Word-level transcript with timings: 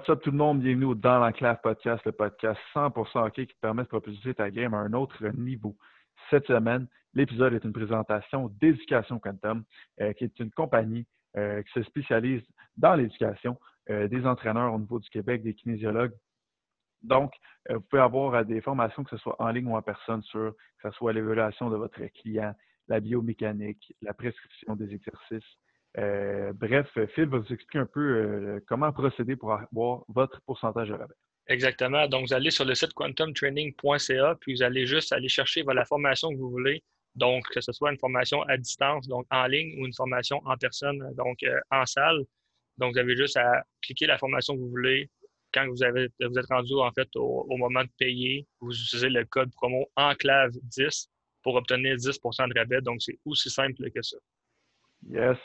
What's 0.00 0.08
up 0.08 0.22
tout 0.22 0.30
le 0.30 0.38
monde? 0.38 0.62
Bienvenue 0.62 0.86
au 0.86 0.94
Dans 0.94 1.18
l'Enclave 1.18 1.60
Podcast, 1.62 2.02
le 2.06 2.12
podcast 2.12 2.58
100% 2.74 3.18
hockey 3.18 3.46
qui 3.46 3.54
te 3.54 3.60
permet 3.60 3.82
de 3.82 3.88
propulser 3.88 4.32
ta 4.32 4.50
game 4.50 4.72
à 4.72 4.78
un 4.78 4.94
autre 4.94 5.28
niveau. 5.36 5.76
Cette 6.30 6.46
semaine, 6.46 6.86
l'épisode 7.12 7.52
est 7.52 7.64
une 7.64 7.74
présentation 7.74 8.48
d'Éducation 8.62 9.18
Quantum, 9.18 9.62
euh, 10.00 10.14
qui 10.14 10.24
est 10.24 10.40
une 10.40 10.50
compagnie 10.52 11.06
euh, 11.36 11.62
qui 11.62 11.72
se 11.74 11.82
spécialise 11.82 12.40
dans 12.78 12.94
l'éducation 12.94 13.60
euh, 13.90 14.08
des 14.08 14.24
entraîneurs 14.24 14.72
au 14.72 14.78
niveau 14.78 15.00
du 15.00 15.10
Québec, 15.10 15.42
des 15.42 15.52
kinésiologues. 15.52 16.14
Donc, 17.02 17.34
vous 17.68 17.82
pouvez 17.82 18.00
avoir 18.00 18.42
des 18.46 18.62
formations, 18.62 19.04
que 19.04 19.10
ce 19.10 19.18
soit 19.18 19.36
en 19.38 19.50
ligne 19.50 19.66
ou 19.66 19.76
en 19.76 19.82
personne, 19.82 20.22
sur 20.22 20.54
que 20.82 20.90
ce 20.90 20.96
soit 20.96 21.12
l'évaluation 21.12 21.68
de 21.68 21.76
votre 21.76 22.00
client, 22.22 22.54
la 22.88 23.00
biomécanique, 23.00 23.94
la 24.00 24.14
prescription 24.14 24.76
des 24.76 24.94
exercices, 24.94 25.58
euh, 25.98 26.52
bref, 26.52 26.88
Phil 27.14 27.26
va 27.26 27.38
vous 27.38 27.52
expliquer 27.52 27.78
un 27.78 27.86
peu 27.86 28.00
euh, 28.00 28.60
comment 28.68 28.92
procéder 28.92 29.36
pour 29.36 29.52
avoir 29.52 30.04
votre 30.08 30.40
pourcentage 30.42 30.88
de 30.88 30.94
rabais. 30.94 31.14
Exactement. 31.48 32.06
Donc, 32.06 32.28
vous 32.28 32.34
allez 32.34 32.50
sur 32.50 32.64
le 32.64 32.74
site 32.74 32.92
quantumtraining.ca, 32.94 34.36
puis 34.40 34.54
vous 34.54 34.62
allez 34.62 34.86
juste 34.86 35.12
aller 35.12 35.28
chercher 35.28 35.64
la 35.64 35.84
formation 35.84 36.30
que 36.30 36.36
vous 36.36 36.50
voulez. 36.50 36.82
Donc, 37.16 37.44
que 37.52 37.60
ce 37.60 37.72
soit 37.72 37.90
une 37.90 37.98
formation 37.98 38.42
à 38.42 38.56
distance, 38.56 39.08
donc 39.08 39.26
en 39.30 39.46
ligne, 39.46 39.80
ou 39.80 39.86
une 39.86 39.94
formation 39.94 40.40
en 40.44 40.56
personne, 40.56 41.12
donc 41.16 41.42
euh, 41.42 41.58
en 41.72 41.84
salle. 41.86 42.24
Donc, 42.78 42.92
vous 42.92 42.98
avez 42.98 43.16
juste 43.16 43.36
à 43.36 43.64
cliquer 43.82 44.06
la 44.06 44.16
formation 44.16 44.54
que 44.54 44.60
vous 44.60 44.70
voulez. 44.70 45.10
Quand 45.52 45.66
vous, 45.66 45.82
avez, 45.82 46.08
vous 46.20 46.38
êtes 46.38 46.46
rendu 46.46 46.74
en 46.74 46.92
fait 46.92 47.08
au, 47.16 47.46
au 47.50 47.56
moment 47.56 47.82
de 47.82 47.90
payer, 47.98 48.46
vous 48.60 48.70
utilisez 48.70 49.08
le 49.08 49.24
code 49.24 49.50
promo 49.50 49.90
ENCLAVE10 49.96 51.08
pour 51.42 51.56
obtenir 51.56 51.96
10% 51.96 52.48
de 52.48 52.58
rabais. 52.58 52.80
Donc, 52.80 53.02
c'est 53.02 53.18
aussi 53.24 53.50
simple 53.50 53.90
que 53.90 54.02
ça. 54.02 54.16
Yes. 55.08 55.38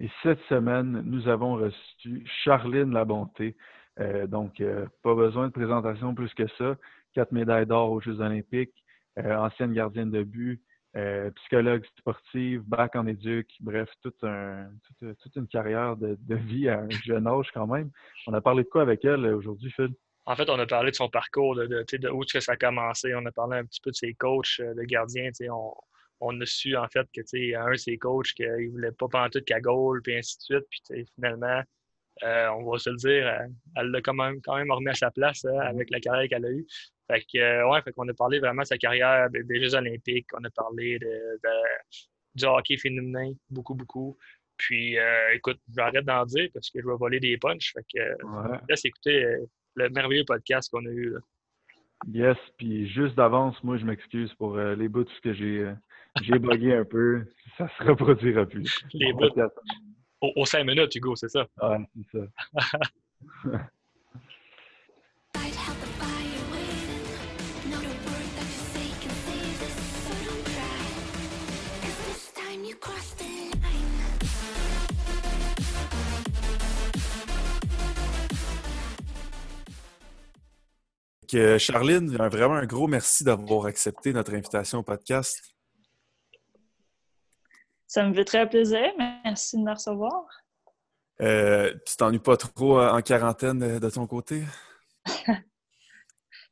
Et 0.00 0.08
cette 0.22 0.40
semaine, 0.48 1.02
nous 1.04 1.28
avons 1.28 1.56
reçu 1.56 2.26
Charline 2.42 2.92
Labonté. 2.92 3.54
Euh, 4.00 4.26
donc, 4.26 4.60
euh, 4.60 4.86
pas 5.02 5.14
besoin 5.14 5.48
de 5.48 5.52
présentation 5.52 6.14
plus 6.14 6.32
que 6.32 6.48
ça. 6.56 6.76
Quatre 7.12 7.32
médailles 7.32 7.66
d'or 7.66 7.92
aux 7.92 8.00
Jeux 8.00 8.20
olympiques, 8.20 8.82
euh, 9.18 9.36
ancienne 9.36 9.74
gardienne 9.74 10.10
de 10.10 10.22
but, 10.22 10.62
psychologue 11.36 11.84
sportive, 11.98 12.62
bac 12.62 12.96
en 12.96 13.06
éduc, 13.06 13.48
bref, 13.60 13.88
toute, 14.02 14.24
une 15.36 15.46
carrière 15.46 15.96
de, 15.96 16.16
vie 16.34 16.68
à 16.68 16.80
un 16.80 16.90
jeune 17.04 17.28
âge 17.28 17.48
quand 17.54 17.68
même. 17.68 17.90
On 18.26 18.34
a 18.34 18.40
parlé 18.40 18.64
de 18.64 18.68
quoi 18.68 18.82
avec 18.82 19.04
elle 19.04 19.24
aujourd'hui, 19.26 19.70
Phil? 19.70 19.94
En 20.26 20.34
fait, 20.34 20.50
on 20.50 20.58
a 20.58 20.66
parlé 20.66 20.90
de 20.90 20.96
son 20.96 21.08
parcours, 21.08 21.54
de, 21.54 21.66
de, 21.66 22.08
où 22.08 22.24
est-ce 22.24 22.32
que 22.32 22.40
ça 22.40 22.52
a 22.52 22.56
commencé. 22.56 23.14
On 23.14 23.24
a 23.24 23.30
parlé 23.30 23.58
un 23.58 23.64
petit 23.64 23.80
peu 23.80 23.90
de 23.90 23.96
ses 23.96 24.14
coachs 24.14 24.60
de 24.60 24.82
gardiens. 24.82 25.30
On 26.20 26.40
a 26.40 26.46
su 26.46 26.76
en 26.76 26.86
fait 26.88 27.06
que 27.14 27.20
un 27.56 27.70
de 27.70 27.76
ses 27.76 27.98
coachs 27.98 28.32
qu'il 28.34 28.70
voulait 28.70 28.92
pas 28.92 29.30
tout 29.30 29.40
cagoule, 29.44 30.02
puis 30.02 30.16
ainsi 30.16 30.36
de 30.36 30.42
suite. 30.42 30.66
Puis 30.70 31.06
finalement, 31.14 31.62
euh, 32.22 32.48
on 32.50 32.70
va 32.70 32.78
se 32.78 32.90
le 32.90 32.96
dire, 32.96 33.26
euh, 33.26 33.46
elle 33.76 33.86
l'a 33.86 34.02
quand 34.02 34.14
même, 34.14 34.40
quand 34.42 34.56
même 34.56 34.70
remis 34.70 34.90
à 34.90 34.94
sa 34.94 35.10
place 35.10 35.44
hein, 35.44 35.58
avec 35.60 35.90
la 35.90 36.00
carrière 36.00 36.28
qu'elle 36.28 36.44
a 36.44 36.50
eue. 36.50 36.66
Fait 37.10 37.20
que, 37.20 37.38
euh, 37.38 37.68
ouais, 37.68 37.80
fait 37.82 37.92
qu'on 37.92 38.08
a 38.08 38.14
parlé 38.14 38.38
vraiment 38.38 38.62
de 38.62 38.66
sa 38.66 38.76
carrière 38.76 39.28
des, 39.30 39.62
Jeux 39.62 39.74
Olympiques, 39.74 40.28
on 40.34 40.44
a 40.44 40.50
parlé 40.50 40.98
de, 40.98 41.38
du 42.34 42.44
hockey 42.44 42.76
féminin, 42.76 43.32
beaucoup, 43.48 43.74
beaucoup. 43.74 44.18
Puis, 44.58 44.98
écoute, 45.32 45.58
j'arrête 45.74 46.04
d'en 46.04 46.26
dire 46.26 46.50
parce 46.52 46.68
que 46.68 46.82
je 46.82 46.86
vais 46.86 46.94
voler 46.94 47.18
des 47.18 47.38
punches. 47.38 47.72
Fait 47.72 47.86
que, 47.94 48.62
laisse 48.68 48.84
écouter 48.84 49.38
le 49.74 49.88
merveilleux 49.88 50.24
podcast 50.26 50.70
qu'on 50.70 50.84
a 50.84 50.90
eu. 50.90 51.16
Yes, 52.12 52.36
puis 52.58 52.86
juste 52.90 53.14
d'avance, 53.14 53.56
moi, 53.64 53.78
je 53.78 53.86
m'excuse 53.86 54.34
pour 54.34 54.58
les 54.58 54.88
bouts 54.88 55.06
que 55.22 55.32
j'ai 55.32 55.72
j'ai 56.22 56.38
bugué 56.38 56.74
un 56.74 56.84
peu. 56.84 57.24
Ça 57.56 57.68
se 57.68 57.84
reproduira 57.84 58.46
plus. 58.46 58.84
Les 58.92 59.12
bouts. 59.12 59.28
Au, 60.20 60.44
5 60.44 60.64
minutes, 60.64 60.94
Hugo, 60.94 61.16
c'est 61.16 61.30
ça? 61.30 61.46
Ouais, 61.62 61.78
c'est 62.12 62.18
ça. 62.18 63.68
Charline, 81.58 82.16
vraiment 82.16 82.54
un 82.54 82.66
gros 82.66 82.88
merci 82.88 83.22
d'avoir 83.22 83.66
accepté 83.66 84.12
notre 84.12 84.34
invitation 84.34 84.78
au 84.78 84.82
podcast. 84.82 85.54
Ça 87.90 88.04
me 88.04 88.14
fait 88.14 88.24
très 88.24 88.48
plaisir. 88.48 88.92
Merci 89.24 89.56
de 89.56 89.62
me 89.62 89.72
recevoir. 89.72 90.24
Euh, 91.20 91.74
tu 91.84 91.96
t'ennuies 91.96 92.20
pas 92.20 92.36
trop 92.36 92.78
euh, 92.78 92.88
en 92.88 93.02
quarantaine 93.02 93.60
euh, 93.64 93.80
de 93.80 93.90
ton 93.90 94.06
côté? 94.06 94.44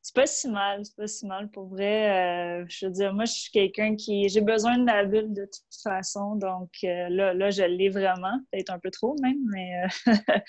c'est 0.03 0.15
pas 0.17 0.27
si 0.27 0.49
mal, 0.49 0.85
c'est 0.85 0.97
pas 0.97 1.07
si 1.07 1.29
mal 1.29 1.49
pour 1.53 1.69
vrai. 1.69 2.67
je 2.69 2.87
veux 2.87 2.91
dire, 2.91 3.15
moi, 3.15 3.25
je 3.25 3.35
suis 3.35 3.53
quelqu'un 3.53 3.95
qui. 3.95 4.29
J'ai 4.29 4.41
besoin 4.41 4.79
de 4.79 4.87
la 4.87 5.05
bulle 5.05 5.33
de 5.33 5.45
toute 5.45 5.81
façon, 5.81 6.35
donc 6.35 6.71
là, 6.83 7.33
là, 7.33 7.51
je 7.51 7.63
l'ai 7.63 7.89
vraiment. 7.89 8.41
Peut-être 8.51 8.71
un 8.71 8.81
peu 8.81 8.91
trop 8.91 9.15
même, 9.23 9.39
mais, 9.53 9.87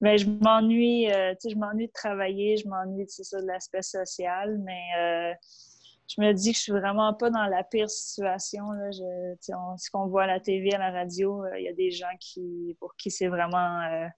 mais 0.00 0.18
je 0.18 0.30
m'ennuie, 0.30 1.08
tu 1.08 1.48
sais, 1.48 1.50
je 1.50 1.56
m'ennuie 1.56 1.88
de 1.88 1.92
travailler, 1.92 2.58
je 2.58 2.68
m'ennuie 2.68 3.06
de 3.06 3.44
l'aspect 3.44 3.82
social, 3.82 4.56
mais 4.64 5.34
je 6.08 6.22
me 6.22 6.32
dis 6.32 6.52
que 6.52 6.56
je 6.56 6.62
suis 6.62 6.72
vraiment 6.72 7.12
pas 7.12 7.28
dans 7.28 7.44
la 7.44 7.62
pire 7.62 7.90
situation. 7.90 8.72
Là. 8.72 8.90
Ce 8.90 9.90
qu'on 9.90 10.06
voit 10.06 10.22
à 10.22 10.26
la 10.26 10.40
TV, 10.40 10.72
à 10.72 10.78
la 10.78 10.90
radio, 10.90 11.44
euh, 11.44 11.58
il 11.58 11.64
y 11.64 11.68
a 11.68 11.74
des 11.74 11.90
gens 11.90 12.16
qui, 12.18 12.76
pour 12.80 12.96
qui 12.96 13.10
c'est 13.10 13.28
vraiment, 13.28 13.82
euh, 13.82 14.08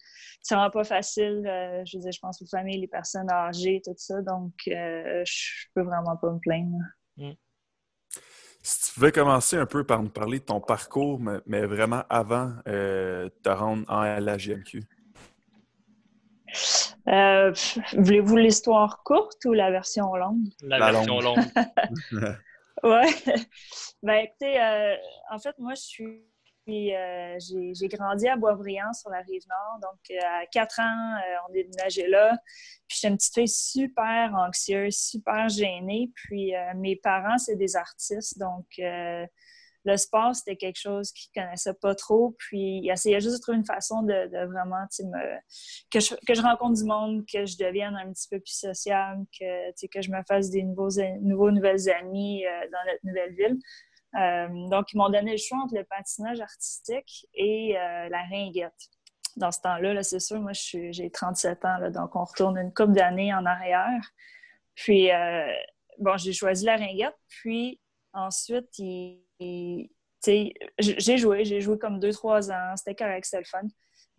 vraiment 0.48 0.70
pas 0.70 0.84
facile. 0.84 1.44
Euh, 1.46 1.82
je 1.84 1.96
veux 1.96 2.02
dire, 2.02 2.12
je 2.12 2.20
pense 2.20 2.40
aux 2.42 2.46
familles, 2.46 2.80
les 2.80 2.88
personnes 2.88 3.28
âgées, 3.28 3.82
tout 3.84 3.92
ça. 3.96 4.22
Donc, 4.22 4.52
je 4.66 5.66
peux 5.74 5.82
vraiment 5.82 6.16
pas 6.16 6.30
me 6.30 6.38
plaindre. 6.38 6.78
Mm. 7.16 7.32
Si 8.62 8.86
tu 8.86 8.94
pouvais 8.94 9.10
commencer 9.10 9.56
un 9.56 9.66
peu 9.66 9.84
par 9.84 10.02
nous 10.02 10.10
parler 10.10 10.38
de 10.38 10.44
ton 10.44 10.60
parcours, 10.60 11.18
mais, 11.46 11.66
vraiment 11.66 12.04
avant 12.08 12.52
de 12.66 13.32
te 13.42 13.48
rendre 13.48 13.90
à 13.90 14.20
la 14.20 14.36
GMQ. 14.36 14.86
Euh, 17.10 17.52
voulez-vous 17.94 18.36
l'histoire 18.36 19.02
courte 19.02 19.44
ou 19.44 19.52
la 19.52 19.70
version 19.70 20.14
longue? 20.14 20.48
La, 20.62 20.92
version 20.92 21.20
longue. 21.20 21.38
ouais. 22.82 23.08
Ben 24.02 24.24
écoutez, 24.24 24.58
euh, 24.58 24.96
en 25.30 25.38
fait, 25.38 25.54
moi, 25.58 25.74
je 25.74 25.82
suis. 25.82 26.24
Euh, 26.94 27.36
j'ai 27.38 27.88
grandi 27.88 28.28
à 28.28 28.36
Boisbriand 28.36 28.92
sur 28.94 29.10
la 29.10 29.18
rive 29.18 29.42
nord. 29.48 29.80
Donc, 29.82 30.18
à 30.22 30.46
quatre 30.46 30.80
ans, 30.80 31.20
on 31.48 31.52
est 31.52 31.64
déménagé 31.64 32.06
là. 32.06 32.38
Puis, 32.86 32.98
j'étais 32.98 33.08
une 33.08 33.16
petite 33.16 33.34
fille 33.34 33.48
super 33.48 34.32
anxieuse, 34.34 34.96
super 34.96 35.48
gênée. 35.48 36.10
Puis, 36.14 36.52
mes 36.76 36.96
parents, 36.96 37.38
c'est 37.38 37.56
des 37.56 37.76
artistes. 37.76 38.38
Donc, 38.38 38.66
le 39.84 39.96
sport, 39.96 40.34
c'était 40.34 40.56
quelque 40.56 40.78
chose 40.78 41.10
qu'ils 41.12 41.30
connaissaient 41.34 41.74
pas 41.74 41.94
trop. 41.94 42.36
Puis, 42.38 42.80
ils 42.82 42.90
essayaient 42.90 43.20
juste 43.20 43.36
de 43.36 43.40
trouver 43.40 43.58
une 43.58 43.64
façon 43.64 44.02
de, 44.02 44.28
vraiment, 44.46 44.84
me, 45.00 45.38
que, 45.90 46.00
je, 46.00 46.14
que 46.26 46.34
je 46.34 46.42
rencontre 46.42 46.78
du 46.78 46.84
monde, 46.84 47.24
que 47.26 47.46
je 47.46 47.56
devienne 47.56 47.96
un 47.96 48.12
petit 48.12 48.28
peu 48.28 48.38
plus 48.38 48.58
sociable, 48.58 49.24
que, 49.38 49.86
que 49.86 50.02
je 50.02 50.10
me 50.10 50.22
fasse 50.28 50.50
des 50.50 50.62
nouveaux, 50.62 50.90
nouveaux 51.22 51.50
nouvelles 51.50 51.88
amies 51.90 52.44
euh, 52.46 52.50
dans 52.70 52.90
notre 52.90 53.04
nouvelle 53.04 53.34
ville. 53.34 53.58
Euh, 54.16 54.68
donc, 54.68 54.92
ils 54.92 54.96
m'ont 54.96 55.08
donné 55.08 55.32
le 55.32 55.38
choix 55.38 55.58
entre 55.58 55.76
le 55.76 55.84
patinage 55.84 56.40
artistique 56.40 57.26
et 57.32 57.78
euh, 57.78 58.08
la 58.08 58.22
ringuette. 58.24 58.88
Dans 59.36 59.52
ce 59.52 59.60
temps-là, 59.60 59.94
-là, 59.94 60.02
c'est 60.02 60.20
sûr, 60.20 60.40
moi, 60.40 60.52
j'ai 60.52 61.10
37 61.10 61.64
ans, 61.64 61.90
donc 61.90 62.16
on 62.16 62.24
retourne 62.24 62.58
une 62.58 62.74
couple 62.74 62.92
d'années 62.92 63.32
en 63.32 63.46
arrière. 63.46 64.02
Puis, 64.74 65.08
bon, 65.98 66.16
j'ai 66.16 66.32
choisi 66.32 66.64
la 66.64 66.76
ringuette. 66.76 67.16
Puis, 67.28 67.80
ensuite, 68.12 68.76
ils 68.78 69.22
j'ai 69.40 71.18
joué, 71.18 71.44
j'ai 71.44 71.60
joué 71.60 71.78
comme 71.78 71.98
deux, 71.98 72.12
trois 72.12 72.50
ans, 72.50 72.76
c'était 72.76 72.94
correct, 72.94 73.24
c'était 73.24 73.38
le 73.38 73.44
fun. 73.44 73.62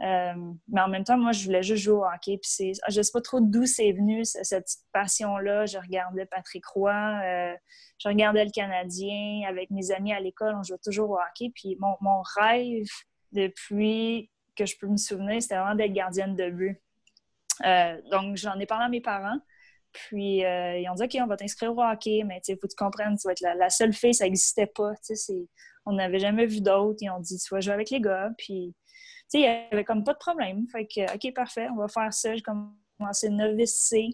Euh, 0.01 0.33
mais 0.67 0.81
en 0.81 0.87
même 0.87 1.03
temps, 1.03 1.17
moi, 1.17 1.31
je 1.31 1.45
voulais 1.45 1.61
juste 1.61 1.83
jouer 1.83 1.95
au 1.95 2.05
hockey. 2.05 2.39
Puis 2.41 2.73
je 2.89 2.97
ne 2.97 3.03
sais 3.03 3.11
pas 3.11 3.21
trop 3.21 3.39
d'où 3.39 3.65
c'est 3.65 3.91
venu, 3.91 4.23
cette 4.25 4.69
passion-là. 4.93 5.65
Je 5.67 5.77
regardais 5.77 6.25
Patrick 6.25 6.65
Roy, 6.65 6.91
euh, 6.91 7.55
je 7.99 8.07
regardais 8.07 8.45
le 8.45 8.51
Canadien. 8.51 9.43
Avec 9.47 9.69
mes 9.69 9.91
amis 9.91 10.13
à 10.13 10.19
l'école, 10.19 10.55
on 10.55 10.63
jouait 10.63 10.79
toujours 10.83 11.11
au 11.11 11.17
hockey. 11.17 11.51
Puis 11.53 11.77
mon, 11.79 11.95
mon, 12.01 12.23
rêve, 12.35 12.87
depuis 13.31 14.31
que 14.55 14.65
je 14.65 14.75
peux 14.77 14.87
me 14.87 14.97
souvenir, 14.97 15.41
c'était 15.41 15.57
vraiment 15.57 15.75
d'être 15.75 15.93
gardienne 15.93 16.35
de 16.35 16.49
but. 16.49 16.81
Euh, 17.65 18.01
donc, 18.09 18.37
j'en 18.37 18.59
ai 18.59 18.65
parlé 18.65 18.85
à 18.85 18.89
mes 18.89 19.01
parents. 19.01 19.37
Puis, 19.93 20.45
euh, 20.45 20.77
ils 20.77 20.89
ont 20.89 20.95
dit, 20.95 21.03
OK, 21.03 21.17
on 21.21 21.27
va 21.27 21.37
t'inscrire 21.37 21.75
au 21.75 21.81
hockey, 21.81 22.23
mais 22.25 22.41
il 22.47 22.55
faut 22.55 22.67
que 22.67 22.73
tu 22.73 22.75
comprennes, 22.77 23.17
tu 23.17 23.27
vas 23.27 23.33
être 23.33 23.41
la, 23.41 23.69
seule 23.69 23.93
fille, 23.93 24.13
ça 24.13 24.25
n'existait 24.25 24.67
pas. 24.67 24.91
On 25.85 25.93
n'avait 25.93 26.19
jamais 26.19 26.45
vu 26.45 26.61
d'autres. 26.61 26.99
Ils 27.01 27.09
ont 27.09 27.19
dit, 27.19 27.37
tu 27.37 27.53
vas 27.53 27.59
jouer 27.59 27.73
avec 27.73 27.89
les 27.89 27.99
gars. 27.99 28.29
Puis, 28.37 28.73
il 29.33 29.39
n'y 29.41 29.47
avait 29.47 29.83
comme 29.83 30.03
pas 30.03 30.13
de 30.13 30.19
problème. 30.19 30.65
Fait 30.71 30.85
que, 30.85 31.13
OK, 31.13 31.33
parfait, 31.33 31.67
on 31.73 31.77
va 31.77 31.87
faire 31.87 32.13
ça. 32.13 32.35
J'ai 32.35 32.41
commencé 32.41 33.29
novice 33.29 33.87
C, 33.87 34.09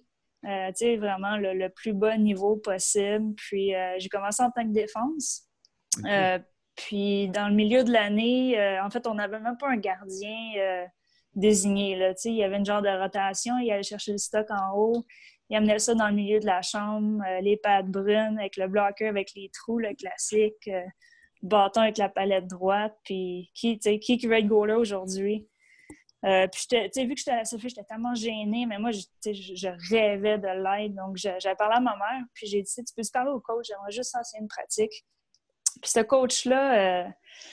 euh, 0.46 0.98
vraiment 0.98 1.38
le, 1.38 1.68
plus 1.70 1.94
bas 1.94 2.18
niveau 2.18 2.58
possible. 2.58 3.34
Puis, 3.36 3.76
euh, 3.76 3.96
j'ai 4.00 4.10
commencé 4.10 4.42
en 4.44 4.52
tant 4.52 4.64
que 4.64 4.74
défense. 4.74 5.44
puis, 6.76 7.30
dans 7.30 7.50
le 7.50 7.56
milieu 7.56 7.84
de 7.84 7.92
l'année, 7.92 8.80
en 8.82 8.90
fait, 8.90 9.06
on 9.08 9.16
n'avait 9.16 9.40
même 9.40 9.58
pas 9.58 9.70
un 9.70 9.78
gardien 9.78 10.88
désigné. 11.38 11.96
Là. 11.96 12.14
Il 12.26 12.34
y 12.34 12.44
avait 12.44 12.58
une 12.58 12.66
genre 12.66 12.82
de 12.82 12.90
rotation, 12.90 13.58
il 13.60 13.72
allait 13.72 13.84
chercher 13.84 14.12
le 14.12 14.18
stock 14.18 14.48
en 14.50 14.76
haut, 14.76 15.06
il 15.50 15.56
amenait 15.56 15.80
ça 15.80 15.96
dans 15.96 16.08
le 16.08 16.16
milieu 16.16 16.40
de 16.40 16.46
la 16.46 16.62
chambre, 16.62 17.24
euh, 17.26 17.42
les 17.42 17.58
pattes 17.58 17.88
brunes 17.88 18.38
avec 18.40 18.58
le 18.58 18.68
bloqueur 18.68 19.10
avec 19.10 19.32
les 19.36 19.50
trous, 19.50 19.80
le 19.80 19.94
classique, 19.94 20.68
euh, 20.68 20.84
bâton 21.42 21.82
avec 21.82 21.98
la 21.98 22.10
palette 22.10 22.48
droite, 22.48 22.96
puis 23.04 23.52
qui, 23.54 23.80
qui, 23.80 24.00
qui 24.00 24.28
veut 24.28 24.38
être 24.38 24.48
goaler 24.48 24.74
aujourd'hui? 24.74 25.48
Euh, 26.26 26.48
puis, 26.48 27.06
vu 27.06 27.14
que 27.14 27.20
j'étais 27.20 27.32
à 27.32 27.38
la 27.38 27.46
Sophie, 27.46 27.70
j'étais 27.70 27.84
tellement 27.84 28.16
gênée, 28.16 28.66
mais 28.66 28.80
moi, 28.80 28.92
je, 28.92 29.02
je 29.24 29.68
rêvais 29.94 30.40
de 30.40 30.48
l'aide. 30.48 30.96
Donc, 30.96 31.16
j'avais 31.16 31.56
parlé 31.56 31.76
à 31.78 31.80
ma 31.80 31.96
mère, 31.96 32.26
puis 32.34 32.48
j'ai 32.48 32.62
dit, 32.62 32.74
tu 32.76 32.94
peux 32.96 33.04
parler 33.14 33.32
au 33.32 33.40
coach, 33.40 33.68
j'aimerais 33.68 33.92
juste 33.92 34.16
enseigner 34.16 34.42
une 34.42 34.48
pratique. 34.48 35.06
Puis 35.82 35.92
ce 35.92 36.00
coach-là, 36.00 37.06
euh, 37.06 37.10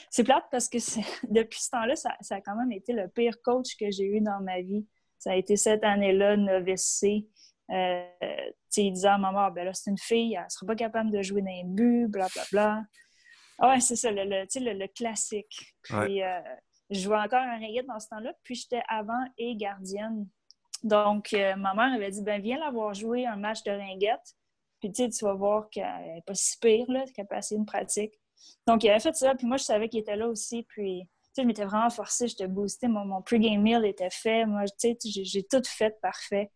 c'est 0.09 0.23
plate 0.23 0.45
parce 0.51 0.67
que 0.67 0.77
depuis 1.31 1.61
ce 1.61 1.69
temps-là, 1.69 1.95
ça, 1.95 2.09
a 2.29 2.41
quand 2.41 2.55
même 2.55 2.71
été 2.71 2.93
le 2.93 3.07
pire 3.07 3.41
coach 3.43 3.75
que 3.79 3.91
j'ai 3.91 4.05
eu 4.05 4.21
dans 4.21 4.41
ma 4.41 4.61
vie. 4.61 4.85
Ça 5.19 5.31
a 5.31 5.35
été 5.35 5.55
cette 5.57 5.83
année-là, 5.83 6.37
novice 6.37 6.85
C. 6.99 7.27
Euh, 7.71 8.05
il 8.77 8.91
disait 8.93 9.07
à 9.07 9.17
maman, 9.17 9.49
ben 9.51 9.65
là, 9.65 9.73
c'est 9.73 9.89
une 9.89 9.97
fille, 9.97 10.35
elle 10.35 10.43
ne 10.43 10.49
sera 10.49 10.67
pas 10.67 10.75
capable 10.75 11.11
de 11.11 11.21
jouer 11.21 11.41
dans 11.41 11.47
les 11.47 11.63
buts, 11.63 12.07
blablabla. 12.07 12.45
Bla, 12.51 12.85
bla. 13.57 13.69
ouais, 13.69 13.79
c'est 13.79 13.95
ça, 13.95 14.11
le, 14.11 14.23
le, 14.23 14.87
classique. 14.87 15.75
Puis, 15.83 16.21
euh, 16.21 16.41
je 16.89 16.99
jouais 16.99 17.17
encore 17.17 17.39
un 17.39 17.57
ringuette 17.57 17.87
dans 17.87 17.99
ce 17.99 18.07
temps-là, 18.09 18.33
puis 18.43 18.55
j'étais 18.55 18.83
avant 18.87 19.25
et 19.37 19.55
gardienne. 19.55 20.27
Donc, 20.83 21.33
euh, 21.33 21.55
ma 21.55 21.73
mère 21.73 21.93
avait 21.93 22.11
dit, 22.11 22.21
ben 22.21 22.41
viens 22.41 22.59
l'avoir 22.59 22.93
joué 22.93 23.25
un 23.25 23.37
match 23.37 23.63
de 23.63 23.71
ringuette. 23.71 24.35
Puis 24.79 24.91
tu 24.91 25.25
vas 25.25 25.33
voir 25.33 25.69
qu'elle 25.69 25.83
n'est 25.83 26.21
pas 26.25 26.35
si 26.35 26.59
pire, 26.59 26.85
qu'elle 26.85 27.25
a 27.25 27.27
passé 27.27 27.55
une 27.55 27.65
pratique. 27.65 28.13
Donc, 28.67 28.83
il 28.83 28.89
avait 28.89 28.99
fait 28.99 29.15
ça, 29.15 29.33
puis 29.33 29.47
moi, 29.47 29.57
je 29.57 29.63
savais 29.63 29.89
qu'il 29.89 29.99
était 29.99 30.15
là 30.15 30.27
aussi. 30.27 30.63
Puis, 30.63 31.01
tu 31.03 31.07
sais, 31.33 31.41
je 31.41 31.47
m'étais 31.47 31.65
vraiment 31.65 31.89
forcée, 31.89 32.27
j'étais 32.27 32.47
boostée. 32.47 32.87
Mon, 32.87 33.05
mon 33.05 33.21
pre-game 33.21 33.61
meal 33.61 33.83
était 33.85 34.11
fait. 34.11 34.45
Moi, 34.45 34.65
tu 34.79 34.95
sais, 34.99 35.23
j'ai 35.23 35.43
tout 35.43 35.61
fait 35.65 35.99
parfait. 36.01 36.51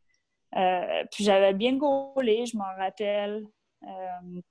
Euh, 0.56 1.04
puis 1.12 1.24
j'avais 1.24 1.54
bien 1.54 1.78
gaulé, 1.78 2.46
je 2.46 2.58
m'en 2.58 2.76
rappelle. 2.78 3.46
Euh, 3.84 4.42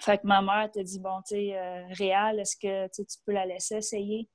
fait 0.00 0.18
que 0.18 0.26
ma 0.26 0.42
mère 0.42 0.70
t'a 0.70 0.82
dit, 0.82 0.98
bon, 0.98 1.20
tu 1.26 1.34
sais, 1.34 1.56
euh, 1.56 1.84
Réal, 1.90 2.40
est-ce 2.40 2.56
que 2.56 2.86
tu 2.94 3.18
peux 3.24 3.32
la 3.32 3.46
laisser 3.46 3.76
essayer? 3.76 4.28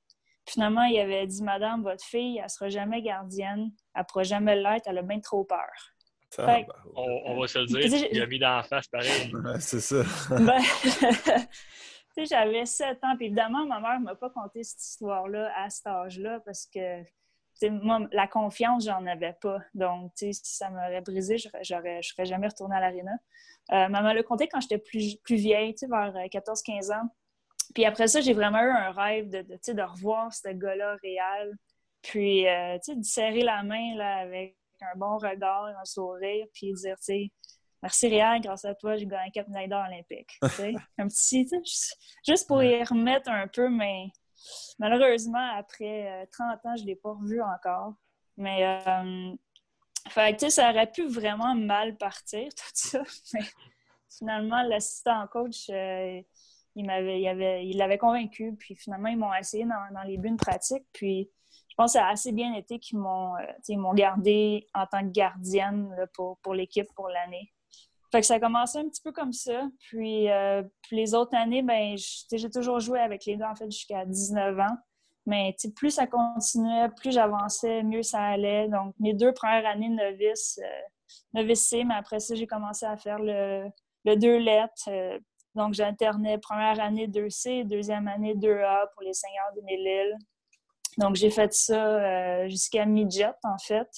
finalement, 0.48 0.84
il 0.84 0.98
avait 0.98 1.26
dit, 1.26 1.42
Madame, 1.42 1.82
votre 1.82 2.04
fille, 2.04 2.40
elle 2.42 2.50
sera 2.50 2.68
jamais 2.68 3.02
gardienne, 3.02 3.70
elle 3.94 4.00
ne 4.00 4.04
pourra 4.04 4.24
jamais 4.24 4.56
l'être, 4.56 4.86
elle 4.86 4.98
a 4.98 5.02
bien 5.02 5.20
trop 5.20 5.44
peur. 5.44 5.70
Ben, 6.38 6.64
on, 6.94 7.40
va 7.40 7.48
se 7.48 7.58
le 7.58 7.66
dire, 7.66 8.08
il 8.12 8.22
a 8.22 8.26
mis 8.26 8.38
dans 8.38 8.56
la 8.56 8.62
face 8.62 8.86
pareil. 8.86 9.32
c'est 9.58 9.80
ça. 9.80 10.02
ben, 10.30 10.60
j'avais 12.24 12.66
7 12.66 12.98
ans, 13.02 13.16
puis 13.16 13.26
évidemment, 13.26 13.66
ma 13.66 13.80
mère 13.80 13.98
ne 13.98 14.04
m'a 14.04 14.14
pas 14.14 14.30
conté 14.30 14.62
cette 14.62 14.82
histoire-là 14.82 15.52
à 15.56 15.70
cet 15.70 15.88
âge-là 15.88 16.40
parce 16.44 16.66
que 16.66 17.02
moi, 17.68 18.00
la 18.12 18.26
confiance, 18.26 18.84
j'en 18.84 19.04
avais 19.06 19.34
pas. 19.40 19.58
Donc, 19.74 20.12
si 20.16 20.32
ça 20.32 20.70
m'aurait 20.70 21.00
brisé, 21.00 21.36
je 21.38 21.48
ne 21.48 22.02
serais 22.02 22.24
jamais 22.24 22.48
retournée 22.48 22.76
à 22.76 22.80
l'aréna. 22.80 23.12
Euh, 23.72 23.88
maman 23.88 24.12
l'a 24.12 24.22
conté 24.22 24.48
quand 24.48 24.60
j'étais 24.60 24.78
plus, 24.78 25.16
plus 25.16 25.36
vieille, 25.36 25.74
vers 25.88 26.12
14-15 26.12 26.92
ans. 26.92 27.08
Puis 27.74 27.84
après 27.84 28.08
ça, 28.08 28.20
j'ai 28.20 28.32
vraiment 28.32 28.62
eu 28.62 28.70
un 28.70 28.90
rêve 28.90 29.28
de, 29.28 29.42
de, 29.42 29.72
de 29.72 29.82
revoir 29.82 30.32
ce 30.32 30.48
gars-là 30.48 30.96
réel. 31.02 31.54
Puis, 32.02 32.48
euh, 32.48 32.78
de 32.88 33.02
serrer 33.02 33.42
la 33.42 33.62
main 33.62 33.94
là, 33.96 34.16
avec 34.18 34.56
un 34.80 34.96
bon 34.96 35.18
regard, 35.18 35.66
un 35.66 35.84
sourire, 35.84 36.46
puis 36.54 36.72
dire, 36.72 36.96
tu 36.96 37.04
sais, 37.04 37.30
merci 37.82 38.08
Réal, 38.08 38.40
grâce 38.40 38.64
à 38.64 38.74
toi, 38.74 38.96
j'ai 38.96 39.06
gagné 39.06 39.30
quatre 39.30 39.48
médailles 39.48 39.68
d'or 39.68 39.84
olympiques. 39.86 40.38
un 40.98 41.08
petit, 41.08 41.48
juste 42.26 42.46
pour 42.46 42.62
y 42.62 42.82
remettre 42.82 43.30
un 43.30 43.46
peu, 43.48 43.68
mais 43.68 44.06
malheureusement, 44.78 45.50
après 45.56 46.28
30 46.32 46.58
euh, 46.64 46.68
ans, 46.68 46.76
je 46.76 46.82
ne 46.82 46.86
l'ai 46.86 46.96
pas 46.96 47.12
revu 47.12 47.40
encore. 47.42 47.94
Mais, 48.36 48.64
euh, 48.86 49.36
ça 50.48 50.70
aurait 50.70 50.90
pu 50.90 51.06
vraiment 51.06 51.54
mal 51.54 51.96
partir, 51.96 52.48
tout 52.54 52.70
ça. 52.74 53.02
Mais 53.34 53.44
finalement, 54.08 54.62
l'assistant 54.62 55.26
coach, 55.28 55.68
euh, 55.70 56.20
il 56.76 56.86
m'avait, 56.86 57.20
il 57.20 57.28
avait, 57.28 57.66
il 57.66 57.76
l'avait 57.76 57.98
convaincu. 57.98 58.54
Puis 58.58 58.74
finalement, 58.74 59.08
ils 59.08 59.18
m'ont 59.18 59.34
essayé 59.34 59.64
dans, 59.64 59.94
dans 59.94 60.02
les 60.02 60.18
buts 60.18 60.30
de 60.30 60.36
pratique. 60.36 60.84
Puis 60.92 61.30
je 61.68 61.74
pense 61.76 61.92
que 61.92 61.98
ça 61.98 62.06
a 62.06 62.10
assez 62.12 62.32
bien 62.32 62.54
été 62.54 62.78
qu'ils 62.78 62.98
m'ont, 62.98 63.34
m'ont 63.70 63.94
gardé 63.94 64.66
en 64.74 64.86
tant 64.86 65.00
que 65.00 65.12
gardienne 65.12 65.94
pour, 66.14 66.38
pour 66.38 66.54
l'équipe 66.54 66.88
pour 66.94 67.08
l'année. 67.08 67.52
Fait 68.12 68.20
que 68.20 68.26
ça 68.26 68.34
a 68.34 68.40
commencé 68.40 68.78
un 68.78 68.88
petit 68.88 69.02
peu 69.02 69.12
comme 69.12 69.32
ça. 69.32 69.68
Puis, 69.78 70.28
euh, 70.30 70.62
les 70.90 71.14
autres 71.14 71.36
années, 71.36 71.62
ben, 71.62 71.96
j'ai 71.96 72.50
toujours 72.50 72.80
joué 72.80 72.98
avec 73.00 73.24
les 73.24 73.36
gars 73.36 73.50
en 73.50 73.54
fait 73.54 73.70
jusqu'à 73.70 74.04
19 74.04 74.58
ans. 74.58 74.76
Mais 75.26 75.54
plus 75.76 75.92
ça 75.92 76.06
continuait, 76.06 76.88
plus 76.96 77.12
j'avançais, 77.12 77.82
mieux 77.82 78.02
ça 78.02 78.20
allait. 78.20 78.68
Donc, 78.68 78.94
mes 78.98 79.14
deux 79.14 79.32
premières 79.32 79.66
années 79.66 79.88
novice, 79.88 80.58
euh, 80.62 80.80
novice 81.34 81.68
C, 81.68 81.84
mais 81.84 81.94
après 81.94 82.20
ça, 82.20 82.34
j'ai 82.34 82.46
commencé 82.46 82.86
à 82.86 82.96
faire 82.96 83.18
le, 83.20 83.70
deux 84.16 84.38
lettres. 84.38 84.88
donc, 85.54 85.74
j'alternais 85.74 86.38
première 86.38 86.80
année 86.80 87.06
2C, 87.06 87.64
deuxième 87.64 88.08
année 88.08 88.34
2A 88.34 88.90
pour 88.92 89.02
les 89.02 89.12
seigneurs 89.12 89.52
de 89.54 89.60
Mélile. 89.62 90.16
Donc, 90.98 91.14
j'ai 91.16 91.30
fait 91.30 91.52
ça 91.52 91.96
euh, 91.96 92.48
jusqu'à 92.48 92.84
midget, 92.84 93.32
en 93.42 93.58
fait. 93.58 93.88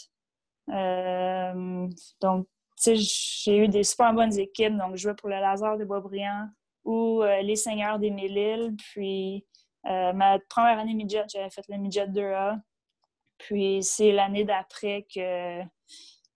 Euh, 0.68 1.88
donc, 2.20 2.46
j'ai 2.84 3.56
eu 3.56 3.68
des 3.68 3.82
super 3.82 4.12
bonnes 4.12 4.36
équipes. 4.38 4.76
Donc, 4.76 4.96
je 4.96 5.02
jouais 5.02 5.14
pour 5.14 5.28
le 5.28 5.36
Lazare 5.36 5.78
de 5.78 5.84
Boisbriand 5.84 6.48
ou 6.84 7.22
euh, 7.22 7.42
les 7.42 7.56
Seigneurs 7.56 7.98
des 7.98 8.10
Mille-Îles. 8.10 8.74
Puis, 8.76 9.46
ma 9.84 10.38
première 10.48 10.78
année 10.78 10.94
midget, 10.94 11.24
j'avais 11.32 11.50
fait 11.50 11.64
le 11.68 11.78
midget 11.78 12.06
2A. 12.06 12.60
Puis, 13.38 13.82
c'est 13.82 14.12
l'année 14.12 14.44
d'après 14.44 15.06
que, 15.12 15.62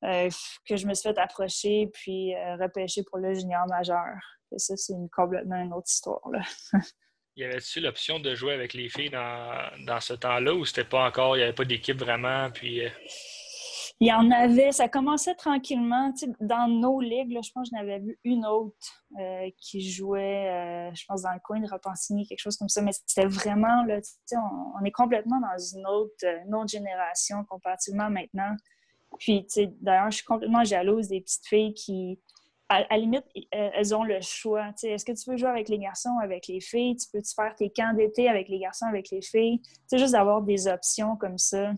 que 0.02 0.76
je 0.76 0.86
me 0.86 0.94
suis 0.94 1.08
fait 1.08 1.18
approcher 1.18 1.88
puis 1.92 2.34
repêcher 2.58 3.02
pour 3.04 3.18
le 3.18 3.34
junior 3.34 3.66
majeur. 3.68 4.16
Et 4.52 4.58
ça, 4.58 4.76
c'est 4.76 4.94
complètement 5.12 5.56
une 5.56 5.72
autre 5.72 5.88
histoire. 5.88 6.28
Là. 6.30 6.42
y 7.36 7.44
avait-tu 7.44 7.80
l'option 7.80 8.18
de 8.18 8.34
jouer 8.34 8.54
avec 8.54 8.72
les 8.72 8.88
filles 8.88 9.10
dans, 9.10 10.00
ce 10.00 10.14
temps-là 10.14 10.54
ou 10.54 10.64
c'était 10.64 10.84
pas 10.84 11.06
encore, 11.06 11.36
il 11.36 11.40
n'y 11.40 11.44
avait 11.44 11.52
pas 11.52 11.64
d'équipe 11.64 11.98
vraiment? 11.98 12.50
Puis, 12.50 12.84
euh? 12.84 12.90
Il 14.00 14.08
y 14.08 14.12
en 14.12 14.30
avait, 14.30 14.72
ça 14.72 14.88
commençait 14.88 15.34
tranquillement. 15.34 16.12
dans 16.40 16.68
nos 16.68 17.00
ligues, 17.00 17.38
je 17.42 17.50
pense 17.52 17.70
que 17.70 17.76
j'en 17.76 17.82
avais 17.82 17.98
vu 17.98 18.18
une 18.24 18.44
autre 18.44 18.76
euh, 19.18 19.48
qui 19.58 19.80
jouait, 19.90 20.50
euh, 20.50 20.94
je 20.94 21.04
pense, 21.08 21.22
dans 21.22 21.32
le 21.32 21.40
coin 21.42 21.60
de 21.60 21.66
Repentigny, 21.66 22.26
quelque 22.26 22.40
chose 22.40 22.58
comme 22.58 22.68
ça. 22.68 22.82
Mais 22.82 22.92
c'était 22.92 23.26
vraiment, 23.26 23.84
là, 23.84 24.00
on, 24.32 24.80
on, 24.80 24.84
est 24.84 24.90
complètement 24.90 25.40
dans 25.40 25.58
une 25.58 25.86
autre, 25.86 26.26
une 26.46 26.54
autre 26.54 26.68
génération 26.68 27.42
comparativement 27.48 28.10
maintenant. 28.10 28.54
Puis, 29.18 29.46
d'ailleurs, 29.80 30.10
je 30.10 30.16
suis 30.16 30.26
complètement 30.26 30.64
jalouse 30.64 31.08
des 31.08 31.22
petites 31.22 31.46
filles 31.46 31.72
qui, 31.72 32.20
à, 32.68 32.82
la 32.90 32.98
limite, 32.98 33.24
elles 33.50 33.94
ont 33.94 34.04
le 34.04 34.20
choix. 34.20 34.72
Est-ce 34.82 35.04
que 35.04 35.12
tu 35.12 35.30
veux 35.30 35.36
jouer 35.36 35.48
avec 35.48 35.68
les 35.68 35.78
garçons 35.78 36.10
ou 36.18 36.20
avec 36.20 36.48
les 36.48 36.60
filles? 36.60 36.96
Tu 36.96 37.06
peux-tu 37.12 37.32
faire 37.34 37.54
tes 37.54 37.70
camps 37.70 37.94
d'été 37.94 38.28
avec 38.28 38.48
les 38.48 38.58
garçons 38.58 38.86
avec 38.86 39.10
les 39.10 39.22
filles? 39.22 39.60
C'est 39.86 39.98
juste 39.98 40.12
d'avoir 40.12 40.42
des 40.42 40.68
options 40.68 41.16
comme 41.16 41.38
ça. 41.38 41.72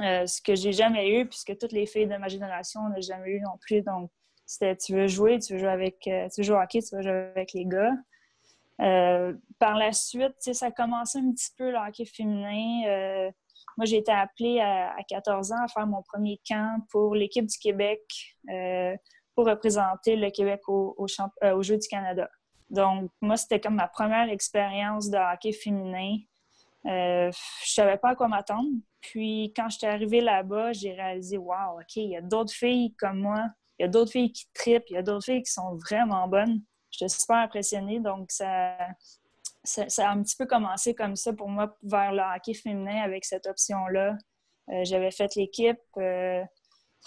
Euh, 0.00 0.26
ce 0.26 0.40
que 0.40 0.54
j'ai 0.54 0.72
jamais 0.72 1.20
eu, 1.20 1.26
puisque 1.26 1.56
toutes 1.58 1.72
les 1.72 1.86
filles 1.86 2.06
de 2.06 2.16
ma 2.16 2.28
génération 2.28 2.80
n'ont 2.88 3.00
jamais 3.00 3.30
eu 3.30 3.40
non 3.40 3.58
plus. 3.60 3.82
Donc, 3.82 4.10
c'était 4.46 4.76
tu 4.76 4.94
veux 4.94 5.06
jouer, 5.06 5.38
tu 5.38 5.54
veux 5.54 5.58
jouer 5.58 5.68
avec 5.68 6.06
euh, 6.06 6.28
hockey, 6.50 6.80
tu 6.80 6.96
veux 6.96 7.02
jouer 7.02 7.30
avec 7.34 7.52
les 7.52 7.66
gars. 7.66 7.92
Euh, 8.80 9.34
par 9.58 9.76
la 9.76 9.92
suite, 9.92 10.34
ça 10.40 10.66
a 10.66 10.70
commencé 10.70 11.18
un 11.18 11.30
petit 11.32 11.50
peu 11.56 11.70
le 11.70 11.76
hockey 11.76 12.06
féminin. 12.06 13.30
moi, 13.76 13.84
j'ai 13.84 13.98
été 13.98 14.10
appelée 14.10 14.58
à, 14.60 14.92
à, 14.92 15.02
14 15.06 15.52
ans 15.52 15.62
à 15.62 15.68
faire 15.68 15.86
mon 15.86 16.02
premier 16.02 16.40
camp 16.48 16.82
pour 16.90 17.14
l'équipe 17.14 17.46
du 17.46 17.58
Québec 17.58 18.00
représenter 19.44 20.16
le 20.16 20.30
Québec 20.30 20.60
au, 20.68 20.94
au, 20.96 21.06
euh, 21.42 21.54
au 21.54 21.62
Jeux 21.62 21.78
du 21.78 21.88
Canada. 21.88 22.28
Donc, 22.68 23.10
moi, 23.20 23.36
c'était 23.36 23.60
comme 23.60 23.74
ma 23.74 23.88
première 23.88 24.28
expérience 24.30 25.10
de 25.10 25.16
hockey 25.16 25.52
féminin. 25.52 26.16
Euh, 26.86 27.30
je 27.64 27.72
savais 27.72 27.96
pas 27.96 28.10
à 28.10 28.14
quoi 28.14 28.28
m'attendre. 28.28 28.68
Puis, 29.00 29.52
quand 29.56 29.68
j'étais 29.68 29.86
arrivée 29.86 30.20
là-bas, 30.20 30.72
j'ai 30.72 30.92
réalisé, 30.92 31.38
wow, 31.38 31.78
OK, 31.78 31.96
il 31.96 32.10
y 32.10 32.16
a 32.16 32.20
d'autres 32.20 32.52
filles 32.52 32.94
comme 32.98 33.20
moi. 33.20 33.46
Il 33.78 33.82
y 33.82 33.84
a 33.86 33.88
d'autres 33.88 34.12
filles 34.12 34.32
qui 34.32 34.46
tripent. 34.52 34.90
Il 34.90 34.94
y 34.94 34.98
a 34.98 35.02
d'autres 35.02 35.24
filles 35.24 35.42
qui 35.42 35.52
sont 35.52 35.76
vraiment 35.76 36.28
bonnes. 36.28 36.62
J'étais 36.90 37.08
super 37.08 37.36
impressionnée. 37.36 38.00
Donc, 38.00 38.30
ça, 38.30 38.76
ça, 39.64 40.08
a 40.08 40.12
un 40.12 40.22
petit 40.22 40.36
peu 40.36 40.46
commencé 40.46 40.94
comme 40.94 41.16
ça 41.16 41.32
pour 41.32 41.48
moi 41.48 41.76
vers 41.82 42.12
le 42.12 42.20
hockey 42.20 42.54
féminin 42.54 43.02
avec 43.02 43.24
cette 43.24 43.46
option-là. 43.46 44.16
Euh, 44.70 44.84
j'avais 44.84 45.10
fait 45.10 45.34
l'équipe. 45.36 45.80
Euh, 45.96 46.42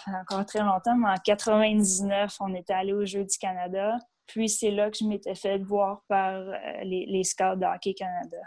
encore 0.08 0.46
très 0.46 0.62
longtemps, 0.62 0.98
mais 0.98 1.10
en 1.10 1.18
99, 1.24 2.36
on 2.40 2.56
était 2.56 2.74
allé 2.74 2.94
aux 2.94 3.06
Jeux 3.06 3.26
du 3.26 3.38
Canada. 3.38 3.96
Puis 4.26 4.50
c'est 4.50 4.72
là 4.72 4.90
que 4.90 4.98
je 4.98 5.06
m'étais 5.06 5.36
fait 5.36 5.60
voir 5.60 6.02
par 6.08 6.34
euh, 6.34 6.54
les, 6.84 7.06
les 7.06 7.24
scouts 7.24 7.56
de 7.56 7.66
Hockey 7.66 7.94
Canada. 7.94 8.38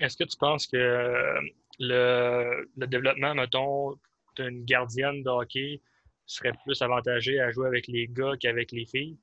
Est-ce 0.00 0.16
que 0.16 0.24
tu 0.24 0.36
penses 0.36 0.66
que 0.66 1.34
le, 1.78 2.68
développement, 2.76 3.34
mettons, 3.34 3.98
d'une 4.36 4.64
gardienne 4.64 5.22
de 5.22 5.30
hockey 5.30 5.80
serait 6.26 6.52
plus 6.64 6.80
avantagé 6.82 7.40
à 7.40 7.50
jouer 7.50 7.68
avec 7.68 7.86
les 7.86 8.08
gars 8.08 8.32
qu'avec 8.38 8.72
les 8.72 8.86
filles? 8.86 9.18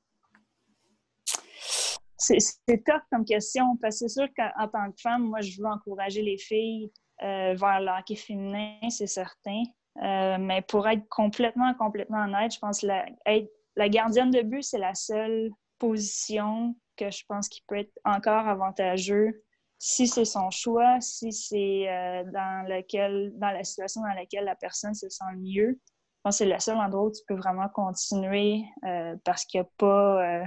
C'est 2.16 2.84
tough 2.84 3.02
comme 3.10 3.24
question, 3.24 3.76
parce 3.82 4.00
que 4.00 4.08
c'est 4.08 4.20
sûr 4.20 4.28
qu'en 4.34 4.68
tant 4.68 4.90
que 4.90 5.00
femme, 5.00 5.24
moi, 5.24 5.40
je 5.42 5.60
veux 5.60 5.66
encourager 5.66 6.22
les 6.22 6.38
filles 6.38 6.90
vers 7.20 7.80
le 7.80 7.98
hockey 7.98 8.16
féminin, 8.16 8.78
c'est 8.88 9.06
certain. 9.06 9.62
mais 9.96 10.62
pour 10.66 10.88
être 10.88 11.06
complètement, 11.08 11.74
complètement 11.74 12.24
honnête, 12.24 12.54
je 12.54 12.58
pense 12.58 12.80
que 12.80 12.86
la, 12.86 13.06
être, 13.26 13.50
la 13.76 13.88
gardienne 13.88 14.30
de 14.30 14.42
but, 14.42 14.62
c'est 14.62 14.78
la 14.78 14.94
seule 14.94 15.50
position 15.78 16.74
que 16.96 17.10
je 17.10 17.24
pense 17.28 17.48
qui 17.48 17.62
peut 17.66 17.76
être 17.76 17.92
encore 18.04 18.46
avantageux 18.46 19.43
si 19.86 20.08
c'est 20.08 20.24
son 20.24 20.50
choix, 20.50 20.98
si 21.02 21.30
c'est 21.30 21.90
euh, 21.90 22.24
dans 22.32 22.66
lequel, 22.66 23.34
dans 23.36 23.50
la 23.50 23.62
situation 23.64 24.00
dans 24.00 24.14
laquelle 24.14 24.44
la 24.44 24.56
personne 24.56 24.94
se 24.94 25.10
sent 25.10 25.36
mieux. 25.36 25.78
Je 26.24 26.30
c'est 26.30 26.46
le 26.46 26.58
seul 26.58 26.78
endroit 26.78 27.04
où 27.04 27.10
tu 27.12 27.20
peux 27.28 27.34
vraiment 27.34 27.68
continuer 27.68 28.64
euh, 28.86 29.14
parce 29.26 29.44
qu'il 29.44 29.60
n'y 29.60 29.66
a 29.66 29.70
pas 29.76 30.40
euh, 30.40 30.44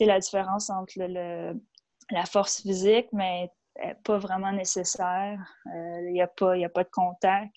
la 0.00 0.18
différence 0.18 0.70
entre 0.70 0.94
le, 0.96 1.60
la 2.10 2.24
force 2.24 2.62
physique, 2.62 3.08
mais 3.12 3.50
pas 4.02 4.16
vraiment 4.16 4.52
nécessaire. 4.52 5.38
Il 5.66 6.12
n'y 6.12 6.22
a, 6.22 6.26
pas, 6.26 6.54
a 6.54 6.68
pas 6.70 6.84
de 6.84 6.90
contact. 6.90 7.54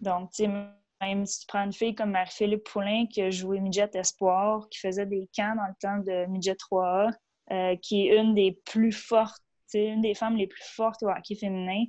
Donc, 0.00 0.30
même 0.40 1.26
si 1.26 1.40
tu 1.40 1.46
prends 1.46 1.62
une 1.62 1.72
fille 1.72 1.94
comme 1.94 2.10
Marie-Philippe 2.10 2.64
Poulain 2.64 3.06
qui 3.06 3.22
a 3.22 3.30
joué 3.30 3.60
Midget 3.60 3.90
Espoir, 3.94 4.68
qui 4.68 4.80
faisait 4.80 5.06
des 5.06 5.30
camps 5.32 5.54
dans 5.54 5.68
le 5.68 5.74
temps 5.80 5.98
de 5.98 6.26
Midget 6.26 6.54
3A, 6.54 7.78
qui 7.82 8.08
est 8.08 8.16
une 8.18 8.34
des 8.34 8.60
plus 8.64 8.90
fortes 8.90 9.44
c'est 9.68 9.84
une 9.84 10.00
des 10.00 10.14
femmes 10.14 10.36
les 10.36 10.46
plus 10.46 10.64
fortes 10.64 11.02
au 11.02 11.08
hockey 11.08 11.36
féminin. 11.36 11.84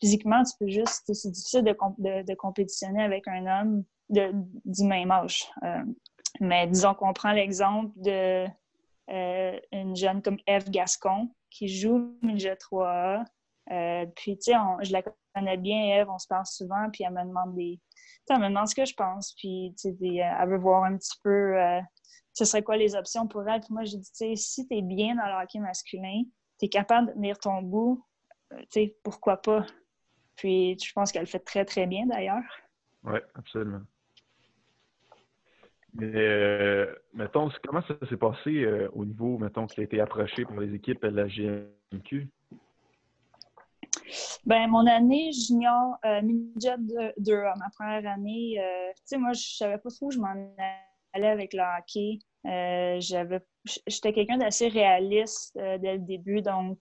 Physiquement, 0.00 0.42
tu 0.42 0.52
peux 0.58 0.68
juste, 0.68 1.12
c'est 1.12 1.30
difficile 1.30 1.62
de, 1.62 2.22
de, 2.22 2.34
compétitionner 2.34 3.02
avec 3.02 3.26
un 3.28 3.46
homme 3.46 3.84
du 4.08 4.84
même 4.84 5.10
âge. 5.10 5.46
Euh, 5.62 5.84
mais 6.40 6.66
disons 6.66 6.94
qu'on 6.94 7.12
prend 7.12 7.32
l'exemple 7.32 7.92
de 7.96 8.46
euh, 9.10 9.60
une 9.72 9.94
jeune 9.94 10.22
comme 10.22 10.38
Eve 10.46 10.70
Gascon 10.70 11.30
qui 11.50 11.68
joue 11.68 12.16
Midget 12.22 12.54
3A. 12.54 13.24
Euh, 13.70 14.06
puis, 14.16 14.36
tu 14.38 14.52
sais, 14.52 14.58
je 14.82 14.92
la 14.92 15.02
connais 15.34 15.56
bien, 15.56 16.00
Eve, 16.00 16.08
on 16.10 16.18
se 16.18 16.26
parle 16.26 16.46
souvent, 16.46 16.90
puis 16.92 17.04
elle 17.04 17.12
me 17.12 17.24
demande 17.24 17.54
des. 17.54 17.78
elle 18.28 18.38
me 18.38 18.48
demande 18.48 18.68
ce 18.68 18.74
que 18.74 18.84
je 18.84 18.94
pense, 18.94 19.34
puis, 19.36 19.74
tu 19.78 19.90
sais, 19.90 20.16
elle 20.16 20.48
veut 20.48 20.58
voir 20.58 20.84
un 20.84 20.96
petit 20.96 21.18
peu 21.22 21.54
ce 22.32 22.44
serait 22.44 22.62
quoi 22.62 22.76
les 22.76 22.94
options 22.94 23.26
pour 23.26 23.46
elle. 23.48 23.60
Puis 23.60 23.72
moi, 23.72 23.84
j'ai 23.84 23.98
dit, 23.98 24.10
tu 24.10 24.16
sais, 24.16 24.36
si 24.36 24.66
tu 24.66 24.76
es 24.76 24.82
bien 24.82 25.14
dans 25.14 25.26
le 25.26 25.42
hockey 25.42 25.58
masculin, 25.58 26.22
tu 26.60 26.66
es 26.66 26.68
capable 26.68 27.08
de 27.08 27.12
tenir 27.14 27.38
ton 27.38 27.62
bout, 27.62 28.04
euh, 28.52 28.58
tu 28.60 28.66
sais, 28.70 28.96
pourquoi 29.02 29.38
pas? 29.38 29.64
Puis 30.36 30.78
je 30.78 30.92
pense 30.92 31.10
qu'elle 31.10 31.26
fait 31.26 31.40
très, 31.40 31.64
très 31.64 31.86
bien 31.86 32.06
d'ailleurs. 32.06 32.44
Oui, 33.04 33.18
absolument. 33.34 33.80
Mais 35.94 36.12
euh, 36.14 36.94
mettons, 37.14 37.50
comment 37.64 37.82
ça 37.82 37.94
s'est 38.08 38.16
passé 38.16 38.62
euh, 38.62 38.88
au 38.92 39.04
niveau, 39.04 39.38
mettons, 39.38 39.66
qui 39.66 39.80
a 39.80 39.82
été 39.82 40.00
approché 40.00 40.44
par 40.44 40.60
les 40.60 40.74
équipes 40.74 41.04
de 41.04 41.08
la 41.08 41.26
GMQ? 41.26 42.28
Ben, 44.44 44.68
mon 44.68 44.86
année 44.86 45.32
junior, 45.32 45.96
euh, 46.04 46.22
midget 46.22 46.76
2, 47.18 47.42
ma 47.58 47.70
première 47.76 48.06
année, 48.12 48.60
tu 48.96 49.02
sais, 49.04 49.18
moi, 49.18 49.32
je 49.32 49.56
savais 49.56 49.78
pas 49.78 49.90
trop 49.90 50.06
où 50.06 50.10
je 50.10 50.18
m'en 50.18 50.28
allais 50.28 50.89
avec 51.12 51.52
le 51.52 51.62
hockey. 51.62 52.18
j'avais 53.00 53.40
j'étais 53.86 54.12
quelqu'un 54.12 54.38
d'assez 54.38 54.68
réaliste 54.68 55.56
euh, 55.56 55.78
dès 55.78 55.94
le 55.94 56.00
début, 56.00 56.42
donc 56.42 56.78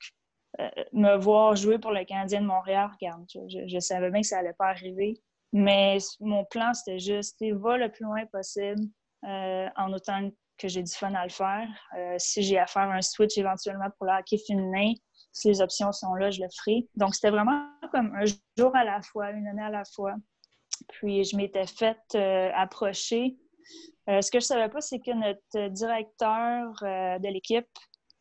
euh, 0.60 0.70
me 0.94 1.18
voir 1.18 1.56
jouer 1.56 1.80
pour 1.80 1.92
le 1.92 2.04
Canadien 2.06 2.42
de 2.42 2.48
Montréal, 2.48 2.90
regarde, 2.92 3.26
je, 3.28 3.80
savais 3.80 4.10
bien 4.10 4.22
que 4.22 4.28
ça 4.28 4.40
allait 4.40 4.54
pas 4.54 4.70
arriver. 4.70 5.22
Mais 5.52 5.98
mon 6.20 6.46
plan, 6.46 6.74
c'était 6.74 7.00
juste, 7.00 7.38
va 7.42 7.78
le 7.78 7.92
plus 7.92 8.04
loin 8.04 8.26
possible 8.28 8.82
euh, 9.26 9.68
en 9.76 9.94
autant 9.94 10.30
que 10.58 10.68
j'ai 10.68 10.84
du 10.84 10.92
fun 10.92 11.14
à 11.14 11.24
le 11.24 11.32
faire. 11.32 11.68
si 12.18 12.44
j'ai 12.44 12.60
à 12.60 12.68
faire 12.68 12.90
un 12.90 13.02
switch 13.02 13.38
éventuellement 13.38 13.90
pour 13.98 14.08
le 14.08 14.12
hockey 14.12 14.38
féminin, 14.38 14.94
si 15.32 15.48
les 15.48 15.62
options 15.62 15.92
sont 15.92 16.14
là, 16.16 16.32
je 16.32 16.42
le 16.42 16.50
ferai. 16.50 16.88
Donc, 16.96 17.16
c'était 17.16 17.30
vraiment 17.30 17.66
comme 17.94 18.14
un 18.14 18.26
jour 18.58 18.76
à 18.76 18.84
la 18.84 19.02
fois, 19.02 19.32
une 19.32 19.48
année 19.48 19.64
à 19.64 19.70
la 19.70 19.84
fois. 19.86 20.16
Puis, 20.90 21.24
je 21.24 21.38
m'étais 21.38 21.66
faite 21.66 22.16
approcher 22.56 23.38
euh, 24.10 24.22
ce 24.22 24.32
que 24.32 24.40
je 24.40 24.46
ne 24.46 24.48
savais 24.48 24.70
pas, 24.70 24.82
c'est 24.82 25.00
que 25.00 25.12
notre 25.12 25.68
directeur 25.70 26.74
euh, 26.82 27.20
de 27.20 27.28
l'équipe 27.28 27.68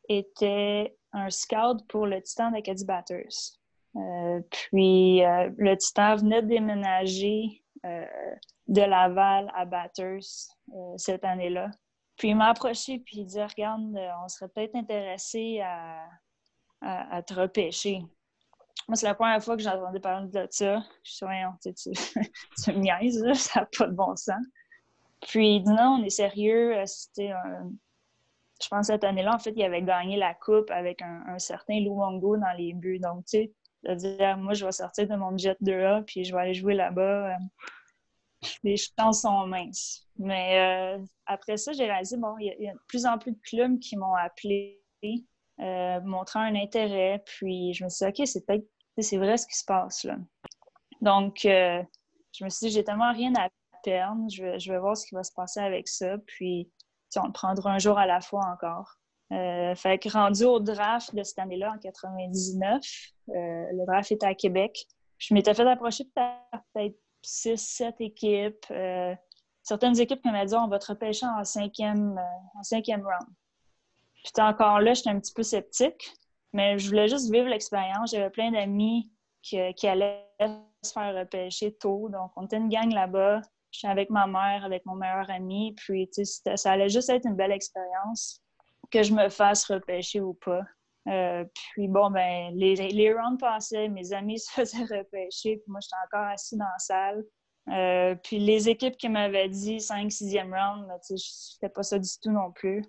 était 0.09 0.95
un 1.12 1.30
scout 1.30 1.87
pour 1.88 2.07
le 2.07 2.21
Titan 2.23 2.50
d'Acadie 2.50 2.85
Batters. 2.85 3.57
Euh, 3.97 4.40
puis 4.50 5.21
le 5.21 5.75
Titan 5.76 6.16
venait 6.16 6.42
de 6.42 6.49
déménager 6.49 7.64
de 7.85 8.83
Laval 8.83 9.50
à 9.54 9.64
Batters 9.64 10.50
cette 10.97 11.25
année-là. 11.25 11.71
Puis 12.16 12.28
il 12.28 12.37
m'a 12.37 12.50
approché 12.50 12.99
puis 12.99 13.21
il 13.21 13.26
dit 13.26 13.40
Regarde, 13.40 13.99
on 14.23 14.28
serait 14.28 14.49
peut-être 14.49 14.75
intéressé 14.75 15.61
à, 15.62 17.23
te 17.23 17.35
repêcher. 17.35 18.00
Moi, 18.88 18.97
c'est 18.97 19.07
la 19.07 19.14
première 19.14 19.42
fois 19.42 19.57
que 19.57 19.62
j'entendais 19.62 20.00
parler 20.00 20.28
de 20.28 20.47
ça. 20.50 20.83
Je 21.02 21.11
suis 21.11 21.26
dit, 21.62 21.75
tu, 21.75 21.90
tu, 22.64 22.73
me 22.73 22.78
niaises, 22.78 23.33
ça 23.35 23.61
n'a 23.61 23.68
pas 23.76 23.87
de 23.87 23.95
bon 23.95 24.14
sens. 24.16 24.37
Puis 25.26 25.56
il 25.56 25.62
dit 25.62 25.70
non, 25.70 25.98
on 26.00 26.04
est 26.04 26.10
sérieux. 26.10 26.76
Euh, 26.76 26.87
c'était 26.87 27.30
un... 27.30 27.70
Je 28.62 28.68
pense 28.68 28.87
cette 28.87 29.04
année-là, 29.04 29.34
en 29.34 29.38
fait, 29.38 29.52
il 29.54 29.62
avait 29.62 29.82
gagné 29.82 30.16
la 30.16 30.34
coupe 30.34 30.70
avec 30.70 31.00
un, 31.02 31.38
certain 31.38 31.78
Luongo 31.78 32.37
dans 32.37 32.52
les 32.56 32.72
buts. 32.72 32.98
Donc, 32.98 33.25
tu 33.26 33.38
sais, 33.38 33.52
de 33.84 33.94
dire 33.94 34.37
moi, 34.37 34.52
je 34.54 34.64
vais 34.64 34.72
sortir 34.72 35.06
de 35.06 35.14
mon 35.14 35.37
jet 35.38 35.56
2A 35.62 36.02
puis 36.02 36.25
je 36.25 36.34
vais 36.34 36.40
aller 36.40 36.54
jouer 36.54 36.75
là-bas. 36.75 37.34
Euh, 37.34 38.48
les 38.64 38.76
chances 38.76 39.22
sont 39.22 39.46
minces. 39.46 40.08
Mais 40.18 40.96
euh, 40.98 41.04
après 41.26 41.56
ça, 41.56 41.72
j'ai 41.72 41.84
réalisé, 41.84 42.16
bon, 42.16 42.37
il 42.38 42.46
y, 42.58 42.68
a 42.68 42.72
de 42.72 42.80
plus 42.88 43.06
en 43.06 43.18
plus 43.18 43.32
de 43.32 43.40
clubs 43.40 43.78
qui 43.78 43.96
m'ont 43.96 44.14
appelé, 44.14 44.82
montrant 46.04 46.40
un 46.40 46.56
intérêt. 46.56 47.22
Puis 47.25 47.75
je 47.75 47.84
me 47.84 47.88
suis 47.88 48.06
dit, 48.06 48.22
OK, 48.22 48.26
c'est 48.26 48.44
peut-être, 48.44 48.66
c'est 48.98 49.18
vrai 49.18 49.37
ce 49.37 49.46
qui 49.46 49.56
se 49.56 49.64
passe 49.64 50.02
là. 50.02 50.16
Donc, 51.00 51.40
je 51.44 52.44
me 52.44 52.48
suis 52.48 52.66
dit, 52.66 52.72
j'ai 52.72 52.84
tellement 52.84 53.12
rien 53.12 53.32
à 53.37 53.48
je 53.87 54.70
vais, 54.70 54.78
voir 54.78 54.97
ce 54.97 55.06
qui 55.06 55.14
va 55.14 55.23
se 55.23 55.32
passer 55.32 55.61
avec 55.61 55.88
ça. 55.88 56.16
Puis, 56.26 56.70
on 57.16 57.26
le 57.26 57.32
prendra 57.32 57.73
un 57.73 57.78
jour 57.78 57.99
à 57.99 58.06
la 58.06 58.20
fois 58.20 58.44
encore. 58.47 58.97
Euh, 59.32 59.75
fait 59.75 59.99
que 59.99 60.08
rendu 60.11 60.44
au 60.44 60.58
draft 60.58 61.14
de 61.14 61.23
cette 61.23 61.38
année-là, 61.38 61.73
en 61.75 61.78
99, 61.78 62.82
euh, 63.28 63.32
le 63.35 63.87
draft 63.87 64.11
était 64.11 64.26
à 64.26 64.35
Québec. 64.35 64.87
Je 65.18 65.35
m'étais 65.35 65.52
fait 65.52 65.68
approcher 65.68 66.04
peut-être 66.04 66.97
6, 67.23 67.56
7 67.56 68.00
équipes. 68.00 68.64
Euh, 68.70 69.14
certaines 69.62 69.99
équipes 70.00 70.23
qui 70.23 70.30
m'ont 70.30 70.44
dit 70.44 70.54
on 70.54 70.68
va 70.68 70.78
te 70.78 70.87
repêcher 70.87 71.26
en 71.26 71.44
cinquième, 71.44 72.18
en 72.54 72.62
cinquième 72.62 73.02
round. 73.02 73.28
Puis 74.25 74.32
encore 74.42 74.80
là, 74.80 74.94
j'étais 74.94 75.11
un 75.11 75.20
petit 75.20 75.35
peu 75.35 75.42
sceptique, 75.42 76.11
mais 76.52 76.78
je 76.78 76.88
voulais 76.88 77.08
juste 77.08 77.30
vivre 77.30 77.49
l'expérience. 77.49 78.11
J'avais 78.11 78.30
plein 78.30 78.50
d'amis 78.50 79.11
qui, 79.42 79.87
allaient 79.87 80.26
se 80.82 80.92
faire 80.92 81.14
repêcher 81.14 81.75
tôt. 81.75 82.08
Donc, 82.08 82.32
on 82.37 82.44
était 82.44 82.56
une 82.56 82.68
gang 82.68 82.90
là-bas. 82.92 83.40
Je 83.70 83.80
suis 83.80 83.88
avec 83.88 84.10
ma 84.10 84.26
mère, 84.26 84.64
avec 84.64 84.84
mon 84.87 84.94
meilleur 84.94 85.28
ami. 85.30 85.75
Puis, 85.76 86.08
ça 86.56 86.72
allait 86.72 86.88
juste 86.88 87.10
être 87.10 87.26
une 87.26 87.37
belle 87.37 87.52
expérience 87.52 88.42
que 88.90 89.02
je 89.02 89.12
me 89.12 89.28
fasse 89.28 89.64
repêcher 89.66 90.20
ou 90.20 90.34
pas. 90.34 90.62
Euh, 91.08 91.44
puis 91.54 91.88
bon, 91.88 92.10
ben, 92.10 92.54
les, 92.54 93.12
rounds 93.12 93.38
passaient, 93.38 93.88
mes 93.88 94.12
amis 94.12 94.38
se 94.38 94.50
faisaient 94.50 94.84
repêcher, 94.84 95.56
puis 95.56 95.64
moi, 95.68 95.80
j'étais 95.80 95.96
encore 96.06 96.28
assis 96.28 96.56
dans 96.56 96.64
la 96.64 96.78
salle. 96.78 97.25
Euh, 97.70 98.14
puis 98.14 98.38
les 98.38 98.68
équipes 98.68 98.96
qui 98.96 99.08
m'avaient 99.08 99.48
dit 99.48 99.80
5 99.80 100.08
6e 100.08 100.44
round, 100.44 100.88
ben, 100.88 100.98
tu 101.06 101.18
sais, 101.18 101.58
je 101.62 101.68
pas 101.68 101.82
ça 101.82 101.98
du 101.98 102.08
tout 102.22 102.30
non 102.30 102.50
plus. 102.52 102.82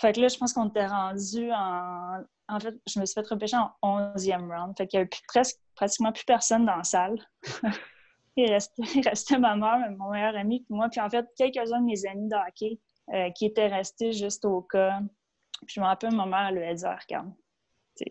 Fait 0.00 0.12
que 0.12 0.20
là, 0.20 0.28
je 0.28 0.38
pense 0.38 0.52
qu'on 0.52 0.68
était 0.68 0.86
rendu 0.86 1.50
en. 1.52 2.22
En 2.48 2.58
fait, 2.58 2.74
je 2.88 2.98
me 2.98 3.06
suis 3.06 3.14
fait 3.14 3.28
repêcher 3.28 3.56
en 3.56 3.70
11e 4.16 4.48
round. 4.48 4.76
Fait 4.76 4.88
qu'il 4.88 4.98
y 4.98 5.00
avait 5.00 5.10
presque, 5.28 5.56
pratiquement 5.76 6.10
plus 6.10 6.24
personne 6.24 6.64
dans 6.64 6.76
la 6.76 6.84
salle. 6.84 7.24
Il 8.94 9.08
restait, 9.08 9.38
ma 9.38 9.56
mère, 9.56 9.90
mon 9.98 10.10
meilleur 10.10 10.36
ami, 10.36 10.60
puis 10.60 10.74
moi. 10.74 10.88
Puis 10.88 11.00
en 11.00 11.10
fait, 11.10 11.26
quelques-uns 11.36 11.80
de 11.80 11.86
mes 11.86 12.06
amis 12.06 12.28
de 12.28 12.36
hockey 12.36 12.78
euh, 13.12 13.30
qui 13.30 13.46
étaient 13.46 13.66
restés 13.66 14.12
juste 14.12 14.44
au 14.44 14.62
cas. 14.62 15.00
Puis 15.66 15.74
je 15.74 15.80
me 15.80 15.86
rappelle, 15.86 16.14
ma 16.14 16.26
mère, 16.26 16.46
elle 16.48 16.56
lui 16.56 16.64
a 16.64 16.74
dit 16.74 16.84
ah, 16.84 16.98
Regarde, 17.00 17.32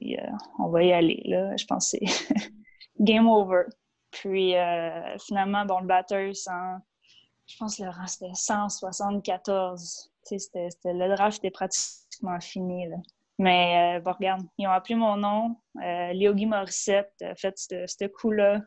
euh, 0.02 0.32
on 0.60 0.70
va 0.70 0.84
y 0.84 0.92
aller. 0.92 1.22
Là. 1.26 1.56
Je 1.58 1.66
pense 1.66 1.92
que 1.92 2.06
c'est 2.06 2.34
game 3.00 3.28
over. 3.28 3.64
Puis 4.12 4.56
euh, 4.56 5.18
finalement, 5.20 5.66
bon, 5.66 5.80
le 5.80 5.88
batteur, 5.88 6.32
je 6.34 7.58
pense 7.58 7.78
que 7.78 7.84
le 7.84 7.90
rang 7.90 8.08
c'était 8.08 8.34
174. 8.34 10.12
C'était, 10.24 10.70
le 10.86 11.16
draft 11.16 11.40
était 11.40 11.50
pratiquement 11.50 12.40
fini. 12.40 12.88
Là. 12.88 12.98
Mais 13.40 14.00
bon, 14.02 14.12
regarde, 14.12 14.46
ils 14.58 14.68
ont 14.68 14.72
appelé 14.72 14.96
mon 14.96 15.16
nom. 15.16 15.56
Léogie 15.76 16.46
Morissette 16.46 17.14
a 17.22 17.36
fait 17.36 17.58
ce 17.58 18.08
coup-là. 18.08 18.62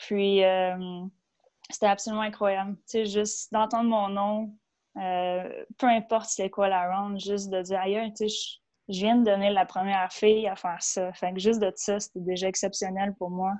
Puis, 0.00 0.42
euh, 0.44 1.04
c'était 1.68 1.86
absolument 1.86 2.22
incroyable. 2.22 2.76
Tu 2.88 3.04
sais, 3.04 3.06
juste 3.06 3.52
d'entendre 3.52 3.90
mon 3.90 4.08
nom, 4.08 4.54
euh, 4.96 5.64
peu 5.78 5.86
importe 5.86 6.30
c'est 6.30 6.50
quoi 6.50 6.68
la 6.68 6.90
ronde, 6.90 7.20
juste 7.20 7.50
de 7.50 7.62
dire 7.62 7.80
ailleurs, 7.80 8.06
tu 8.16 8.28
sais, 8.28 8.60
je, 8.88 9.00
viens 9.00 9.16
de 9.16 9.24
donner 9.24 9.50
la 9.50 9.66
première 9.66 10.12
fille 10.12 10.48
à 10.48 10.56
faire 10.56 10.82
ça. 10.82 11.12
Fait 11.12 11.32
que 11.32 11.38
juste 11.38 11.60
de 11.60 11.70
ça, 11.76 12.00
c'était 12.00 12.20
déjà 12.20 12.48
exceptionnel 12.48 13.14
pour 13.18 13.30
moi. 13.30 13.52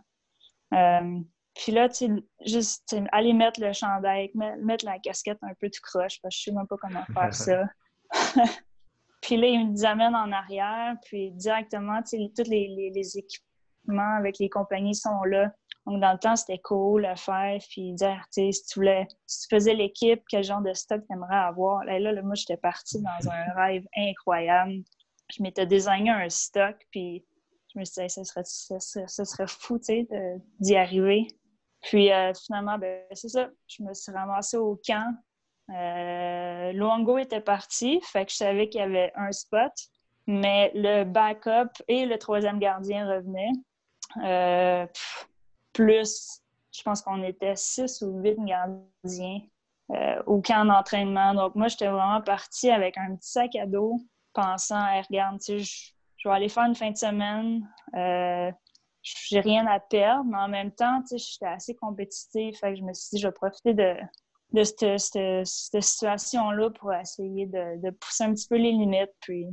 Euh, 0.75 1.21
puis 1.55 1.73
là, 1.73 1.89
tu 1.89 2.07
sais, 2.07 2.11
juste 2.47 2.97
aller 3.13 3.33
mettre 3.33 3.61
le 3.61 3.73
chandail, 3.73 4.31
mettre 4.35 4.87
la 4.87 4.99
casquette 4.99 5.39
un 5.43 5.55
peu 5.61 5.69
tout 5.69 5.81
croche, 5.83 6.21
parce 6.23 6.35
que 6.35 6.39
je 6.39 6.43
sais 6.45 6.53
même 6.53 6.67
pas 6.67 6.77
comment 6.79 7.05
faire 7.13 7.35
ça. 7.35 7.65
puis 9.21 9.37
là, 9.37 9.47
ils 9.47 9.71
nous 9.71 9.85
amènent 9.85 10.17
en 10.17 10.33
arrière, 10.33 10.97
puis 11.05 11.33
directement, 11.33 12.03
tu 12.03 12.17
sais, 12.17 12.33
tous 12.35 12.51
les, 12.51 12.69
les, 12.69 12.91
les, 12.91 13.19
équipements 13.19 14.17
avec 14.17 14.39
les 14.39 14.49
compagnies 14.49 14.95
sont 14.95 15.23
là 15.25 15.53
Donc, 15.87 16.01
dans 16.01 16.13
le 16.13 16.19
temps, 16.19 16.37
c'était 16.37 16.59
cool 16.59 17.07
à 17.07 17.17
faire, 17.17 17.59
puis 17.71 17.93
dire, 17.95 18.23
tu 18.33 18.43
sais, 18.43 18.53
si 18.53 18.67
tu 18.67 18.79
voulais, 18.79 19.09
si 19.27 19.49
tu 19.49 19.57
faisais 19.57 19.75
l'équipe, 19.75 20.23
quel 20.29 20.45
genre 20.45 20.61
de 20.61 20.75
stock 20.75 21.03
tu 21.07 21.13
aimerais 21.13 21.37
avoir? 21.37 21.85
Là, 21.85 21.99
là, 21.99 22.23
moi, 22.23 22.35
j'étais 22.35 22.59
partie 22.59 23.01
dans 23.01 23.31
un 23.31 23.53
rêve 23.57 23.85
incroyable. 23.97 24.83
Je 25.35 25.43
m'étais 25.43 25.67
désigné 25.67 26.11
un 26.11 26.29
stock, 26.29 26.77
puis 26.91 27.25
je 27.73 27.79
me 27.79 27.85
suis 27.85 28.03
dit, 28.03 28.11
ça 28.11 28.25
serait, 28.25 28.45
ça 28.45 29.25
serait, 29.25 29.47
fou, 29.47 29.79
tu 29.79 29.85
sais, 29.85 30.09
d'y 30.59 30.77
arriver. 30.77 31.27
Puis 31.83 32.13
euh, 32.13 32.33
finalement, 32.35 32.79
ben, 32.79 33.03
c'est 33.13 33.29
ça. 33.29 33.49
Je 33.67 33.83
me 33.83 33.95
suis 33.95 34.13
ramassée 34.13 34.57
au 34.57 34.81
camp. 34.87 35.15
Euh, 35.71 36.73
Luango 36.73 37.19
était 37.19 37.41
parti, 37.41 38.01
fait 38.03 38.27
que 38.27 38.33
je 38.33 38.37
savais 38.37 38.69
qu'il 38.69 38.81
y 38.81 38.85
avait 38.85 39.13
un 39.15 39.31
spot, 39.31 39.73
mais 40.27 40.73
le 40.75 41.05
backup 41.05 41.71
et 41.87 42.07
le 42.07 42.19
troisième 42.19 42.59
gardien 42.59 43.09
revenaient. 43.09 43.53
Euh, 44.25 44.87
plus, 45.73 46.43
je 46.73 46.83
pense 46.83 47.03
qu'on 47.03 47.23
était 47.23 47.57
six 47.57 48.03
ou 48.03 48.19
huit 48.21 48.37
gardiens 48.45 49.41
euh, 49.93 50.23
au 50.27 50.41
camp 50.41 50.65
d'entraînement. 50.65 51.35
Donc, 51.35 51.55
moi, 51.55 51.69
j'étais 51.69 51.89
vraiment 51.89 52.21
partie 52.21 52.71
avec 52.71 52.97
un 52.97 53.17
petit 53.17 53.31
sac 53.31 53.57
à 53.57 53.67
dos, 53.67 54.01
pensant, 54.33 54.85
regarde, 55.09 55.41
tu 55.41 55.65
sais, 55.65 55.93
je, 56.17 56.29
vais 56.29 56.35
aller 56.35 56.49
faire 56.49 56.65
une 56.65 56.75
fin 56.75 56.91
de 56.91 56.97
semaine. 56.97 57.69
Euh, 57.95 58.53
j'ai 59.03 59.41
rien 59.41 59.67
à 59.67 59.81
perdre, 59.81 60.25
mais 60.27 60.39
en 60.39 60.49
même 60.49 60.73
temps, 60.73 61.03
tu 61.03 61.19
sais, 61.19 61.33
j'étais 61.33 61.47
assez 61.47 61.75
compétitive. 61.75 62.55
Fait 62.57 62.73
que 62.73 62.79
je 62.79 62.85
me 62.85 62.93
suis 62.93 63.17
dit, 63.17 63.23
je 63.23 63.27
vais 63.27 63.33
profiter 63.33 63.75
de, 63.75 63.97
de 64.53 64.65
cette, 64.65 65.47
situation-là 65.47 66.71
pour 66.71 66.93
essayer 66.93 67.47
de, 67.47 67.81
de, 67.83 67.91
pousser 67.91 68.25
un 68.25 68.35
petit 68.35 68.47
peu 68.47 68.57
les 68.57 68.73
limites. 68.73 69.15
Puis 69.21 69.47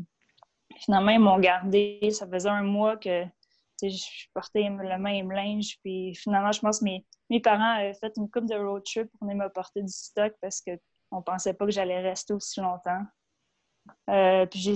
finalement, 0.82 1.12
ils 1.12 1.20
m'ont 1.20 1.40
gardé. 1.40 2.10
Ça 2.12 2.28
faisait 2.28 2.50
un 2.50 2.64
mois 2.64 2.98
que 2.98 3.24
je 3.82 4.28
portais 4.34 4.64
le 4.64 4.98
même 4.98 5.32
linge. 5.32 5.78
Puis 5.84 6.16
finalement, 6.16 6.52
je 6.52 6.60
pense 6.60 6.80
que 6.80 6.86
mes, 6.86 7.06
mes 7.30 7.40
parents 7.40 7.76
avaient 7.78 7.94
fait 7.94 8.14
une 8.18 8.30
coupe 8.30 8.46
de 8.46 8.56
road 8.56 8.84
trip 8.84 9.10
pour 9.12 9.28
venir 9.28 9.44
me 9.44 9.50
porter 9.50 9.82
du 9.82 9.92
stock 9.92 10.34
parce 10.42 10.62
qu'on 10.62 11.18
ne 11.18 11.22
pensait 11.22 11.54
pas 11.54 11.66
que 11.66 11.72
j'allais 11.72 12.02
rester 12.02 12.34
aussi 12.34 12.60
longtemps. 12.60 13.02
Euh, 14.10 14.46
puis 14.46 14.60
j'ai 14.60 14.76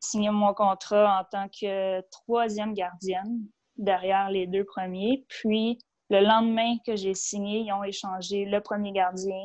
signé 0.00 0.30
mon 0.30 0.54
contrat 0.54 1.20
en 1.20 1.24
tant 1.24 1.48
que 1.48 2.00
troisième 2.10 2.74
gardienne 2.74 3.46
derrière 3.76 4.30
les 4.30 4.46
deux 4.46 4.64
premiers. 4.64 5.24
Puis 5.28 5.78
le 6.08 6.20
lendemain 6.20 6.76
que 6.84 6.96
j'ai 6.96 7.14
signé, 7.14 7.60
ils 7.60 7.72
ont 7.72 7.84
échangé 7.84 8.44
le 8.44 8.60
premier 8.60 8.92
gardien 8.92 9.44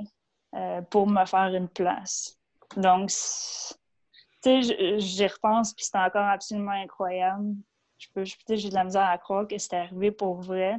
euh, 0.55 0.81
pour 0.81 1.07
me 1.07 1.25
faire 1.25 1.53
une 1.53 1.69
place. 1.69 2.39
Donc, 2.77 3.09
tu 3.09 4.63
sais, 4.63 4.99
j'y 4.99 5.27
repense, 5.27 5.73
puis 5.73 5.85
c'est 5.85 5.97
encore 5.97 6.25
absolument 6.25 6.71
incroyable 6.71 7.55
j'ai 8.15 8.69
de 8.69 8.73
la 8.73 8.83
misère 8.83 9.07
à 9.07 9.17
croire 9.17 9.47
que 9.47 9.57
c'était 9.57 9.77
arrivé 9.77 10.11
pour 10.11 10.41
vrai. 10.41 10.77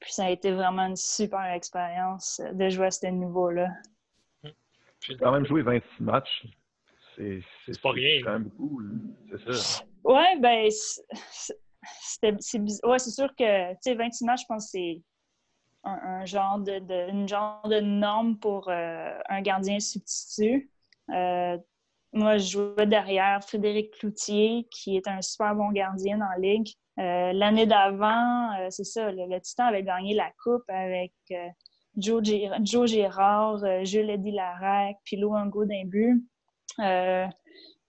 Puis 0.00 0.12
ça 0.12 0.26
a 0.26 0.30
été 0.30 0.52
vraiment 0.52 0.86
une 0.86 0.96
super 0.96 1.44
expérience 1.52 2.40
de 2.52 2.68
jouer 2.68 2.86
à 2.86 2.90
ce 2.90 3.06
niveau-là. 3.06 3.68
J'ai 5.00 5.16
quand 5.16 5.32
même 5.32 5.46
joué 5.46 5.62
26 5.62 6.02
matchs. 6.02 6.46
C'est 7.16 7.80
pas 7.82 7.92
rien. 7.92 8.18
C'est 8.18 8.22
quand 8.22 8.32
même 8.32 8.44
beaucoup. 8.44 8.82
C'est 9.30 9.52
ça. 9.52 9.84
Ouais, 10.02 10.38
ben, 10.38 10.68
c'est 10.70 12.60
ouais, 12.84 12.98
sûr 12.98 13.34
que, 13.36 13.72
tu 13.72 13.78
sais, 13.80 13.94
26 13.94 14.24
matchs, 14.24 14.42
je 14.42 14.46
pense 14.46 14.64
que 14.66 14.70
c'est 14.70 15.02
un, 15.84 16.24
genre 16.24 16.58
de, 16.58 17.10
une 17.10 17.28
genre 17.28 17.66
de 17.68 17.80
norme 17.80 18.38
pour 18.38 18.68
euh, 18.68 19.18
un 19.28 19.42
gardien 19.42 19.80
substitut. 19.80 20.70
Euh, 21.10 21.58
moi, 22.14 22.38
je 22.38 22.52
jouais 22.52 22.86
derrière 22.86 23.42
Frédéric 23.42 23.92
Cloutier, 23.98 24.68
qui 24.70 24.96
est 24.96 25.08
un 25.08 25.20
super 25.20 25.54
bon 25.54 25.70
gardien 25.72 26.18
la 26.18 26.38
ligue. 26.38 26.68
Euh, 27.00 27.32
l'année 27.32 27.66
d'avant, 27.66 28.52
euh, 28.52 28.68
c'est 28.70 28.84
ça, 28.84 29.10
le, 29.10 29.40
Titan 29.40 29.64
avait 29.64 29.82
gagné 29.82 30.14
la 30.14 30.30
Coupe 30.42 30.62
avec 30.68 31.12
euh, 31.32 31.48
Joe, 31.96 32.22
Gérard, 32.86 33.58
Jules 33.84 34.10
Eddy 34.10 34.30
Larac, 34.30 34.96
puis 35.04 35.16
Louango 35.16 35.64
d'un 35.64 35.84
but. 35.86 36.24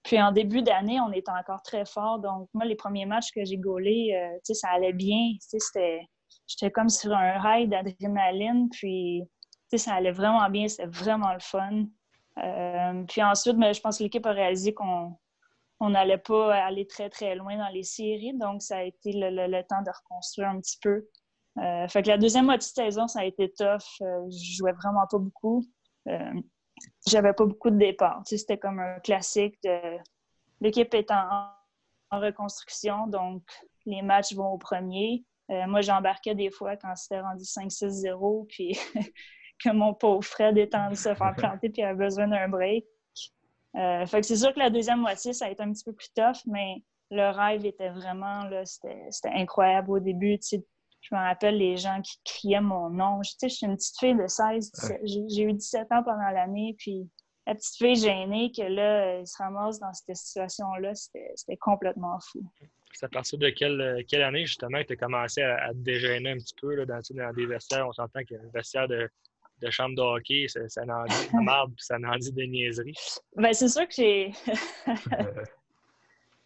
puis 0.03 0.21
en 0.21 0.31
début 0.31 0.63
d'année, 0.63 0.99
on 0.99 1.11
était 1.11 1.31
encore 1.31 1.61
très 1.61 1.85
fort. 1.85 2.19
Donc, 2.19 2.49
moi, 2.55 2.65
les 2.65 2.75
premiers 2.75 3.05
matchs 3.05 3.31
que 3.31 3.45
j'ai 3.45 3.57
gaulés, 3.57 4.19
ça 4.43 4.69
allait 4.69 4.93
bien. 4.93 5.33
J'étais 6.47 6.71
comme 6.71 6.89
sur 6.89 7.13
un 7.13 7.39
rail 7.39 7.67
d'adrénaline. 7.67 8.69
Puis, 8.71 9.23
ça 9.75 9.93
allait 9.93 10.11
vraiment 10.11 10.49
bien. 10.49 10.67
C'était 10.67 10.87
vraiment 10.87 11.33
le 11.33 11.39
fun. 11.39 11.85
Euh, 12.39 13.03
puis 13.07 13.23
ensuite, 13.23 13.55
mais 13.55 13.67
ben, 13.67 13.73
je 13.73 13.81
pense 13.81 13.97
que 13.97 14.03
l'équipe 14.03 14.25
a 14.25 14.31
réalisé 14.31 14.73
qu'on 14.73 15.17
n'allait 15.81 16.17
pas 16.17 16.53
aller 16.55 16.85
très, 16.85 17.09
très 17.09 17.35
loin 17.35 17.57
dans 17.57 17.69
les 17.69 17.83
séries. 17.83 18.33
Donc, 18.33 18.61
ça 18.61 18.77
a 18.77 18.83
été 18.83 19.11
le, 19.13 19.61
temps 19.63 19.81
de 19.81 19.91
reconstruire 19.91 20.49
un 20.49 20.59
petit 20.59 20.77
peu. 20.81 21.07
Euh, 21.57 21.87
fait 21.87 22.03
que 22.03 22.09
la 22.09 22.17
deuxième 22.17 22.45
moitié 22.45 22.69
de 22.71 22.85
saison, 22.91 23.07
ça 23.07 23.21
a 23.21 23.25
été 23.25 23.51
tough. 23.53 24.01
Euh, 24.01 24.29
je 24.29 24.57
jouais 24.57 24.73
vraiment 24.73 25.07
pas 25.09 25.17
beaucoup. 25.17 25.63
J'avais 27.07 27.33
pas 27.33 27.45
beaucoup 27.45 27.69
de 27.69 27.77
départs. 27.77 28.21
C'était 28.25 28.57
comme 28.57 28.79
un 28.79 28.99
classique. 28.99 29.57
L'équipe 30.61 30.93
est 30.93 31.09
en, 31.11 31.49
reconstruction, 32.11 33.07
donc 33.07 33.43
les 33.85 34.01
matchs 34.01 34.33
vont 34.33 34.51
au 34.51 34.57
premier. 34.57 35.25
moi, 35.49 35.81
j'embarquais 35.81 36.35
des 36.35 36.49
fois 36.49 36.77
quand 36.77 36.95
c'était 36.95 37.19
rendu 37.19 37.43
5-6-0, 37.43 38.45
puis 38.47 38.77
que 39.63 39.69
mon 39.69 39.93
pauvre 39.93 40.23
Fred 40.23 40.57
est 40.57 40.73
en 40.75 40.79
train 40.79 40.89
de 40.91 40.95
se 40.95 41.13
faire 41.13 41.33
planter 41.35 41.69
puis 41.69 41.83
avait 41.83 42.05
besoin 42.05 42.27
d'un 42.27 42.47
break. 42.49 42.85
Euh, 43.75 44.05
fait 44.05 44.21
que 44.21 44.27
c'est 44.27 44.37
sûr 44.37 44.53
que 44.53 44.59
la 44.59 44.69
deuxième 44.69 44.99
moitié, 44.99 45.33
ça 45.33 45.45
a 45.45 45.49
été 45.49 45.61
un 45.61 45.71
petit 45.71 45.83
peu 45.83 45.93
plus 45.93 46.09
tough, 46.15 46.41
mais 46.45 46.83
le 47.11 47.29
rêve 47.29 47.65
était 47.65 47.89
vraiment, 47.89 48.45
là, 48.45 48.63
c'était 48.65 49.29
incroyable 49.29 49.91
au 49.91 49.99
début. 49.99 50.39
Tu 50.39 50.47
sais, 50.47 50.65
je 51.01 51.13
me 51.13 51.19
rappelle 51.19 51.57
les 51.57 51.77
gens 51.77 52.01
qui 52.01 52.19
criaient 52.23 52.61
mon 52.61 52.89
nom. 52.89 53.19
Tu 53.21 53.31
sais, 53.37 53.49
je 53.49 53.55
suis 53.55 53.65
une 53.65 53.75
petite 53.75 53.97
fille 53.99 54.15
de 54.15 54.27
16, 54.27 54.71
j'ai 55.03 55.43
eu 55.43 55.53
17 55.53 55.91
ans 55.91 56.03
pendant 56.03 56.29
l'année, 56.31 56.75
puis 56.77 57.09
la 57.45 57.53
petite 57.53 57.75
fille 57.75 57.95
gênée 57.95 58.51
que 58.51 58.63
là, 58.63 59.05
elle 59.05 59.27
se 59.27 59.37
ramasse 59.37 59.79
dans 59.79 59.93
cette 59.93 60.15
situation-là, 60.15 60.95
c'était 60.95 61.57
complètement 61.57 62.17
fou. 62.31 62.43
C'est 62.93 63.05
à 63.05 63.09
partir 63.09 63.37
de 63.37 63.49
quelle, 63.49 64.03
quelle 64.07 64.23
année, 64.23 64.45
justement, 64.45 64.81
que 64.81 64.87
tu 64.87 64.93
as 64.93 64.95
commencé 64.95 65.41
à, 65.41 65.69
te 65.73 65.77
dégêner 65.77 66.31
un 66.31 66.37
petit 66.37 66.55
peu 66.59 66.73
là, 66.75 66.85
dans, 66.85 67.01
dans 67.11 67.33
des 67.33 67.45
vestiaires? 67.45 67.87
On 67.87 67.91
s'entend 67.91 68.23
qu'il 68.23 68.37
y 68.37 68.39
a 68.39 68.43
un 68.43 68.49
vestiaire 68.53 68.87
de 68.87 69.09
de 69.61 69.69
chambre 69.69 69.95
de 69.95 70.01
hockey, 70.01 70.47
ça, 70.47 70.67
ça 70.67 70.81
en 70.83 71.05
dit 71.05 71.29
de 71.33 71.39
marde, 71.43 71.73
ça 71.77 71.95
en 71.95 72.17
dit 72.17 72.31
de 72.31 72.43
niaiseries. 72.43 72.95
Ben, 73.35 73.53
c'est 73.53 73.69
sûr 73.69 73.87
que 73.87 73.93
j'ai. 73.95 74.31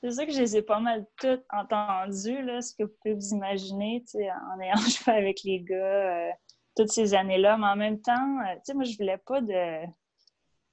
c'est 0.01 0.11
sûr 0.11 0.25
que 0.25 0.31
je 0.31 0.39
les 0.39 0.57
ai 0.57 0.61
pas 0.61 0.79
mal 0.79 1.05
toutes 1.19 1.43
entendues, 1.51 2.41
là, 2.43 2.61
ce 2.61 2.73
que 2.75 2.83
vous 2.83 2.93
pouvez 3.01 3.15
vous 3.15 3.33
imaginer, 3.33 4.03
en 4.15 4.59
ayant 4.59 4.75
joué 4.75 5.13
avec 5.13 5.43
les 5.43 5.61
gars 5.61 5.75
euh, 5.75 6.29
toutes 6.75 6.91
ces 6.91 7.13
années-là. 7.13 7.57
Mais 7.57 7.67
en 7.67 7.75
même 7.75 8.01
temps, 8.01 8.39
euh, 8.41 8.55
sais, 8.63 8.73
moi, 8.73 8.83
je 8.83 8.97
voulais 8.97 9.17
pas 9.17 9.41
de. 9.41 9.85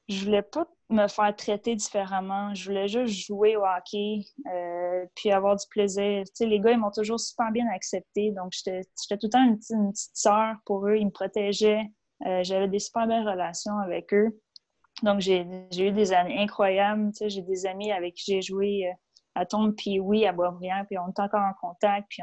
Je 0.08 0.24
voulais 0.24 0.42
pas 0.42 0.68
me 0.88 1.08
faire 1.08 1.34
traiter 1.34 1.74
différemment. 1.74 2.54
Je 2.54 2.66
voulais 2.66 2.86
juste 2.86 3.26
jouer 3.26 3.56
au 3.56 3.64
hockey, 3.64 4.20
euh, 4.48 5.04
puis 5.16 5.32
avoir 5.32 5.56
du 5.56 5.66
plaisir. 5.68 6.22
sais, 6.32 6.46
les 6.46 6.60
gars, 6.60 6.70
ils 6.70 6.78
m'ont 6.78 6.92
toujours 6.92 7.18
super 7.18 7.50
bien 7.50 7.66
accepté. 7.74 8.30
Donc, 8.30 8.52
j'étais 8.52 8.82
tout 8.82 9.26
le 9.26 9.28
temps 9.28 9.44
une, 9.44 9.58
une 9.70 9.90
petite 9.90 10.16
sœur 10.16 10.54
pour 10.64 10.86
eux. 10.86 10.96
Ils 10.96 11.06
me 11.06 11.10
protégeaient. 11.10 11.90
Euh, 12.24 12.42
j'avais 12.42 12.68
des 12.68 12.78
super 12.78 13.06
belles 13.06 13.28
relations 13.28 13.78
avec 13.78 14.12
eux. 14.14 14.40
Donc, 15.02 15.20
j'ai 15.20 15.42
eu 15.42 15.92
des 15.92 16.12
années 16.12 16.38
incroyables. 16.38 17.10
j'ai 17.20 17.42
des 17.42 17.66
amis 17.66 17.92
avec 17.92 18.14
qui 18.14 18.32
j'ai 18.32 18.42
joué 18.42 18.88
euh, 18.88 18.92
à 19.34 19.44
Tombe 19.44 19.74
puis 19.76 20.00
oui, 20.00 20.26
à 20.26 20.32
Boisbriand, 20.32 20.84
puis 20.86 20.96
on 20.98 21.08
est 21.08 21.20
encore 21.20 21.42
en 21.42 21.52
contact, 21.60 22.06
puis 22.08 22.22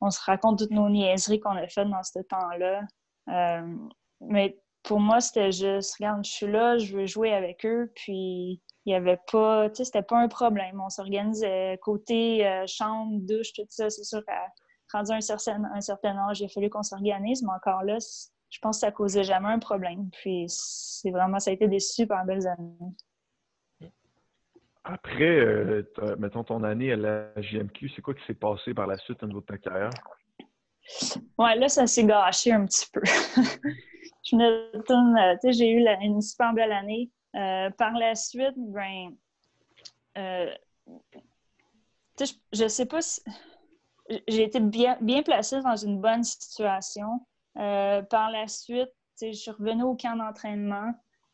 on, 0.00 0.10
se 0.10 0.20
raconte 0.22 0.58
toutes 0.58 0.70
nos 0.70 0.90
niaiseries 0.90 1.40
qu'on 1.40 1.56
a 1.56 1.66
faites 1.66 1.88
dans 1.88 2.02
ce 2.02 2.18
temps-là. 2.20 2.82
Euh, 3.30 3.76
mais 4.20 4.58
pour 4.82 5.00
moi, 5.00 5.20
c'était 5.20 5.50
juste, 5.52 5.96
regarde, 5.98 6.24
je 6.24 6.30
suis 6.30 6.50
là, 6.50 6.76
je 6.76 6.94
veux 6.94 7.06
jouer 7.06 7.32
avec 7.32 7.64
eux, 7.64 7.90
puis 7.94 8.62
il 8.84 8.90
n'y 8.90 8.94
avait 8.94 9.18
pas, 9.32 9.70
tu 9.70 9.76
sais, 9.76 9.84
c'était 9.84 10.02
pas 10.02 10.18
un 10.18 10.28
problème. 10.28 10.78
On 10.78 10.90
s'organisait 10.90 11.78
côté 11.80 12.62
chambre, 12.66 13.18
douche, 13.22 13.54
tout 13.54 13.64
ça. 13.70 13.88
C'est 13.88 14.04
sûr 14.04 14.22
qu'à 14.26 14.46
rendu 14.92 15.12
un 15.12 15.22
certain, 15.22 15.62
un 15.74 15.80
certain 15.80 16.16
âge, 16.28 16.40
il 16.40 16.46
a 16.46 16.48
fallu 16.48 16.68
qu'on 16.68 16.82
s'organise, 16.82 17.42
mais 17.42 17.52
encore 17.54 17.82
là, 17.82 17.96
je 18.54 18.60
pense 18.60 18.76
que 18.76 18.80
ça 18.82 18.92
causait 18.92 19.24
jamais 19.24 19.48
un 19.48 19.58
problème. 19.58 20.10
Puis 20.12 20.44
c'est 20.46 21.10
vraiment, 21.10 21.40
ça 21.40 21.50
a 21.50 21.54
été 21.54 21.66
des 21.66 21.80
super 21.80 22.24
belles 22.24 22.46
années. 22.46 23.90
Après, 24.84 25.24
euh, 25.24 25.82
mettons 26.20 26.44
ton 26.44 26.62
année 26.62 26.92
à 26.92 26.96
la 26.96 27.42
JMQ, 27.42 27.90
c'est 27.96 28.02
quoi 28.02 28.14
qui 28.14 28.24
s'est 28.26 28.34
passé 28.34 28.72
par 28.72 28.86
la 28.86 28.96
suite 28.98 29.20
au 29.24 29.26
niveau 29.26 29.40
de 29.40 29.46
ta 29.46 29.58
carrière? 29.58 29.90
Ouais, 31.36 31.56
là, 31.56 31.68
ça 31.68 31.88
s'est 31.88 32.04
gâché 32.04 32.52
un 32.52 32.64
petit 32.66 32.86
peu. 32.92 33.00
je 34.22 34.36
me 34.36 34.82
tourne, 34.82 35.16
euh, 35.18 35.34
tu 35.42 35.48
sais, 35.48 35.58
j'ai 35.58 35.70
eu 35.70 35.84
une 36.02 36.20
super 36.20 36.52
belle 36.52 36.70
année. 36.70 37.10
Euh, 37.34 37.70
par 37.70 37.94
la 37.94 38.14
suite, 38.14 38.54
ben, 38.56 39.16
tu 42.16 42.24
sais, 42.24 42.38
je, 42.52 42.62
je 42.62 42.68
sais 42.68 42.86
pas 42.86 43.02
si. 43.02 43.20
J'ai 44.28 44.44
été 44.44 44.60
bien, 44.60 44.96
bien 45.00 45.24
placée 45.24 45.60
dans 45.62 45.74
une 45.74 46.00
bonne 46.00 46.22
situation. 46.22 47.26
Euh, 47.58 48.02
par 48.02 48.30
la 48.30 48.48
suite, 48.48 48.92
je 49.20 49.32
suis 49.32 49.50
revenue 49.50 49.84
au 49.84 49.94
camp 49.94 50.16
d'entraînement. 50.16 50.92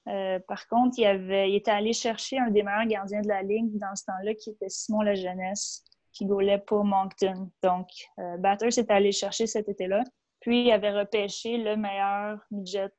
Euh, 0.09 0.38
par 0.48 0.66
contre, 0.68 0.98
il, 0.98 1.54
était 1.54 1.70
allé 1.70 1.92
chercher 1.92 2.38
un 2.38 2.50
des 2.50 2.62
meilleurs 2.62 2.87
gardiens 2.87 3.20
de 3.20 3.28
la 3.28 3.42
ligue 3.42 3.78
dans 3.78 3.94
ce 3.94 4.04
temps-là, 4.04 4.35
qui 4.35 4.50
était 4.50 4.68
Simon 4.68 5.02
La 5.02 5.14
Jeunesse. 5.14 5.85
qui 6.12 6.26
gaulait 6.26 6.59
pour 6.59 6.85
Moncton. 6.85 7.50
Donc, 7.62 7.88
euh, 8.18 8.37
Batters 8.38 8.78
est 8.78 8.90
allé 8.90 9.12
chercher 9.12 9.46
cet 9.46 9.68
été-là. 9.68 10.02
Puis, 10.40 10.64
il 10.64 10.72
avait 10.72 10.90
repêché 10.90 11.56
le 11.56 11.76
meilleur 11.76 12.40
midget 12.50 12.90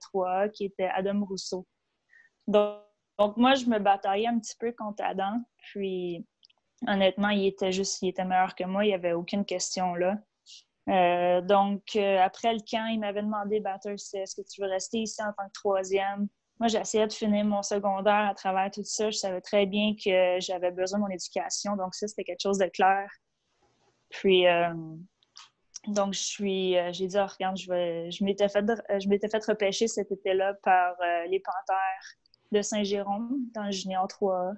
3 0.00 0.48
qui 0.48 0.64
était 0.64 0.88
Adam 0.88 1.24
Rousseau. 1.24 1.64
Donc, 2.48 2.80
donc, 3.18 3.36
moi, 3.36 3.54
je 3.54 3.66
me 3.66 3.78
bataillais 3.78 4.26
un 4.26 4.38
petit 4.38 4.56
peu 4.58 4.72
contre 4.72 5.02
Adam. 5.02 5.40
Puis, 5.58 6.26
honnêtement, 6.86 7.30
il 7.30 7.46
était 7.46 7.72
juste, 7.72 8.02
il 8.02 8.08
était 8.08 8.24
meilleur 8.24 8.54
que 8.54 8.64
moi. 8.64 8.84
Il 8.84 8.88
n'y 8.88 8.94
avait 8.94 9.14
aucune 9.14 9.44
question 9.44 9.94
là. 9.94 10.18
Euh, 10.88 11.40
donc, 11.40 11.82
euh, 11.96 12.18
après 12.20 12.52
le 12.52 12.60
camp, 12.60 12.86
il 12.86 13.00
m'avait 13.00 13.22
demandé, 13.22 13.60
Batters, 13.60 13.94
est-ce 13.94 14.36
que 14.36 14.46
tu 14.46 14.60
veux 14.60 14.68
rester 14.68 14.98
ici 14.98 15.20
en 15.22 15.32
tant 15.32 15.46
que 15.46 15.52
troisième? 15.52 16.28
Moi, 16.60 16.68
j'essayais 16.68 17.06
de 17.06 17.12
finir 17.12 17.44
mon 17.44 17.62
secondaire 17.62 18.28
à 18.30 18.34
travers 18.34 18.70
tout 18.70 18.84
ça. 18.84 19.10
Je 19.10 19.16
savais 19.16 19.40
très 19.40 19.66
bien 19.66 19.94
que 19.94 20.38
j'avais 20.40 20.70
besoin 20.70 20.98
de 21.00 21.04
mon 21.04 21.10
éducation. 21.10 21.76
Donc, 21.76 21.94
ça, 21.94 22.06
c'était 22.06 22.24
quelque 22.24 22.42
chose 22.42 22.58
de 22.58 22.66
clair. 22.66 23.10
Puis, 24.10 24.46
euh, 24.46 24.72
donc, 25.88 26.14
je 26.14 26.20
suis, 26.20 26.76
j'ai 26.92 27.06
dit, 27.08 27.16
oh, 27.18 27.26
regarde, 27.26 27.56
je, 27.58 28.24
m'étais 28.24 28.48
fait, 28.48 28.64
fait 28.64 29.44
repêcher 29.44 29.88
cet 29.88 30.10
été-là 30.10 30.54
par 30.62 30.94
les 31.28 31.40
Panthères 31.40 32.14
de 32.52 32.62
Saint-Jérôme 32.62 33.38
dans 33.54 33.64
le 33.64 33.72
Junior 33.72 34.06
3 34.08 34.52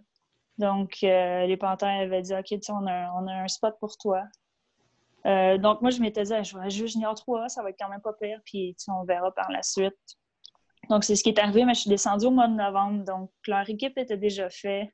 Donc, 0.59 0.99
les 1.01 1.57
Panthères 1.59 2.03
avaient 2.03 2.23
dit, 2.23 2.35
OK, 2.35 2.55
on 2.69 2.87
a, 2.87 3.13
on 3.15 3.27
a 3.27 3.33
un 3.33 3.49
spot 3.49 3.77
pour 3.81 3.97
toi. 3.97 4.23
Euh, 5.27 5.59
donc, 5.59 5.83
moi, 5.83 5.91
je 5.91 6.01
m'étais 6.01 6.23
dit, 6.23 6.45
je 6.45 6.59
vais 6.59 6.71
jouer 6.71 6.89
junior 6.89 7.15
3, 7.15 7.49
ça 7.49 7.63
va 7.63 7.71
être 7.71 7.77
quand 7.79 7.89
même 7.89 8.01
pas 8.01 8.13
pire, 8.13 8.41
puis 8.45 8.77
on 8.89 9.05
verra 9.05 9.33
par 9.33 9.51
la 9.51 9.63
suite. 9.63 9.97
Donc, 10.89 11.05
c'est 11.05 11.17
ce 11.17 11.23
qui 11.23 11.31
est 11.31 11.39
arrivé, 11.39 11.65
mais 11.65 11.75
je 11.75 11.81
suis 11.81 11.91
descendue 11.91 12.27
au 12.27 12.31
mois 12.31 12.49
de 12.49 12.55
novembre. 12.55 13.05
Donc, 13.05 13.31
leur 13.47 13.69
équipe 13.69 13.99
était 13.99 14.17
déjà 14.17 14.49
faite. 14.49 14.89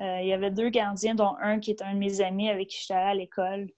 Euh, 0.00 0.20
il 0.22 0.28
y 0.28 0.32
avait 0.32 0.50
deux 0.50 0.70
gardiens, 0.70 1.14
dont 1.14 1.36
un 1.40 1.58
qui 1.58 1.70
est 1.72 1.82
un 1.82 1.92
de 1.92 1.98
mes 1.98 2.20
amis 2.22 2.48
avec 2.48 2.68
qui 2.68 2.78
j'étais 2.80 2.94
à 2.94 3.14
l'école. 3.14 3.68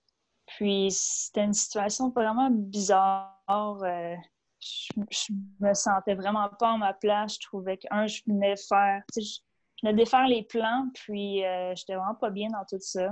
Puis, 0.46 0.88
c'était 0.90 1.44
une 1.44 1.54
situation 1.54 2.10
vraiment 2.10 2.50
bizarre. 2.50 3.34
Euh, 3.48 4.14
je, 4.60 5.32
me 5.58 5.74
sentais 5.74 6.14
vraiment 6.14 6.48
pas 6.60 6.72
en 6.72 6.78
ma 6.78 6.92
place. 6.92 7.34
Je 7.34 7.46
trouvais 7.46 7.76
que, 7.78 7.86
un, 7.90 8.06
je 8.06 8.20
venais 8.26 8.54
faire, 8.56 9.02
je 9.16 9.38
venais 9.82 9.94
défaire 9.94 10.28
les 10.28 10.44
plans, 10.44 10.88
puis 10.94 11.42
j'étais 11.74 11.94
vraiment 11.94 12.14
pas 12.14 12.30
bien 12.30 12.48
dans 12.50 12.64
tout 12.68 12.78
ça 12.78 13.10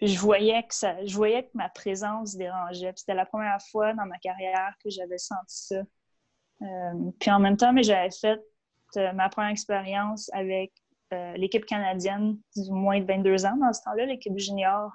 je 0.00 0.18
voyais 0.18 0.62
que 0.62 0.74
ça, 0.74 1.04
je 1.04 1.14
voyais 1.14 1.44
que 1.44 1.50
ma 1.54 1.68
présence 1.68 2.36
dérangeait. 2.36 2.92
C'était 2.94 3.14
la 3.14 3.26
première 3.26 3.60
fois 3.70 3.94
dans 3.94 4.06
ma 4.06 4.18
carrière 4.18 4.74
que 4.82 4.90
j'avais 4.90 5.18
senti 5.18 5.66
ça. 5.66 5.82
Euh, 6.62 7.10
puis 7.18 7.30
en 7.30 7.40
même 7.40 7.56
temps, 7.56 7.72
mais 7.72 7.82
j'avais 7.82 8.10
fait 8.10 8.40
euh, 8.96 9.12
ma 9.12 9.28
première 9.28 9.50
expérience 9.50 10.30
avec 10.32 10.72
euh, 11.12 11.32
l'équipe 11.36 11.64
canadienne 11.64 12.38
du 12.56 12.70
moins 12.70 13.00
de 13.00 13.06
22 13.06 13.46
ans 13.46 13.56
dans 13.56 13.72
ce 13.72 13.82
temps-là, 13.82 14.06
l'équipe 14.06 14.36
junior. 14.38 14.92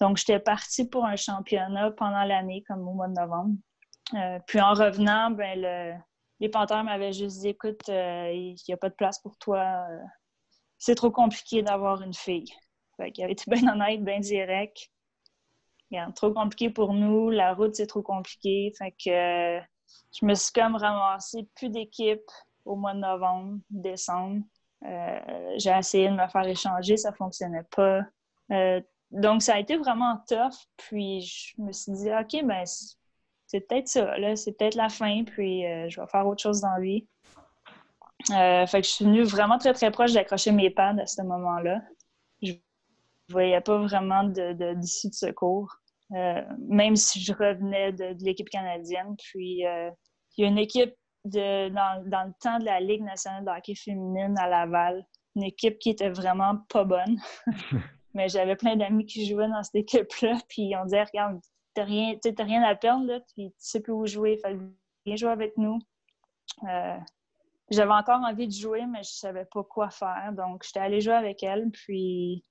Donc, 0.00 0.16
j'étais 0.16 0.40
partie 0.40 0.88
pour 0.88 1.04
un 1.04 1.16
championnat 1.16 1.92
pendant 1.92 2.24
l'année, 2.24 2.64
comme 2.66 2.88
au 2.88 2.94
mois 2.94 3.08
de 3.08 3.14
novembre. 3.14 3.54
puis 4.46 4.60
en 4.60 4.74
revenant, 4.74 5.30
ben, 5.30 6.00
les 6.40 6.48
Panthères 6.48 6.82
m'avaient 6.82 7.12
juste 7.12 7.40
dit 7.40 7.48
Écoute, 7.48 7.86
il 7.86 8.56
n'y 8.66 8.74
a 8.74 8.76
pas 8.76 8.88
de 8.88 8.94
place 8.94 9.20
pour 9.20 9.36
toi. 9.38 9.86
c'est 10.78 10.96
trop 10.96 11.12
compliqué 11.12 11.62
d'avoir 11.62 12.02
une 12.02 12.14
fille. 12.14 12.52
Il 13.14 13.22
avait 13.22 13.32
été 13.32 13.44
bien 13.48 13.72
honnête, 13.72 14.02
bien 14.04 14.20
direct. 14.20 14.90
trop 16.14 16.32
compliqué 16.32 16.70
pour 16.70 16.92
nous. 16.92 17.30
La 17.30 17.54
route, 17.54 17.74
c'est 17.74 17.86
trop 17.86 18.02
compliqué. 18.02 18.72
Fait 18.78 18.94
euh, 19.08 19.60
je 20.18 20.26
me 20.26 20.34
suis 20.34 20.52
comme 20.52 20.76
ramassée 20.76 21.48
plus 21.54 21.68
d'équipe 21.68 22.30
au 22.64 22.76
mois 22.76 22.94
de 22.94 23.00
novembre, 23.00 23.58
décembre. 23.70 24.42
Euh, 24.84 25.54
j'ai 25.58 25.70
essayé 25.70 26.08
de 26.08 26.14
me 26.14 26.26
faire 26.28 26.46
échanger, 26.46 26.96
ça 26.96 27.12
fonctionnait 27.12 27.66
pas. 27.74 28.00
Euh, 28.50 28.80
donc, 29.10 29.42
ça 29.42 29.54
a 29.54 29.58
été 29.58 29.76
vraiment 29.76 30.18
tough. 30.26 30.54
Puis, 30.76 31.20
je 31.22 31.62
me 31.62 31.72
suis 31.72 31.92
dit, 31.92 32.10
OK, 32.10 32.44
ben, 32.44 32.64
c'est 33.46 33.60
peut-être 33.60 33.88
ça, 33.88 34.14
c'est 34.36 34.56
peut-être 34.56 34.74
la 34.74 34.88
fin, 34.88 35.24
puis 35.24 35.62
je 35.88 36.00
vais 36.00 36.06
faire 36.06 36.26
autre 36.26 36.42
chose 36.42 36.62
dans 36.62 36.80
vie. 36.80 37.06
fait 38.26 38.80
que 38.80 38.82
je 38.82 38.90
suis 38.90 39.04
venue 39.04 39.24
vraiment 39.24 39.58
très, 39.58 39.74
très 39.74 39.90
proche 39.90 40.14
d'accrocher 40.14 40.52
mes 40.52 40.70
pads 40.70 40.96
à 40.98 41.06
ce 41.06 41.20
moment-là 41.22 41.80
je 43.32 43.34
voyais 43.34 43.60
pas 43.62 43.78
vraiment 43.78 44.24
d'issue 44.24 44.42
de, 44.42 44.74
de, 44.74 45.08
de, 45.08 45.14
secours, 45.14 45.74
euh, 46.14 46.42
même 46.68 46.96
si 46.96 47.18
je 47.18 47.32
revenais 47.32 47.90
de, 47.92 48.14
l'équipe 48.22 48.50
canadienne. 48.50 49.16
Puis, 49.16 49.66
euh, 49.66 49.90
il 50.36 50.42
y 50.42 50.44
a 50.44 50.50
une 50.50 50.58
équipe 50.58 50.94
de, 51.24 51.70
dans, 51.70 52.06
dans, 52.06 52.24
le 52.24 52.32
temps 52.42 52.58
de 52.58 52.66
la 52.66 52.78
Ligue 52.80 53.02
nationale 53.02 53.46
de 53.46 53.50
hockey 53.50 53.74
féminine 53.74 54.34
à 54.38 54.48
Laval, 54.48 55.06
une 55.34 55.44
équipe 55.44 55.78
qui 55.78 55.88
était 55.88 56.10
vraiment 56.10 56.58
pas 56.68 56.84
bonne. 56.84 57.18
Mais 58.14 58.28
j'avais 58.28 58.56
plein 58.56 58.76
d'amis 58.76 59.06
qui 59.06 59.26
jouaient 59.26 59.48
dans 59.48 59.62
cette 59.62 59.76
équipe-là, 59.76 60.36
puis 60.50 60.74
on 60.76 60.84
disait, 60.84 61.04
regarde, 61.04 61.40
t'as 61.72 61.84
rien, 61.84 62.18
rien 62.38 62.62
à 62.62 62.74
perdre, 62.74 63.06
là, 63.06 63.20
puis 63.20 63.48
tu 63.48 63.54
sais 63.56 63.80
plus 63.80 63.94
où 63.94 64.04
jouer, 64.04 64.36
fait 64.36 64.58
viens 65.06 65.16
jouer 65.16 65.30
avec 65.30 65.56
nous. 65.56 65.78
Euh, 66.68 66.98
j'avais 67.70 67.92
encore 67.92 68.20
envie 68.20 68.46
de 68.46 68.52
jouer, 68.52 68.84
mais 68.84 69.02
je 69.02 69.12
savais 69.12 69.46
pas 69.46 69.64
quoi 69.64 69.88
faire. 69.88 70.32
Donc, 70.34 70.62
j'étais 70.62 70.80
allée 70.80 71.00
jouer 71.00 71.14
avec 71.14 71.42
elle. 71.42 71.70
Puis, 71.70 72.44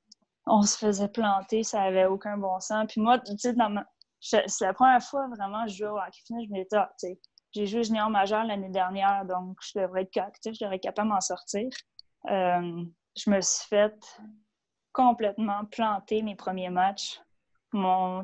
on 0.45 0.61
se 0.63 0.77
faisait 0.77 1.07
planter, 1.07 1.63
ça 1.63 1.81
avait 1.81 2.05
aucun 2.05 2.37
bon 2.37 2.59
sens. 2.59 2.85
Puis 2.87 3.01
moi, 3.01 3.19
tu 3.19 3.37
sais, 3.37 3.53
c'est 4.19 4.65
la 4.65 4.73
première 4.73 5.01
fois 5.01 5.27
vraiment 5.27 5.65
que 5.65 5.71
je 5.71 5.77
joue 5.77 5.85
au 5.85 5.97
hockey 5.97 6.21
je 6.29 6.51
me 6.51 6.63
disais, 6.63 6.77
ah, 6.77 6.91
tu 6.99 7.07
sais, 7.07 7.19
j'ai 7.53 7.65
joué 7.65 7.83
junior 7.83 8.09
majeur 8.09 8.43
l'année 8.43 8.69
dernière, 8.69 9.25
donc 9.25 9.57
je 9.61 9.79
devrais 9.79 10.03
être 10.03 10.31
je 10.45 10.51
devrais 10.61 10.77
être 10.77 10.83
capable 10.83 11.09
de 11.09 11.13
m'en 11.13 11.21
sortir. 11.21 11.67
Euh, 12.29 12.83
je 13.17 13.29
me 13.29 13.41
suis 13.41 13.67
fait 13.67 13.93
complètement 14.93 15.65
planter 15.65 16.21
mes 16.21 16.35
premiers 16.35 16.69
matchs. 16.69 17.19
Mon, 17.73 18.19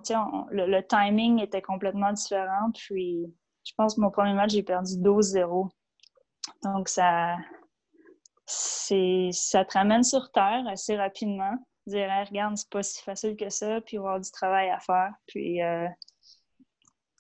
le, 0.49 0.67
le, 0.67 0.85
timing 0.85 1.39
était 1.39 1.61
complètement 1.61 2.11
différent, 2.11 2.71
puis 2.73 3.25
je 3.63 3.73
pense 3.75 3.95
que 3.95 4.01
mon 4.01 4.11
premier 4.11 4.33
match, 4.33 4.51
j'ai 4.51 4.63
perdu 4.63 4.93
12-0. 4.95 5.69
Donc, 6.63 6.89
ça, 6.89 7.37
ça 8.45 9.65
te 9.65 9.73
ramène 9.73 10.03
sur 10.03 10.31
terre 10.31 10.65
assez 10.67 10.97
rapidement 10.97 11.57
dire 11.87 12.09
regarde, 12.29 12.57
c'est 12.57 12.69
pas 12.69 12.83
si 12.83 13.01
facile 13.01 13.35
que 13.35 13.49
ça, 13.49 13.81
puis 13.81 13.97
avoir 13.97 14.19
du 14.19 14.29
travail 14.31 14.69
à 14.69 14.79
faire. 14.79 15.11
Puis 15.27 15.61
euh, 15.61 15.87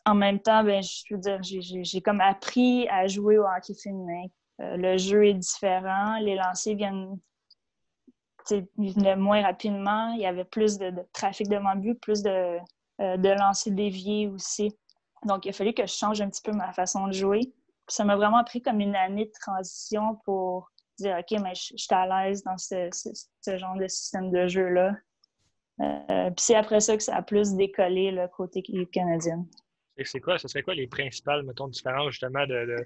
en 0.05 0.15
même 0.15 0.39
temps, 0.39 0.63
ben, 0.63 0.81
je 0.81 1.13
veux 1.13 1.19
dire, 1.19 1.39
j'ai 1.41 2.01
comme 2.01 2.21
appris 2.21 2.87
à 2.89 3.07
jouer 3.07 3.37
au 3.37 3.43
hockey 3.43 3.73
féminin. 3.73 4.25
Euh, 4.61 4.77
le 4.77 4.97
jeu 4.97 5.27
est 5.27 5.33
différent, 5.33 6.17
les 6.19 6.35
lancers 6.35 6.75
viennent 6.75 7.19
venaient 8.77 9.17
moins 9.17 9.41
rapidement, 9.41 10.13
il 10.13 10.21
y 10.21 10.25
avait 10.25 10.45
plus 10.45 10.77
de, 10.77 10.93
trafic 11.11 11.49
devant 11.49 11.73
le 11.73 11.81
but, 11.81 11.95
plus 11.99 12.23
de, 12.23 12.57
euh, 13.01 13.17
de 13.17 13.29
lancers 13.29 13.73
déviés 13.73 14.27
aussi. 14.27 14.71
Donc, 15.25 15.45
il 15.45 15.49
a 15.49 15.53
fallu 15.53 15.73
que 15.73 15.85
je 15.85 15.91
change 15.91 16.21
un 16.21 16.29
petit 16.29 16.41
peu 16.41 16.51
ma 16.51 16.71
façon 16.71 17.07
de 17.07 17.11
jouer. 17.11 17.41
ça 17.89 18.05
m'a 18.05 18.15
vraiment 18.15 18.43
pris 18.43 18.61
comme 18.61 18.79
une 18.79 18.95
année 18.95 19.25
de 19.25 19.31
transition 19.41 20.15
pour 20.23 20.71
dire 20.97 21.17
OK, 21.17 21.39
mais 21.41 21.55
je, 21.55 21.75
suis 21.75 21.87
à 21.91 22.25
l'aise 22.25 22.43
dans 22.43 22.57
ce, 22.57 23.57
genre 23.57 23.77
de 23.77 23.87
système 23.87 24.31
de 24.31 24.47
jeu-là. 24.47 24.95
Euh, 25.79 26.29
puis 26.31 26.43
c'est 26.43 26.55
après 26.55 26.79
ça 26.79 26.97
que 26.97 27.03
ça 27.03 27.15
a 27.15 27.21
plus 27.21 27.53
décollé 27.53 28.11
le 28.11 28.27
côté 28.27 28.63
canadien. 28.91 29.45
C'est 30.03 30.19
quoi, 30.19 30.37
ce 30.37 30.47
serait 30.47 30.61
quoi 30.61 30.75
les 30.75 30.85
principales, 30.85 31.43
mettons, 31.43 31.67
différences 31.67 32.11
justement 32.11 32.45
de, 32.45 32.85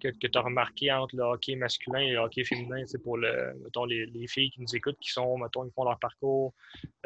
que, 0.00 0.08
tu 0.08 0.38
as 0.38 0.40
remarqué 0.40 0.90
entre 0.90 1.14
le 1.14 1.22
hockey 1.22 1.54
masculin 1.54 2.00
et 2.00 2.10
le 2.12 2.18
hockey 2.18 2.42
féminin, 2.42 2.82
c'est 2.84 3.00
pour 3.00 3.16
le, 3.16 3.54
mettons, 3.62 3.84
les, 3.84 4.26
filles 4.26 4.50
qui 4.50 4.60
nous 4.60 4.74
écoutent, 4.74 4.98
qui 4.98 5.10
sont, 5.10 5.38
mettons, 5.38 5.64
ils 5.64 5.70
font 5.70 5.84
leur 5.84 6.00
parcours 6.00 6.52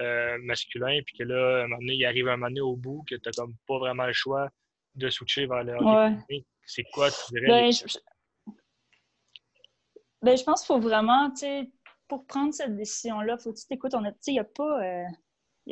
euh, 0.00 0.38
masculin, 0.40 1.00
puis 1.04 1.18
que 1.18 1.24
là, 1.24 1.60
à 1.60 1.64
un 1.64 1.66
moment 1.66 1.80
donné, 1.80 1.94
ils 1.94 2.06
arrivent 2.06 2.28
un 2.28 2.36
moment 2.36 2.48
donné 2.48 2.62
au 2.62 2.76
bout, 2.76 3.04
que 3.06 3.14
tu 3.14 3.22
n'as 3.26 3.32
comme 3.32 3.54
pas 3.68 3.78
vraiment 3.78 4.06
le 4.06 4.14
choix 4.14 4.48
de 4.94 5.10
switcher 5.10 5.44
vers 5.46 5.64
le 5.64 5.74
hockey 5.74 6.16
féminin. 6.28 6.44
C'est 6.64 6.84
quoi, 6.84 7.10
tu 7.10 7.34
dirais? 7.34 7.48
Ben, 7.48 7.72
ben, 10.22 10.37
je 10.37 10.44
pense 10.44 10.61
qu'il 10.61 10.74
faut 10.74 10.80
vraiment, 10.80 11.30
tu 11.30 11.38
sais, 11.38 11.70
pour 12.08 12.26
prendre 12.26 12.52
cette 12.52 12.76
décision-là, 12.76 13.38
faut 13.38 13.52
que 13.52 13.58
tu 13.58 13.66
t'écoutes. 13.66 13.94
Il 14.26 14.32
n'y 14.32 14.38
a, 14.38 14.44
pas, 14.44 14.82
euh, 14.82 15.04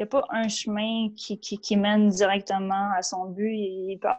a 0.00 0.06
pas 0.06 0.24
un 0.30 0.48
chemin 0.48 1.10
qui, 1.16 1.38
qui, 1.38 1.76
mène 1.76 2.08
directement 2.08 2.90
à 2.96 3.02
son 3.02 3.26
but. 3.26 3.52
Il 3.52 3.98
peut 4.00 4.08
y 4.08 4.12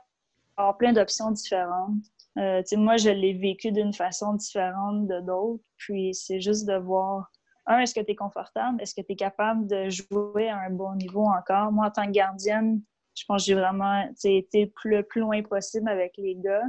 avoir 0.57 0.77
plein 0.77 0.93
d'options 0.93 1.31
différentes. 1.31 1.95
Euh, 2.37 2.61
moi, 2.73 2.97
je 2.97 3.09
l'ai 3.09 3.33
vécu 3.33 3.71
d'une 3.71 3.93
façon 3.93 4.35
différente 4.35 5.07
de 5.07 5.19
d'autres. 5.19 5.63
Puis 5.77 6.13
c'est 6.13 6.39
juste 6.39 6.67
de 6.67 6.75
voir, 6.75 7.29
un, 7.65 7.79
est-ce 7.79 7.95
que 7.95 8.01
tu 8.01 8.11
es 8.11 8.15
confortable? 8.15 8.81
Est-ce 8.81 8.93
que 8.93 9.01
tu 9.01 9.13
es 9.13 9.15
capable 9.15 9.67
de 9.67 9.89
jouer 9.89 10.49
à 10.49 10.59
un 10.59 10.69
bon 10.69 10.95
niveau 10.95 11.25
encore? 11.25 11.71
Moi, 11.71 11.87
en 11.87 11.91
tant 11.91 12.05
que 12.05 12.11
gardienne, 12.11 12.81
je 13.15 13.25
pense 13.27 13.41
que 13.41 13.47
j'ai 13.47 13.55
vraiment 13.55 14.07
été 14.23 14.71
le 14.85 15.01
plus 15.01 15.21
loin 15.21 15.41
possible 15.41 15.89
avec 15.89 16.13
les 16.17 16.35
gars. 16.35 16.63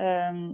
Euh, 0.00 0.52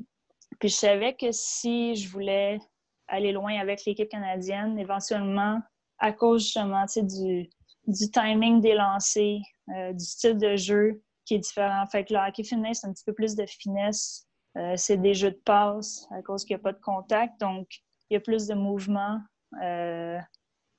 puis 0.58 0.68
je 0.68 0.76
savais 0.76 1.14
que 1.14 1.30
si 1.30 1.94
je 1.96 2.08
voulais 2.10 2.58
aller 3.06 3.32
loin 3.32 3.58
avec 3.58 3.84
l'équipe 3.84 4.08
canadienne, 4.08 4.78
éventuellement, 4.78 5.60
à 5.98 6.12
cause 6.12 6.42
justement 6.42 6.84
du, 6.96 7.48
du 7.86 8.10
timing 8.10 8.60
des 8.60 8.74
lancers, 8.74 9.40
euh, 9.74 9.92
du 9.92 10.04
style 10.04 10.36
de 10.36 10.56
jeu 10.56 11.02
qui 11.24 11.34
est 11.34 11.38
différent. 11.38 11.86
Fait 11.86 12.04
que 12.04 12.14
le 12.14 12.20
hockey 12.20 12.44
féminin, 12.44 12.72
c'est 12.74 12.86
un 12.86 12.92
petit 12.92 13.04
peu 13.04 13.12
plus 13.12 13.34
de 13.34 13.46
finesse. 13.46 14.26
Euh, 14.56 14.74
c'est 14.76 14.96
des 14.96 15.14
jeux 15.14 15.32
de 15.32 15.40
passe 15.44 16.06
à 16.10 16.22
cause 16.22 16.44
qu'il 16.44 16.56
n'y 16.56 16.60
a 16.60 16.62
pas 16.62 16.72
de 16.72 16.80
contact. 16.80 17.40
Donc, 17.40 17.68
il 18.08 18.14
y 18.14 18.16
a 18.16 18.20
plus 18.20 18.46
de 18.46 18.54
mouvement. 18.54 19.20
Euh, 19.62 20.18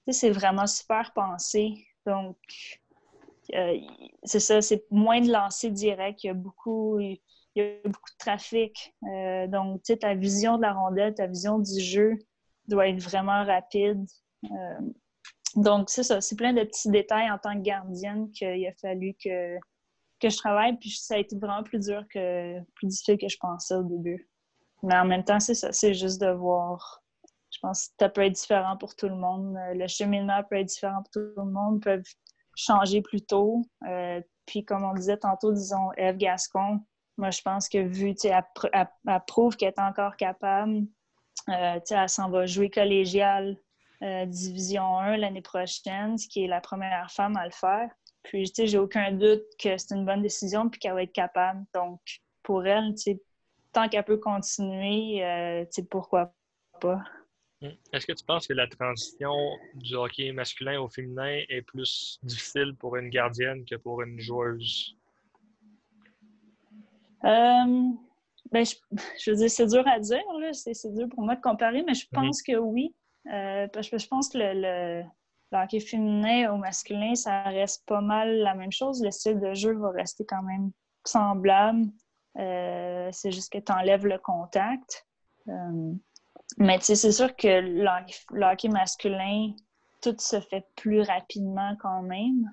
c'est 0.10 0.32
vraiment 0.32 0.68
super 0.68 1.14
pensé. 1.14 1.86
Donc, 2.06 2.38
c'est 4.24 4.40
ça, 4.40 4.62
c'est 4.62 4.86
moins 4.92 5.22
de 5.22 5.32
lancer 5.32 5.72
direct. 5.72 6.24
Il 6.24 6.28
y 6.28 6.30
a 6.30 6.36
beaucoup, 6.36 7.00
il 7.56 7.64
y 7.64 7.66
a 7.66 7.90
beaucoup 7.90 8.10
de 8.12 8.18
trafic. 8.18 8.94
Euh, 9.04 9.48
donc, 9.48 9.84
tu 9.84 9.94
sais, 9.94 9.98
ta 9.98 10.14
vision 10.14 10.58
de 10.58 10.62
la 10.62 10.74
rondelle, 10.74 11.14
ta 11.14 11.28
vision 11.28 11.60
du 11.60 11.80
jeu 11.82 12.18
doit 12.68 12.88
être 12.88 13.02
vraiment 13.02 13.44
rapide. 13.44 14.06
Euh, 14.46 14.80
donc, 15.56 15.90
c'est 15.90 16.04
ça, 16.04 16.22
c'est 16.22 16.36
plein 16.36 16.54
de 16.54 16.64
petits 16.64 16.90
détails 16.90 17.30
en 17.32 17.38
tant 17.38 17.56
que 17.56 17.62
gardienne 17.62 18.30
qu'il 18.32 18.68
a 18.68 18.74
fallu 18.74 19.16
que, 19.24 19.58
que 20.20 20.30
je 20.30 20.38
travaille. 20.38 20.78
Puis 20.78 20.92
ça 20.92 21.16
a 21.16 21.18
été 21.18 21.36
vraiment 21.38 21.64
plus 21.64 21.80
dur 21.80 22.04
que, 22.14 22.60
plus 22.76 22.88
difficile 22.88 23.18
que 23.18 23.28
je 23.28 23.38
pensais 23.38 23.76
au 23.76 23.84
début. 23.84 24.30
Mais 24.84 24.96
en 24.96 25.06
même 25.06 25.24
temps, 25.24 25.40
c'est 25.40 25.56
ça, 25.56 25.72
c'est 25.72 25.94
juste 25.94 26.22
de 26.22 26.30
voir. 26.32 27.02
Je 27.52 27.58
pense 27.62 27.88
que 27.88 27.94
ça 28.00 28.10
peut 28.10 28.22
être 28.22 28.34
différent 28.34 28.78
pour 28.78 28.96
tout 28.96 29.10
le 29.10 29.16
monde. 29.16 29.58
Le 29.74 29.88
cheminement 29.88 30.44
peut 30.48 30.58
être 30.58 30.68
différent 30.68 31.02
pour 31.02 31.10
tout 31.10 31.34
le 31.36 31.52
monde. 31.52 31.82
peuvent 31.82 32.04
changer 32.56 33.02
plus 33.02 33.22
tôt. 33.22 33.64
Euh, 33.88 34.22
puis, 34.46 34.66
comme 34.66 34.84
on 34.84 34.94
disait 34.94 35.18
tantôt, 35.18 35.52
disons, 35.52 35.92
Eve 35.98 36.18
Gascon, 36.18 36.80
moi, 37.20 37.32
je 37.32 37.42
pense 37.42 37.68
que 37.68 37.78
vu, 37.78 38.16
tu 38.16 38.30
sais, 38.30 38.34
prouve 39.28 39.58
qu'elle 39.58 39.70
est 39.70 39.80
encore 39.80 40.16
capable. 40.16 40.84
Euh, 41.50 41.80
tu 41.86 41.94
elle 41.94 42.10
s'en 42.10 42.30
va 42.30 42.46
jouer 42.46 42.70
collégial 42.70 43.58
euh, 44.02 44.26
Division 44.26 44.98
1 45.00 45.18
l'année 45.18 45.42
prochaine, 45.42 46.18
ce 46.18 46.28
qui 46.28 46.46
est 46.46 46.48
la 46.48 46.62
première 46.62 47.12
femme 47.12 47.36
à 47.36 47.46
le 47.46 47.52
faire. 47.52 47.90
Puis, 48.24 48.46
tu 48.46 48.56
sais, 48.56 48.68
j'ai 48.68 48.78
aucun 48.78 49.12
doute 49.12 49.44
que 49.62 49.78
c'est 49.78 49.96
une 49.96 50.06
bonne 50.06 50.22
décision 50.22 50.70
puis 50.70 50.80
qu'elle 50.80 50.94
va 50.94 51.04
être 51.04 51.14
capable. 51.14 51.66
Donc, 51.74 52.00
pour 52.42 52.66
elle, 52.66 52.96
tu 52.96 53.20
tant 53.72 53.88
qu'elle 53.88 54.04
peut 54.04 54.18
continuer, 54.18 55.20
tu 55.72 55.82
sais, 55.82 55.88
pourquoi 55.88 56.34
pas. 56.80 57.04
Hmm. 57.62 57.72
Est-ce 57.92 58.08
que 58.08 58.14
tu 58.14 58.24
penses 58.24 58.48
que 58.48 58.54
la 58.54 58.68
transition 58.68 59.34
du 59.74 59.96
hockey 59.96 60.32
masculin 60.32 60.80
au 60.80 60.88
féminin 60.88 61.44
est 61.50 61.62
plus 61.62 62.18
difficile 62.24 62.76
pour 62.80 62.96
une 62.96 63.10
gardienne 63.10 63.66
que 63.66 63.76
pour 63.76 64.02
une 64.02 64.20
joueuse? 64.20 64.96
Euh, 67.26 67.90
ben, 68.52 68.66
je, 69.20 69.32
veux 69.32 69.38
dire, 69.38 69.50
c'est 69.50 69.68
dur 69.68 69.88
à 69.88 70.00
dire, 70.00 70.24
c'est 70.54 70.94
dur 70.94 71.08
pour 71.10 71.24
moi 71.24 71.36
de 71.36 71.42
comparer, 71.42 71.84
mais 71.84 71.94
je 71.94 72.08
pense 72.12 72.42
que 72.42 72.58
oui. 72.58 72.96
Euh, 73.32 73.68
parce 73.68 73.90
que 73.90 73.98
je 73.98 74.08
pense 74.08 74.30
que 74.30 74.38
le, 74.38 75.04
hockey 75.52 75.80
féminin 75.80 76.54
au 76.54 76.58
masculin, 76.58 77.16
ça 77.16 77.44
reste 77.44 77.86
pas 77.86 78.02
mal 78.02 78.38
la 78.38 78.56
même 78.56 78.72
chose. 78.72 79.04
Le 79.04 79.12
style 79.12 79.40
de 79.40 79.54
jeu 79.54 79.74
va 79.74 79.92
rester 79.92 80.26
quand 80.26 80.44
même 80.44 80.72
semblable. 81.06 81.88
Euh, 82.38 83.10
c'est 83.12 83.32
juste 83.32 83.52
que 83.52 83.58
tu 83.58 83.72
enlèves 83.72 84.06
le 84.06 84.20
contact. 84.20 85.06
Mais 86.58 86.80
c'est 86.80 87.12
sûr 87.12 87.36
que 87.36 87.48
le 87.48 88.46
hockey 88.46 88.70
masculin, 88.70 89.54
tout 90.02 90.16
se 90.20 90.40
fait 90.40 90.66
plus 90.76 91.02
rapidement 91.02 91.76
quand 91.82 92.04
même. 92.04 92.50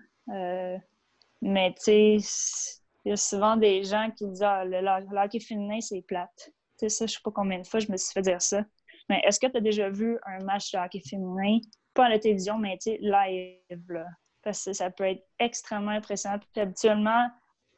Mais 1.42 1.74
tu 1.74 2.20
sais, 2.20 2.80
il 3.06 3.10
y 3.10 3.12
a 3.12 3.16
souvent 3.16 3.56
des 3.56 3.84
gens 3.84 4.10
qui 4.10 4.26
disent 4.26 4.42
Ah, 4.42 4.64
le, 4.64 5.16
hockey 5.16 5.38
féminin, 5.38 5.80
c'est 5.80 6.02
plate. 6.02 6.28
Tu 6.36 6.52
sais, 6.80 6.88
ça, 6.88 7.06
je 7.06 7.14
sais 7.14 7.20
pas 7.22 7.30
combien 7.30 7.60
de 7.60 7.66
fois 7.66 7.78
je 7.78 7.90
me 7.90 7.96
suis 7.96 8.12
fait 8.12 8.22
dire 8.22 8.42
ça. 8.42 8.64
Mais 9.08 9.22
est-ce 9.24 9.38
que 9.38 9.46
tu 9.46 9.56
as 9.56 9.60
déjà 9.60 9.88
vu 9.88 10.18
un 10.26 10.42
match 10.42 10.72
de 10.72 10.78
hockey 10.78 11.00
féminin, 11.08 11.60
pas 11.94 12.06
à 12.06 12.08
la 12.08 12.18
télévision, 12.18 12.58
mais 12.58 12.76
tu 12.78 12.96
live, 13.00 13.92
là? 13.92 14.06
Parce 14.42 14.64
que 14.64 14.72
ça 14.72 14.90
peut 14.90 15.04
être 15.04 15.24
extrêmement 15.38 15.92
impressionnant. 15.92 16.40
Puis 16.52 16.60
habituellement, 16.60 17.28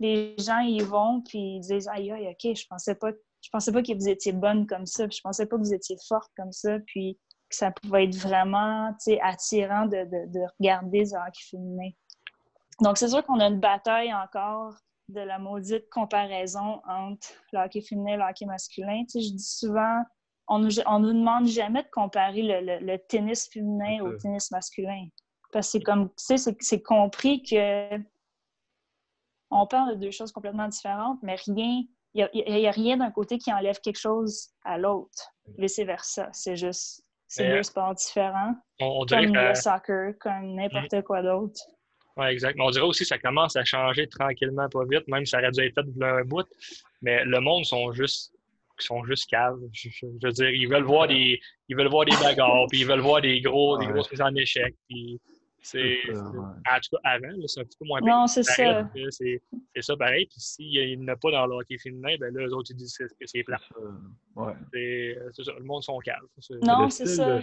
les 0.00 0.34
gens 0.38 0.60
y 0.60 0.80
vont, 0.80 1.20
puis 1.20 1.56
ils 1.56 1.60
disent 1.60 1.88
Aïe, 1.88 2.10
aïe, 2.10 2.28
OK, 2.28 2.56
je 2.56 2.66
pensais 2.66 2.94
pas 2.94 3.10
je 3.40 3.50
pensais 3.50 3.70
pas 3.70 3.82
que 3.82 3.92
vous 3.92 4.08
étiez 4.08 4.32
bonne 4.32 4.66
comme 4.66 4.86
ça, 4.86 5.06
puis 5.06 5.18
je 5.18 5.22
pensais 5.22 5.46
pas 5.46 5.56
que 5.56 5.62
vous 5.62 5.74
étiez 5.74 5.96
forte 6.08 6.32
comme 6.36 6.50
ça, 6.50 6.78
puis 6.86 7.18
que 7.48 7.54
ça 7.54 7.70
pouvait 7.70 8.04
être 8.04 8.16
vraiment 8.16 8.92
attirant 9.22 9.86
de, 9.86 10.04
de, 10.26 10.40
regarder 10.58 11.04
ce 11.04 11.14
hockey 11.14 11.44
féminin. 11.50 11.90
Donc, 12.80 12.98
c'est 12.98 13.08
sûr 13.08 13.24
qu'on 13.24 13.38
a 13.38 13.46
une 13.46 13.60
bataille 13.60 14.12
encore 14.12 14.74
de 15.08 15.20
la 15.20 15.38
maudite 15.38 15.88
comparaison 15.90 16.80
entre 16.86 17.28
le 17.52 17.60
hockey 17.60 17.80
féminin 17.80 18.14
et 18.14 18.16
le 18.16 18.24
hockey 18.24 18.46
masculin. 18.46 19.04
je 19.14 19.18
dis 19.18 19.38
souvent, 19.38 20.02
on 20.48 20.58
nous, 20.58 20.80
on 20.86 20.98
nous 21.00 21.12
demande 21.12 21.46
jamais 21.46 21.82
de 21.82 21.88
comparer 21.90 22.42
le, 22.42 22.78
le, 22.84 22.98
tennis 23.08 23.48
féminin 23.52 24.02
au 24.02 24.16
tennis 24.16 24.50
masculin. 24.50 25.06
Parce 25.52 25.66
que 25.68 25.72
c'est 25.72 25.82
comme, 25.82 26.08
tu 26.10 26.36
sais, 26.36 26.56
c'est 26.60 26.82
compris 26.82 27.42
que 27.42 27.96
on 29.50 29.66
parle 29.66 29.94
de 29.94 30.04
deux 30.04 30.10
choses 30.10 30.30
complètement 30.30 30.68
différentes, 30.68 31.18
mais 31.22 31.36
rien 31.46 31.82
il 32.14 32.28
n'y 32.34 32.66
a, 32.66 32.70
rien 32.70 32.96
d'un 32.96 33.10
côté 33.10 33.38
qui 33.38 33.52
enlève 33.52 33.80
quelque 33.80 33.98
chose 33.98 34.48
à 34.64 34.78
l'autre. 34.78 35.34
Vice-versa. 35.58 36.28
C'est 36.32 36.56
juste, 36.56 37.04
c'est 37.26 37.48
deux 37.48 37.62
sports 37.62 37.94
différents. 37.94 38.54
On, 38.80 39.04
comme 39.06 39.34
le 39.34 39.54
soccer, 39.54 40.14
comme 40.20 40.54
n'importe 40.54 40.94
mm. 40.94 41.02
quoi 41.02 41.22
d'autre. 41.22 41.60
Oui. 42.18 42.38
On 42.58 42.70
dirait 42.70 42.84
aussi 42.84 43.00
que 43.00 43.08
ça 43.08 43.18
commence 43.18 43.56
à 43.56 43.64
changer 43.64 44.06
tranquillement, 44.08 44.68
pas 44.68 44.84
vite, 44.90 45.06
même 45.08 45.24
si 45.24 45.30
ça 45.30 45.38
aurait 45.38 45.50
dû 45.52 45.60
être 45.60 45.74
fait 45.74 45.86
de 45.86 46.04
un 46.04 46.24
bout. 46.24 46.46
Mais 47.00 47.24
le 47.24 47.40
monde 47.40 47.64
sont 47.64 47.92
juste 47.92 48.32
sont 48.80 49.04
juste 49.04 49.28
caves. 49.28 49.58
Je, 49.72 49.88
veux 50.22 50.30
dire, 50.30 50.50
ils 50.50 50.68
veulent 50.68 50.84
voir 50.84 51.08
des 51.08 51.40
ils 51.68 51.76
veulent 51.76 51.88
voir 51.88 52.04
des 52.04 52.16
bagarres, 52.22 52.66
puis 52.68 52.80
ils 52.80 52.86
veulent 52.86 53.00
voir 53.00 53.20
des 53.20 53.40
gros 53.40 53.78
des 53.78 53.86
grosses 53.86 54.10
mises 54.10 54.20
en 54.20 54.34
échec. 54.34 54.74
Puis 54.88 55.20
c'est, 55.60 55.98
En 56.08 56.78
tout 56.80 56.96
cas, 56.96 56.98
avant, 57.02 57.28
c'est 57.46 57.60
un 57.60 57.64
petit 57.64 57.76
peu 57.78 57.84
moins 57.86 58.00
bien. 58.00 58.20
Non, 58.20 58.26
c'est 58.26 58.44
ça. 58.44 58.88
C'est, 59.10 59.40
ça 59.80 59.96
pareil. 59.96 60.26
Puis 60.26 60.40
s'il 60.40 61.00
n'y 61.00 61.04
en 61.04 61.08
a 61.12 61.16
pas 61.16 61.32
dans 61.32 61.46
le 61.46 61.56
hockey 61.56 61.76
féminin, 61.78 62.14
ben 62.20 62.32
là, 62.34 62.46
eux 62.46 62.54
autres, 62.54 62.70
ils 62.70 62.76
disent 62.76 62.96
que 62.96 63.26
c'est 63.26 63.42
plat. 63.42 63.60
Ouais. 64.36 64.52
C'est, 64.72 65.42
ça. 65.42 65.52
Le 65.58 65.64
monde 65.64 65.82
sont 65.82 65.98
calmes. 65.98 66.26
Non, 66.62 66.88
c'est 66.88 67.06
ça. 67.06 67.40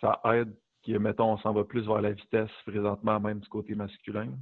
Ça 0.00 0.20
aide 0.34 0.52
que, 0.84 0.98
mettons, 0.98 1.32
on 1.32 1.38
s'en 1.38 1.52
va 1.52 1.64
plus 1.64 1.86
vers 1.86 2.00
la 2.00 2.12
vitesse 2.12 2.50
présentement, 2.66 3.20
même 3.20 3.40
du 3.40 3.48
côté 3.48 3.74
masculin? 3.74 4.32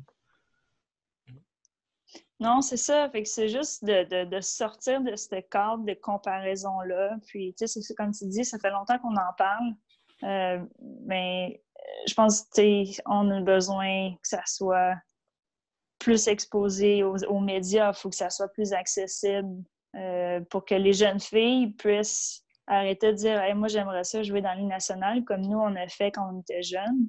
Non, 2.39 2.63
c'est 2.63 2.79
ça. 2.79 3.09
Fait 3.11 3.23
que 3.23 3.29
c'est 3.29 3.49
juste 3.49 3.85
de, 3.85 4.25
de, 4.25 4.41
sortir 4.41 5.03
de 5.03 5.15
ce 5.15 5.41
cadre 5.41 5.85
de 5.85 5.95
comparaison-là. 5.95 7.19
Puis, 7.27 7.55
tu 7.59 7.67
sais, 7.67 7.95
comme 7.95 8.13
tu 8.13 8.27
dis, 8.27 8.45
ça 8.45 8.59
fait 8.59 8.71
longtemps 8.71 8.99
qu'on 8.99 9.15
en 9.15 9.33
parle. 9.37 9.75
Euh, 10.23 10.65
mais 11.07 11.63
je 12.07 12.15
pense 12.15 12.47
on 13.07 13.31
a 13.31 13.41
besoin 13.41 14.13
que 14.23 14.29
ça 14.29 14.43
soit 14.47 14.95
plus 15.99 16.29
exposé 16.29 17.03
aux, 17.03 17.41
médias, 17.41 17.93
il 17.93 17.95
faut 17.95 18.09
que 18.09 18.17
ça 18.17 18.31
soit 18.31 18.49
plus 18.49 18.73
accessible 18.73 19.63
euh, 19.97 20.41
pour 20.51 20.65
que 20.65 20.75
les 20.75 20.95
jeunes 20.95 21.21
filles 21.21 21.73
puissent 21.73 22.43
arrêter 22.77 23.13
de 23.13 23.17
dire 23.17 23.43
moi 23.57 23.69
j'aimerais 23.69 24.05
ça 24.05 24.23
jouer 24.23 24.41
dans 24.41 24.53
l'île 24.55 24.69
nationale 24.69 25.25
comme 25.25 25.43
nous 25.43 25.59
on 25.59 25.75
a 25.77 25.89
fait 25.89 26.11
quand 26.11 26.33
on 26.33 26.41
était 26.41 26.63
jeunes 26.63 27.09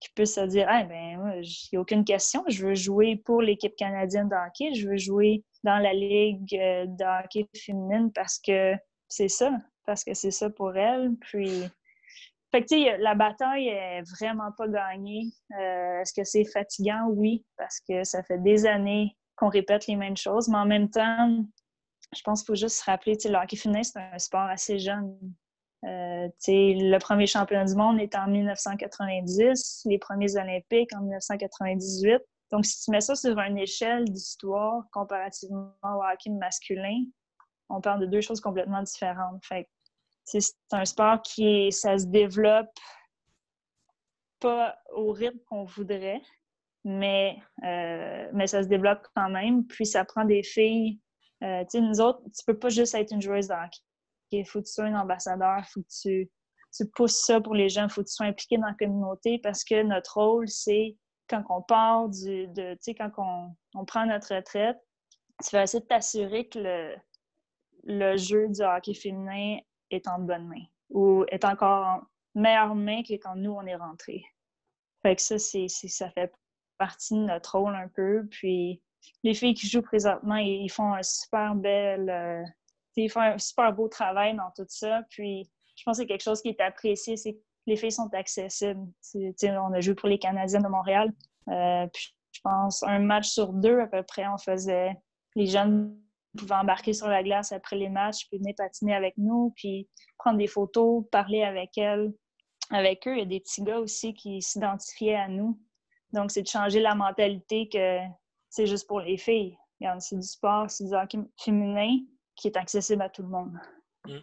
qui 0.00 0.08
puissent 0.14 0.34
se 0.34 0.46
dire 0.46 0.66
ah 0.68 0.84
ben 0.84 1.40
il 1.42 1.68
n'y 1.72 1.78
a 1.78 1.80
aucune 1.80 2.04
question, 2.04 2.42
je 2.48 2.66
veux 2.66 2.74
jouer 2.74 3.16
pour 3.24 3.40
l'équipe 3.40 3.76
canadienne 3.76 4.28
de 4.28 4.34
hockey, 4.34 4.74
je 4.74 4.88
veux 4.88 4.96
jouer 4.96 5.44
dans 5.62 5.78
la 5.78 5.92
ligue 5.92 6.54
euh, 6.54 6.86
de 6.86 7.24
hockey 7.24 7.46
féminine 7.54 8.10
parce 8.12 8.38
que 8.38 8.74
c'est 9.08 9.28
ça, 9.28 9.52
parce 9.86 10.04
que 10.04 10.14
c'est 10.14 10.30
ça 10.30 10.50
pour 10.50 10.76
elles. 10.76 11.10
Puis 11.20 11.64
fait 12.50 12.64
que, 12.64 13.02
la 13.02 13.14
bataille 13.14 13.68
est 13.68 14.02
vraiment 14.18 14.52
pas 14.56 14.68
gagnée. 14.68 15.24
Euh, 15.58 16.00
est-ce 16.00 16.12
que 16.12 16.24
c'est 16.24 16.44
fatigant? 16.44 17.06
Oui, 17.08 17.44
parce 17.56 17.80
que 17.80 18.04
ça 18.04 18.22
fait 18.22 18.38
des 18.38 18.66
années 18.66 19.16
qu'on 19.36 19.48
répète 19.48 19.86
les 19.86 19.96
mêmes 19.96 20.16
choses, 20.16 20.48
mais 20.48 20.58
en 20.58 20.66
même 20.66 20.90
temps, 20.90 21.44
je 22.14 22.22
pense 22.22 22.42
qu'il 22.42 22.46
faut 22.48 22.60
juste 22.60 22.76
se 22.76 22.84
rappeler, 22.84 23.16
le 23.24 23.36
hockey 23.36 23.56
féminin, 23.56 23.82
c'est 23.82 23.98
un 23.98 24.18
sport 24.18 24.42
assez 24.42 24.78
jeune. 24.78 25.16
Euh, 25.84 26.28
le 26.46 26.98
premier 26.98 27.26
championnat 27.26 27.64
du 27.64 27.74
monde 27.74 28.00
est 28.00 28.14
en 28.14 28.28
1990, 28.28 29.82
les 29.86 29.98
premiers 29.98 30.36
Olympiques 30.36 30.92
en 30.94 31.00
1998. 31.00 32.20
Donc, 32.52 32.66
si 32.66 32.84
tu 32.84 32.90
mets 32.90 33.00
ça 33.00 33.16
sur 33.16 33.38
une 33.38 33.58
échelle 33.58 34.04
d'histoire 34.04 34.84
comparativement 34.92 35.72
au 35.82 36.02
hockey 36.04 36.30
masculin, 36.30 37.04
on 37.68 37.80
parle 37.80 38.00
de 38.00 38.06
deux 38.06 38.20
choses 38.20 38.40
complètement 38.40 38.82
différentes. 38.82 39.42
C'est 40.24 40.40
un 40.70 40.84
sport 40.84 41.22
qui 41.22 41.72
ça 41.72 41.98
se 41.98 42.06
développe 42.06 42.78
pas 44.38 44.76
au 44.94 45.12
rythme 45.12 45.38
qu'on 45.48 45.64
voudrait, 45.64 46.20
mais, 46.84 47.38
euh, 47.64 48.28
mais 48.32 48.46
ça 48.46 48.62
se 48.62 48.68
développe 48.68 49.06
quand 49.16 49.30
même. 49.30 49.66
Puis 49.66 49.86
ça 49.86 50.04
prend 50.04 50.24
des 50.24 50.42
filles. 50.42 51.00
Euh, 51.42 51.62
tu 51.64 51.70
sais, 51.70 51.80
nous 51.80 52.00
autres, 52.00 52.20
tu 52.24 52.44
peux 52.46 52.58
pas 52.58 52.68
juste 52.68 52.94
être 52.94 53.12
une 53.12 53.22
joueuse 53.22 53.48
de 53.48 53.54
Il 54.30 54.46
faut 54.46 54.60
que 54.60 54.66
tu 54.66 54.72
sois 54.72 54.84
un 54.84 55.00
ambassadeur, 55.00 55.58
il 55.58 55.70
faut 55.70 55.82
que 55.82 56.02
tu, 56.02 56.30
tu 56.74 56.86
pousses 56.86 57.24
ça 57.24 57.40
pour 57.40 57.54
les 57.54 57.68
gens, 57.68 57.84
il 57.84 57.90
faut 57.90 58.02
que 58.02 58.08
tu 58.08 58.14
sois 58.14 58.26
impliqué 58.26 58.58
dans 58.58 58.66
la 58.66 58.74
communauté 58.74 59.38
parce 59.38 59.64
que 59.64 59.82
notre 59.82 60.18
rôle, 60.18 60.48
c'est 60.48 60.96
quand 61.28 61.44
on 61.48 61.62
part 61.62 62.08
du, 62.08 62.46
de, 62.48 62.74
tu 62.74 62.78
sais, 62.80 62.94
quand 62.94 63.10
on, 63.16 63.54
on, 63.74 63.84
prend 63.84 64.06
notre 64.06 64.34
retraite, 64.34 64.78
tu 65.42 65.56
vas 65.56 65.64
essayer 65.64 65.82
de 65.82 65.86
t'assurer 65.86 66.48
que 66.48 66.58
le, 66.58 66.96
le 67.84 68.16
jeu 68.16 68.48
du 68.48 68.62
hockey 68.62 68.94
féminin 68.94 69.58
est 69.90 70.06
en 70.08 70.18
bonne 70.18 70.46
main 70.46 70.64
ou 70.90 71.24
est 71.28 71.44
encore 71.44 71.86
en 71.86 72.00
meilleure 72.34 72.74
main 72.74 73.02
que 73.02 73.14
quand 73.14 73.34
nous, 73.34 73.52
on 73.52 73.66
est 73.66 73.76
rentrés. 73.76 74.24
Fait 75.02 75.16
que 75.16 75.22
ça, 75.22 75.38
c'est, 75.38 75.68
ça 75.68 76.10
fait 76.10 76.32
partie 76.78 77.14
de 77.14 77.20
notre 77.20 77.58
rôle 77.58 77.74
un 77.74 77.88
peu. 77.88 78.26
Puis 78.30 78.82
les 79.22 79.34
filles 79.34 79.54
qui 79.54 79.68
jouent 79.68 79.82
présentement, 79.82 80.36
ils, 80.36 80.70
font 80.70 80.94
un 80.94 81.02
super 81.02 81.54
bel... 81.54 82.08
Euh, 82.08 82.42
ils 82.96 83.10
font 83.10 83.20
un 83.20 83.38
super 83.38 83.72
beau 83.72 83.88
travail 83.88 84.36
dans 84.36 84.50
tout 84.54 84.66
ça. 84.68 85.02
Puis 85.10 85.50
je 85.76 85.82
pense 85.84 85.96
que 85.96 86.02
c'est 86.02 86.06
quelque 86.06 86.22
chose 86.22 86.42
qui 86.42 86.48
est 86.48 86.60
apprécié. 86.60 87.16
C'est 87.16 87.38
les 87.66 87.76
filles 87.76 87.92
sont 87.92 88.12
accessibles. 88.12 88.84
on 89.14 89.72
a 89.72 89.80
joué 89.80 89.94
pour 89.94 90.08
les 90.08 90.18
Canadiens 90.18 90.60
de 90.60 90.68
Montréal. 90.68 91.12
puis 91.46 92.14
je 92.32 92.40
pense 92.42 92.82
un 92.82 92.98
match 92.98 93.28
sur 93.28 93.52
deux 93.52 93.78
à 93.80 93.86
peu 93.86 94.02
près, 94.02 94.26
on 94.26 94.38
faisait 94.38 94.96
les 95.34 95.46
jeunes 95.46 95.96
pouvaient 96.36 96.54
embarquer 96.54 96.92
sur 96.92 97.08
la 97.08 97.22
glace 97.22 97.52
après 97.52 97.76
les 97.76 97.88
matchs, 97.88 98.26
puis 98.28 98.38
venir 98.38 98.54
patiner 98.56 98.94
avec 98.94 99.16
nous, 99.18 99.52
puis 99.56 99.88
prendre 100.18 100.38
des 100.38 100.46
photos, 100.46 101.04
parler 101.10 101.42
avec 101.42 101.76
elles. 101.76 102.12
Avec 102.70 103.06
eux, 103.06 103.14
il 103.14 103.18
y 103.18 103.22
a 103.22 103.26
des 103.26 103.40
petits 103.40 103.62
gars 103.62 103.78
aussi 103.78 104.14
qui 104.14 104.40
s'identifiaient 104.40 105.16
à 105.16 105.28
nous. 105.28 105.60
Donc, 106.12 106.30
c'est 106.30 106.42
de 106.42 106.48
changer 106.48 106.80
la 106.80 106.94
mentalité 106.94 107.68
que 107.68 107.98
c'est 108.52 108.66
juste 108.66 108.86
pour 108.86 109.00
les 109.00 109.16
filles. 109.16 109.56
C'est 109.98 110.16
du 110.16 110.26
sport, 110.26 110.70
c'est 110.70 110.84
du 110.84 110.94
hockey 110.94 111.18
féminin 111.42 112.04
qui 112.36 112.48
est 112.48 112.56
accessible 112.56 113.00
à 113.00 113.08
tout 113.08 113.22
le 113.22 113.28
monde. 113.28 113.58
Mm. 114.06 114.18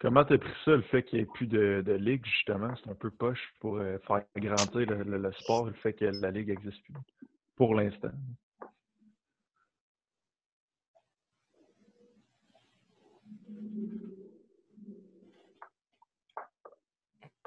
Comment 0.00 0.24
tu 0.24 0.34
as 0.34 0.38
pris 0.38 0.52
ça, 0.64 0.72
le 0.72 0.82
fait 0.82 1.04
qu'il 1.04 1.20
n'y 1.20 1.22
ait 1.22 1.32
plus 1.32 1.46
de, 1.46 1.96
ligue, 1.98 2.26
justement? 2.26 2.74
C'est 2.76 2.90
un 2.90 2.94
peu 2.94 3.10
poche 3.10 3.54
pour 3.60 3.76
euh, 3.76 3.98
faire 4.00 4.24
grandir 4.36 4.86
le, 4.90 5.32
sport, 5.32 5.66
le 5.66 5.72
fait 5.74 5.94
que 5.94 6.04
la 6.04 6.30
ligue 6.32 6.48
n'existe 6.48 6.82
plus, 6.82 6.94
pour 7.54 7.74
l'instant. 7.74 8.10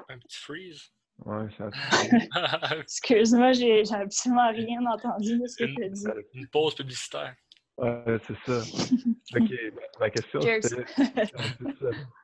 Un 0.08 0.18
petit 0.18 0.38
freeze. 0.38 0.90
Ouais, 1.26 1.46
ça. 1.56 1.70
Excuse-moi, 2.80 3.52
j'ai 3.52 3.82
absolument 3.92 4.50
rien 4.50 4.84
entendu 4.86 5.38
de 5.38 5.46
ce 5.46 5.64
que 5.64 5.74
tu 5.74 5.84
as 5.84 5.88
dit. 5.88 6.04
Une 6.34 6.48
pause 6.48 6.74
publicitaire. 6.74 7.34
Ouais, 7.76 8.18
c'est 8.26 8.36
ça. 8.44 8.60
ok, 9.40 9.52
ma 9.98 10.10
question 10.10 10.40
c'était 10.40 10.84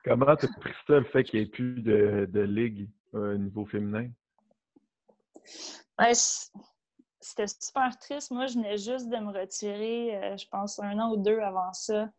comment 0.05 0.37
tu 0.37 0.47
as 0.47 0.61
pris 0.61 0.73
ça, 0.87 0.99
le 0.99 1.05
fait 1.05 1.25
qu'il 1.25 1.41
n'y 1.41 1.47
ait 1.47 1.49
plus 1.49 1.81
de, 1.83 2.29
de 2.31 2.41
ligue 2.41 2.91
euh, 3.15 3.35
au 3.35 3.39
niveau 3.39 3.65
féminin? 3.65 4.11
Ouais, 5.99 6.13
c'était 6.15 7.47
super 7.47 7.97
triste. 7.99 8.31
Moi, 8.33 8.47
je 8.47 8.55
venais 8.55 8.77
juste 8.77 9.09
de 9.09 9.17
me 9.17 9.33
retirer, 9.33 10.17
euh, 10.17 10.37
je 10.37 10.47
pense, 10.49 10.79
un 10.79 10.99
an 10.99 11.13
ou 11.13 11.17
deux 11.17 11.39
avant 11.41 11.73
ça. 11.73 12.11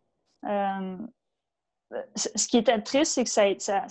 Euh, 0.46 0.98
ce 2.16 2.48
qui 2.48 2.58
était 2.58 2.82
triste, 2.82 3.14
c'est 3.14 3.24
que 3.24 3.30
ça, 3.30 3.86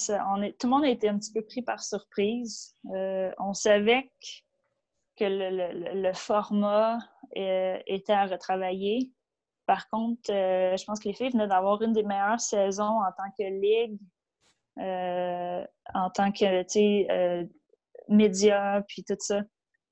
tout 0.59 0.67
le 0.67 0.69
monde 0.69 0.85
a 0.85 0.89
été 0.89 1.09
un 1.09 1.19
petit 1.19 1.33
peu 1.33 1.43
pris 1.43 1.63
par 1.63 1.83
surprise. 1.83 2.75
Euh, 2.95 3.33
on 3.39 3.55
savait 3.55 4.11
que 5.17 5.25
le, 5.25 6.13
format 6.13 6.99
euh, 7.37 7.79
était 7.87 8.13
à 8.13 8.27
retravailler. 8.27 9.11
Par 9.65 9.89
contre, 9.89 10.31
euh, 10.31 10.77
je 10.77 10.85
pense 10.85 11.01
que 11.01 11.09
les 11.09 11.15
filles 11.15 11.31
venaient 11.31 11.49
d'avoir 11.49 11.81
une 11.83 11.93
des 11.93 12.03
meilleures 12.03 12.41
saisons 12.41 12.85
en 12.85 13.13
tant 13.17 13.31
que 13.37 13.45
ligue, 13.45 13.99
en 15.95 16.11
tant 16.11 16.33
que 16.33 17.47
média, 18.09 18.85
puis 18.87 19.05
tout 19.05 19.17
ça. 19.19 19.41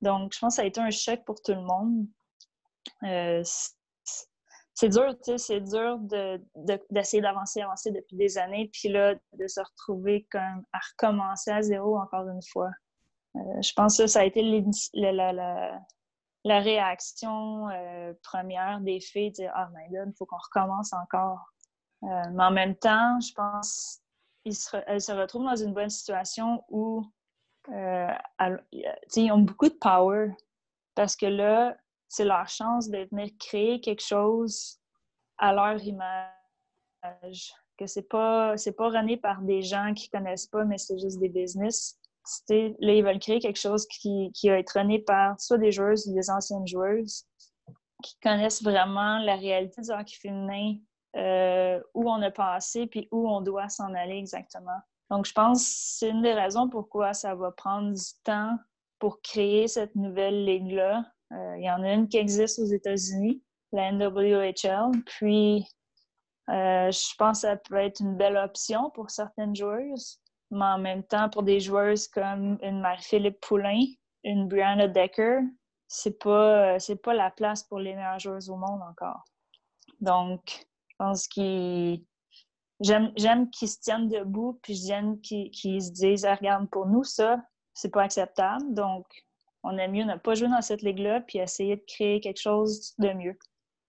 Donc, 0.03 0.35
je 0.35 0.38
pense 0.38 0.55
que 0.55 0.57
ça 0.57 0.62
a 0.62 0.67
été 0.67 0.81
un 0.81 0.90
choc 0.90 1.25
pour 1.25 1.40
tout 1.40 1.55
le 1.55 1.62
monde 1.62 2.07
c'est 4.75 4.89
dur, 4.89 5.15
tu 5.23 5.31
sais, 5.31 5.39
c'est 5.39 5.61
dur 5.61 5.99
d'essayer 6.91 7.23
d'avancer, 7.23 7.63
avancer 7.63 7.93
depuis 7.93 8.17
des 8.17 8.39
années, 8.39 8.69
puis 8.73 8.89
là, 8.89 9.15
de 9.15 9.47
se 9.47 9.61
retrouver 9.61 10.27
comme 10.31 10.65
à 10.73 10.81
recommencer 10.91 11.53
à 11.53 11.63
zéro 11.63 11.97
encore 11.97 12.29
une 12.29 12.43
fois. 12.53 12.71
Euh, 13.37 13.63
je 13.63 13.73
pense 13.75 13.99
que 13.99 14.09
ça 14.09 14.21
a 14.21 14.25
été 14.25 14.43
la, 14.95 15.33
la, 15.33 16.61
réaction 16.61 17.69
euh, 17.69 18.13
première 18.23 18.81
des 18.81 19.01
filles, 19.01 19.31
de 19.31 19.35
dire 19.37 19.53
Ah, 19.55 19.71
mais 19.73 19.89
là, 19.91 20.05
il 20.07 20.13
faut 20.19 20.27
qu'on 20.27 20.39
recommence 20.39 20.93
encore. 20.93 21.53
Euh, 22.03 22.23
mais 22.33 22.45
en 22.45 22.51
même 22.51 22.75
temps, 22.75 23.19
je 23.21 23.33
pense 23.33 24.01
qu'elles 24.45 24.55
se, 24.55 24.77
se 24.99 25.13
retrouvent 25.13 25.47
dans 25.47 25.57
une 25.57 25.73
bonne 25.73 25.91
situation 25.91 26.65
où 26.69 27.05
ils 27.69 29.33
ont 29.33 29.39
beaucoup 29.39 29.69
de 29.69 29.75
power. 29.75 30.37
Parce 30.97 31.17
que 31.17 31.27
là, 31.27 31.77
c'est 32.14 32.24
leur 32.24 32.48
chance 32.48 32.88
de 32.88 33.09
venir 33.11 33.31
créer 33.38 33.81
quelque 33.81 34.03
chose 34.03 34.79
à 35.38 35.53
leur 35.53 35.83
image. 35.83 37.53
Que 37.77 37.87
c'est 37.87 38.09
pas 38.09 38.57
c'est 38.57 38.77
pas 38.77 38.90
par 39.20 39.42
des 39.42 39.62
gens 39.62 39.92
qui 39.94 40.09
connaissent 40.09 40.46
pas, 40.46 40.64
mais 40.64 40.79
c'est 40.79 40.98
juste 40.98 41.18
des 41.18 41.29
business. 41.29 41.98
là, 42.48 42.92
ils 42.92 43.05
veulent 43.05 43.18
créer 43.18 43.40
quelque 43.40 43.59
chose 43.59 43.87
qui, 43.88 44.31
qui 44.33 44.48
va 44.48 44.59
être 44.59 44.79
runné 44.79 45.00
par 45.00 45.38
soit 45.40 45.59
des 45.59 45.72
joueuses 45.72 46.07
ou 46.07 46.14
des 46.14 46.31
anciennes 46.31 46.66
joueuses 46.66 47.27
qui 48.05 48.16
connaissent 48.22 48.62
vraiment 48.62 49.18
la 49.18 49.35
réalité 49.35 49.83
du 49.83 49.90
hockey 49.90 50.14
féminin, 50.20 50.77
euh, 51.16 51.81
où 51.94 52.09
on 52.09 52.20
a 52.22 52.31
passé, 52.31 52.87
puis 52.87 53.09
où 53.11 53.29
on 53.29 53.40
doit 53.40 53.68
s'en 53.68 53.92
aller 53.94 54.18
exactement. 54.18 54.79
Donc, 55.11 55.27
je 55.27 55.33
pense 55.33 55.62
que 55.62 55.70
c'est 55.70 56.11
une 56.11 56.22
des 56.22 56.35
raisons 56.35 56.68
pourquoi 56.68 57.14
ça 57.14 57.35
va 57.35 57.50
prendre 57.50 57.92
du 57.92 58.22
temps 58.22 58.57
pour 58.98 59.20
créer 59.22 59.68
cette 59.68 59.94
nouvelle 59.96 60.44
ligue-là, 60.44 61.05
euh, 61.33 61.57
il 61.57 61.65
y 61.65 61.71
en 61.71 61.83
a 61.83 61.93
une 61.93 62.09
qui 62.09 62.19
existe 62.19 62.59
aux 62.59 62.67
États-Unis, 62.67 63.43
la 63.73 63.93
NWHL. 63.93 64.91
Puis, 65.07 65.67
euh, 66.51 66.91
je 66.91 67.15
pense 67.17 67.43
que 67.43 67.49
ça 67.49 67.57
peut 67.57 67.77
être 67.77 68.01
une 68.01 68.17
belle 68.17 68.37
option 68.37 68.91
pour 68.91 69.11
certaines 69.11 69.57
joueuses, 69.57 70.21
mais 70.51 70.65
en 70.65 70.79
même 70.79 71.03
temps, 71.03 71.29
pour 71.31 71.43
des 71.43 71.61
joueuses 71.61 72.09
comme 72.09 72.59
une 72.63 72.81
Marie-Philippe 72.81 73.41
Poulain, 73.41 73.81
une 74.25 74.49
Brianna 74.49 74.89
Decker, 74.89 75.41
c'est 75.89 76.19
pas, 76.19 76.79
c'est 76.79 76.97
pas 76.97 77.15
la 77.15 77.31
place 77.31 77.63
pour 77.63 77.79
les 77.79 77.95
meilleures 77.95 78.19
joueuses 78.19 78.51
au 78.51 78.57
monde 78.57 78.83
encore. 78.83 79.25
Donc, 80.01 80.67
je 80.89 80.95
pense 80.99 81.27
qu'ils. 81.29 82.05
J'aime, 82.81 83.51
qu'ils 83.51 83.69
se 83.69 83.81
tiennent 83.81 84.09
debout, 84.09 84.59
puis 84.63 84.75
j'aime 84.75 85.21
qu'ils, 85.21 85.51
qu'ils 85.51 85.83
se 85.83 85.93
disent 85.93 86.27
ah, 86.27 86.35
regarde, 86.35 86.69
pour 86.71 86.87
nous, 86.87 87.05
ça, 87.05 87.41
c'est 87.73 87.91
pas 87.91 88.03
acceptable. 88.03 88.75
Donc, 88.75 89.07
on 89.64 89.79
aime 89.79 89.92
mieux 89.92 90.05
ne 90.05 90.16
pas 90.16 90.35
jouer 90.35 90.48
dans 90.48 90.62
cette 90.62 90.83
ligue-là 90.83 91.22
puis 91.22 91.38
essayer 91.38 91.77
de 91.77 91.85
créer 91.87 92.20
quelque 92.20 92.40
chose 92.40 92.94
de 92.98 93.12
mieux. 93.12 93.37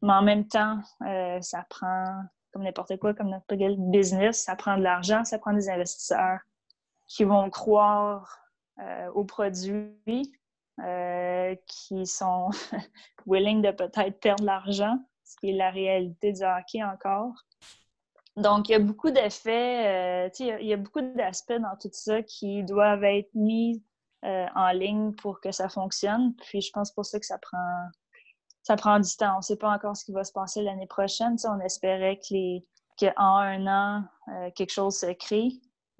Mais 0.02 0.14
en 0.14 0.24
même 0.24 0.48
temps, 0.48 0.80
euh, 1.06 1.40
ça 1.42 1.66
prend, 1.70 2.06
comme 2.52 2.64
n'importe 2.64 2.98
quoi, 2.98 3.14
comme 3.14 3.30
n'importe 3.30 3.60
quel 3.60 3.76
business, 3.78 4.44
ça 4.44 4.56
prend 4.56 4.78
de 4.78 4.84
l'argent, 4.84 5.24
ça 5.26 5.38
prend 5.38 5.54
des 5.54 5.70
investisseurs 5.70 6.40
qui 7.08 7.24
vont 7.24 7.50
croire 7.50 8.40
euh, 8.80 9.10
aux 9.12 9.26
produits, 9.26 10.32
euh, 10.80 11.56
qui 11.68 12.06
sont 12.06 12.50
willing 13.26 13.62
de 13.62 13.72
peut-être 13.72 14.20
perdre 14.20 14.46
l'argent, 14.46 14.98
ce 15.24 15.36
qui 15.38 15.50
est 15.50 15.54
la 15.54 15.72
réalité 15.72 16.32
du 16.32 16.44
hockey 16.44 16.84
encore. 16.84 17.34
Donc, 18.38 18.70
il 18.70 18.74
y 18.74 18.76
a 18.76 18.80
beaucoup 18.80 19.12
d'effets, 19.12 20.30
il 20.40 20.68
y 20.68 20.74
a 20.74 20.78
beaucoup 20.78 21.02
d'aspects 21.02 21.54
dans 21.54 21.78
tout 21.82 21.90
ça 21.92 22.22
qui 22.22 22.64
doivent 22.64 23.06
être 23.06 23.34
mis 23.34 23.82
euh, 24.24 24.48
en 24.56 24.72
ligne 24.72 25.14
pour 25.14 25.40
que 25.40 25.52
ça 25.52 25.70
fonctionne. 25.70 26.34
Puis 26.48 26.62
je 26.62 26.72
pense 26.72 26.92
pour 26.92 27.06
ça 27.06 27.20
que 27.20 27.26
ça 27.26 27.38
prend, 27.38 27.90
ça 28.64 28.76
prend 28.76 29.00
du 29.00 29.16
temps. 29.16 29.36
On 29.36 29.38
ne 29.38 29.44
sait 29.44 29.58
pas 29.58 29.70
encore 29.70 29.96
ce 29.96 30.06
qui 30.06 30.14
va 30.14 30.24
se 30.24 30.32
passer 30.32 30.64
l'année 30.64 30.88
prochaine. 30.88 31.36
on 31.44 31.60
espérait 31.60 32.18
que 32.18 32.34
les, 32.34 32.66
qu'en 32.98 33.38
un 33.38 33.68
an, 33.68 34.04
euh, 34.30 34.50
quelque 34.56 34.72
chose 34.72 34.98
se 34.98 35.12
crée. 35.14 35.50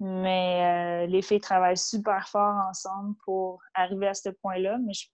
Mais 0.00 1.04
euh, 1.04 1.06
les 1.06 1.22
filles 1.22 1.40
travaillent 1.40 1.76
super 1.76 2.28
fort 2.28 2.56
ensemble 2.68 3.14
pour 3.24 3.60
arriver 3.74 4.08
à 4.08 4.14
ce 4.14 4.30
point-là. 4.30 4.76
Mais 4.84 4.92
je 4.92 5.06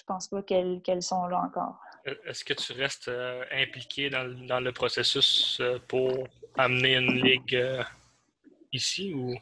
ne 0.00 0.04
pense 0.06 0.26
pas 0.26 0.42
qu'elles, 0.42 1.02
sont 1.02 1.26
là 1.26 1.42
encore. 1.46 1.78
Est-ce 2.24 2.44
que 2.44 2.54
tu 2.54 2.72
restes 2.72 3.10
impliqué 3.52 4.10
dans, 4.10 4.26
dans, 4.48 4.58
le 4.58 4.72
processus 4.72 5.62
pour 5.86 6.10
amener 6.58 6.96
une 6.96 7.22
ligue 7.22 7.56
ici 8.72 9.14
ou? 9.14 9.36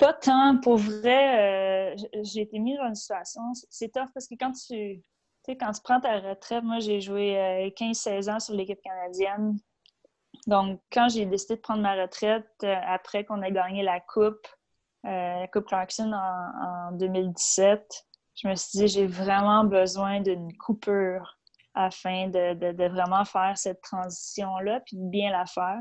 Pas 0.00 0.14
tant. 0.14 0.56
Pour 0.56 0.78
vrai, 0.78 1.92
euh, 1.92 1.96
j'ai 2.22 2.40
été 2.40 2.58
mise 2.58 2.78
dans 2.78 2.88
une 2.88 2.94
situation. 2.94 3.42
C'est 3.68 3.92
tough 3.92 4.08
parce 4.14 4.26
que 4.26 4.34
quand 4.34 4.52
tu, 4.52 5.02
quand 5.46 5.72
tu 5.72 5.80
prends 5.84 6.00
ta 6.00 6.18
retraite, 6.20 6.64
moi, 6.64 6.78
j'ai 6.78 7.02
joué 7.02 7.70
15-16 7.76 8.08
euh, 8.08 8.32
ans 8.32 8.40
sur 8.40 8.54
l'équipe 8.54 8.80
canadienne. 8.80 9.58
Donc, 10.46 10.80
quand 10.90 11.10
j'ai 11.10 11.26
décidé 11.26 11.56
de 11.56 11.60
prendre 11.60 11.82
ma 11.82 12.00
retraite, 12.00 12.48
euh, 12.62 12.74
après 12.86 13.24
qu'on 13.24 13.42
ait 13.42 13.52
gagné 13.52 13.82
la 13.82 14.00
Coupe, 14.00 14.46
la 15.04 15.46
Coupe 15.48 15.66
Clarkson 15.66 16.10
en, 16.14 16.92
2017, 16.92 18.06
je 18.36 18.48
me 18.48 18.54
suis 18.54 18.78
dit, 18.78 18.88
j'ai 18.88 19.06
vraiment 19.06 19.64
besoin 19.64 20.20
d'une 20.20 20.56
coupure 20.56 21.36
afin 21.74 22.28
de, 22.28 22.54
de, 22.54 22.88
vraiment 22.88 23.24
faire 23.26 23.56
cette 23.56 23.82
transition-là 23.82 24.80
puis 24.80 24.96
de 24.96 25.08
bien 25.10 25.30
la 25.30 25.44
faire. 25.44 25.78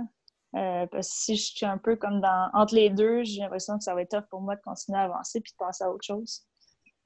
Euh, 0.56 0.88
parce 0.88 1.10
que 1.10 1.14
si 1.14 1.36
je 1.36 1.44
suis 1.54 1.66
un 1.66 1.78
peu 1.78 1.96
comme 1.96 2.22
dans 2.22 2.50
entre 2.54 2.74
les 2.74 2.90
deux, 2.90 3.24
j'ai 3.24 3.42
l'impression 3.42 3.78
que 3.78 3.84
ça 3.84 3.94
va 3.94 4.02
être 4.02 4.18
tough 4.18 4.28
pour 4.30 4.42
moi 4.42 4.56
de 4.56 4.62
continuer 4.62 4.98
à 4.98 5.04
avancer 5.04 5.42
puis 5.42 5.52
de 5.52 5.58
passer 5.58 5.84
à 5.84 5.92
autre 5.92 6.06
chose. 6.06 6.44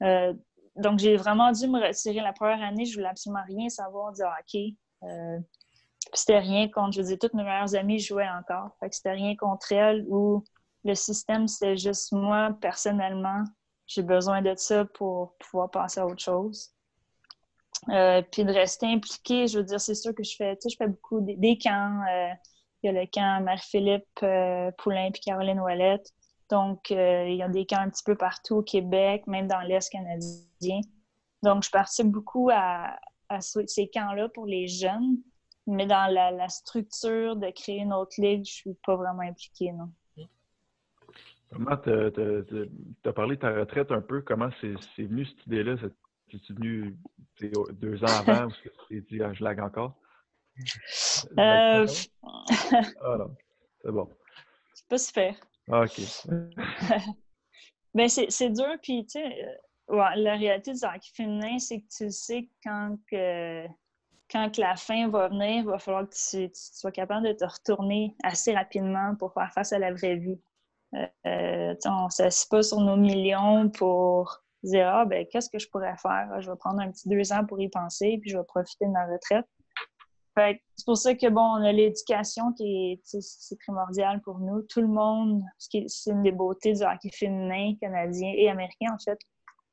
Euh, 0.02 0.32
donc, 0.76 0.98
j'ai 0.98 1.16
vraiment 1.16 1.52
dû 1.52 1.68
me 1.68 1.80
retirer 1.80 2.20
la 2.20 2.32
première 2.32 2.62
année. 2.62 2.84
Je 2.84 2.94
voulais 2.94 3.08
absolument 3.08 3.44
rien 3.46 3.68
savoir 3.68 4.12
du 4.12 4.22
hockey. 4.22 4.74
Euh, 5.02 5.38
c'était 6.14 6.38
rien 6.38 6.68
contre, 6.68 6.92
je 6.92 7.02
veux 7.02 7.08
dire, 7.08 7.18
toutes 7.20 7.34
mes 7.34 7.44
meilleures 7.44 7.74
amies 7.74 7.98
jouaient 7.98 8.28
encore. 8.28 8.70
Fait 8.80 8.88
que 8.88 8.96
c'était 8.96 9.12
rien 9.12 9.36
contre 9.36 9.72
elles 9.72 10.04
ou 10.08 10.42
le 10.84 10.94
système, 10.94 11.46
c'était 11.46 11.76
juste 11.76 12.12
moi, 12.12 12.56
personnellement. 12.60 13.44
J'ai 13.86 14.02
besoin 14.02 14.42
de 14.42 14.54
ça 14.56 14.84
pour 14.84 15.36
pouvoir 15.38 15.70
passer 15.70 16.00
à 16.00 16.06
autre 16.06 16.22
chose. 16.22 16.72
puis 17.86 18.44
de 18.44 18.52
rester 18.52 18.86
impliquée, 18.86 19.46
je 19.46 19.58
veux 19.58 19.64
dire, 19.64 19.80
c'est 19.80 19.94
sûr 19.94 20.14
que 20.14 20.22
je 20.22 20.34
fais, 20.36 20.56
tu 20.56 20.62
sais, 20.62 20.68
je 20.70 20.76
fais 20.76 20.88
beaucoup 20.88 21.20
des 21.20 21.58
camps 21.58 22.00
Il 22.84 22.88
y 22.88 22.90
a 22.90 23.00
le 23.00 23.06
camp 23.10 23.42
Marie-Philippe 23.42 24.04
euh, 24.22 24.70
Poulain 24.76 25.06
et 25.06 25.12
Caroline 25.12 25.58
Ouellette. 25.58 26.12
Donc, 26.50 26.90
euh, 26.90 27.26
il 27.26 27.36
y 27.36 27.42
a 27.42 27.48
des 27.48 27.64
camps 27.64 27.80
un 27.80 27.88
petit 27.88 28.04
peu 28.04 28.14
partout 28.14 28.56
au 28.56 28.62
Québec, 28.62 29.26
même 29.26 29.48
dans 29.48 29.60
l'Est 29.60 29.90
canadien. 29.90 30.80
Donc, 31.42 31.64
je 31.64 31.70
participe 31.70 32.08
beaucoup 32.08 32.50
à, 32.52 32.98
ces 33.40 33.88
camps-là 33.88 34.28
pour 34.28 34.44
les 34.44 34.68
jeunes, 34.68 35.16
mais 35.66 35.86
dans 35.86 36.12
la, 36.12 36.46
structure 36.50 37.36
de 37.36 37.48
créer 37.48 37.78
une 37.78 37.94
autre 37.94 38.16
ligue, 38.18 38.44
je 38.44 38.68
ne 38.68 38.74
suis 38.74 38.74
pas 38.84 38.96
vraiment 38.96 39.22
impliquée, 39.22 39.72
non. 39.72 39.90
Comment 41.50 41.78
tu 41.78 41.90
as 41.90 43.12
parlé 43.14 43.36
de 43.36 43.40
ta 43.40 43.50
retraite 43.50 43.92
un 43.92 44.02
peu? 44.02 44.20
Comment 44.20 44.50
c'est 44.60 45.04
venu 45.04 45.24
cette 45.24 45.46
idée-là? 45.46 45.76
C'est 46.30 46.52
venu 46.52 46.98
deux 47.40 48.04
ans 48.04 48.20
avant 48.26 48.48
ou 48.48 48.50
tu 48.88 49.00
dit 49.08 49.22
ah, 49.22 49.32
je 49.32 49.42
lag 49.42 49.58
encore? 49.60 49.96
Euh... 51.38 51.86
ah 53.02 53.16
non, 53.18 53.34
c'est 53.82 53.90
bon. 53.90 54.08
C'est 54.74 54.88
pas 54.88 54.98
super. 54.98 55.34
Ah, 55.70 55.82
OK. 55.82 56.00
ben, 57.94 58.08
c'est 58.08 58.50
dur, 58.50 58.76
puis 58.82 59.06
tu 59.06 59.20
sais, 59.20 59.44
euh, 59.44 60.10
la 60.16 60.36
réalité 60.36 60.72
du 60.72 60.84
hockey 60.84 61.10
féminin, 61.14 61.58
c'est 61.58 61.80
que 61.80 61.86
tu 61.96 62.10
sais 62.10 62.48
quand 62.62 62.96
que, 63.10 63.66
quand 64.30 64.56
la 64.58 64.76
fin 64.76 65.08
va 65.08 65.28
venir, 65.28 65.62
il 65.62 65.64
va 65.64 65.78
falloir 65.78 66.08
que 66.08 66.14
tu, 66.14 66.50
sois 66.54 66.92
capable 66.92 67.26
de 67.26 67.32
te 67.32 67.44
retourner 67.44 68.14
assez 68.22 68.54
rapidement 68.54 69.14
pour 69.16 69.32
faire 69.32 69.52
face 69.52 69.72
à 69.72 69.78
la 69.78 69.92
vraie 69.92 70.16
vie. 70.16 70.40
Euh, 70.94 71.06
euh 71.26 71.74
on 71.86 72.04
ne 72.04 72.10
s'assied 72.10 72.46
pas 72.50 72.62
sur 72.62 72.80
nos 72.80 72.96
millions 72.96 73.68
pour 73.70 74.44
dire 74.62 74.88
Ah, 74.88 75.04
ben, 75.04 75.26
qu'est-ce 75.30 75.50
que 75.50 75.58
je 75.58 75.68
pourrais 75.68 75.96
faire? 75.96 76.40
Je 76.40 76.50
vais 76.50 76.56
prendre 76.56 76.80
un 76.80 76.90
petit 76.90 77.08
deux 77.08 77.32
ans 77.32 77.44
pour 77.44 77.60
y 77.60 77.68
penser, 77.68 78.18
puis 78.20 78.30
je 78.30 78.38
vais 78.38 78.44
profiter 78.44 78.86
de 78.86 78.90
ma 78.90 79.06
retraite. 79.06 79.46
C'est 80.36 80.84
pour 80.84 80.96
ça 80.96 81.14
que, 81.14 81.28
bon, 81.28 81.42
on 81.42 81.62
a 81.64 81.70
l'éducation 81.70 82.52
qui 82.54 82.92
est, 82.92 83.20
c'est 83.20 83.58
primordial 83.60 84.20
pour 84.22 84.40
nous. 84.40 84.62
Tout 84.62 84.80
le 84.80 84.88
monde, 84.88 85.42
c'est 85.58 86.10
une 86.10 86.22
des 86.22 86.32
beautés 86.32 86.72
du 86.72 86.82
hockey 86.82 87.10
féminin 87.10 87.74
canadien 87.80 88.32
et 88.34 88.48
américain, 88.48 88.92
en 88.92 88.98
fait. 88.98 89.18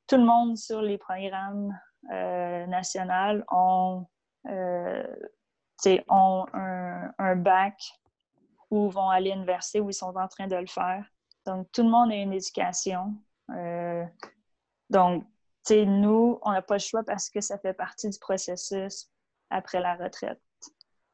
Tout 0.06 0.16
le 0.16 0.24
monde 0.24 0.56
sur 0.56 0.80
les 0.80 0.98
programmes 0.98 1.76
euh, 2.12 2.66
nationaux 2.66 3.42
ont, 3.50 4.06
euh, 4.48 5.02
ont 6.08 6.46
un, 6.52 7.36
bac 7.36 7.76
ou 8.70 8.88
vont 8.88 9.08
aller 9.08 9.32
à 9.32 9.34
l'université 9.34 9.80
où 9.80 9.90
ils 9.90 9.94
sont 9.94 10.14
en 10.14 10.28
train 10.28 10.46
de 10.46 10.56
le 10.56 10.66
faire. 10.66 11.04
Donc, 11.44 11.72
tout 11.72 11.82
le 11.82 11.88
monde 11.88 12.12
a 12.12 12.16
une 12.16 12.32
éducation. 12.32 13.14
Euh, 13.50 14.04
donc, 14.90 15.24
nous, 15.70 16.38
on 16.42 16.52
n'a 16.52 16.62
pas 16.62 16.74
le 16.74 16.80
choix 16.80 17.02
parce 17.02 17.30
que 17.30 17.40
ça 17.40 17.58
fait 17.58 17.74
partie 17.74 18.08
du 18.08 18.18
processus 18.18 19.10
après 19.50 19.80
la 19.80 19.96
retraite. 19.96 20.40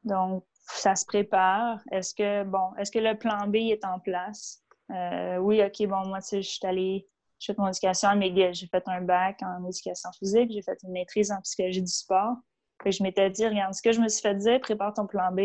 Donc, 0.03 0.45
ça 0.53 0.95
se 0.95 1.05
prépare. 1.05 1.79
Est-ce 1.91 2.13
que, 2.13 2.43
bon, 2.43 2.73
est-ce 2.77 2.91
que 2.91 2.99
le 2.99 3.17
plan 3.17 3.47
B 3.47 3.55
est 3.55 3.83
en 3.85 3.99
place? 3.99 4.63
Euh, 4.91 5.37
oui, 5.37 5.61
OK, 5.63 5.87
bon, 5.87 6.07
moi, 6.07 6.21
tu 6.21 6.27
sais, 6.27 6.41
je 6.41 6.49
suis 6.49 6.65
allée, 6.65 7.07
j'ai 7.39 7.53
fait 7.53 7.59
mon 7.59 7.67
éducation 7.67 8.09
à 8.09 8.15
McGill. 8.15 8.53
J'ai 8.53 8.67
fait 8.67 8.83
un 8.87 9.01
bac 9.01 9.41
en 9.41 9.65
éducation 9.65 10.09
physique, 10.17 10.51
j'ai 10.51 10.61
fait 10.61 10.77
une 10.83 10.91
maîtrise 10.91 11.31
en 11.31 11.41
psychologie 11.41 11.81
du 11.81 11.91
sport. 11.91 12.35
Puis 12.79 12.93
je 12.93 13.03
m'étais 13.03 13.29
dit, 13.29 13.47
regarde, 13.47 13.73
ce 13.73 13.81
que 13.81 13.91
je 13.91 13.99
me 13.99 14.07
suis 14.07 14.21
fait 14.21 14.35
dire, 14.35 14.59
prépare 14.61 14.93
ton 14.93 15.05
plan 15.05 15.31
B. 15.31 15.41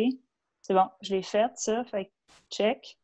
C'est 0.62 0.74
bon, 0.74 0.88
je 1.02 1.14
l'ai 1.14 1.22
fait, 1.22 1.50
ça, 1.57 1.84
fait 1.84 2.11
check. 2.50 2.98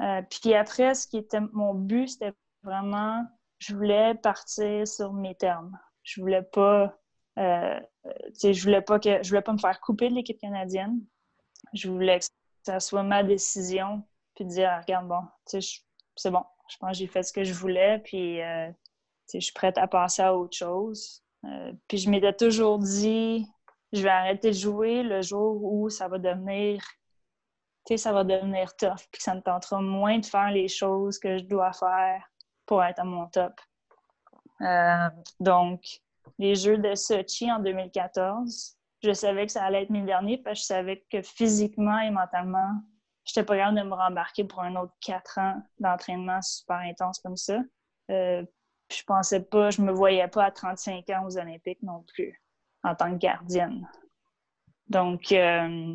Euh, 0.00 0.22
puis 0.30 0.54
après, 0.54 0.94
ce 0.94 1.06
qui 1.06 1.18
était 1.18 1.40
mon 1.52 1.74
but, 1.74 2.08
c'était 2.08 2.32
vraiment, 2.62 3.24
je 3.58 3.74
voulais 3.74 4.14
partir 4.14 4.86
sur 4.86 5.12
mes 5.12 5.34
termes. 5.34 5.76
Je 6.02 6.20
voulais 6.20 6.42
pas 6.42 6.94
euh, 7.38 7.80
je 8.42 8.62
voulais 8.62 8.82
pas 8.82 8.98
que 8.98 9.22
je 9.22 9.28
voulais 9.28 9.42
pas 9.42 9.52
me 9.52 9.58
faire 9.58 9.80
couper 9.80 10.08
de 10.08 10.14
l'équipe 10.14 10.38
canadienne. 10.38 11.00
Je 11.72 11.88
voulais 11.88 12.18
que 12.18 12.26
ça 12.64 12.80
soit 12.80 13.02
ma 13.02 13.22
décision, 13.22 14.02
puis 14.34 14.44
dire 14.44 14.78
regarde 14.80 15.08
bon, 15.08 15.22
c'est 15.46 16.30
bon. 16.30 16.44
Je 16.68 16.76
pense 16.78 16.92
que 16.92 16.98
j'ai 16.98 17.06
fait 17.06 17.22
ce 17.22 17.32
que 17.32 17.44
je 17.44 17.52
voulais, 17.52 17.98
puis 17.98 18.40
euh, 18.42 18.70
je 19.32 19.40
suis 19.40 19.52
prête 19.52 19.78
à 19.78 19.86
passer 19.86 20.22
à 20.22 20.36
autre 20.36 20.56
chose. 20.56 21.22
Euh, 21.44 21.72
puis 21.88 21.98
je 21.98 22.10
m'étais 22.10 22.32
toujours 22.32 22.78
dit 22.78 23.46
je 23.92 24.02
vais 24.02 24.10
arrêter 24.10 24.48
de 24.48 24.56
jouer 24.56 25.02
le 25.02 25.22
jour 25.22 25.62
où 25.64 25.88
ça 25.90 26.08
va 26.08 26.18
devenir 26.18 26.82
ça 27.96 28.12
va 28.12 28.22
devenir 28.22 28.76
tough, 28.76 29.08
puis 29.10 29.20
ça 29.20 29.34
me 29.34 29.40
tentera 29.40 29.80
moins 29.80 30.18
de 30.20 30.26
faire 30.26 30.52
les 30.52 30.68
choses 30.68 31.18
que 31.18 31.38
je 31.38 31.42
dois 31.42 31.72
faire 31.72 32.24
pour 32.64 32.84
être 32.84 33.00
à 33.00 33.04
mon 33.04 33.26
top. 33.26 33.60
donc, 35.40 36.00
les 36.38 36.54
Jeux 36.54 36.78
de 36.78 36.94
Sochi 36.94 37.50
en 37.50 37.60
2014. 37.60 38.76
Je 39.02 39.12
savais 39.12 39.46
que 39.46 39.52
ça 39.52 39.64
allait 39.64 39.82
être 39.82 39.90
mes 39.90 40.02
derniers 40.02 40.38
parce 40.38 40.58
que 40.58 40.62
je 40.62 40.66
savais 40.66 41.04
que 41.10 41.22
physiquement 41.22 41.98
et 42.00 42.10
mentalement, 42.10 42.82
j'étais 43.24 43.44
pas 43.44 43.56
capable 43.56 43.78
de 43.78 43.84
me 43.84 43.94
rembarquer 43.94 44.44
pour 44.44 44.60
un 44.60 44.76
autre 44.76 44.92
quatre 45.00 45.38
ans 45.38 45.62
d'entraînement 45.78 46.42
super 46.42 46.76
intense 46.76 47.18
comme 47.20 47.36
ça. 47.36 47.60
Euh, 48.10 48.44
je 48.92 49.02
pensais 49.04 49.40
pas, 49.40 49.70
je 49.70 49.82
me 49.82 49.92
voyais 49.92 50.26
pas 50.28 50.44
à 50.44 50.50
35 50.50 51.08
ans 51.10 51.24
aux 51.26 51.38
Olympiques 51.38 51.82
non 51.82 52.04
plus, 52.14 52.42
en 52.82 52.94
tant 52.94 53.12
que 53.12 53.18
gardienne. 53.18 53.88
Donc, 54.88 55.30
euh, 55.32 55.94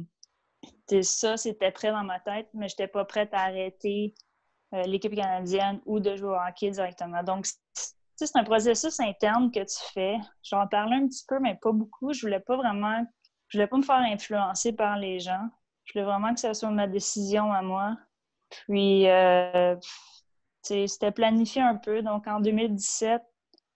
ça, 1.02 1.38
c'était 1.38 1.72
prêt 1.72 1.92
dans 1.92 2.04
ma 2.04 2.20
tête, 2.20 2.48
mais 2.54 2.70
j'étais 2.70 2.88
pas 2.88 3.04
prête 3.04 3.34
à 3.34 3.42
arrêter 3.42 4.16
euh, 4.74 4.84
l'équipe 4.84 5.14
canadienne 5.14 5.82
ou 5.86 6.00
de 6.00 6.16
jouer 6.16 6.30
au 6.30 6.36
hockey 6.36 6.72
directement. 6.72 7.22
Donc, 7.24 7.46
c'est 8.16 8.38
un 8.38 8.44
processus 8.44 9.00
interne 9.00 9.52
que 9.52 9.60
tu 9.60 9.94
fais. 9.94 10.18
J'en 10.44 10.68
parlais 10.68 10.96
un 10.96 11.08
petit 11.08 11.26
peu, 11.28 11.40
mais 11.40 11.58
pas 11.62 11.72
beaucoup. 11.72 12.14
Je 12.14 12.22
voulais 12.22 12.40
pas 12.40 12.56
vraiment, 12.56 13.06
je 13.50 13.58
voulais 13.58 13.68
pas 13.68 13.78
me 13.78 13.84
faire 13.84 13.96
influencer 13.96 14.74
par 14.74 14.98
les 14.98 15.20
gens. 15.20 15.48
Je 15.86 15.94
voulais 15.94 16.06
vraiment 16.06 16.34
que 16.34 16.40
ça 16.40 16.54
soit 16.54 16.72
ma 16.72 16.88
décision 16.88 17.52
à 17.52 17.62
moi. 17.62 17.98
Puis, 18.50 19.08
euh, 19.10 19.76
c'était 20.62 21.12
planifié 21.12 21.62
un 21.62 21.76
peu. 21.76 22.02
Donc, 22.02 22.28
en 22.28 22.40
2017, 22.40 23.22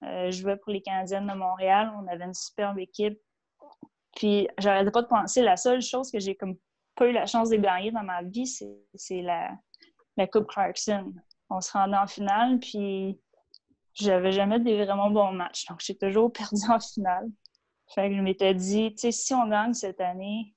euh, 0.04 0.32
je 0.32 0.42
jouais 0.42 0.58
pour 0.58 0.72
les 0.72 0.82
Canadiennes 0.82 1.28
de 1.28 1.34
Montréal. 1.34 1.92
On 2.02 2.08
avait 2.08 2.26
une 2.26 2.34
superbe 2.34 2.80
équipe. 2.80 3.20
Puis, 4.16 4.48
j'arrêtais 4.58 4.92
pas 4.92 5.02
de 5.02 5.08
penser, 5.08 5.42
la 5.42 5.58
seule 5.58 5.82
chose 5.82 6.12
que 6.12 6.20
j'ai 6.20 6.36
comme 6.36 6.56
pas 6.96 7.08
eu 7.08 7.12
la 7.12 7.26
chance 7.26 7.50
de 7.50 7.56
gagner 7.56 7.92
dans 7.92 8.04
ma 8.04 8.24
vie, 8.24 8.46
c'est 8.46 9.22
la, 9.22 9.52
la 10.18 10.28
Coupe 10.28 10.48
Clarkson. 10.48 11.14
On 11.50 11.62
se 11.62 11.72
rendait 11.72 11.98
en 11.98 12.08
finale, 12.08 12.60
puis 12.60 13.20
j'avais 13.94 14.32
jamais 14.32 14.60
des 14.60 14.84
vraiment 14.84 15.10
bons 15.10 15.32
matchs. 15.32 15.66
Donc, 15.68 15.80
j'ai 15.82 15.98
toujours 15.98 16.32
perdu 16.34 16.62
en 16.70 16.80
finale. 16.80 17.28
Fait 17.94 18.10
que 18.10 18.16
je 18.16 18.22
m'étais 18.22 18.54
dit, 18.54 18.92
tu 18.92 19.00
sais, 19.00 19.12
si 19.12 19.34
on 19.34 19.48
gagne 19.48 19.74
cette 19.74 20.00
année, 20.00 20.56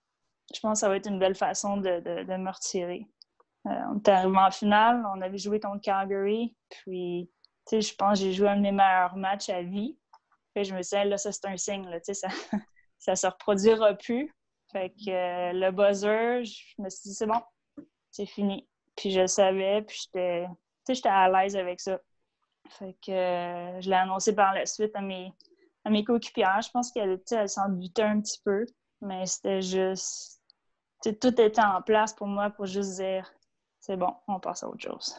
je 0.55 0.61
pense 0.61 0.75
que 0.75 0.81
ça 0.81 0.89
va 0.89 0.97
être 0.97 1.09
une 1.09 1.19
belle 1.19 1.35
façon 1.35 1.79
de, 1.79 2.01
de, 2.01 2.37
me 2.37 2.51
retirer. 2.51 3.07
Euh, 3.67 3.71
on 3.91 3.99
est 3.99 4.09
arrivé 4.09 4.37
en 4.37 4.51
finale, 4.51 5.03
on 5.17 5.21
avait 5.23 5.39
joué 5.39 5.61
contre 5.61 5.81
Calgary, 5.81 6.55
puis, 6.69 7.31
tu 7.69 7.81
sais, 7.81 7.81
je 7.81 7.95
pense 7.95 8.19
que 8.19 8.25
j'ai 8.27 8.33
joué 8.33 8.49
un 8.49 8.57
de 8.57 8.63
mes 8.63 8.73
meilleurs 8.73 9.17
matchs 9.17 9.49
à 9.49 9.63
vie. 9.63 9.97
Fait 10.53 10.65
je 10.65 10.75
me 10.75 10.83
suis 10.83 11.01
dit, 11.01 11.09
là, 11.09 11.17
ça, 11.17 11.33
c'est 11.33 11.47
un 11.47 11.57
signe, 11.57 11.85
tu 11.85 12.01
sais, 12.03 12.15
ça, 12.15 12.29
ça 12.99 13.17
se 13.17 13.27
reproduira 13.27 13.95
plus. 13.95 14.35
Fait 14.73 14.91
que 14.91 15.11
euh, 15.11 15.53
le 15.53 15.71
buzzer, 15.71 16.45
je 16.45 16.83
me 16.83 16.91
suis 16.91 17.11
dit, 17.11 17.15
c'est 17.15 17.27
bon, 17.27 17.41
c'est 18.11 18.27
fini. 18.27 18.69
Puis 18.97 19.11
je 19.11 19.27
savais, 19.27 19.83
puis 19.83 19.99
j'étais, 20.03 20.47
j'étais 20.89 21.09
à 21.09 21.29
l'aise 21.29 21.57
avec 21.57 21.81
ça. 21.81 21.99
Fait 22.79 22.97
que 23.05 23.13
euh, 23.13 23.81
je 23.81 23.91
l'ai 23.91 23.97
annoncé 23.97 24.35
par 24.35 24.55
la 24.55 24.67
suite 24.67 24.95
à 24.95 25.01
mes, 25.01 25.33
à 25.85 25.91
mes 25.91 26.05
coéquipières. 26.05 26.61
Je 26.63 26.71
pense 26.71 26.91
qu'elle 26.91 27.21
s'en 27.49 27.69
doutait 27.69 28.03
un 28.03 28.21
petit 28.21 28.41
peu, 28.45 28.65
mais 29.01 29.27
c'était 29.27 29.63
juste. 29.63 30.41
Tout 31.03 31.41
était 31.41 31.61
en 31.61 31.83
place 31.83 32.15
pour 32.15 32.29
moi 32.29 32.51
pour 32.51 32.67
juste 32.67 32.97
dire 32.97 33.31
c'est 33.81 33.97
bon, 33.97 34.15
on 34.29 34.39
passe 34.39 34.63
à 34.63 34.69
autre 34.69 34.83
chose. 34.83 35.17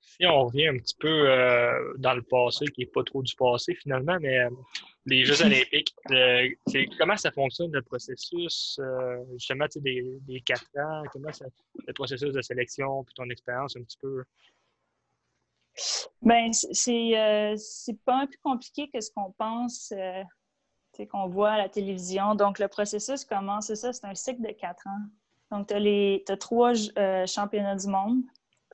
Si 0.00 0.26
on 0.26 0.46
revient 0.46 0.66
un 0.66 0.78
petit 0.78 0.96
peu 0.98 1.30
euh, 1.30 1.94
dans 1.98 2.14
le 2.14 2.22
passé, 2.22 2.66
qui 2.66 2.80
n'est 2.80 2.86
pas 2.86 3.04
trop 3.04 3.22
du 3.22 3.36
passé 3.36 3.74
finalement, 3.76 4.16
mais 4.20 4.40
euh, 4.40 4.50
les 5.06 5.24
Jeux 5.24 5.40
olympiques, 5.46 5.94
comment 6.98 7.16
ça 7.16 7.30
fonctionne 7.30 7.70
le 7.72 7.82
processus, 7.82 8.80
justement, 9.34 9.66
des, 9.76 10.18
des 10.22 10.40
quatre 10.40 10.66
ans, 10.76 11.04
comment 11.12 11.32
ça, 11.32 11.46
le 11.86 11.92
processus 11.92 12.32
de 12.32 12.42
sélection, 12.42 13.04
puis 13.04 13.14
ton 13.14 13.30
expérience 13.30 13.76
un 13.76 13.82
petit 13.82 13.98
peu 13.98 14.24
ben, 16.22 16.50
euh, 16.50 17.54
c'est 17.56 18.04
pas 18.04 18.22
un 18.22 18.26
plus 18.26 18.38
compliqué 18.38 18.88
que 18.92 19.00
ce 19.00 19.10
qu'on 19.10 19.32
pense, 19.32 19.92
euh, 19.96 20.24
qu'on 21.10 21.28
voit 21.28 21.52
à 21.52 21.58
la 21.58 21.68
télévision. 21.68 22.34
Donc, 22.34 22.58
le 22.58 22.68
processus 22.68 23.24
commence, 23.24 23.66
c'est 23.66 23.76
ça, 23.76 23.92
c'est 23.92 24.06
un 24.06 24.14
cycle 24.14 24.42
de 24.42 24.52
quatre 24.52 24.86
ans. 24.86 25.06
Donc, 25.50 25.68
tu 25.68 25.74
as, 25.74 26.36
trois 26.36 26.72
euh, 26.98 27.26
championnats 27.26 27.76
du 27.76 27.88
monde. 27.88 28.22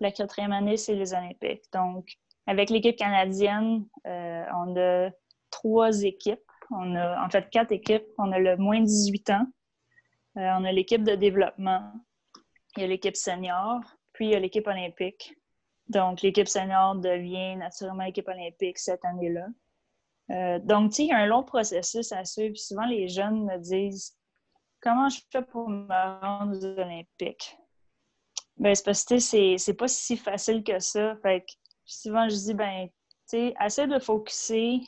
La 0.00 0.10
quatrième 0.10 0.52
année, 0.52 0.76
c'est 0.76 0.94
les 0.94 1.12
Olympiques. 1.12 1.64
Donc, 1.72 2.16
avec 2.46 2.70
l'équipe 2.70 2.96
canadienne, 2.96 3.86
on 4.04 4.76
a 4.76 5.10
trois 5.50 6.02
équipes. 6.02 6.40
On 6.70 6.96
a 6.96 7.24
en 7.24 7.30
fait 7.30 7.48
quatre 7.50 7.72
équipes. 7.72 8.06
On 8.18 8.32
a 8.32 8.38
le 8.38 8.56
moins 8.56 8.80
de 8.80 8.86
18 8.86 9.30
ans. 9.30 9.46
on 10.34 10.64
a 10.64 10.72
l'équipe 10.72 11.04
de 11.04 11.14
développement. 11.14 11.92
Il 12.76 12.82
y 12.82 12.84
a 12.84 12.88
l'équipe 12.88 13.16
senior. 13.16 13.80
Puis, 14.12 14.26
il 14.26 14.30
y 14.32 14.34
a 14.34 14.40
l'équipe 14.40 14.66
olympique. 14.66 15.34
Donc, 15.88 16.22
l'équipe 16.22 16.48
senior 16.48 16.94
devient 16.96 17.56
naturellement 17.56 18.04
l'équipe 18.04 18.28
olympique 18.28 18.78
cette 18.78 19.04
année-là. 19.04 19.46
Euh, 20.30 20.58
donc, 20.60 20.90
tu 20.90 20.96
sais, 20.96 21.02
il 21.04 21.08
y 21.08 21.12
a 21.12 21.18
un 21.18 21.26
long 21.26 21.42
processus 21.42 22.10
à 22.12 22.24
suivre. 22.24 22.56
Souvent, 22.56 22.86
les 22.86 23.08
jeunes 23.08 23.44
me 23.44 23.58
disent 23.58 24.16
comment 24.80 25.08
je 25.08 25.20
fais 25.30 25.42
pour 25.42 25.68
me 25.68 26.20
rendre 26.20 26.56
aux 26.56 26.64
Olympiques? 26.64 27.58
Ben, 28.56 28.74
c'est 28.74 28.84
parce 28.84 29.04
que 29.04 29.18
c'est 29.18 29.76
pas 29.76 29.88
si 29.88 30.16
facile 30.16 30.62
que 30.62 30.78
ça. 30.78 31.16
Fait 31.16 31.40
que 31.40 31.52
souvent, 31.84 32.28
je 32.28 32.36
dis, 32.36 32.54
ben, 32.54 32.88
tu 32.88 32.92
sais, 33.26 33.54
essaie 33.62 33.86
de 33.86 33.98
focuser 33.98 34.80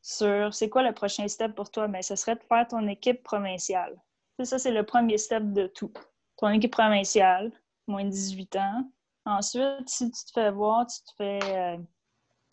sur 0.00 0.52
c'est 0.54 0.68
quoi 0.68 0.82
le 0.82 0.92
prochain 0.92 1.26
step 1.28 1.54
pour 1.54 1.70
toi. 1.70 1.88
Ben, 1.88 2.02
ce 2.02 2.16
serait 2.16 2.36
de 2.36 2.42
faire 2.42 2.66
ton 2.68 2.86
équipe 2.86 3.22
provinciale. 3.22 4.00
ça, 4.42 4.58
c'est 4.58 4.70
le 4.72 4.84
premier 4.84 5.18
step 5.18 5.52
de 5.52 5.66
tout. 5.66 5.92
Ton 6.36 6.48
équipe 6.50 6.72
provinciale, 6.72 7.52
moins 7.86 8.04
de 8.04 8.10
18 8.10 8.56
ans. 8.56 8.90
Ensuite, 9.26 9.88
si 9.88 10.10
tu 10.10 10.24
te 10.26 10.32
fais 10.32 10.50
voir, 10.50 10.86
tu 10.86 11.00
te 11.02 11.12
fais, 11.16 11.56
euh, 11.56 11.76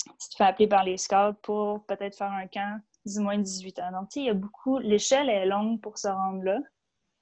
tu 0.06 0.30
te 0.30 0.36
fais 0.38 0.46
appeler 0.46 0.68
par 0.68 0.84
les 0.84 0.98
scouts 0.98 1.34
pour 1.42 1.86
peut-être 1.86 2.18
faire 2.18 2.32
un 2.32 2.48
camp 2.48 2.80
du 3.06 3.20
moins 3.20 3.38
de 3.38 3.44
18 3.44 3.80
ans. 3.80 3.92
Donc, 3.92 4.10
tu 4.10 4.14
sais, 4.14 4.20
il 4.22 4.26
y 4.28 4.30
a 4.30 4.34
beaucoup. 4.34 4.80
L'échelle 4.80 5.30
est 5.30 5.46
longue 5.46 5.82
pour 5.82 5.98
se 5.98 6.08
rendre 6.08 6.44
là. 6.44 6.60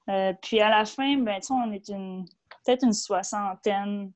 Euh, 0.10 0.34
puis 0.42 0.60
à 0.60 0.70
la 0.70 0.86
fin, 0.86 1.18
ben, 1.18 1.40
on 1.50 1.72
est 1.72 1.90
une 1.90 2.26
peut-être 2.66 2.84
une 2.84 2.94
soixantaine 2.94 4.12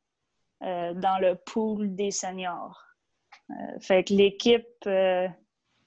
euh, 0.63 0.93
dans 0.93 1.19
le 1.19 1.35
pool 1.35 1.95
des 1.95 2.11
seniors. 2.11 2.79
fait 3.79 4.03
que 4.03 4.13
l'équipe, 4.13 4.67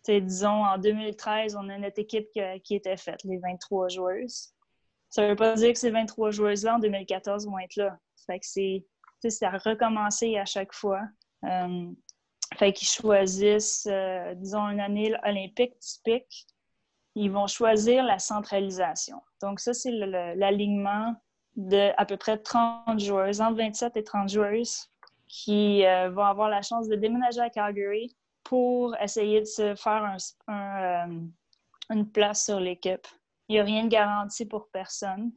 disons, 0.08 0.64
en 0.64 0.78
2013, 0.78 1.56
on 1.56 1.68
a 1.68 1.78
notre 1.78 2.00
équipe 2.00 2.28
qui, 2.64 2.74
était 2.74 2.96
faite, 2.96 3.22
les 3.24 3.38
23 3.38 3.88
joueuses. 3.88 4.52
Ça 5.08 5.22
ne 5.22 5.28
veut 5.28 5.36
pas 5.36 5.54
dire 5.54 5.72
que 5.72 5.78
ces 5.78 5.90
23 5.90 6.30
joueuses-là, 6.30 6.76
en 6.76 6.78
2014, 6.78 7.46
vont 7.46 7.58
être 7.58 7.76
là. 7.76 7.98
Fait 8.26 8.38
que 8.38 8.46
c'est 8.46 8.84
c'est 9.30 9.46
à 9.46 9.58
recommencer 9.58 10.36
à 10.36 10.44
chaque 10.44 10.72
fois. 10.72 11.02
Euh, 11.44 11.90
fait 12.56 12.72
qu'ils 12.72 12.88
choisissent, 12.88 13.88
euh, 13.90 14.34
disons, 14.34 14.68
une 14.68 14.80
année 14.80 15.14
olympique 15.24 15.78
typique. 15.78 16.46
Ils 17.14 17.30
vont 17.30 17.46
choisir 17.46 18.04
la 18.04 18.18
centralisation. 18.18 19.22
Donc, 19.42 19.60
ça, 19.60 19.74
c'est 19.74 19.90
l'alignement 19.90 21.14
de 21.56 21.92
à 21.96 22.04
peu 22.04 22.16
près 22.16 22.38
30 22.38 23.00
joueuses, 23.00 23.40
entre 23.40 23.56
27 23.56 23.96
et 23.96 24.04
30 24.04 24.28
joueuses, 24.28 24.90
qui 25.26 25.84
euh, 25.84 26.10
vont 26.10 26.24
avoir 26.24 26.48
la 26.48 26.62
chance 26.62 26.88
de 26.88 26.96
déménager 26.96 27.40
à 27.40 27.50
Calgary 27.50 28.14
pour 28.44 28.94
essayer 29.00 29.40
de 29.40 29.46
se 29.46 29.74
faire 29.74 30.16
une 30.48 32.10
place 32.12 32.44
sur 32.44 32.60
l'équipe. 32.60 33.06
Il 33.48 33.54
n'y 33.54 33.60
a 33.60 33.64
rien 33.64 33.84
de 33.84 33.88
garanti 33.88 34.44
pour 34.44 34.68
personne. 34.68 35.32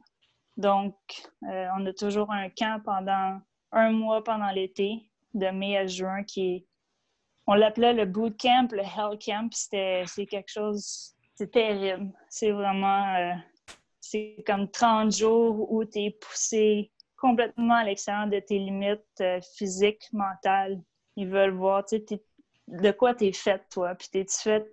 Donc, 0.56 0.94
on 1.42 1.86
a 1.86 1.92
toujours 1.92 2.30
un 2.30 2.50
camp 2.50 2.80
pendant 2.84 3.40
un 3.72 3.90
mois 3.90 4.22
pendant 4.24 4.50
l'été, 4.50 5.10
de 5.34 5.46
mai 5.48 5.76
à 5.76 5.86
juin, 5.86 6.22
qui 6.24 6.54
est, 6.54 6.66
on 7.46 7.54
l'appelait 7.54 7.92
le 7.92 8.04
bootcamp, 8.04 8.68
le 8.72 8.82
hell 8.82 9.18
camp. 9.24 9.52
C'était, 9.52 10.04
c'est 10.06 10.26
quelque 10.26 10.50
chose, 10.50 11.14
c'est 11.34 11.50
terrible. 11.50 12.12
C'est 12.28 12.50
vraiment, 12.50 13.14
euh, 13.16 13.32
c'est 14.00 14.42
comme 14.46 14.70
30 14.70 15.14
jours 15.14 15.72
où 15.72 15.84
tu 15.84 16.00
es 16.00 16.10
poussé 16.10 16.90
complètement 17.16 17.74
à 17.74 17.84
l'extérieur 17.84 18.28
de 18.28 18.40
tes 18.40 18.58
limites 18.58 19.04
euh, 19.20 19.40
physiques, 19.56 20.08
mentales. 20.12 20.80
Ils 21.16 21.28
veulent 21.28 21.54
voir, 21.54 21.84
tu 21.84 21.98
sais, 22.08 22.22
de 22.68 22.90
quoi 22.92 23.14
tu 23.14 23.26
es 23.26 23.32
faite, 23.32 23.64
toi, 23.70 23.94
puis 23.94 24.08
t'es-tu 24.10 24.36
faite 24.36 24.66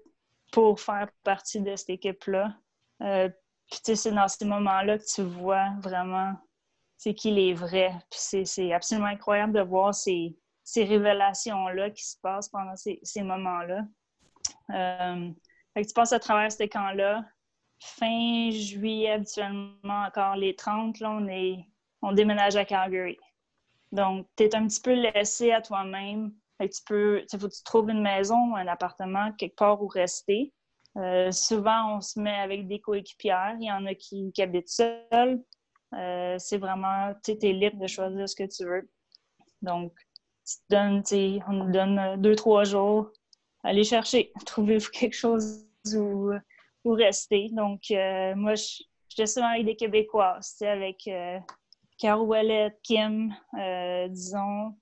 pour 0.51 0.79
faire 0.79 1.09
partie 1.23 1.61
de 1.61 1.75
cette 1.75 1.89
équipe-là? 1.89 2.55
Euh, 3.01 3.29
puis, 3.69 3.79
tu 3.79 3.85
sais, 3.85 3.95
c'est 3.95 4.11
dans 4.11 4.27
ces 4.27 4.45
moments-là 4.45 4.97
que 4.97 5.03
tu 5.03 5.23
vois 5.23 5.71
vraiment 5.81 6.33
c'est 6.97 7.13
qu'il 7.13 7.37
est 7.39 7.53
vrai. 7.53 7.93
c'est 8.09 8.73
absolument 8.73 9.07
incroyable 9.07 9.53
de 9.53 9.61
voir 9.61 9.93
ces, 9.93 10.35
révélations-là 10.75 11.91
qui 11.91 12.03
se 12.03 12.17
passent 12.21 12.49
pendant 12.49 12.75
ces, 12.75 12.99
moments-là. 13.21 13.85
Euh, 14.73 15.29
tu 15.75 15.93
passes 15.93 16.13
à 16.13 16.19
travers 16.19 16.51
ces 16.51 16.67
camps-là. 16.67 17.23
Fin 17.79 18.49
juillet, 18.49 19.11
habituellement, 19.11 20.03
encore 20.07 20.35
les 20.35 20.55
30, 20.55 20.99
là, 20.99 21.11
on, 21.11 21.27
est, 21.27 21.59
on 22.01 22.11
déménage 22.11 22.55
à 22.55 22.65
Calgary. 22.65 23.17
Donc, 23.91 24.27
tu 24.35 24.43
es 24.43 24.55
un 24.55 24.67
petit 24.67 24.81
peu 24.81 24.93
laissé 24.93 25.51
à 25.51 25.61
toi-même. 25.61 26.33
Tu 26.59 26.81
peux, 26.87 27.23
il 27.31 27.39
faut 27.39 27.47
que 27.47 27.53
tu 27.53 27.63
trouves 27.63 27.91
une 27.91 28.01
maison, 28.01 28.55
un 28.55 28.67
appartement, 28.67 29.31
quelque 29.33 29.55
part 29.55 29.81
où 29.81 29.87
rester. 29.87 30.51
Euh, 30.97 31.31
souvent, 31.31 31.97
on 31.97 32.01
se 32.01 32.19
met 32.19 32.39
avec 32.39 32.67
des 32.67 32.81
coéquipières. 32.81 33.55
Il 33.59 33.67
y 33.67 33.71
en 33.71 33.85
a 33.85 33.93
qui, 33.93 34.31
qui 34.33 34.41
habitent 34.41 34.69
seuls. 34.69 35.43
Euh, 35.93 36.35
c'est 36.37 36.57
vraiment, 36.57 37.13
tu 37.23 37.31
es 37.31 37.53
libre 37.53 37.77
de 37.77 37.87
choisir 37.87 38.27
ce 38.27 38.35
que 38.35 38.43
tu 38.43 38.65
veux. 38.65 38.89
Donc, 39.61 39.93
on 40.71 41.53
nous 41.53 41.71
donne 41.71 41.99
euh, 41.99 42.17
deux, 42.17 42.35
trois 42.35 42.63
jours. 42.63 43.11
Allez 43.63 43.83
chercher, 43.83 44.31
trouvez-vous 44.45 44.89
quelque 44.91 45.15
chose 45.15 45.65
où, 45.93 46.31
où 46.83 46.91
rester. 46.91 47.49
Donc, 47.51 47.91
euh, 47.91 48.35
moi, 48.35 48.53
j'étais 49.09 49.25
souvent 49.25 49.47
avec 49.47 49.65
des 49.65 49.75
Québécoises, 49.75 50.55
avec 50.61 51.07
euh, 51.07 51.39
Kim, 52.83 53.33
disons, 54.09 54.75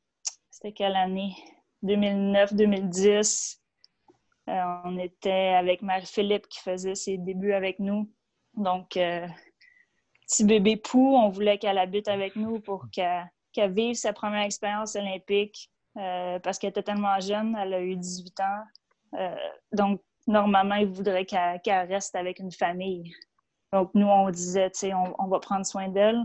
c'était 0.49 0.73
quelle 0.73 0.95
année? 0.95 1.35
2009-2010. 1.83 3.59
on 4.47 4.97
était 4.97 5.53
avec 5.55 5.83
Marie-Philippe 5.83 6.47
qui 6.47 6.59
faisait 6.59 6.95
ses 6.95 7.17
débuts 7.17 7.53
avec 7.53 7.79
nous. 7.79 8.11
Donc, 8.55 8.97
petit 10.27 10.43
bébé 10.43 10.77
pou. 10.77 11.15
On 11.15 11.29
voulait 11.29 11.57
qu'elle 11.57 11.77
habite 11.77 12.07
avec 12.07 12.35
nous 12.35 12.59
pour 12.59 12.85
qu'elle 12.91 13.29
vive 13.71 13.95
sa 13.95 14.13
première 14.13 14.43
expérience 14.43 14.95
olympique 14.95 15.71
euh, 15.97 16.39
parce 16.39 16.59
qu'elle 16.59 16.71
était 16.71 16.83
tellement 16.83 17.19
jeune. 17.19 17.55
Elle 17.55 17.73
a 17.73 17.81
eu 17.81 17.95
18 17.95 18.39
ans. 18.41 18.63
Euh, 19.15 19.35
donc, 19.71 20.01
normalement, 20.27 20.75
ils 20.75 20.87
voudraient 20.87 21.25
qu'elle 21.25 21.87
reste 21.87 22.15
avec 22.15 22.39
une 22.39 22.51
famille. 22.51 23.13
Donc, 23.71 23.91
nous, 23.93 24.07
on 24.07 24.29
disait, 24.29 24.69
tu 24.71 24.79
sais, 24.79 24.93
on, 24.93 25.27
va 25.27 25.39
prendre 25.39 25.65
soin 25.65 25.89
d'elle. 25.89 26.23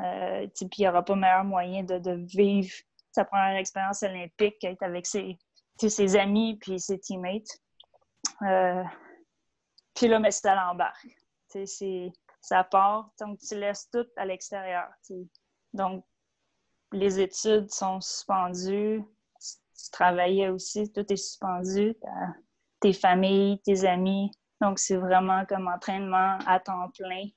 Euh, 0.00 0.46
puis, 0.54 0.68
il 0.78 0.80
n'y 0.82 0.88
aura 0.88 1.04
pas 1.04 1.14
meilleur 1.14 1.44
moyen 1.44 1.82
de, 1.82 2.24
vivre 2.26 2.72
sa 3.12 3.24
première 3.24 3.56
expérience 3.56 4.02
olympique 4.02 4.58
qu'être 4.58 4.82
avec 4.82 5.06
ses, 5.06 5.38
ses 5.78 6.16
amis 6.16 6.56
puis 6.60 6.80
ses 6.80 6.98
teammates. 6.98 7.60
puis 9.94 10.08
là, 10.08 10.18
mais 10.18 10.30
à 10.44 10.54
l'embarque. 10.54 11.06
C'est 11.46 12.12
ça 12.44 12.62
part. 12.62 13.10
Donc, 13.18 13.38
tu 13.38 13.58
laisses 13.58 13.88
tout 13.90 14.06
à 14.16 14.26
l'extérieur. 14.26 14.88
Donc, 15.72 16.04
les 16.92 17.18
études 17.18 17.70
sont 17.70 18.00
suspendues. 18.02 19.02
Tu 19.40 19.90
travaillais 19.90 20.50
aussi, 20.50 20.92
tout 20.92 21.10
est 21.10 21.16
suspendu. 21.16 21.96
Tes 22.80 22.92
familles, 22.92 23.60
tes 23.62 23.86
amis. 23.86 24.30
Donc, 24.60 24.78
c'est 24.78 24.96
vraiment 24.96 25.46
comme 25.46 25.68
entraînement 25.68 26.38
à 26.46 26.60
temps 26.60 26.90
plein. 26.90 27.28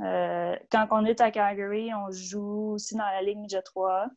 Euh, 0.00 0.56
quand 0.72 0.88
on 0.90 1.04
est 1.04 1.20
à 1.20 1.30
Calgary, 1.30 1.94
on 1.94 2.10
joue 2.10 2.72
aussi 2.72 2.96
dans 2.96 3.06
la 3.06 3.22
Ligue 3.22 3.38
Midget 3.38 3.62
3. 3.62 4.08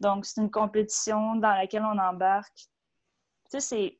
Donc, 0.00 0.26
c'est 0.26 0.42
une 0.42 0.50
compétition 0.50 1.36
dans 1.36 1.54
laquelle 1.54 1.84
on 1.84 1.98
embarque. 1.98 2.68
Tu 3.50 3.60
sais, 3.60 3.98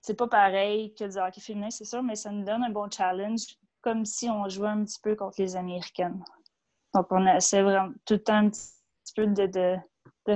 c'est 0.00 0.14
pas 0.14 0.28
pareil 0.28 0.94
que 0.94 1.04
du 1.04 1.16
hockey 1.16 1.40
féminin, 1.40 1.70
c'est 1.70 1.84
sûr, 1.84 2.02
mais 2.02 2.16
ça 2.16 2.30
nous 2.30 2.44
donne 2.44 2.64
un 2.64 2.70
bon 2.70 2.90
challenge 2.90 3.56
comme 3.84 4.06
si 4.06 4.30
on 4.30 4.48
jouait 4.48 4.68
un 4.68 4.82
petit 4.82 4.98
peu 5.02 5.14
contre 5.14 5.42
les 5.42 5.56
Américaines. 5.56 6.24
Donc, 6.94 7.06
on 7.10 7.26
essaie 7.26 7.62
vraiment 7.62 7.92
tout 8.06 8.14
le 8.14 8.22
temps 8.22 8.46
un 8.46 8.48
petit 8.48 9.12
peu 9.14 9.26
de, 9.26 9.76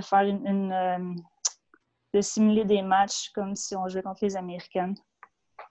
faire 0.02 0.20
une, 0.20 0.70
euh, 0.70 1.14
de 2.12 2.20
simuler 2.20 2.66
des 2.66 2.82
matchs 2.82 3.30
comme 3.30 3.56
si 3.56 3.74
on 3.74 3.88
jouait 3.88 4.02
contre 4.02 4.22
les 4.22 4.36
Américaines. 4.36 4.94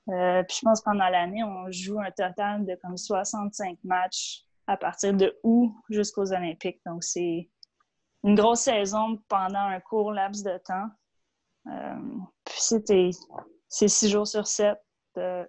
Euh, 0.09 0.41
puis 0.43 0.57
je 0.57 0.61
pense 0.63 0.79
que 0.79 0.85
pendant 0.85 1.07
l'année, 1.07 1.43
on 1.43 1.69
joue 1.69 1.99
un 1.99 2.09
total 2.09 2.65
de 2.65 2.75
comme 2.81 2.97
65 2.97 3.77
matchs 3.83 4.43
à 4.65 4.75
partir 4.75 5.13
de 5.13 5.37
août 5.43 5.71
jusqu'aux 5.89 6.33
Olympiques. 6.33 6.81
Donc, 6.83 7.03
c'est 7.03 7.47
une 8.23 8.33
grosse 8.33 8.61
saison 8.61 9.21
pendant 9.27 9.59
un 9.59 9.79
court 9.81 10.13
laps 10.13 10.43
de 10.43 10.57
temps. 10.65 10.89
Euh, 11.67 12.17
puis 12.43 12.57
c'était 12.59 13.11
c'est 13.69 13.87
six 13.87 14.09
jours 14.09 14.25
sur 14.25 14.47
sept, 14.47 14.79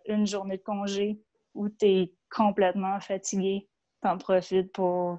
une 0.07 0.27
journée 0.27 0.59
de 0.59 0.63
congé 0.63 1.23
où 1.55 1.69
tu 1.69 1.87
es 1.87 2.15
complètement 2.31 3.01
fatigué, 3.01 3.69
t'en 4.01 4.19
profites 4.19 4.73
pour. 4.73 5.19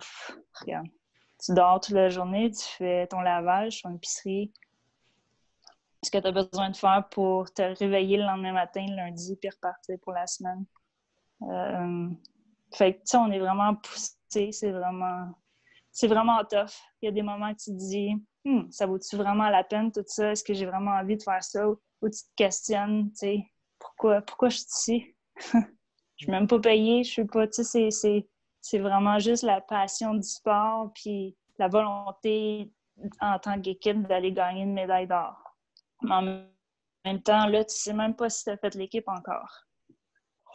Regarde, 0.61 0.87
tu 1.43 1.53
dors 1.53 1.79
toute 1.79 1.95
la 1.95 2.09
journée, 2.09 2.51
tu 2.51 2.63
fais 2.63 3.07
ton 3.07 3.21
lavage, 3.21 3.81
ton 3.81 3.95
épicerie. 3.95 4.51
Ce 6.03 6.11
que 6.11 6.17
tu 6.17 6.27
as 6.27 6.31
besoin 6.31 6.69
de 6.69 6.75
faire 6.75 7.07
pour 7.09 7.53
te 7.53 7.61
réveiller 7.61 8.17
le 8.17 8.23
lendemain 8.23 8.53
matin, 8.53 8.85
le 8.87 8.95
lundi, 8.95 9.35
puis 9.35 9.49
repartir 9.49 9.97
pour 10.01 10.13
la 10.13 10.27
semaine. 10.27 10.65
Euh, 11.43 12.09
fait 12.73 12.93
que, 12.93 12.99
tu 12.99 13.05
sais, 13.05 13.17
on 13.17 13.31
est 13.31 13.39
vraiment 13.39 13.75
poussé, 13.75 14.51
c'est 14.51 14.71
vraiment. 14.71 15.33
C'est 15.91 16.07
vraiment 16.07 16.43
tough. 16.45 16.71
Il 17.01 17.07
y 17.07 17.09
a 17.09 17.11
des 17.11 17.23
moments 17.23 17.51
que 17.53 17.59
tu 17.59 17.71
te 17.71 17.77
dis, 17.77 18.15
hmm, 18.45 18.69
ça 18.69 18.85
vaut-tu 18.85 19.17
vraiment 19.17 19.49
la 19.49 19.63
peine 19.63 19.91
tout 19.91 20.03
ça? 20.05 20.31
Est-ce 20.31 20.43
que 20.43 20.53
j'ai 20.53 20.65
vraiment 20.65 20.91
envie 20.91 21.17
de 21.17 21.23
faire 21.23 21.43
ça? 21.43 21.67
Ou 21.67 21.77
tu 22.03 22.11
te 22.11 22.35
questionnes, 22.35 23.09
tu 23.11 23.17
sais, 23.17 23.51
pourquoi, 23.79 24.21
pourquoi 24.21 24.49
je 24.49 24.57
suis 24.57 24.67
ici? 24.67 25.15
Je 26.19 26.25
suis 26.25 26.31
même 26.31 26.47
pas 26.47 26.59
payée, 26.59 27.03
je 27.03 27.09
suis 27.09 27.25
pas, 27.25 27.47
tu 27.47 27.63
sais, 27.63 27.89
c'est 28.61 28.77
vraiment 28.77 29.19
juste 29.19 29.43
la 29.43 29.61
passion 29.61 30.13
du 30.13 30.27
sport 30.27 30.91
puis 30.93 31.37
la 31.57 31.69
volonté 31.69 32.73
en 33.21 33.39
tant 33.39 33.59
qu'équipe 33.61 34.05
d'aller 34.05 34.33
gagner 34.33 34.63
une 34.63 34.73
médaille 34.73 35.07
d'or. 35.07 35.55
Mais 36.01 36.13
en 36.13 36.21
même 37.05 37.21
temps, 37.23 37.47
là, 37.47 37.63
tu 37.63 37.75
sais 37.75 37.93
même 37.93 38.15
pas 38.15 38.29
si 38.29 38.43
tu 38.43 38.49
as 38.49 38.57
fait 38.57 38.75
l'équipe 38.75 39.07
encore. 39.07 39.65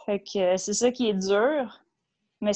Fait 0.05 0.19
que 0.19 0.37
euh, 0.37 0.57
c'est 0.57 0.73
ça 0.73 0.91
qui 0.91 1.09
est 1.09 1.13
dur. 1.13 1.81
Mais 2.41 2.51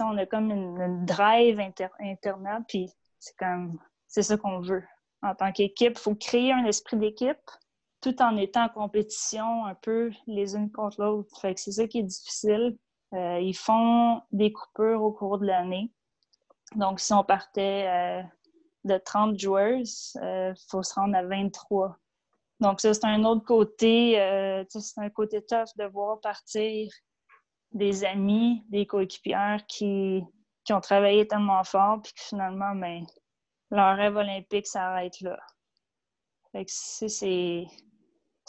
on 0.00 0.18
a 0.18 0.26
comme 0.26 0.50
une, 0.50 1.06
drive 1.06 1.60
internet, 1.60 2.62
puis 2.66 2.90
c'est 3.20 3.36
comme 3.36 3.78
c'est 4.08 4.22
ça 4.24 4.36
qu'on 4.36 4.60
veut. 4.60 4.84
En 5.22 5.36
tant 5.36 5.52
qu'équipe, 5.52 5.92
il 5.96 6.00
faut 6.00 6.16
créer 6.16 6.52
un 6.52 6.64
esprit 6.64 6.96
d'équipe 6.96 7.38
tout 8.02 8.20
en 8.20 8.36
étant 8.36 8.64
en 8.64 8.68
compétition 8.68 9.64
un 9.64 9.74
peu 9.76 10.10
les 10.26 10.56
unes 10.56 10.70
contre 10.70 11.00
l'autre. 11.00 11.40
Fait 11.40 11.54
que 11.54 11.60
c'est 11.60 11.72
ça 11.72 11.86
qui 11.86 12.00
est 12.00 12.04
difficile. 12.04 12.76
Euh, 13.14 13.38
ils 13.40 13.56
font 13.56 14.20
des 14.32 14.52
coupures 14.52 15.02
au 15.02 15.12
cours 15.12 15.38
de 15.38 15.46
l'année. 15.46 15.92
Donc, 16.74 17.00
si 17.00 17.12
on 17.12 17.22
partait 17.22 17.86
euh, 17.86 18.22
de 18.84 18.98
30 18.98 19.38
joueurs, 19.38 19.78
il 19.78 20.20
euh, 20.20 20.52
faut 20.68 20.82
se 20.82 20.94
rendre 20.94 21.16
à 21.16 21.22
23. 21.22 21.96
Donc, 22.60 22.80
ça, 22.80 22.92
c'est 22.92 23.04
un 23.04 23.24
autre 23.24 23.44
côté, 23.44 24.14
c'est 24.68 25.00
un 25.00 25.10
côté 25.10 25.44
tough 25.44 25.76
de 25.76 25.84
voir 25.84 26.20
partir 26.20 26.92
des 27.72 28.04
amis, 28.04 28.62
des 28.68 28.86
coéquipières 28.86 29.64
qui, 29.66 30.22
qui 30.64 30.72
ont 30.72 30.80
travaillé 30.80 31.26
tellement 31.26 31.64
fort, 31.64 32.00
puis 32.02 32.12
que 32.12 32.22
finalement, 32.22 32.74
ben, 32.74 33.04
leur 33.70 33.96
rêve 33.96 34.16
olympique 34.16 34.66
s'arrête 34.66 35.20
là. 35.20 35.38
Fait 36.52 36.64
que 36.64 36.70
c'est. 36.70 37.66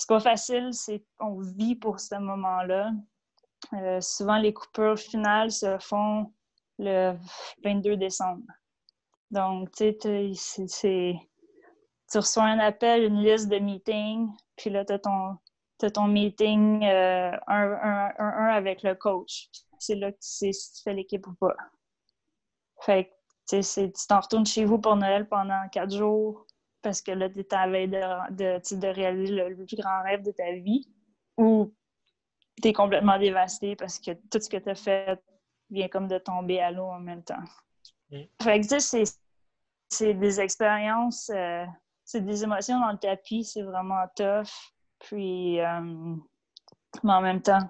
C'est 0.03 0.09
pas 0.09 0.19
facile, 0.19 0.73
c'est 0.73 1.01
qu'on 1.17 1.39
vit 1.39 1.75
pour 1.75 2.01
ce 2.01 2.15
moment-là. 2.15 2.91
Euh, 3.71 4.01
souvent, 4.01 4.37
les 4.37 4.53
coupures 4.53 4.99
finales 4.99 5.49
se 5.49 5.77
font 5.79 6.33
le 6.77 7.13
22 7.63 7.95
décembre. 7.95 8.43
Donc, 9.31 9.71
tu 9.71 9.95
sais, 10.35 11.17
tu 12.11 12.17
reçois 12.17 12.43
un 12.43 12.59
appel, 12.59 13.03
une 13.03 13.23
liste 13.23 13.47
de 13.47 13.59
meetings, 13.59 14.27
puis 14.57 14.69
là, 14.69 14.83
tu 14.83 14.91
as 14.91 14.99
ton, 14.99 15.37
ton 15.77 16.07
meeting 16.09 16.83
euh, 16.83 17.31
un, 17.47 18.11
un, 18.19 18.47
avec 18.49 18.83
le 18.83 18.95
coach. 18.95 19.47
C'est 19.79 19.95
là 19.95 20.11
que 20.11 20.17
tu 20.17 20.27
sais 20.27 20.51
si 20.51 20.73
tu 20.73 20.81
fais 20.81 20.93
l'équipe 20.93 21.25
ou 21.27 21.33
pas. 21.35 21.55
Fait 22.81 23.05
que, 23.49 23.61
tu 23.61 24.05
t'en 24.09 24.19
retournes 24.19 24.45
chez 24.45 24.65
vous 24.65 24.79
pour 24.79 24.97
Noël 24.97 25.29
pendant 25.29 25.65
quatre 25.69 25.95
jours 25.95 26.45
parce 26.83 27.01
que 27.01 27.11
là, 27.11 27.29
tu 27.29 27.39
es 27.39 27.53
à 27.53 27.67
veille 27.67 27.87
de, 27.87 28.31
de, 28.31 28.75
de 28.75 28.87
réaliser 28.87 29.33
le, 29.33 29.65
plus 29.65 29.77
grand 29.77 30.03
rêve 30.03 30.21
de 30.21 30.31
ta 30.31 30.51
vie 30.51 30.87
ou 31.37 31.73
tu 32.61 32.67
es 32.67 32.73
complètement 32.73 33.17
dévasté 33.17 33.75
parce 33.75 33.97
que 33.97 34.11
tout 34.11 34.39
ce 34.39 34.49
que 34.49 34.57
tu 34.57 34.69
as 34.69 34.75
fait 34.75 35.19
vient 35.71 35.87
comme 35.87 36.07
de 36.07 36.19
tomber 36.19 36.59
à 36.59 36.71
l'eau 36.71 36.85
en 36.85 36.99
même 36.99 37.23
temps. 37.23 37.43
Mm. 38.11 38.21
Fait 38.41 38.61
que, 38.61 38.79
c'est 39.89 40.13
des 40.13 40.39
expériences, 40.39 41.29
euh, 41.33 41.65
c'est 42.03 42.21
des 42.21 42.43
émotions 42.43 42.79
dans 42.79 42.91
le 42.91 42.97
tapis, 42.97 43.43
c'est 43.43 43.61
vraiment 43.61 44.05
tough. 44.15 44.51
Puis, 44.99 45.59
euh, 45.59 46.15
mais 47.03 47.13
en 47.13 47.21
même 47.21 47.41
temps, 47.41 47.69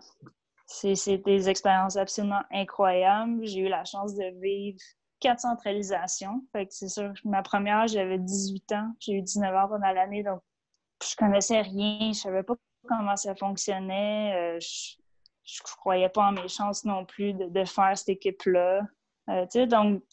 c'est 0.66 1.18
des 1.18 1.50
expériences 1.50 1.98
absolument 1.98 2.44
incroyables. 2.52 3.46
J'ai 3.46 3.62
eu 3.62 3.70
la 3.70 3.86
chance 3.86 4.16
de 4.16 4.42
vivre 4.42 4.80
quatre 5.24 5.40
centralisations. 5.40 6.46
C'est 6.70 6.90
sûr, 6.90 7.14
ma 7.24 7.42
première, 7.42 7.88
j'avais 7.88 8.20
18 8.20 8.72
ans. 8.74 8.94
J'ai 9.00 9.14
eu 9.14 9.22
19 9.22 9.56
ans 9.56 9.68
pendant 9.70 9.92
l'année, 9.92 10.22
donc 10.22 10.42
je 11.02 11.16
connaissais 11.16 11.62
rien. 11.62 12.12
Je 12.14 12.20
savais 12.20 12.44
pas 12.44 12.56
comment 12.88 13.16
ça 13.16 13.34
fonctionnait. 13.34 14.34
Euh, 14.36 14.60
je, 14.60 14.98
je 15.46 15.62
croyais 15.78 16.10
pas 16.10 16.28
en 16.28 16.32
mes 16.32 16.48
chances 16.48 16.86
non 16.86 17.06
plus 17.06 17.34
de, 17.34 17.66
faire 17.66 17.98
cette 17.98 18.10
équipe-là. 18.10 18.82
Euh, 19.30 19.66
donc, 19.68 20.04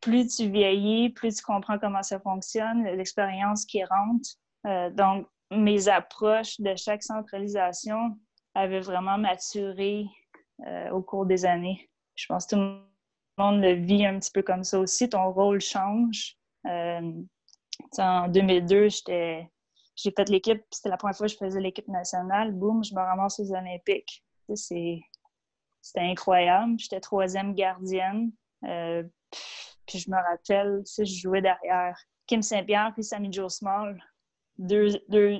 plus 0.00 0.36
tu 0.36 0.50
vieillis, 0.50 1.10
plus 1.10 1.36
tu 1.36 1.42
comprends 1.42 1.78
comment 1.78 2.02
ça 2.02 2.20
fonctionne, 2.20 2.84
l'expérience 2.84 3.64
qui 3.64 3.84
rentre. 3.84 4.28
Euh, 4.66 4.90
donc, 4.90 5.26
mes 5.50 5.88
approches 5.88 6.60
de 6.60 6.74
chaque 6.76 7.02
centralisation 7.02 8.18
avaient 8.54 8.80
vraiment 8.80 9.18
maturé 9.18 10.06
euh, 10.66 10.90
au 10.90 11.02
cours 11.02 11.26
des 11.26 11.44
années. 11.44 11.90
Je 12.14 12.26
pense 12.26 12.46
que 12.46 12.54
tout 12.54 12.60
le 12.60 12.80
monde 13.38 13.60
le 13.60 13.72
vit 13.74 14.04
un 14.06 14.18
petit 14.18 14.30
peu 14.30 14.42
comme 14.42 14.64
ça 14.64 14.78
aussi. 14.78 15.08
Ton 15.08 15.32
rôle 15.32 15.60
change. 15.60 16.36
Euh, 16.66 17.12
en 17.98 18.28
2002, 18.28 18.88
j'ai 19.06 20.10
fait 20.16 20.28
l'équipe, 20.28 20.62
c'était 20.70 20.88
la 20.88 20.96
première 20.96 21.16
fois 21.16 21.26
que 21.26 21.32
je 21.32 21.38
faisais 21.38 21.60
l'équipe 21.60 21.88
nationale. 21.88 22.52
Boum, 22.52 22.84
je 22.84 22.94
me 22.94 23.00
ramasse 23.00 23.40
aux 23.40 23.52
Olympiques. 23.52 24.24
C'était 24.52 25.00
incroyable. 25.96 26.74
J'étais 26.78 27.00
troisième 27.00 27.54
gardienne. 27.54 28.32
Euh, 28.64 29.02
puis 29.86 29.98
je 29.98 30.10
me 30.10 30.16
rappelle, 30.16 30.82
je 30.98 31.04
jouais 31.04 31.40
derrière 31.40 31.98
Kim 32.26 32.42
Saint-Pierre 32.42 32.92
puis 32.94 33.04
Sammy 33.04 33.32
Joe 33.32 33.54
Small 33.54 33.98
deux, 34.58 34.90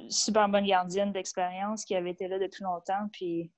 super 0.08 0.48
bonnes 0.48 0.66
gardiennes 0.66 1.12
d'expérience 1.12 1.84
qui 1.84 1.94
avaient 1.94 2.12
été 2.12 2.28
là 2.28 2.38
depuis 2.38 2.62
longtemps. 2.62 3.08
Puis 3.12 3.50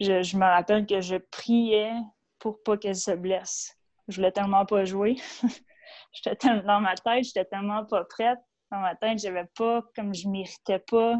je, 0.00 0.36
me 0.36 0.44
rappelle 0.44 0.86
que 0.86 1.00
je 1.00 1.16
priais 1.16 1.92
pour 2.38 2.62
pas 2.62 2.76
qu'elles 2.76 2.96
se 2.96 3.12
blessent. 3.12 3.76
Je 4.08 4.16
voulais 4.16 4.32
tellement 4.32 4.64
pas 4.66 4.84
jouer. 4.84 5.16
j'étais 6.12 6.36
tellement, 6.36 6.62
dans 6.74 6.80
ma 6.80 6.94
tête, 6.94 7.24
j'étais 7.24 7.44
tellement 7.44 7.84
pas 7.84 8.04
prête. 8.04 8.38
Dans 8.70 8.80
ma 8.80 8.96
tête, 8.96 9.18
j'avais 9.18 9.46
pas, 9.56 9.82
comme 9.94 10.14
je 10.14 10.28
méritais 10.28 10.80
pas 10.80 11.16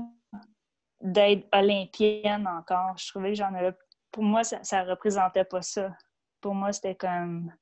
d'être 1.01 1.47
olympienne 1.53 2.47
encore. 2.47 2.97
Je 2.99 3.09
trouvais 3.09 3.31
que 3.31 3.37
j'en 3.37 3.55
avais. 3.55 3.73
Pour 4.11 4.23
moi, 4.23 4.45
ça, 4.45 4.63
ça 4.63 4.83
représentait 4.85 5.45
pas 5.45 5.63
ça. 5.63 5.91
Pour 6.41 6.55
moi, 6.55 6.73
c'était 6.73 6.95
comme. 6.95 7.53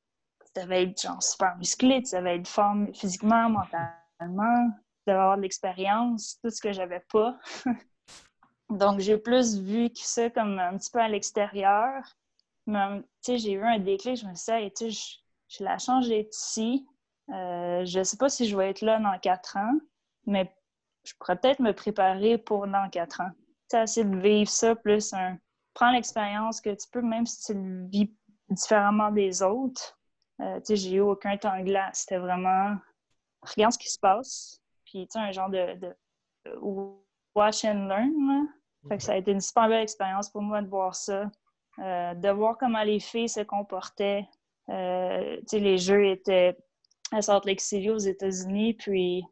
Tu 0.55 0.63
devais 0.63 0.85
être 0.85 1.01
genre 1.01 1.23
super 1.23 1.57
musclé, 1.57 2.03
tu 2.03 2.15
devais 2.15 2.37
être 2.37 2.49
forme 2.49 2.95
physiquement, 2.95 3.51
mentalement 3.51 4.71
d'avoir 5.07 5.37
de 5.37 5.43
l'expérience, 5.43 6.39
tout 6.43 6.51
ce 6.51 6.61
que 6.61 6.73
j'avais 6.73 7.03
pas. 7.13 7.39
Donc, 8.71 9.01
j'ai 9.01 9.19
plus 9.19 9.59
vu 9.59 9.91
que 9.91 9.99
ça 9.99 10.31
comme 10.31 10.59
un 10.59 10.79
petit 10.79 10.91
peu 10.91 11.01
à 11.01 11.09
l'extérieur. 11.09 12.03
Tu 12.67 12.73
sais, 13.21 13.39
j'ai 13.39 13.53
eu 13.53 13.63
un 13.63 13.79
déclic, 13.79 14.17
je 14.17 14.27
me 14.27 14.35
suis 14.35 14.53
dit, 14.53 14.73
tu 14.73 14.93
sais, 14.93 15.19
j'ai 15.49 15.65
la 15.65 15.79
chance 15.79 16.09
d'être 16.09 16.35
ici. 16.35 16.87
Euh, 17.31 17.85
je 17.85 18.03
sais 18.03 18.17
pas 18.17 18.29
si 18.29 18.47
je 18.47 18.57
vais 18.57 18.71
être 18.71 18.81
là 18.81 18.99
dans 18.99 19.19
quatre 19.19 19.57
ans, 19.57 19.79
mais 20.27 20.55
je 21.05 21.13
pourrais 21.19 21.37
peut-être 21.37 21.61
me 21.61 21.73
préparer 21.73 22.39
pour 22.39 22.67
dans 22.67 22.89
quatre 22.91 23.21
ans. 23.21 23.31
Tu 23.71 23.77
sais, 23.77 23.83
essayer 23.83 24.07
de 24.07 24.17
vivre 24.17 24.51
ça, 24.51 24.75
plus 24.75 25.13
un... 25.13 25.39
Prends 25.75 25.91
l'expérience 25.91 26.61
que 26.61 26.71
tu 26.71 26.89
peux, 26.91 27.03
même 27.03 27.27
si 27.27 27.47
tu 27.47 27.55
le 27.55 27.87
vis 27.89 28.15
différemment 28.49 29.11
des 29.11 29.43
autres. 29.43 29.99
Euh, 30.41 30.59
tu 30.61 30.67
sais, 30.67 30.77
j'ai 30.77 30.93
eu 30.97 31.01
aucun 31.01 31.37
temps 31.37 31.61
glace. 31.63 32.01
C'était 32.01 32.19
vraiment... 32.19 32.77
Regarde 33.43 33.73
ce 33.73 33.79
qui 33.79 33.91
se 33.91 33.99
passe 33.99 34.61
puis 34.95 35.09
un 35.17 35.33
genre 35.33 35.51
de, 35.51 35.75
de, 35.75 35.97
watch 37.35 37.65
and 37.65 37.89
learn. 37.89 38.49
Fait 38.89 38.99
que 38.99 39.03
ça 39.03 39.13
a 39.13 39.17
été 39.17 39.33
une 39.33 39.41
super 39.41 39.69
belle 39.69 39.83
expérience 39.83 40.31
pour 40.31 40.43
moi 40.43 40.63
de 40.63 40.69
voir 40.69 40.95
ça, 40.95 41.31
euh, 41.79 42.15
de 42.15 42.29
voir 42.31 42.57
comment 42.59 42.83
les 42.83 43.01
filles 43.01 43.29
se 43.29 43.41
comportaient. 43.41 44.27
Euh, 44.71 45.41
les 45.53 45.79
jeux 45.79 46.07
étaient 46.07 46.57
à 47.13 47.23
Salt 47.23 47.45
Lake 47.45 47.61
City 47.61 47.91
aux 47.91 47.99
États-Unis, 47.99 48.75
puis 48.75 49.23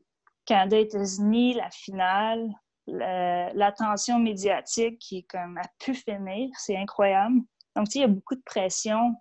Canada-États-Unis, 0.47 1.55
la 1.55 1.70
finale, 1.70 2.49
l'attention 2.86 4.18
médiatique 4.18 4.99
qui 4.99 5.24
comme 5.24 5.57
a 5.59 5.68
pu 5.78 5.95
finir, 5.95 6.51
c'est 6.59 6.76
incroyable. 6.76 7.40
Donc, 7.76 7.95
il 7.95 8.01
y 8.01 8.05
a 8.05 8.09
beaucoup 8.09 8.34
de 8.34 8.43
pression. 8.45 9.14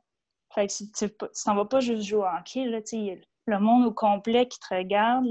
Fait 0.53 0.67
que 0.67 0.73
tu 0.97 1.15
t'en 1.45 1.55
vas 1.55 1.65
pas 1.65 1.79
juste 1.79 2.03
jouer 2.03 2.19
au 2.19 2.25
hockey, 2.25 2.65
le 3.45 3.59
monde 3.59 3.85
au 3.85 3.93
complet 3.93 4.47
qui 4.47 4.59
te 4.59 4.75
regarde, 4.75 5.25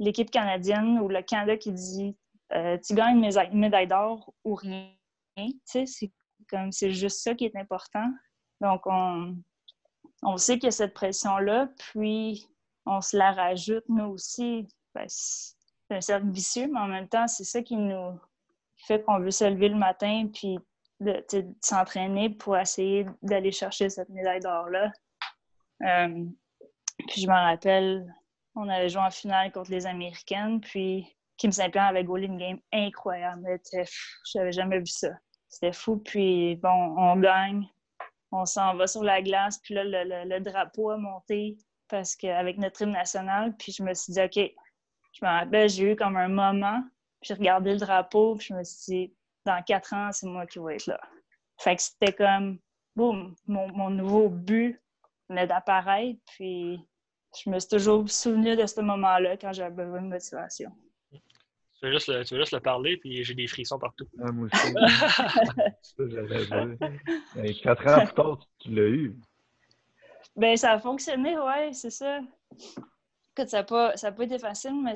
l'équipe 0.00 0.30
canadienne 0.30 0.98
ou 0.98 1.08
le 1.08 1.22
Canada 1.22 1.56
qui 1.56 1.72
dit 1.72 2.16
euh, 2.54 2.76
tu 2.84 2.94
gagnes 2.94 3.24
une 3.24 3.58
médaille 3.58 3.86
d'or 3.86 4.32
ou 4.44 4.54
rien. 4.54 4.90
C'est 5.64 5.86
comme 6.52 6.70
c'est 6.70 6.92
juste 6.92 7.22
ça 7.22 7.34
qui 7.34 7.46
est 7.46 7.56
important. 7.56 8.08
Donc 8.60 8.82
on, 8.86 9.36
on 10.22 10.36
sait 10.36 10.54
qu'il 10.54 10.64
y 10.64 10.68
a 10.68 10.72
cette 10.72 10.94
pression-là, 10.94 11.68
puis 11.78 12.46
on 12.86 13.00
se 13.00 13.16
la 13.16 13.32
rajoute 13.32 13.84
nous 13.88 14.04
aussi. 14.04 14.68
Ben, 14.94 15.06
c'est 15.08 15.56
un 15.96 16.00
cercle 16.00 16.30
vicieux, 16.30 16.68
mais 16.72 16.80
en 16.80 16.88
même 16.88 17.08
temps, 17.08 17.26
c'est 17.26 17.44
ça 17.44 17.62
qui 17.62 17.76
nous 17.76 18.18
fait 18.86 19.02
qu'on 19.02 19.18
veut 19.18 19.30
se 19.30 19.44
lever 19.44 19.68
le 19.68 19.76
matin 19.76 20.28
puis 20.32 20.58
de, 21.00 21.24
s'entraîner 21.60 22.30
pour 22.30 22.56
essayer 22.56 23.06
d'aller 23.22 23.52
chercher 23.52 23.88
cette 23.88 24.08
médaille 24.08 24.40
d'or-là. 24.40 24.92
Euh, 25.82 26.24
puis 27.08 27.22
je 27.22 27.26
me 27.26 27.32
rappelle, 27.32 28.06
on 28.54 28.68
avait 28.68 28.88
joué 28.88 29.02
en 29.02 29.10
finale 29.10 29.50
contre 29.50 29.70
les 29.70 29.86
Américaines, 29.86 30.60
puis 30.60 31.16
Kim 31.36 31.50
Saint-Pierre 31.50 31.86
avait 31.86 32.04
goalé 32.04 32.26
une 32.26 32.38
game 32.38 32.60
incroyable. 32.72 33.60
Je 33.72 34.38
n'avais 34.38 34.52
jamais 34.52 34.78
vu 34.78 34.86
ça. 34.86 35.08
C'était 35.52 35.72
fou. 35.72 35.98
Puis 35.98 36.56
bon, 36.56 36.96
on 36.96 37.16
gagne. 37.16 37.68
On 38.32 38.46
s'en 38.46 38.74
va 38.74 38.86
sur 38.86 39.04
la 39.04 39.20
glace, 39.20 39.58
puis 39.58 39.74
là, 39.74 39.84
le, 39.84 40.40
drapeau 40.40 40.90
a 40.90 40.96
monté 40.96 41.58
parce 41.88 42.16
qu'avec 42.16 42.56
notre 42.56 42.80
hymne 42.80 42.92
national, 42.92 43.54
puis 43.58 43.72
je 43.72 43.82
me 43.82 43.92
suis 43.92 44.14
dit, 44.14 44.22
OK, 44.22 44.36
je 45.12 45.24
me 45.24 45.30
rappelle, 45.30 45.68
j'ai 45.68 45.92
eu 45.92 45.96
comme 45.96 46.16
un 46.16 46.28
moment, 46.28 46.82
j'ai 47.20 47.34
regardé 47.34 47.74
le 47.74 47.78
drapeau, 47.78 48.36
puis 48.36 48.46
je 48.48 48.54
me 48.54 48.64
suis 48.64 48.84
dit, 48.86 49.14
dans 49.44 49.62
quatre 49.62 49.92
ans, 49.92 50.10
c'est 50.12 50.26
moi 50.26 50.46
qui 50.46 50.58
vais 50.60 50.76
être 50.76 50.86
là. 50.86 50.98
Fait 51.58 51.76
que 51.76 51.82
c'était 51.82 52.14
comme, 52.14 52.58
boum, 52.96 53.34
mon, 53.46 53.68
mon 53.68 53.90
nouveau 53.90 54.30
but 54.30 54.80
venait 55.28 55.46
d'apparaître, 55.46 56.18
puis 56.34 56.80
je 57.38 57.50
me 57.50 57.58
suis 57.58 57.68
toujours 57.68 58.08
souvenu 58.08 58.56
de 58.56 58.64
ce 58.64 58.80
moment-là 58.80 59.36
quand 59.36 59.52
j'avais 59.52 59.74
besoin 59.74 60.00
de 60.00 60.08
motivation. 60.08 60.72
Tu 61.82 61.88
veux 61.88 61.94
juste 61.94 62.06
le, 62.06 62.24
tu 62.24 62.34
veux 62.34 62.40
juste 62.40 62.52
le 62.52 62.60
parler, 62.60 62.96
puis 62.96 63.24
j'ai 63.24 63.34
des 63.34 63.48
frissons 63.48 63.76
partout. 63.76 64.06
Ah, 64.20 64.30
moi 64.30 64.46
aussi. 64.46 64.72
ça, 65.82 66.04
dire. 67.44 67.60
quatre 67.60 67.88
ans 67.88 68.04
plus 68.04 68.14
tard, 68.14 68.38
tu 68.60 68.70
l'as 68.70 68.82
eu. 68.82 69.18
Ben, 70.36 70.56
ça 70.56 70.72
a 70.72 70.78
fonctionné, 70.78 71.36
ouais, 71.36 71.72
c'est 71.72 71.90
ça. 71.90 72.20
Écoute, 72.52 73.48
ça 73.48 73.58
n'a 73.58 73.64
pas, 73.64 73.94
pas 73.94 74.22
été 74.22 74.38
facile, 74.38 74.80
mais 74.80 74.94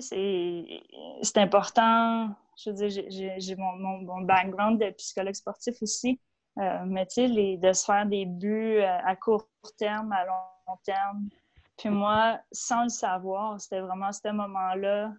c'est 0.00 1.36
important. 1.36 2.30
Je 2.56 2.70
veux 2.70 2.88
dire, 2.88 3.36
j'ai 3.38 3.54
mon, 3.54 3.76
mon, 3.76 4.22
background 4.22 4.80
de 4.80 4.90
psychologue 4.90 5.34
sportif 5.34 5.80
aussi. 5.80 6.20
Euh, 6.58 6.82
mais 6.86 7.06
tu 7.06 7.28
sais, 7.28 7.56
de 7.56 7.72
se 7.72 7.84
faire 7.84 8.04
des 8.04 8.26
buts 8.26 8.78
euh, 8.78 8.98
à 9.04 9.14
court 9.14 9.48
terme, 9.76 10.10
à 10.10 10.26
long 10.26 10.76
terme. 10.84 11.28
Puis 11.76 11.88
moi, 11.88 12.40
sans 12.50 12.82
le 12.82 12.88
savoir, 12.88 13.60
c'était 13.60 13.78
vraiment 13.78 14.10
ce 14.10 14.32
moment-là, 14.32 15.12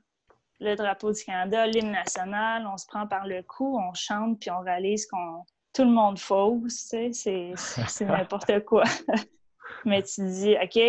le 0.60 0.76
drapeau 0.76 1.12
du 1.12 1.24
Canada, 1.24 1.66
l'hymne 1.68 1.92
national, 1.92 2.68
on 2.68 2.78
se 2.78 2.86
prend 2.86 3.08
par 3.08 3.28
le 3.28 3.44
cou, 3.44 3.80
on 3.80 3.94
chante, 3.94 4.40
puis 4.40 4.52
on 4.52 4.60
réalise 4.60 5.06
qu'on 5.08 5.44
tout 5.74 5.84
le 5.84 5.92
monde 5.92 6.18
fausse, 6.18 6.90
tu 6.90 7.14
sais, 7.14 7.54
c'est 7.56 8.06
n'importe 8.06 8.66
quoi. 8.66 8.84
Mais 9.86 10.02
tu 10.04 10.26
dis, 10.26 10.56
OK, 10.62 10.80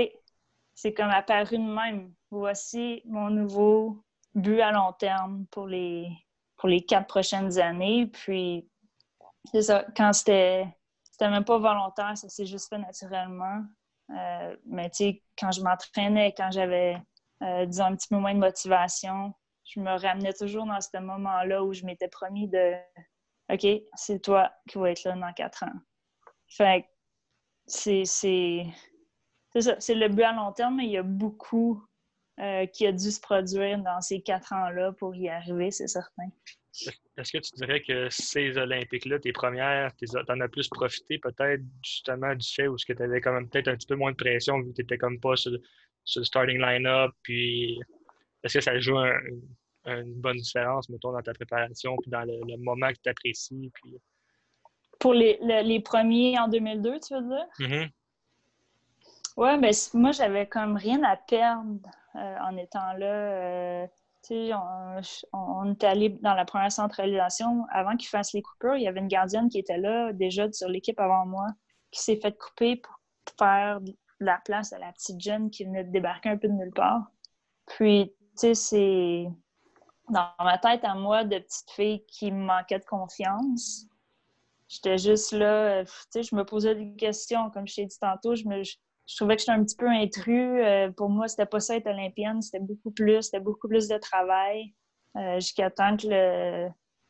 c'est 0.75 0.95
comme 0.95 1.11
apparu 1.11 1.59
de 1.59 1.63
même. 1.63 2.13
Voici 2.31 3.03
mon 3.05 3.31
nouveau 3.31 4.03
but 4.35 4.61
à 4.61 4.73
long 4.73 4.93
terme 4.95 5.47
pour 5.51 5.67
les, 5.67 6.09
pour 6.57 6.69
les 6.69 6.81
quatre 6.85 7.07
prochaines 7.07 7.59
années. 7.59 8.07
Puis, 8.07 8.69
c'est 9.53 9.63
ça, 9.63 9.85
quand 9.97 10.13
c'était, 10.13 10.67
même 11.21 11.45
pas 11.45 11.59
volontaire, 11.59 12.17
ça 12.17 12.29
s'est 12.29 12.47
juste 12.47 12.69
fait 12.69 12.79
naturellement. 12.79 13.63
Euh, 14.11 14.57
mais 14.67 14.89
tu 14.91 14.97
sais, 14.97 15.23
quand 15.39 15.53
je 15.53 15.61
m'entraînais, 15.61 16.35
quand 16.37 16.51
j'avais, 16.51 17.01
euh, 17.43 17.67
disons, 17.67 17.85
un 17.85 17.97
petit 17.97 18.09
peu 18.09 18.17
moins 18.17 18.35
de 18.35 18.41
motivation, 18.41 19.35
je 19.73 19.81
me 19.81 19.99
ramenais 19.99 20.33
toujours 20.33 20.67
dans 20.67 20.81
ce 20.81 20.99
moment-là 20.99 21.63
où 21.65 21.73
je 21.73 21.85
m'étais 21.85 22.09
promis 22.09 22.49
de 22.49 22.75
OK, 23.53 23.67
c'est 23.95 24.21
toi 24.21 24.53
qui 24.69 24.79
vas 24.79 24.91
être 24.91 25.05
là 25.05 25.17
dans 25.17 25.33
quatre 25.33 25.65
ans. 25.65 25.79
Fait 26.49 26.87
c'est 27.67 28.05
ça, 28.05 29.77
c'est 29.79 29.95
le 29.95 30.09
but 30.09 30.23
à 30.23 30.33
long 30.33 30.53
terme, 30.53 30.77
mais 30.77 30.85
il 30.85 30.93
y 30.93 30.97
a 30.97 31.03
beaucoup 31.03 31.85
euh, 32.41 32.67
qui 32.67 32.87
a 32.87 32.93
dû 32.93 33.11
se 33.11 33.21
produire 33.21 33.79
dans 33.79 34.01
ces 34.01 34.23
quatre 34.23 34.53
ans-là 34.53 34.93
pour 34.93 35.15
y 35.15 35.29
arriver, 35.29 35.71
c'est 35.71 35.89
certain. 35.89 36.29
Est-ce 37.17 37.33
que 37.33 37.39
tu 37.39 37.51
dirais 37.57 37.83
que 37.83 38.09
ces 38.11 38.57
Olympiques-là, 38.57 39.19
tes 39.19 39.33
premières, 39.33 39.95
tu 39.97 40.07
en 40.29 40.41
as 40.41 40.49
plus 40.49 40.69
profité 40.69 41.19
peut-être 41.19 41.63
justement 41.85 42.35
du 42.35 42.49
fait 42.49 42.69
où 42.69 42.77
tu 42.77 42.95
avais 42.99 43.21
quand 43.21 43.33
même 43.33 43.49
peut-être 43.49 43.69
un 43.69 43.77
petit 43.77 43.87
peu 43.87 43.97
moins 43.97 44.13
de 44.13 44.17
pression 44.17 44.59
vu 44.61 44.71
que 44.71 44.77
tu 44.77 44.83
n'étais 44.83 44.99
comme 44.99 45.21
pas 45.21 45.37
sur, 45.37 45.51
le 45.53 46.25
starting 46.25 46.61
line-up, 46.61 47.13
puis 47.23 47.79
est-ce 48.43 48.59
que 48.59 48.65
ça 48.65 48.79
joue 48.81 48.97
une 49.87 50.21
bonne 50.21 50.37
différence, 50.37 50.89
mettons, 50.89 51.13
dans 51.13 51.23
ta 51.23 51.33
préparation, 51.33 51.97
puis 52.03 52.11
dans 52.11 52.23
le, 52.23 52.57
moment 52.59 52.89
que 52.89 52.99
tu 53.03 53.09
apprécies? 53.09 53.71
Puis... 53.75 53.97
Pour 54.99 55.15
les, 55.15 55.39
les, 55.63 55.81
premiers 55.81 56.39
en 56.39 56.49
2002, 56.49 57.01
tu 57.01 57.15
veux 57.15 57.23
dire? 57.23 57.47
Mm-hmm. 57.59 57.91
Oui, 59.37 59.59
mais 59.59 59.71
moi, 59.95 60.13
j'avais 60.13 60.47
comme 60.47 60.77
rien 60.77 61.03
à 61.03 61.17
perdre 61.17 61.81
euh, 62.17 62.37
en 62.41 62.57
étant 62.57 62.93
là. 62.95 63.07
Euh, 63.07 63.87
on, 64.31 65.01
on, 65.33 65.73
est 65.73 65.85
allé 65.85 66.11
dans 66.21 66.35
la 66.35 66.45
première 66.45 66.71
centralisation. 66.71 67.65
Avant 67.71 67.97
qu'ils 67.97 68.11
fassent 68.11 68.35
les 68.35 68.43
coupures, 68.43 68.77
il 68.77 68.83
y 68.83 68.89
avait 68.89 69.01
une 69.01 69.09
gardienne 69.09 69.49
qui 69.49 69.59
était 69.59 69.79
là 69.79 70.13
déjà 70.13 70.53
sur 70.53 70.69
l'équipe 70.69 71.01
avant 71.01 71.25
moi, 71.25 71.47
qui 71.91 72.03
s'est 72.03 72.17
fait 72.17 72.37
couper 72.37 72.77
pour 72.77 72.95
faire 73.39 73.81
de 73.81 73.97
la 74.21 74.39
place 74.45 74.73
à 74.75 74.79
la 74.79 74.93
petite 74.93 75.21
jeune 75.21 75.51
qui 75.51 75.65
venait 75.65 75.85
de 75.85 75.91
débarquer 75.91 76.29
un 76.29 76.37
peu 76.37 76.49
de 76.49 76.53
nulle 76.53 76.73
part. 76.73 77.11
Puis, 77.67 78.13
tu 78.39 78.55
sais, 78.55 78.55
c'est 78.55 79.27
dans 80.11 80.31
ma 80.41 80.59
tête 80.59 80.85
à 80.85 80.95
moi 80.95 81.25
de 81.25 81.39
petite 81.39 81.71
fille 81.71 82.05
qui 82.07 82.31
me 82.33 82.45
manquait 82.45 82.79
de 82.79 82.85
confiance. 82.85 83.87
J'étais 84.69 84.99
juste 84.99 85.33
là, 85.33 85.85
tu 85.85 85.93
sais, 86.11 86.23
je 86.23 86.35
me 86.35 86.45
posais 86.45 86.75
des 86.75 86.95
questions. 86.95 87.51
Comme 87.51 87.67
je 87.67 87.77
t'ai 87.77 87.87
dit 87.87 87.99
tantôt, 87.99 88.35
je 88.35 88.45
me, 88.47 88.63
je 88.63 89.17
trouvais 89.17 89.35
que 89.35 89.41
j'étais 89.41 89.53
un 89.53 89.65
petit 89.65 89.77
peu 89.77 89.89
intrus. 89.89 90.63
Euh, 90.65 90.91
pour 90.93 91.09
moi, 91.09 91.27
c'était 91.27 91.47
pas 91.47 91.59
ça 91.59 91.77
être 91.77 91.89
olympienne, 91.89 92.41
c'était 92.41 92.61
beaucoup 92.61 92.93
plus, 92.93 93.23
c'était 93.23 93.41
beaucoup 93.41 93.67
plus 93.67 93.89
de 93.89 93.99
travail. 93.99 94.73
Euh, 95.17 95.41
jusqu'à 95.41 95.71
temps 95.71 95.97
que 95.97 96.07
le. 96.07 96.69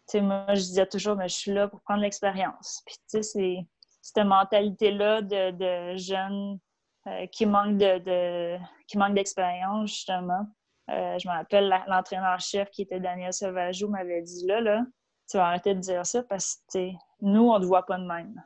Tu 0.09 0.18
sais, 0.18 0.20
moi, 0.22 0.46
je 0.48 0.61
disais 0.61 0.86
toujours, 0.86 1.16
mais 1.16 1.28
je 1.28 1.34
suis 1.34 1.53
là 1.53 1.68
pour 1.68 1.82
prendre 1.82 2.01
l'expérience. 2.01 2.82
Puis, 2.86 2.96
tu 2.96 3.03
sais, 3.09 3.22
c'est 3.22 3.57
cette 4.01 4.24
mentalité-là 4.24 5.20
de, 5.20 5.51
de 5.51 5.96
jeunes 5.98 6.59
euh, 7.07 7.26
qui 7.26 7.44
manquent 7.44 7.76
de, 7.76 8.57
qui 8.86 8.96
manque 8.96 9.14
d'expérience, 9.14 9.90
justement. 9.90 10.46
Je 10.91 11.28
me 11.28 11.32
rappelle 11.32 11.68
l'entraîneur-chef 11.86 12.70
qui 12.70 12.82
était 12.82 13.01
Daniel 13.01 13.32
Sauvageau 13.32 13.88
m'avait 13.88 14.22
dit 14.22 14.47
là, 14.47 14.61
là, 14.61 14.82
tu 15.30 15.36
vas 15.36 15.47
arrêter 15.47 15.74
de 15.74 15.80
dire 15.80 16.05
ça 16.05 16.22
parce 16.24 16.62
que 16.72 16.91
nous, 17.20 17.49
on 17.49 17.55
ne 17.59 17.61
te 17.61 17.66
voit 17.66 17.86
pas 17.86 17.99
de 17.99 18.05
même. 18.05 18.43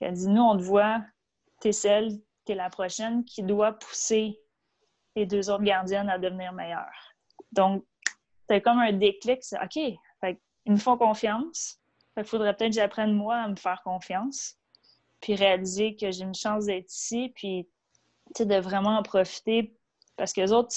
Elle 0.00 0.12
dit 0.14 0.28
Nous, 0.28 0.42
on 0.42 0.56
te 0.56 0.62
voit, 0.62 1.00
tu 1.60 1.68
es 1.68 1.72
celle 1.72 2.20
la 2.54 2.70
prochaine 2.70 3.24
qui 3.24 3.42
doit 3.42 3.72
pousser 3.72 4.40
les 5.16 5.26
deux 5.26 5.50
autres 5.50 5.64
gardiennes 5.64 6.08
à 6.08 6.18
devenir 6.18 6.52
meilleures. 6.52 7.14
Donc, 7.52 7.84
c'est 8.48 8.60
comme 8.60 8.78
un 8.78 8.92
déclic, 8.92 9.42
c'est 9.42 9.58
OK, 9.62 9.76
ils 9.76 10.72
me 10.72 10.76
font 10.76 10.96
confiance. 10.96 11.80
Il 12.16 12.24
faudrait 12.24 12.54
peut-être 12.54 12.70
que 12.70 12.76
j'apprenne 12.76 13.12
moi 13.12 13.36
à 13.36 13.48
me 13.48 13.56
faire 13.56 13.80
confiance, 13.82 14.56
puis 15.20 15.34
réaliser 15.34 15.96
que 15.96 16.10
j'ai 16.10 16.24
une 16.24 16.34
chance 16.34 16.66
d'être 16.66 16.92
ici, 16.92 17.32
puis 17.34 17.68
de 18.38 18.56
vraiment 18.56 18.98
en 18.98 19.02
profiter 19.02 19.77
parce 20.18 20.32
que 20.32 20.50
autres, 20.50 20.74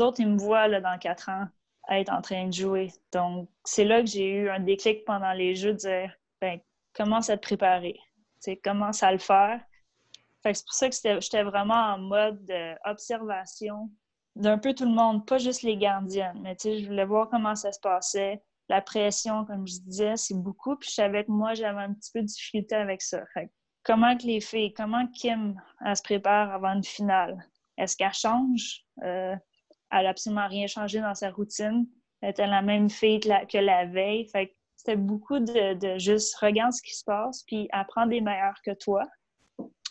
autres, 0.00 0.20
ils 0.20 0.28
me 0.28 0.38
voient 0.38 0.66
là, 0.66 0.80
dans 0.80 0.98
quatre 0.98 1.28
ans 1.28 1.46
être 1.90 2.10
en 2.10 2.22
train 2.22 2.46
de 2.46 2.52
jouer. 2.52 2.90
Donc, 3.12 3.48
c'est 3.64 3.84
là 3.84 4.00
que 4.00 4.06
j'ai 4.06 4.28
eu 4.30 4.48
un 4.48 4.60
déclic 4.60 5.04
pendant 5.04 5.32
les 5.32 5.54
jeux 5.54 5.74
de 5.74 5.78
dire 5.78 6.12
ben, 6.40 6.58
commence 6.94 7.30
à 7.30 7.36
te 7.36 7.42
préparer? 7.42 7.96
commence 8.62 9.02
à 9.02 9.12
le 9.12 9.18
faire? 9.18 9.60
C'est 10.44 10.64
pour 10.64 10.74
ça 10.74 10.90
que 10.90 10.96
j'étais 11.20 11.42
vraiment 11.42 11.94
en 11.94 11.98
mode 11.98 12.52
observation 12.84 13.90
d'un 14.36 14.58
peu 14.58 14.74
tout 14.74 14.84
le 14.84 14.90
monde, 14.90 15.26
pas 15.26 15.38
juste 15.38 15.62
les 15.62 15.76
gardiennes. 15.76 16.40
Mais 16.42 16.56
je 16.62 16.86
voulais 16.86 17.04
voir 17.06 17.30
comment 17.30 17.54
ça 17.54 17.72
se 17.72 17.80
passait. 17.80 18.42
La 18.68 18.80
pression, 18.80 19.44
comme 19.44 19.66
je 19.66 19.78
disais, 19.80 20.16
c'est 20.16 20.34
beaucoup. 20.34 20.76
Puis 20.76 20.90
je 20.90 20.94
savais 20.94 21.24
que 21.24 21.30
moi, 21.30 21.54
j'avais 21.54 21.80
un 21.82 21.94
petit 21.94 22.10
peu 22.12 22.20
de 22.20 22.26
difficulté 22.26 22.74
avec 22.74 23.00
ça. 23.00 23.22
comment 23.82 24.16
que 24.16 24.24
les 24.24 24.40
filles, 24.40 24.72
comment 24.74 25.06
Kim 25.08 25.60
elle 25.84 25.96
se 25.96 26.02
prépare 26.02 26.52
avant 26.52 26.74
une 26.74 26.84
finale? 26.84 27.38
Est-ce 27.78 27.96
qu'elle 27.96 28.12
change? 28.12 28.84
Euh, 29.02 29.34
elle 29.90 30.04
n'a 30.04 30.10
absolument 30.10 30.48
rien 30.48 30.66
changé 30.66 31.00
dans 31.00 31.14
sa 31.14 31.30
routine. 31.30 31.86
Elle 32.20 32.30
était 32.30 32.46
la 32.46 32.62
même 32.62 32.90
fille 32.90 33.20
que 33.20 33.58
la, 33.58 33.84
veille. 33.86 34.28
Fait 34.28 34.54
c'était 34.76 34.96
beaucoup 34.96 35.38
de, 35.38 35.98
juste 35.98 36.36
regarder 36.36 36.72
ce 36.72 36.82
qui 36.82 36.94
se 36.94 37.04
passe, 37.04 37.42
puis 37.44 37.68
apprendre 37.72 38.10
des 38.10 38.20
meilleurs 38.20 38.60
que 38.64 38.72
toi. 38.72 39.02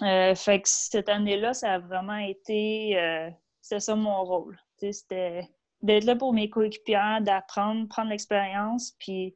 Euh, 0.01 0.35
fait 0.35 0.61
que 0.61 0.67
cette 0.67 1.09
année-là, 1.09 1.53
ça 1.53 1.73
a 1.73 1.79
vraiment 1.79 2.17
été. 2.17 2.99
Euh, 2.99 3.29
c'était 3.61 3.79
ça 3.79 3.95
mon 3.95 4.23
rôle. 4.23 4.59
C'était 4.79 5.47
d'être 5.81 6.03
là 6.03 6.15
pour 6.15 6.33
mes 6.33 6.49
coéquipiers, 6.49 7.19
d'apprendre, 7.21 7.87
prendre 7.87 8.09
l'expérience, 8.09 8.95
puis 8.99 9.35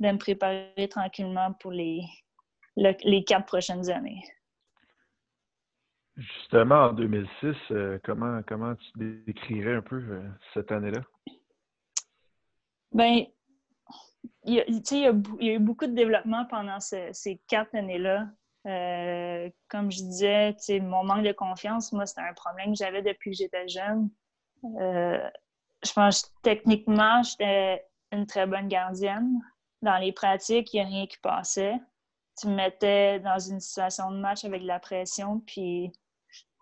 de 0.00 0.08
me 0.10 0.18
préparer 0.18 0.88
tranquillement 0.88 1.52
pour 1.54 1.72
les, 1.72 2.02
les 2.76 3.24
quatre 3.24 3.46
prochaines 3.46 3.90
années. 3.90 4.22
Justement, 6.18 6.86
en 6.86 6.92
2006, 6.94 7.56
euh, 7.70 7.98
comment, 8.04 8.40
comment 8.46 8.74
tu 8.74 9.22
décrirais 9.24 9.76
un 9.76 9.82
peu 9.82 10.02
cette 10.52 10.72
année-là? 10.72 11.00
Bien, 12.92 13.24
il 14.44 14.54
y, 14.54 14.60
a, 14.60 14.64
il 14.66 14.82
y, 14.98 15.50
a, 15.50 15.54
eu 15.54 15.58
beaucoup 15.60 15.86
de 15.86 15.94
développement 15.94 16.44
pendant 16.46 16.80
ces 16.80 17.40
quatre 17.46 17.74
années-là. 17.74 18.26
Euh, 18.66 19.48
comme 19.68 19.90
je 19.92 20.02
disais, 20.02 20.56
mon 20.80 21.04
manque 21.04 21.24
de 21.24 21.32
confiance, 21.32 21.92
moi, 21.92 22.06
c'était 22.06 22.22
un 22.22 22.34
problème 22.34 22.72
que 22.72 22.78
j'avais 22.78 23.02
depuis 23.02 23.30
que 23.30 23.36
j'étais 23.36 23.68
jeune. 23.68 24.10
Euh, 24.80 25.30
je 25.84 25.92
pense 25.92 26.22
que 26.22 26.30
techniquement, 26.42 27.22
j'étais 27.22 27.86
une 28.10 28.26
très 28.26 28.46
bonne 28.46 28.68
gardienne. 28.68 29.40
Dans 29.82 29.98
les 29.98 30.12
pratiques, 30.12 30.74
il 30.74 30.78
n'y 30.78 30.82
a 30.82 30.86
rien 30.86 31.06
qui 31.06 31.18
passait. 31.18 31.76
Tu 32.40 32.48
me 32.48 32.56
mettais 32.56 33.20
dans 33.20 33.38
une 33.38 33.60
situation 33.60 34.10
de 34.10 34.18
match 34.18 34.44
avec 34.44 34.62
de 34.62 34.66
la 34.66 34.80
pression, 34.80 35.40
puis 35.46 35.92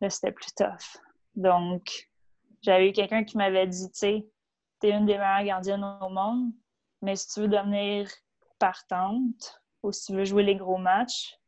là, 0.00 0.10
c'était 0.10 0.32
plus 0.32 0.52
tough. 0.54 1.00
Donc, 1.34 2.08
j'avais 2.62 2.88
eu 2.88 2.92
quelqu'un 2.92 3.24
qui 3.24 3.36
m'avait 3.36 3.66
dit, 3.66 3.90
tu 3.90 3.98
sais, 3.98 4.26
t'es 4.80 4.90
une 4.90 5.06
des 5.06 5.18
meilleures 5.18 5.44
gardiennes 5.44 5.84
au 6.00 6.08
monde, 6.08 6.52
mais 7.02 7.16
si 7.16 7.28
tu 7.28 7.40
veux 7.40 7.48
devenir 7.48 8.10
partante 8.58 9.60
ou 9.82 9.92
si 9.92 10.06
tu 10.06 10.12
veux 10.14 10.24
jouer 10.24 10.42
les 10.42 10.56
gros 10.56 10.78
matchs, 10.78 11.38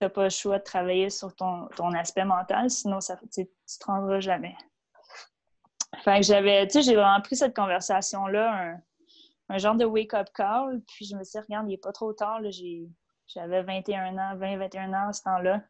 tu 0.00 0.04
n'as 0.04 0.10
pas 0.10 0.24
le 0.24 0.30
choix 0.30 0.58
de 0.58 0.64
travailler 0.64 1.10
sur 1.10 1.34
ton, 1.34 1.68
ton 1.76 1.92
aspect 1.94 2.24
mental, 2.24 2.70
sinon 2.70 3.00
ça, 3.00 3.18
tu 3.32 3.46
te 3.46 3.84
rendras 3.84 4.20
jamais. 4.20 4.56
Fait 6.02 6.20
que 6.20 6.26
j'avais, 6.26 6.66
tu 6.66 6.74
sais, 6.74 6.82
j'ai 6.82 6.94
vraiment 6.94 7.20
pris 7.20 7.36
cette 7.36 7.56
conversation-là, 7.56 8.76
un, 9.48 9.58
genre 9.58 9.74
de 9.74 9.84
wake-up 9.84 10.28
call, 10.34 10.82
puis 10.86 11.06
je 11.06 11.16
me 11.16 11.24
suis 11.24 11.38
dit, 11.38 11.44
regarde, 11.46 11.66
il 11.68 11.72
n'est 11.72 11.78
pas 11.78 11.92
trop 11.92 12.12
tard, 12.12 12.40
j'avais 13.26 13.62
21 13.62 14.16
ans, 14.18 14.36
20, 14.36 14.58
21 14.58 14.92
ans 14.92 15.08
à 15.08 15.12
ce 15.12 15.22
temps-là. 15.22 15.62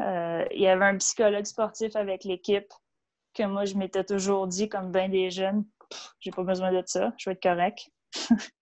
Euh, 0.00 0.44
il 0.52 0.60
y 0.60 0.66
avait 0.66 0.86
un 0.86 0.96
psychologue 0.96 1.44
sportif 1.44 1.94
avec 1.96 2.24
l'équipe 2.24 2.72
que 3.34 3.42
moi, 3.44 3.64
je 3.64 3.74
m'étais 3.74 4.04
toujours 4.04 4.46
dit, 4.46 4.68
comme 4.68 4.90
bien 4.90 5.08
des 5.08 5.30
jeunes, 5.30 5.64
j'ai 6.20 6.30
pas 6.30 6.42
besoin 6.42 6.72
de 6.72 6.82
ça, 6.86 7.12
je 7.18 7.28
vais 7.28 7.34
être 7.34 7.42
correct. 7.42 7.90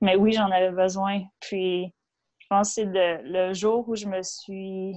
Mais 0.00 0.16
oui, 0.16 0.32
j'en 0.32 0.50
avais 0.50 0.72
besoin. 0.72 1.22
Puis, 1.40 1.94
je 2.38 2.46
pense 2.48 2.70
que 2.70 2.74
c'est 2.74 3.20
le, 3.24 3.52
jour 3.54 3.88
où 3.88 3.94
je 3.94 4.06
me 4.06 4.22
suis 4.22 4.96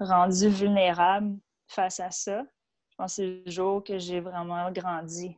rendue 0.00 0.48
vulnérable 0.48 1.38
face 1.68 2.00
à 2.00 2.10
ça. 2.10 2.42
Je 2.90 2.96
pense 2.96 3.12
que 3.12 3.22
c'est 3.22 3.42
le 3.46 3.50
jour 3.50 3.82
que 3.82 3.98
j'ai 3.98 4.20
vraiment 4.20 4.70
grandi. 4.70 5.36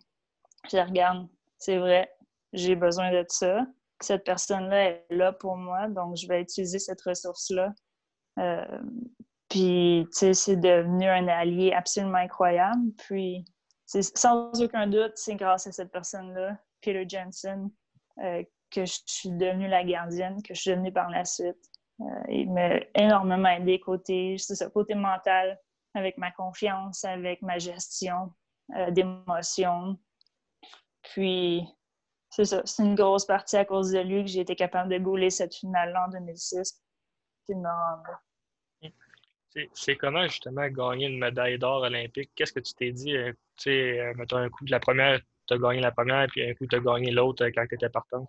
Je 0.70 0.78
regarde, 0.78 1.28
c'est 1.58 1.78
vrai, 1.78 2.10
j'ai 2.52 2.74
besoin 2.74 3.12
de 3.12 3.24
ça. 3.28 3.64
Cette 4.00 4.24
personne-là 4.24 4.90
est 4.90 5.06
là 5.10 5.32
pour 5.32 5.56
moi, 5.56 5.88
donc 5.88 6.16
je 6.16 6.26
vais 6.26 6.42
utiliser 6.42 6.78
cette 6.78 7.00
ressource-là. 7.02 7.72
Euh, 8.38 8.82
puis, 9.54 10.08
tu 10.10 10.18
sais, 10.18 10.34
c'est 10.34 10.56
devenu 10.56 11.06
un 11.06 11.28
allié 11.28 11.72
absolument 11.72 12.18
incroyable. 12.18 12.90
Puis, 12.98 13.44
sans 13.86 14.50
aucun 14.60 14.88
doute, 14.88 15.12
c'est 15.14 15.36
grâce 15.36 15.68
à 15.68 15.72
cette 15.72 15.92
personne-là, 15.92 16.58
Peter 16.82 17.08
Jensen, 17.08 17.70
euh, 18.18 18.42
que 18.72 18.84
je 18.84 18.98
suis 19.06 19.30
devenue 19.30 19.68
la 19.68 19.84
gardienne, 19.84 20.42
que 20.42 20.54
je 20.54 20.60
suis 20.60 20.70
devenue 20.72 20.92
par 20.92 21.08
la 21.08 21.24
suite. 21.24 21.70
Euh, 22.00 22.04
il 22.30 22.50
m'a 22.50 22.80
énormément 22.96 23.48
aidé 23.48 23.78
côté, 23.78 24.38
ça, 24.38 24.68
côté 24.70 24.96
mental, 24.96 25.56
avec 25.94 26.18
ma 26.18 26.32
confiance, 26.32 27.04
avec 27.04 27.40
ma 27.40 27.58
gestion 27.58 28.32
euh, 28.74 28.90
d'émotions. 28.90 29.96
Puis, 31.02 31.64
c'est 32.28 32.44
ça, 32.44 32.60
c'est 32.64 32.82
une 32.82 32.96
grosse 32.96 33.24
partie 33.24 33.56
à 33.56 33.64
cause 33.64 33.92
de 33.92 34.00
lui 34.00 34.24
que 34.24 34.30
j'ai 34.30 34.40
été 34.40 34.56
capable 34.56 34.90
de 34.90 34.98
gauler 34.98 35.30
cette 35.30 35.54
finale-là 35.54 36.06
en 36.06 36.10
2006. 36.10 36.82
C'est 37.46 37.52
énorme. 37.52 38.02
C'est 39.72 39.96
comment 39.96 40.26
justement 40.26 40.66
gagner 40.68 41.06
une 41.06 41.18
médaille 41.18 41.58
d'or 41.58 41.82
olympique? 41.82 42.30
Qu'est-ce 42.34 42.52
que 42.52 42.60
tu 42.60 42.74
t'es 42.74 42.90
dit? 42.90 43.16
Euh, 43.16 43.32
tu 43.56 43.70
sais, 43.70 44.00
euh, 44.00 44.14
mettons 44.16 44.38
un 44.38 44.48
coup 44.48 44.64
de 44.64 44.70
la 44.70 44.80
première, 44.80 45.20
tu 45.46 45.54
as 45.54 45.58
gagné 45.58 45.80
la 45.80 45.92
première, 45.92 46.26
puis 46.26 46.48
un 46.48 46.54
coup, 46.54 46.66
tu 46.66 46.74
as 46.74 46.80
gagné 46.80 47.12
l'autre 47.12 47.44
euh, 47.44 47.50
quand 47.54 47.64
tu 47.68 47.76
étais 47.76 47.88
partant? 47.88 48.28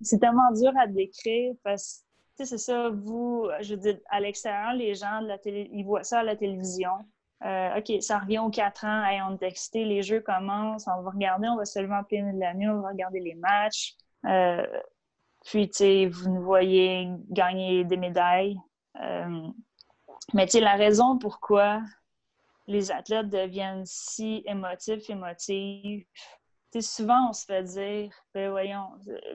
C'est 0.00 0.18
tellement 0.18 0.50
dur 0.52 0.72
à 0.78 0.86
décrire 0.86 1.54
parce 1.62 2.04
que 2.38 2.44
c'est 2.44 2.58
ça, 2.58 2.88
vous, 2.90 3.48
je 3.60 3.74
veux 3.74 3.80
dire, 3.80 3.98
à 4.08 4.20
l'extérieur, 4.20 4.72
les 4.72 4.94
gens 4.94 5.20
de 5.20 5.28
la 5.28 5.38
télé, 5.38 5.68
ils 5.72 5.84
voient 5.84 6.04
ça 6.04 6.20
à 6.20 6.22
la 6.22 6.36
télévision. 6.36 6.92
OK, 7.42 7.92
ça 8.00 8.18
revient 8.18 8.38
aux 8.38 8.50
quatre 8.50 8.84
ans, 8.86 9.04
on 9.28 9.36
est 9.36 9.42
excité, 9.42 9.84
les 9.84 10.02
jeux 10.02 10.20
commencent, 10.20 10.86
on 10.86 11.02
va 11.02 11.10
regarder, 11.10 11.48
on 11.48 11.56
va 11.56 11.66
se 11.66 11.78
lever 11.78 11.94
en 11.94 12.04
plein 12.04 12.32
de 12.32 12.40
la 12.40 12.54
nuit, 12.54 12.68
on 12.68 12.80
va 12.80 12.88
regarder 12.88 13.20
les 13.20 13.34
matchs. 13.34 13.94
Puis, 15.46 15.68
tu 15.68 15.76
sais, 15.76 16.06
vous 16.06 16.28
nous 16.28 16.42
voyez 16.42 17.08
gagner 17.30 17.84
des 17.84 17.96
médailles. 17.96 18.58
Euh, 19.00 19.46
mais, 20.34 20.46
tu 20.46 20.52
sais, 20.52 20.60
la 20.60 20.74
raison 20.74 21.18
pourquoi 21.18 21.82
les 22.66 22.90
athlètes 22.90 23.28
deviennent 23.28 23.86
si 23.86 24.42
émotifs, 24.46 25.08
émotifs, 25.08 26.04
tu 26.72 26.80
sais, 26.80 26.80
souvent, 26.80 27.30
on 27.30 27.32
se 27.32 27.44
fait 27.44 27.62
dire, 27.62 28.12
ben 28.34 28.50
voyons, 28.50 28.88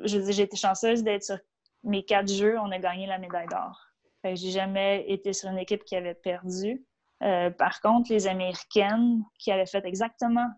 je 0.03 0.18
dire, 0.18 0.34
j'ai 0.34 0.43
été 0.43 0.57
chanceuse 0.57 1.01
d'être 1.01 1.24
sur 1.24 1.38
mes 1.84 2.03
quatre 2.03 2.30
jeux, 2.30 2.59
on 2.59 2.72
a 2.72 2.78
gagné 2.78 3.07
la 3.07 3.18
médaille 3.18 3.47
d'or. 3.47 3.80
Fait 4.22 4.36
j'ai 4.36 4.51
jamais 4.51 5.05
été 5.07 5.32
sur 5.32 5.49
une 5.49 5.57
équipe 5.57 5.86
qui 5.86 5.95
avait 5.95 6.14
perdu. 6.14 6.86
Euh, 7.24 7.49
par 7.51 7.80
contre, 7.80 8.12
les 8.12 8.28
Américaines 8.28 9.24
qui 9.39 9.51
avaient 9.51 9.66
fait 9.66 9.86
exactement 9.86 10.49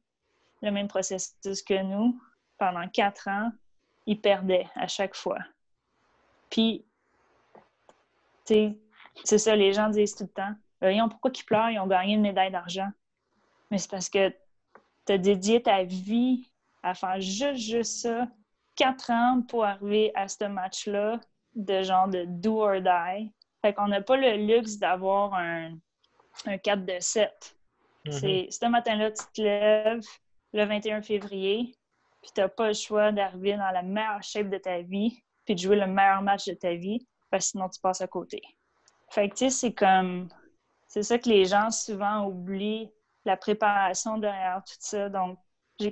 le 0.64 0.72
même 0.72 0.88
processus 0.88 1.62
que 1.62 1.82
nous 1.84 2.20
pendant 2.58 2.88
quatre 2.90 3.28
ans, 3.28 3.52
ils 4.06 4.20
perdaient 4.20 4.68
à 4.76 4.88
chaque 4.88 5.16
fois. 5.16 5.40
Puis, 6.50 6.86
c'est 8.46 9.38
ça, 9.38 9.56
les 9.56 9.74
gens 9.74 9.90
disent 9.90 10.16
tout 10.16 10.24
le 10.24 10.30
temps. 10.30 10.54
Voyons, 10.82 11.10
pourquoi 11.10 11.32
ils 11.34 11.44
pleurent? 11.44 11.70
Ils 11.70 11.80
ont 11.80 11.88
gagné 11.88 12.14
une 12.14 12.22
médaille 12.22 12.52
d'argent. 12.52 12.90
Mais 13.72 13.78
c'est 13.78 13.90
parce 13.90 14.10
que 14.10 14.30
tu 15.06 15.14
as 15.14 15.18
dédié 15.18 15.64
ta 15.64 15.84
vie 15.84 16.50
à 16.84 16.94
faire 16.94 17.20
juste, 17.22 17.56
juste 17.56 18.02
ça, 18.02 18.28
quatre 18.76 19.10
ans 19.10 19.42
pour 19.48 19.64
arriver 19.64 20.12
à 20.16 20.28
ce 20.28 20.44
match-là 20.46 21.20
de 21.56 21.84
genre 21.84 22.08
de 22.08 22.26
do 22.28 22.62
or 22.62 22.82
die. 22.82 23.32
Fait 23.62 23.74
qu'on 23.74 23.88
n'a 23.88 24.02
pas 24.02 24.18
le 24.18 24.46
luxe 24.46 24.78
d'avoir 24.78 25.34
un, 25.36 25.78
un 26.46 26.58
4 26.58 26.86
de 26.86 26.98
7. 27.00 27.56
Mm-hmm. 28.06 28.12
C'est 28.12 28.48
ce 28.52 28.66
matin-là, 28.66 29.12
tu 29.12 29.24
te 29.34 29.42
lèves 29.42 30.06
le 30.52 30.66
21 30.66 31.02
février, 31.02 31.76
puis 32.24 32.32
tu 32.34 32.42
n'as 32.42 32.48
pas 32.48 32.70
le 32.70 32.74
choix 32.74 33.12
d'arriver 33.12 33.58
dans 33.58 33.70
la 33.72 33.84
meilleure 33.84 34.24
shape 34.24 34.50
de 34.50 34.58
ta 34.58 34.82
vie, 34.82 35.22
puis 35.46 35.56
de 35.56 35.60
jouer 35.60 35.76
le 35.76 35.88
meilleur 35.88 36.22
match 36.22 36.46
de 36.48 36.54
ta 36.54 36.74
vie, 36.74 37.06
parce 37.30 37.46
que 37.46 37.52
sinon 37.52 37.70
tu 37.70 37.80
passes 37.82 38.02
à 38.02 38.08
côté. 38.08 38.42
Fait 39.12 39.30
que, 39.30 39.36
tu 39.36 39.46
sais, 39.46 39.50
c'est 39.52 39.74
comme. 39.74 40.30
C'est 40.88 41.04
ça 41.04 41.20
que 41.20 41.28
les 41.28 41.46
gens 41.46 41.70
souvent 41.70 42.26
oublient, 42.26 42.90
la 43.26 43.36
préparation 43.36 44.18
derrière 44.18 44.64
tout 44.66 44.76
ça. 44.80 45.10
Donc, 45.10 45.38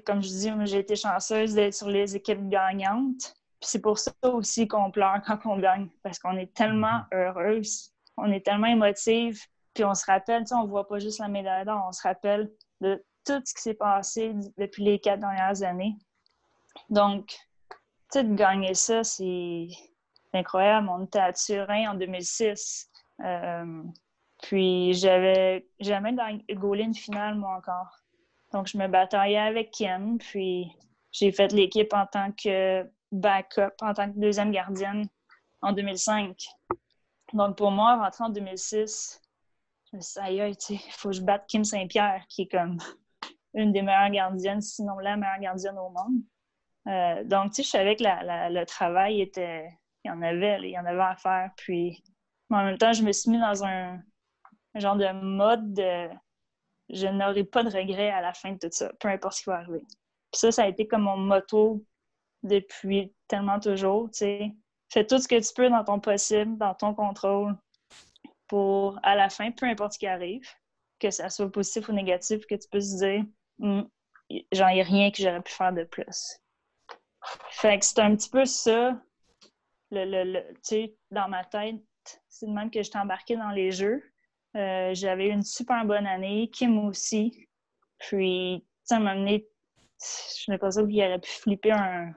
comme 0.06 0.24
je 0.24 0.30
dis, 0.30 0.52
j'ai 0.66 0.80
été 0.80 0.96
chanceuse 0.96 1.54
d'être 1.54 1.74
sur 1.74 1.90
les 1.90 2.16
équipes 2.16 2.48
gagnantes. 2.48 3.36
Puis 3.60 3.70
c'est 3.70 3.82
pour 3.82 4.00
ça 4.00 4.12
aussi 4.24 4.68
qu'on 4.68 4.90
pleure 4.90 5.22
quand 5.26 5.40
on 5.46 5.58
gagne, 5.58 5.90
parce 6.02 6.18
qu'on 6.18 6.38
est 6.38 6.54
tellement 6.54 7.02
mhm. 7.12 7.20
heureuse, 7.20 7.92
on 8.18 8.32
est 8.32 8.46
tellement 8.46 8.68
émotive, 8.68 9.40
puis 9.74 9.84
on 9.84 9.94
se 9.94 10.06
rappelle, 10.06 10.44
tu 10.44 10.48
sais, 10.48 10.56
on 10.56 10.66
voit 10.66 10.88
pas 10.88 11.00
juste 11.00 11.20
la 11.20 11.28
médaille 11.28 11.66
d'or, 11.66 11.86
on 11.88 11.92
se 11.92 12.02
rappelle 12.02 12.52
de 12.82 13.04
tout 13.26 13.42
ce 13.46 13.54
qui 13.54 13.62
s'est 13.62 13.74
passé 13.76 14.34
depuis 14.58 14.84
les 14.84 15.00
quatre 15.00 15.20
dernières 15.20 15.62
années. 15.64 15.96
Donc, 16.92 17.34
tu 18.12 18.24
de 18.24 18.36
gagner 18.36 18.74
ça, 18.74 19.04
c'est 19.04 19.68
incroyable. 20.34 20.90
On 20.90 21.06
était 21.06 21.20
à 21.20 21.32
Turin 21.32 21.92
en 21.92 21.96
2006. 21.96 22.90
Euh, 23.24 23.84
puis, 24.44 24.94
j'avais 24.94 25.68
jamais 25.80 26.14
gaulé 26.52 26.84
une 26.84 26.94
finale, 26.94 27.36
moi, 27.36 27.56
encore. 27.56 27.98
Donc, 28.52 28.68
je 28.68 28.78
me 28.78 28.88
bataillais 28.88 29.38
avec 29.38 29.72
Kim. 29.72 30.18
Puis, 30.18 30.70
j'ai 31.14 31.32
fait 31.32 31.54
l'équipe 31.54 31.94
en 31.94 32.06
tant 32.06 32.34
que 32.34 32.86
backup, 33.14 33.74
en 33.82 33.94
tant 33.94 34.12
que 34.12 34.20
deuxième 34.20 34.52
gardienne 34.52 35.08
en 35.62 35.72
2005. 35.72 36.36
Donc, 37.32 37.56
pour 37.56 37.72
moi, 37.72 38.04
rentrer 38.04 38.26
en 38.26 38.30
2006, 38.30 39.22
je 39.92 39.98
me 39.98 40.02
suis 40.02 40.56
dit, 40.58 40.84
il 40.86 40.92
faut 40.92 41.10
que 41.10 41.16
je 41.16 41.22
batte 41.22 41.48
Kim 41.48 41.64
Saint-Pierre, 41.64 42.26
qui 42.28 42.44
est 42.44 42.48
comme 42.52 42.80
une 43.54 43.72
des 43.72 43.82
meilleures 43.82 44.10
gardiennes, 44.10 44.62
sinon 44.62 44.98
la 45.00 45.16
meilleure 45.16 45.40
gardienne 45.40 45.78
au 45.78 45.90
monde. 45.90 46.22
Euh, 46.88 47.24
donc, 47.24 47.52
tu 47.52 47.56
sais, 47.56 47.64
je 47.64 47.70
savais 47.70 47.96
que 47.96 48.04
le 48.04 48.64
travail 48.66 49.22
était. 49.22 49.68
Il 50.04 50.10
y 50.10 50.12
en 50.12 50.22
avait, 50.22 50.60
il 50.62 50.72
y 50.72 50.80
en 50.80 50.86
avait 50.86 51.02
à 51.02 51.16
faire. 51.16 51.52
Puis, 51.58 52.04
en 52.50 52.66
même 52.66 52.78
temps, 52.78 52.94
je 52.94 53.04
me 53.04 53.12
suis 53.12 53.32
mis 53.32 53.40
dans 53.40 53.64
un, 53.64 54.00
genre 54.76 54.96
de 54.96 55.12
mode 55.12 55.74
de 55.74 56.10
je 56.90 57.08
n'aurai 57.08 57.44
pas 57.44 57.64
de 57.64 57.70
regrets 57.70 58.10
à 58.10 58.22
la 58.22 58.34
fin 58.34 58.52
de 58.54 58.58
tout 58.58 58.70
ça, 58.72 58.92
peu 59.00 59.08
importe 59.08 59.36
ce 59.36 59.44
qui 59.44 59.50
va 59.50 59.58
arriver. 59.58 59.80
Puis 59.80 60.40
ça, 60.40 60.52
ça 60.52 60.64
a 60.64 60.68
été 60.68 60.88
comme 60.88 61.04
mon 61.04 61.18
motto 61.18 61.86
depuis 62.44 63.14
tellement 63.28 63.60
toujours, 63.60 64.10
tu 64.12 64.20
sais. 64.20 64.52
Fais 64.92 65.06
tout 65.06 65.20
ce 65.20 65.28
que 65.28 65.40
tu 65.40 65.54
peux 65.54 65.70
dans 65.70 65.86
ton 65.86 66.02
possible, 66.02 66.58
dans 66.58 66.76
ton 66.76 66.94
contrôle, 66.94 67.56
pour, 68.48 69.00
à 69.04 69.16
la 69.16 69.30
fin, 69.30 69.52
peu 69.52 69.66
importe 69.66 69.94
ce 69.94 70.00
qui 70.00 70.08
arrive, 70.08 70.46
que 71.00 71.10
ça 71.12 71.30
soit 71.30 71.50
positif 71.50 71.88
ou 71.88 71.94
négatif, 71.94 72.46
que 72.46 72.56
tu 72.56 72.68
puisses 72.70 72.98
dire, 72.98 73.24
hum, 73.62 73.90
j'en 74.52 74.68
ai 74.68 74.82
rien 74.82 75.12
que 75.12 75.22
j'aurais 75.22 75.42
pu 75.42 75.54
faire 75.54 75.72
de 75.72 75.86
plus. 75.86 76.42
Fait 77.52 77.80
que 77.80 77.86
c'est 77.86 78.00
un 78.00 78.16
petit 78.16 78.30
peu 78.30 78.46
ça, 78.46 79.00
le, 79.92 80.06
le, 80.06 80.42
tu 80.54 80.60
sais, 80.64 80.96
dans 81.12 81.28
ma 81.28 81.44
tête, 81.46 81.76
c'est 82.30 82.48
de 82.48 82.52
même 82.52 82.72
que 82.72 82.82
j'étais 82.82 82.98
embarquée 82.98 83.36
dans 83.36 83.52
les 83.52 83.72
jeux. 83.72 84.04
Euh, 84.56 84.94
j'avais 84.94 85.30
une 85.30 85.44
super 85.44 85.86
bonne 85.86 86.08
année, 86.08 86.50
Kim 86.52 86.80
aussi. 86.88 87.48
Puis, 88.00 88.66
sais, 88.84 89.00
m'a 89.00 89.12
amené, 89.12 89.48
je 90.00 90.52
n'ai 90.52 90.58
pas 90.58 90.72
sûr 90.72 90.88
qu'il 90.88 91.04
aurait 91.04 91.20
pu 91.20 91.30
flipper 91.30 91.72
un, 91.72 92.14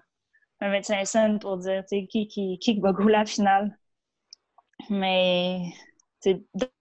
un 0.61 0.70
25 0.70 1.07
cents 1.07 1.38
pour 1.38 1.59
dire, 1.59 1.84
tu 1.88 2.00
sais, 2.00 2.07
qui, 2.07 2.26
qui, 2.28 2.59
qui 2.59 2.80
va 2.80 2.92
gouler 2.92 3.12
la 3.12 3.26
finale. 3.26 3.78
Mais, 4.90 5.72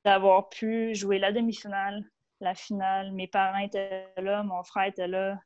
d'avoir 0.05 0.49
pu 0.49 0.95
jouer 0.95 1.19
la 1.19 1.31
demi-finale, 1.31 2.03
la 2.39 2.55
finale, 2.55 3.11
mes 3.13 3.27
parents 3.27 3.59
étaient 3.59 4.07
là, 4.17 4.43
mon 4.43 4.63
frère 4.63 4.85
était 4.85 5.07
là, 5.07 5.39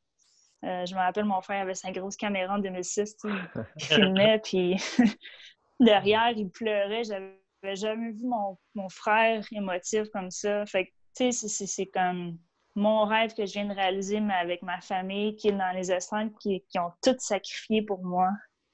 euh, 0.64 0.86
je 0.86 0.94
me 0.94 0.98
rappelle, 0.98 1.24
mon 1.24 1.40
frère 1.40 1.62
avait 1.62 1.74
sa 1.74 1.92
grosse 1.92 2.16
caméra 2.16 2.54
en 2.54 2.58
2006, 2.58 3.16
il 3.24 3.48
filmait, 3.78 4.40
puis 4.42 4.76
derrière, 5.80 6.30
il 6.30 6.50
pleurait. 6.50 7.04
J'avais 7.04 7.76
jamais 7.76 8.10
vu 8.10 8.24
mon, 8.24 8.58
mon, 8.74 8.88
frère 8.88 9.44
émotif 9.52 10.08
comme 10.12 10.30
ça. 10.30 10.66
Fait 10.66 10.86
que, 10.86 10.90
tu 11.16 11.32
sais, 11.32 11.66
c'est 11.66 11.86
comme 11.86 12.38
mon 12.74 13.04
rêve 13.04 13.34
que 13.34 13.46
je 13.46 13.52
viens 13.52 13.66
de 13.66 13.74
réaliser, 13.74 14.20
mais 14.20 14.34
avec 14.34 14.62
ma 14.62 14.80
famille 14.80 15.36
qui 15.36 15.48
est 15.48 15.52
dans 15.52 15.74
les 15.74 15.92
estrades, 15.92 16.32
qui, 16.40 16.64
qui 16.68 16.78
ont 16.78 16.92
tout 17.02 17.16
sacrifié 17.18 17.82
pour 17.82 18.04
moi. 18.04 18.30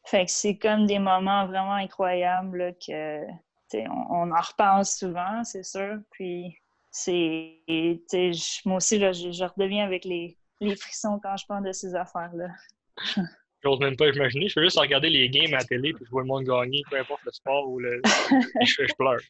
Fait 0.07 0.25
que 0.25 0.31
c'est 0.31 0.57
comme 0.57 0.87
des 0.87 0.99
moments 0.99 1.47
vraiment 1.47 1.75
incroyables 1.75 2.59
là, 2.59 2.73
que, 2.73 3.25
on, 3.75 4.07
on, 4.11 4.33
en 4.33 4.41
repense 4.41 4.99
souvent, 4.99 5.43
c'est 5.45 5.65
sûr. 5.65 5.99
Puis, 6.11 6.57
c'est, 6.91 7.63
moi 8.65 8.77
aussi, 8.77 8.99
là, 8.99 9.13
je, 9.13 9.33
je 9.33 9.45
redeviens 9.45 9.85
avec 9.85 10.05
les 10.05 10.39
les 10.61 10.77
frissons 10.77 11.21
quand 11.23 11.37
je 11.37 11.47
parle 11.47 11.65
de 11.65 11.73
ces 11.73 11.95
affaires-là. 11.95 12.49
J'ose 13.63 13.81
même 13.81 13.97
pas 13.97 14.09
imaginer. 14.09 14.49
Je 14.49 14.55
peux 14.55 14.63
juste 14.63 14.79
regarder 14.79 15.09
les 15.09 15.31
games 15.31 15.55
à 15.55 15.59
la 15.59 15.65
télé 15.65 15.95
puis 15.95 16.05
je 16.05 16.11
vois 16.11 16.21
le 16.21 16.29
monde 16.29 16.45
gagner, 16.45 16.83
peu 16.91 16.99
importe 16.99 17.23
le 17.25 17.33
sport 17.33 17.69
ou 17.69 17.79
le. 17.79 18.03
je, 18.63 18.87
je 18.87 18.95
pleure. 18.95 19.21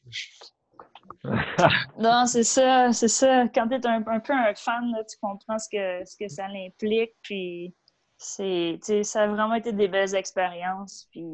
non, 1.98 2.26
c'est 2.26 2.44
ça, 2.44 2.92
c'est 2.92 3.08
ça. 3.08 3.46
Quand 3.54 3.68
tu 3.68 3.74
es 3.74 3.86
un, 3.86 4.02
peu 4.02 4.32
un 4.32 4.54
fan, 4.54 4.92
tu 5.08 5.16
comprends 5.20 5.58
ce 5.58 5.68
que, 5.70 6.04
ce 6.04 6.16
que 6.16 6.28
ça 6.28 6.46
implique. 6.46 7.12
Puis, 7.22 7.74
c'est, 8.18 8.78
ça 9.02 9.22
a 9.22 9.26
vraiment 9.26 9.54
été 9.54 9.72
des 9.72 9.88
belles 9.88 10.14
expériences. 10.14 11.08
Puis, 11.10 11.24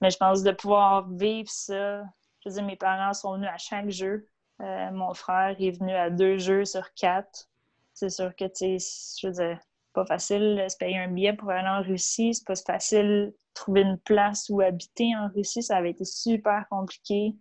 mais 0.00 0.10
je 0.10 0.16
pense 0.16 0.42
de 0.42 0.52
pouvoir 0.52 1.08
vivre 1.10 1.50
ça. 1.50 2.02
Je 2.40 2.48
veux 2.48 2.54
dire, 2.54 2.64
mes 2.64 2.76
parents 2.76 3.12
sont 3.12 3.34
venus 3.34 3.48
à 3.52 3.58
chaque 3.58 3.90
jeu. 3.90 4.28
Euh, 4.60 4.90
mon 4.92 5.14
frère 5.14 5.56
est 5.58 5.78
venu 5.78 5.92
à 5.92 6.10
deux 6.10 6.38
jeux 6.38 6.64
sur 6.64 6.92
quatre. 6.94 7.48
C'est 7.96 8.10
sûr 8.10 8.36
que, 8.36 8.44
tu 8.44 8.78
je 8.78 9.56
pas 9.94 10.04
facile 10.04 10.60
de 10.62 10.68
se 10.68 10.76
payer 10.76 10.98
un 10.98 11.08
billet 11.08 11.32
pour 11.32 11.50
aller 11.50 11.66
en 11.66 11.82
Russie. 11.82 12.34
C'est 12.34 12.46
pas 12.46 12.54
facile 12.54 13.32
de 13.32 13.36
trouver 13.54 13.80
une 13.80 13.98
place 13.98 14.50
où 14.50 14.60
habiter 14.60 15.16
en 15.16 15.28
Russie. 15.34 15.62
Ça 15.62 15.78
avait 15.78 15.92
été 15.92 16.04
super 16.04 16.66
compliqué. 16.68 17.34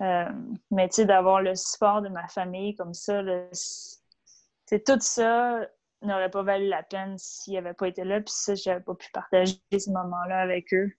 Euh, 0.00 0.28
mais 0.72 0.88
tu 0.88 0.96
sais, 0.96 1.04
d'avoir 1.04 1.40
le 1.40 1.54
support 1.54 2.02
de 2.02 2.08
ma 2.08 2.26
famille 2.26 2.74
comme 2.74 2.94
ça, 2.94 3.22
tout 3.22 5.00
ça 5.00 5.60
n'aurait 6.02 6.30
pas 6.30 6.42
valu 6.42 6.66
la 6.66 6.82
peine 6.82 7.16
s'il 7.16 7.56
avait 7.56 7.72
pas 7.72 7.86
été 7.86 8.02
là. 8.02 8.20
Puis 8.20 8.34
ça, 8.34 8.56
j'avais 8.56 8.82
pas 8.82 8.96
pu 8.96 9.08
partager 9.12 9.54
ces 9.70 9.92
moments-là 9.92 10.40
avec 10.40 10.74
eux. 10.74 10.90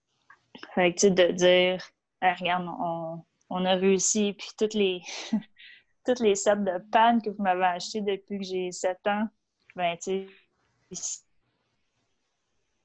Fait 0.75 0.93
que, 0.93 0.99
tu 1.01 1.07
sais, 1.07 1.11
de 1.11 1.31
dire, 1.33 1.83
regarde, 2.21 2.65
on, 3.49 3.65
a 3.65 3.75
réussi, 3.75 4.33
puis 4.33 4.47
toutes 4.57 4.75
les, 4.75 5.01
toutes 6.05 6.19
les 6.19 6.35
sets 6.35 6.57
de 6.57 6.79
panne 6.91 7.21
que 7.21 7.29
vous 7.29 7.41
m'avez 7.41 7.65
achetées 7.65 8.01
depuis 8.01 8.39
que 8.39 8.45
j'ai 8.45 8.71
7 8.71 8.97
ans, 9.07 9.27
ben, 9.75 9.97
tu 9.97 10.27
sais, 10.91 11.23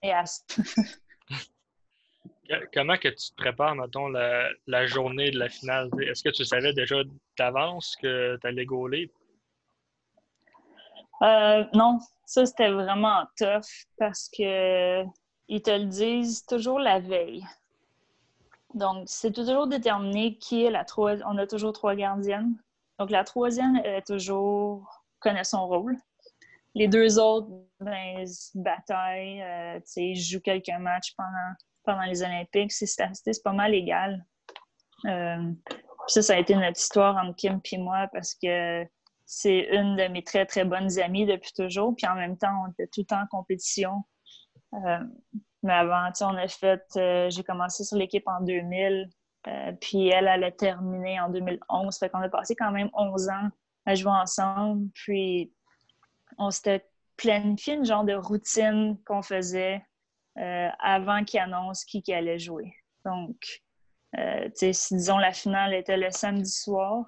et 0.02 0.12
à... 0.12 0.24
Comment 2.72 2.96
que 2.96 3.08
tu 3.08 3.30
te 3.30 3.34
prépares, 3.36 3.74
mettons, 3.74 4.08
la, 4.08 4.86
journée 4.86 5.30
de 5.30 5.38
la 5.38 5.48
finale? 5.48 5.90
Est-ce 6.00 6.22
que 6.22 6.30
tu 6.30 6.44
savais 6.44 6.72
déjà 6.72 6.96
d'avance 7.36 7.96
que 7.96 8.38
tu 8.40 8.46
allais 8.46 8.64
gauler? 8.64 9.10
Euh, 11.20 11.64
non, 11.74 11.98
ça 12.24 12.46
c'était 12.46 12.70
vraiment 12.70 13.24
tough 13.36 13.86
parce 13.98 14.30
que 14.30 15.02
ils 15.48 15.62
te 15.62 15.70
le 15.70 15.86
disent 15.86 16.46
toujours 16.46 16.78
la 16.78 17.00
veille. 17.00 17.44
Donc, 18.74 19.04
c'est 19.06 19.32
toujours 19.32 19.66
déterminé 19.66 20.36
qui 20.36 20.64
est 20.64 20.70
la 20.70 20.84
troisième. 20.84 21.26
On 21.28 21.38
a 21.38 21.46
toujours 21.46 21.72
trois 21.72 21.94
gardiennes. 21.94 22.54
Donc, 22.98 23.10
la 23.10 23.24
troisième, 23.24 23.80
elle 23.84 23.96
est 23.96 24.06
toujours 24.06 25.04
connaît 25.20 25.44
son 25.44 25.66
rôle. 25.66 25.96
Les 26.74 26.88
deux 26.88 27.18
autres, 27.18 27.48
ben, 27.80 28.24
bataillent, 28.54 29.42
euh, 29.42 29.80
jouent 30.14 30.40
quelques 30.40 30.78
matchs 30.78 31.14
pendant 31.16 31.54
pendant 31.88 32.02
les 32.02 32.22
Olympiques. 32.22 32.72
C'est 32.72 33.42
pas 33.42 33.52
mal 33.52 33.74
égal. 33.74 34.24
Euh, 35.06 35.52
ça, 36.06 36.22
ça 36.22 36.34
a 36.34 36.38
été 36.38 36.54
notre 36.54 36.78
histoire 36.78 37.16
entre 37.16 37.34
Kim 37.36 37.60
et 37.72 37.78
moi 37.78 38.08
parce 38.12 38.34
que 38.34 38.84
c'est 39.24 39.68
une 39.72 39.96
de 39.96 40.08
mes 40.08 40.22
très, 40.22 40.46
très 40.46 40.64
bonnes 40.64 40.98
amies 40.98 41.26
depuis 41.26 41.52
toujours. 41.52 41.94
Puis 41.96 42.06
en 42.06 42.14
même 42.14 42.36
temps, 42.36 42.64
on 42.64 42.70
était 42.70 42.86
tout 42.86 43.00
le 43.00 43.06
temps 43.06 43.22
en 43.22 43.26
compétition. 43.26 44.04
Euh, 44.74 44.98
mais 45.62 45.72
avant, 45.72 46.10
on 46.20 46.36
a 46.36 46.48
fait, 46.48 46.84
euh, 46.96 47.30
j'ai 47.30 47.42
commencé 47.42 47.84
sur 47.84 47.96
l'équipe 47.96 48.26
en 48.26 48.42
2000, 48.42 49.08
puis 49.80 50.08
elle, 50.08 50.28
elle 50.28 50.44
a 50.44 50.50
terminé 50.50 51.18
en 51.20 51.30
2011. 51.30 51.98
Fait 51.98 52.10
qu'on 52.10 52.20
a 52.20 52.28
passé 52.28 52.54
quand 52.54 52.70
même 52.70 52.90
11 52.92 53.28
ans 53.28 53.48
à 53.86 53.94
jouer 53.94 54.12
ensemble. 54.12 54.88
Puis 54.94 55.52
on 56.38 56.50
s'était 56.50 56.84
planifié 57.16 57.74
une 57.74 57.84
genre 57.84 58.04
de 58.04 58.14
routine 58.14 58.96
qu'on 59.04 59.22
faisait 59.22 59.82
euh, 60.38 60.68
avant 60.78 61.24
qu'il 61.24 61.40
annonce 61.40 61.84
qui, 61.84 62.02
allait 62.12 62.38
jouer. 62.38 62.72
Donc, 63.04 63.62
euh, 64.16 64.48
disons 64.60 65.18
la 65.18 65.32
finale 65.32 65.74
était 65.74 65.96
le 65.96 66.10
samedi 66.10 66.50
soir, 66.50 67.04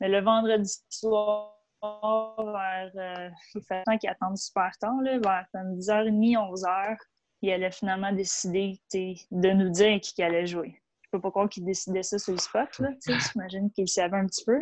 mais 0.00 0.08
le 0.08 0.20
vendredi 0.20 0.70
soir, 0.88 1.54
vers, 1.80 2.90
euh, 2.96 3.30
il 3.54 3.62
fait 3.62 3.84
temps 3.84 3.96
qu'il 3.98 4.10
attende 4.10 4.36
super 4.36 4.72
tard, 4.80 4.96
vers 5.02 5.46
10h30, 5.54 6.36
11h, 6.36 6.96
il 7.42 7.52
allait 7.52 7.70
finalement 7.70 8.12
décider 8.12 8.80
de 8.92 9.50
nous 9.52 9.70
dire 9.70 10.00
qui 10.00 10.20
allait 10.22 10.46
jouer. 10.46 10.82
Je 11.06 11.18
peux 11.18 11.20
pas 11.20 11.30
croire 11.30 11.48
qu'il 11.48 11.64
décidait 11.64 12.02
ça 12.02 12.18
sur 12.18 12.32
le 12.32 12.38
spot, 12.38 12.78
là, 12.80 12.90
j'imagine 13.06 13.70
qu'il 13.70 13.88
savait 13.88 14.16
un 14.16 14.26
petit 14.26 14.44
peu. 14.44 14.58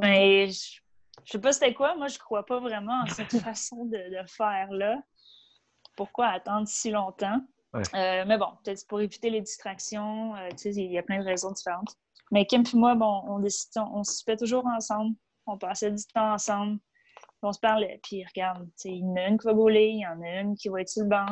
Mais 0.00 0.48
je, 0.48 0.80
je 1.24 1.32
sais 1.32 1.40
pas 1.40 1.52
c'était 1.52 1.74
quoi, 1.74 1.96
moi 1.96 2.06
je 2.06 2.18
crois 2.18 2.46
pas 2.46 2.60
vraiment 2.60 3.02
en 3.02 3.06
cette 3.06 3.36
façon 3.42 3.84
de, 3.86 3.96
de 4.22 4.28
faire 4.28 4.70
là 4.70 4.96
pourquoi 5.96 6.28
attendre 6.28 6.68
si 6.68 6.90
longtemps? 6.90 7.40
Euh, 7.74 8.24
mais 8.26 8.38
bon, 8.38 8.48
peut-être 8.62 8.86
pour 8.86 9.00
éviter 9.00 9.30
les 9.30 9.40
distractions, 9.40 10.36
euh, 10.36 10.48
il 10.64 10.92
y 10.92 10.98
a 10.98 11.02
plein 11.02 11.18
de 11.18 11.24
raisons 11.24 11.50
différentes. 11.50 11.96
Mais 12.30 12.46
Kim 12.46 12.62
et 12.62 12.76
moi, 12.76 12.94
bon, 12.94 13.22
on, 13.26 13.40
décide, 13.40 13.70
on, 13.76 14.04
se 14.04 14.22
fait 14.22 14.36
toujours 14.36 14.64
ensemble. 14.66 15.16
On 15.46 15.58
passait 15.58 15.90
du 15.90 16.04
temps 16.14 16.34
ensemble. 16.34 16.78
On 17.42 17.52
se 17.52 17.58
parlait. 17.58 18.00
Puis 18.02 18.24
regarde, 18.24 18.68
il 18.84 18.98
y 18.98 19.04
en 19.04 19.16
a 19.16 19.26
une 19.26 19.38
qui 19.38 19.46
va 19.46 19.54
bouler, 19.54 19.88
il 19.88 20.00
y 20.00 20.06
en 20.06 20.22
a 20.22 20.40
une 20.40 20.56
qui 20.56 20.68
va 20.68 20.80
être 20.80 20.88
sur 20.88 21.02
le 21.02 21.08
banc. 21.08 21.26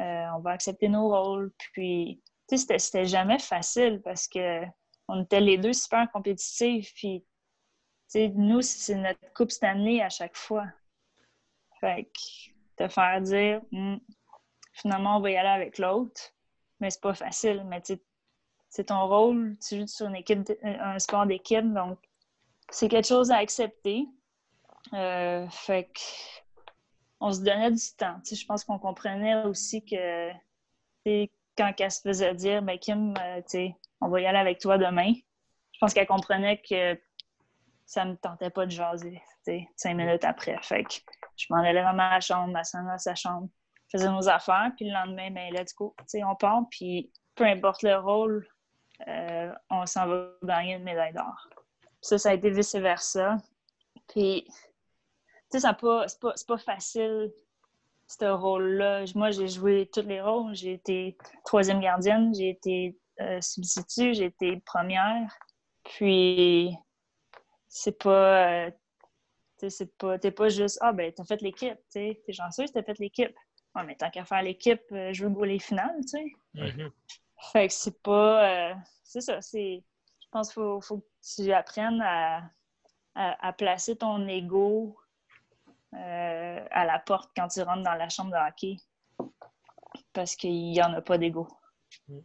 Euh, 0.00 0.26
on 0.36 0.40
va 0.40 0.50
accepter 0.50 0.88
nos 0.88 1.08
rôles. 1.08 1.52
Puis, 1.72 2.20
c'était 2.48 3.06
jamais 3.06 3.38
facile 3.38 4.00
parce 4.02 4.28
que 4.28 4.62
on 5.08 5.22
était 5.22 5.40
les 5.40 5.58
deux 5.58 5.72
super 5.72 6.10
compétitifs. 6.10 6.92
Puis, 6.94 7.24
nous, 8.14 8.62
c'est 8.62 8.94
notre 8.94 9.32
coupe 9.34 9.50
cette 9.50 9.64
année 9.64 10.02
à 10.02 10.08
chaque 10.08 10.36
fois. 10.36 10.66
Fait 11.80 12.04
que 12.04 12.52
te 12.76 12.88
faire 12.88 13.20
dire 13.20 13.60
hmm, 13.70 13.96
finalement 14.72 15.18
on 15.18 15.20
va 15.20 15.30
y 15.30 15.36
aller 15.36 15.48
avec 15.48 15.78
l'autre, 15.78 16.32
mais 16.80 16.90
c'est 16.90 17.00
pas 17.00 17.14
facile. 17.14 17.64
Mais 17.66 17.82
c'est 18.68 18.84
ton 18.84 19.06
rôle, 19.06 19.56
tu 19.58 19.80
joues 19.80 19.86
sur 19.86 20.06
une 20.06 20.16
équipe, 20.16 20.50
un 20.62 20.98
sport 20.98 21.26
d'équipe, 21.26 21.72
donc 21.72 21.98
c'est 22.70 22.88
quelque 22.88 23.06
chose 23.06 23.30
à 23.30 23.36
accepter. 23.36 24.06
Euh, 24.92 25.48
fait 25.48 25.84
que 25.84 26.00
on 27.20 27.32
se 27.32 27.40
donnait 27.40 27.70
du 27.70 27.96
temps. 27.96 28.20
je 28.30 28.44
pense 28.44 28.64
qu'on 28.64 28.78
comprenait 28.78 29.44
aussi 29.44 29.82
que 29.84 30.30
quand 31.56 31.72
elle 31.78 31.90
se 31.90 32.00
faisait 32.00 32.34
dire 32.34 32.62
ben 32.62 32.78
Kim, 32.78 33.14
euh, 33.20 33.68
on 34.00 34.08
va 34.08 34.20
y 34.20 34.26
aller 34.26 34.38
avec 34.38 34.58
toi 34.58 34.78
demain, 34.78 35.12
je 35.72 35.78
pense 35.80 35.94
qu'elle 35.94 36.06
comprenait 36.06 36.60
que 36.68 36.98
ça 37.86 38.04
me 38.04 38.16
tentait 38.16 38.50
pas 38.50 38.66
de 38.66 38.70
jaser 38.70 39.20
cinq 39.76 39.94
minutes 39.94 40.24
après. 40.24 40.58
Fait 40.62 40.84
que 40.84 40.94
je 41.36 41.46
m'en 41.50 41.58
allais 41.58 41.82
dans 41.82 41.94
ma 41.94 42.20
chambre, 42.20 42.52
ma 42.52 42.64
soeur 42.64 42.82
dans 42.84 42.98
sa 42.98 43.14
chambre, 43.14 43.48
faisais 43.90 44.10
nos 44.10 44.28
affaires, 44.28 44.70
puis 44.76 44.86
le 44.86 44.92
lendemain, 44.92 45.30
ben, 45.30 45.52
let's 45.52 45.74
go. 45.74 45.94
on 46.14 46.34
part, 46.36 46.62
puis 46.70 47.12
peu 47.34 47.44
importe 47.44 47.82
le 47.82 47.96
rôle, 47.96 48.46
euh, 49.08 49.52
on 49.70 49.86
s'en 49.86 50.06
va 50.06 50.28
gagner 50.42 50.74
une 50.74 50.84
médaille 50.84 51.12
d'or. 51.12 51.48
Ça, 52.00 52.18
ça 52.18 52.30
a 52.30 52.34
été 52.34 52.50
vice-versa. 52.50 53.36
Puis, 54.08 54.46
tu 54.46 54.52
sais, 55.50 55.60
c'est 55.60 55.80
pas, 55.80 56.06
pas, 56.20 56.34
pas 56.46 56.58
facile, 56.58 57.32
ce 58.06 58.24
rôle-là. 58.24 59.04
Moi, 59.14 59.30
j'ai 59.30 59.48
joué 59.48 59.88
tous 59.92 60.02
les 60.02 60.20
rôles. 60.20 60.54
J'ai 60.54 60.72
été 60.74 61.16
troisième 61.44 61.80
gardienne, 61.80 62.34
j'ai 62.34 62.50
été 62.50 62.98
euh, 63.20 63.40
substitut, 63.40 64.14
j'ai 64.14 64.26
été 64.26 64.60
première. 64.60 65.36
Puis, 65.84 66.76
c'est 67.68 67.98
pas. 67.98 68.66
Euh, 68.66 68.70
c'est 69.66 69.96
pas, 69.96 70.18
t'es 70.18 70.30
pas 70.30 70.48
juste, 70.50 70.78
ah, 70.82 70.92
ben, 70.92 71.12
t'as 71.12 71.24
fait 71.24 71.40
l'équipe, 71.40 71.74
tu 71.74 71.92
sais. 71.92 72.22
T'es 72.26 72.32
chanceux, 72.32 72.66
t'as 72.72 72.82
fait 72.82 72.98
l'équipe. 72.98 73.34
Ouais, 73.74 73.84
mais 73.84 73.96
tant 73.96 74.10
qu'à 74.10 74.24
faire 74.24 74.42
l'équipe, 74.42 74.82
euh, 74.92 75.12
je 75.12 75.24
veux 75.24 75.30
goûter 75.30 75.48
les 75.48 75.58
finales, 75.58 75.96
tu 76.02 76.08
sais. 76.08 76.24
Mm-hmm. 76.54 76.90
Fait 77.52 77.68
que 77.68 77.72
c'est 77.72 78.02
pas. 78.02 78.70
Euh, 78.70 78.74
c'est 79.02 79.20
ça, 79.20 79.40
c'est. 79.40 79.82
Je 80.20 80.26
pense 80.30 80.48
qu'il 80.48 80.62
faut, 80.62 80.80
faut, 80.80 80.98
que 80.98 81.42
tu 81.42 81.52
apprennes 81.52 82.02
à, 82.02 82.42
à, 83.14 83.52
placer 83.52 83.96
ton 83.96 84.26
ego 84.26 84.96
euh, 85.94 86.66
à 86.70 86.84
la 86.84 86.98
porte 86.98 87.30
quand 87.36 87.48
tu 87.48 87.62
rentres 87.62 87.82
dans 87.82 87.94
la 87.94 88.08
chambre 88.08 88.30
de 88.30 88.36
hockey. 88.36 88.76
Parce 90.12 90.36
qu'il 90.36 90.70
n'y 90.70 90.82
en 90.82 90.92
a 90.94 91.00
pas 91.00 91.18
d'ego. 91.18 91.48
Mm. 92.08 92.18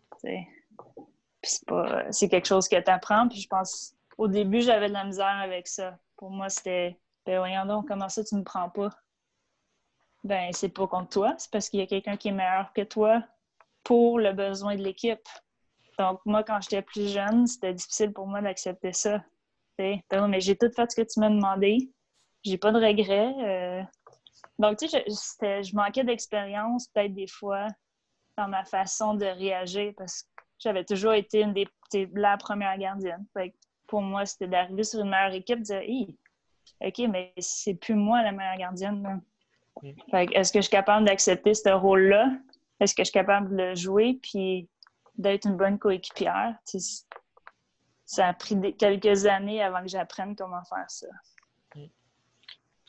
C'est 2.11 2.29
quelque 2.29 2.47
chose 2.47 2.67
que 2.67 2.79
tu 2.79 2.91
apprends. 2.91 3.27
Puis 3.27 3.41
je 3.41 3.47
pense, 3.47 3.95
au 4.17 4.27
début, 4.27 4.61
j'avais 4.61 4.87
de 4.87 4.93
la 4.93 5.05
misère 5.05 5.25
avec 5.25 5.67
ça. 5.67 5.97
Pour 6.17 6.31
moi, 6.31 6.49
c'était 6.49 6.99
ben 7.25 7.37
voyons 7.37 7.65
donc, 7.65 7.87
comment 7.87 8.09
ça 8.09 8.23
tu 8.23 8.35
me 8.35 8.43
prends 8.43 8.69
pas? 8.69 8.89
Ben, 10.23 10.51
c'est 10.51 10.69
pas 10.69 10.87
contre 10.87 11.09
toi, 11.09 11.35
c'est 11.37 11.51
parce 11.51 11.69
qu'il 11.69 11.79
y 11.79 11.83
a 11.83 11.87
quelqu'un 11.87 12.17
qui 12.17 12.29
est 12.29 12.33
meilleur 12.33 12.73
que 12.73 12.81
toi 12.81 13.23
pour 13.83 14.19
le 14.19 14.33
besoin 14.33 14.75
de 14.75 14.81
l'équipe. 14.81 15.27
Donc, 15.97 16.19
moi, 16.25 16.43
quand 16.43 16.59
j'étais 16.61 16.81
plus 16.81 17.07
jeune, 17.13 17.45
c'était 17.45 17.73
difficile 17.73 18.13
pour 18.13 18.25
moi 18.25 18.41
d'accepter 18.41 18.93
ça. 18.93 19.23
Mais 19.77 20.41
j'ai 20.41 20.57
tout 20.57 20.71
fait 20.75 20.91
ce 20.91 20.95
que 20.95 21.07
tu 21.07 21.19
m'as 21.19 21.29
demandé. 21.29 21.91
J'ai 22.43 22.57
pas 22.57 22.71
de 22.71 22.77
regrets. 22.79 23.33
Euh. 23.43 23.83
Donc, 24.57 24.77
tu 24.77 24.87
sais, 24.87 25.03
je, 25.07 25.63
je, 25.63 25.75
manquais 25.75 26.03
d'expérience, 26.03 26.87
peut-être 26.87 27.13
des 27.13 27.27
fois, 27.27 27.67
dans 28.37 28.47
ma 28.47 28.65
façon 28.65 29.13
de 29.13 29.25
réagir 29.25 29.93
parce 29.97 30.23
que 30.23 30.29
j'avais 30.59 30.83
toujours 30.83 31.13
été 31.13 31.41
une 31.41 31.53
des, 31.53 31.67
la 32.13 32.37
première 32.37 32.77
gardienne. 32.77 33.25
pour 33.87 34.01
moi, 34.01 34.25
c'était 34.25 34.47
d'arriver 34.47 34.83
sur 34.83 35.01
une 35.01 35.09
meilleure 35.09 35.33
équipe, 35.33 35.59
de 35.59 35.63
dire, 35.63 36.15
OK, 36.81 36.97
mais 37.09 37.33
c'est 37.37 37.75
plus 37.75 37.95
moi 37.95 38.21
la 38.21 38.31
meilleure 38.31 38.57
gardienne. 38.57 39.21
Mm. 39.81 39.87
Est-ce 40.13 40.51
que 40.51 40.59
je 40.59 40.63
suis 40.63 40.71
capable 40.71 41.05
d'accepter 41.05 41.53
ce 41.53 41.69
rôle-là? 41.69 42.31
Est-ce 42.79 42.93
que 42.93 43.01
je 43.01 43.05
suis 43.05 43.13
capable 43.13 43.49
de 43.51 43.55
le 43.55 43.75
jouer 43.75 44.19
puis 44.21 44.69
d'être 45.17 45.45
une 45.45 45.57
bonne 45.57 45.79
coéquipière? 45.79 46.55
ça 48.05 48.27
a 48.27 48.33
pris 48.33 48.75
quelques 48.75 49.27
années 49.27 49.61
avant 49.61 49.81
que 49.81 49.87
j'apprenne 49.87 50.35
comment 50.35 50.63
faire 50.63 50.89
ça. 50.89 51.07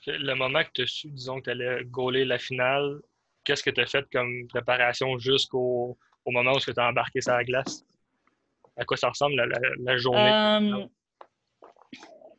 Le 0.06 0.34
moment 0.34 0.62
que 0.64 0.70
tu 0.74 0.82
as 0.82 0.86
su, 0.86 1.10
disons, 1.10 1.38
que 1.38 1.44
tu 1.44 1.50
allais 1.50 1.84
gauler 1.84 2.24
la 2.24 2.38
finale, 2.38 3.00
qu'est-ce 3.44 3.62
que 3.62 3.70
tu 3.70 3.80
as 3.80 3.86
fait 3.86 4.06
comme 4.12 4.46
préparation 4.48 5.18
jusqu'au 5.18 5.98
moment 6.26 6.52
où 6.52 6.58
tu 6.58 6.72
as 6.76 6.88
embarqué 6.88 7.20
sur 7.20 7.32
la 7.32 7.44
glace? 7.44 7.84
À 8.76 8.84
quoi 8.84 8.96
ça 8.96 9.08
ressemble 9.08 9.34
la, 9.78 9.96
journée? 9.96 10.32
Euh, 10.32 10.86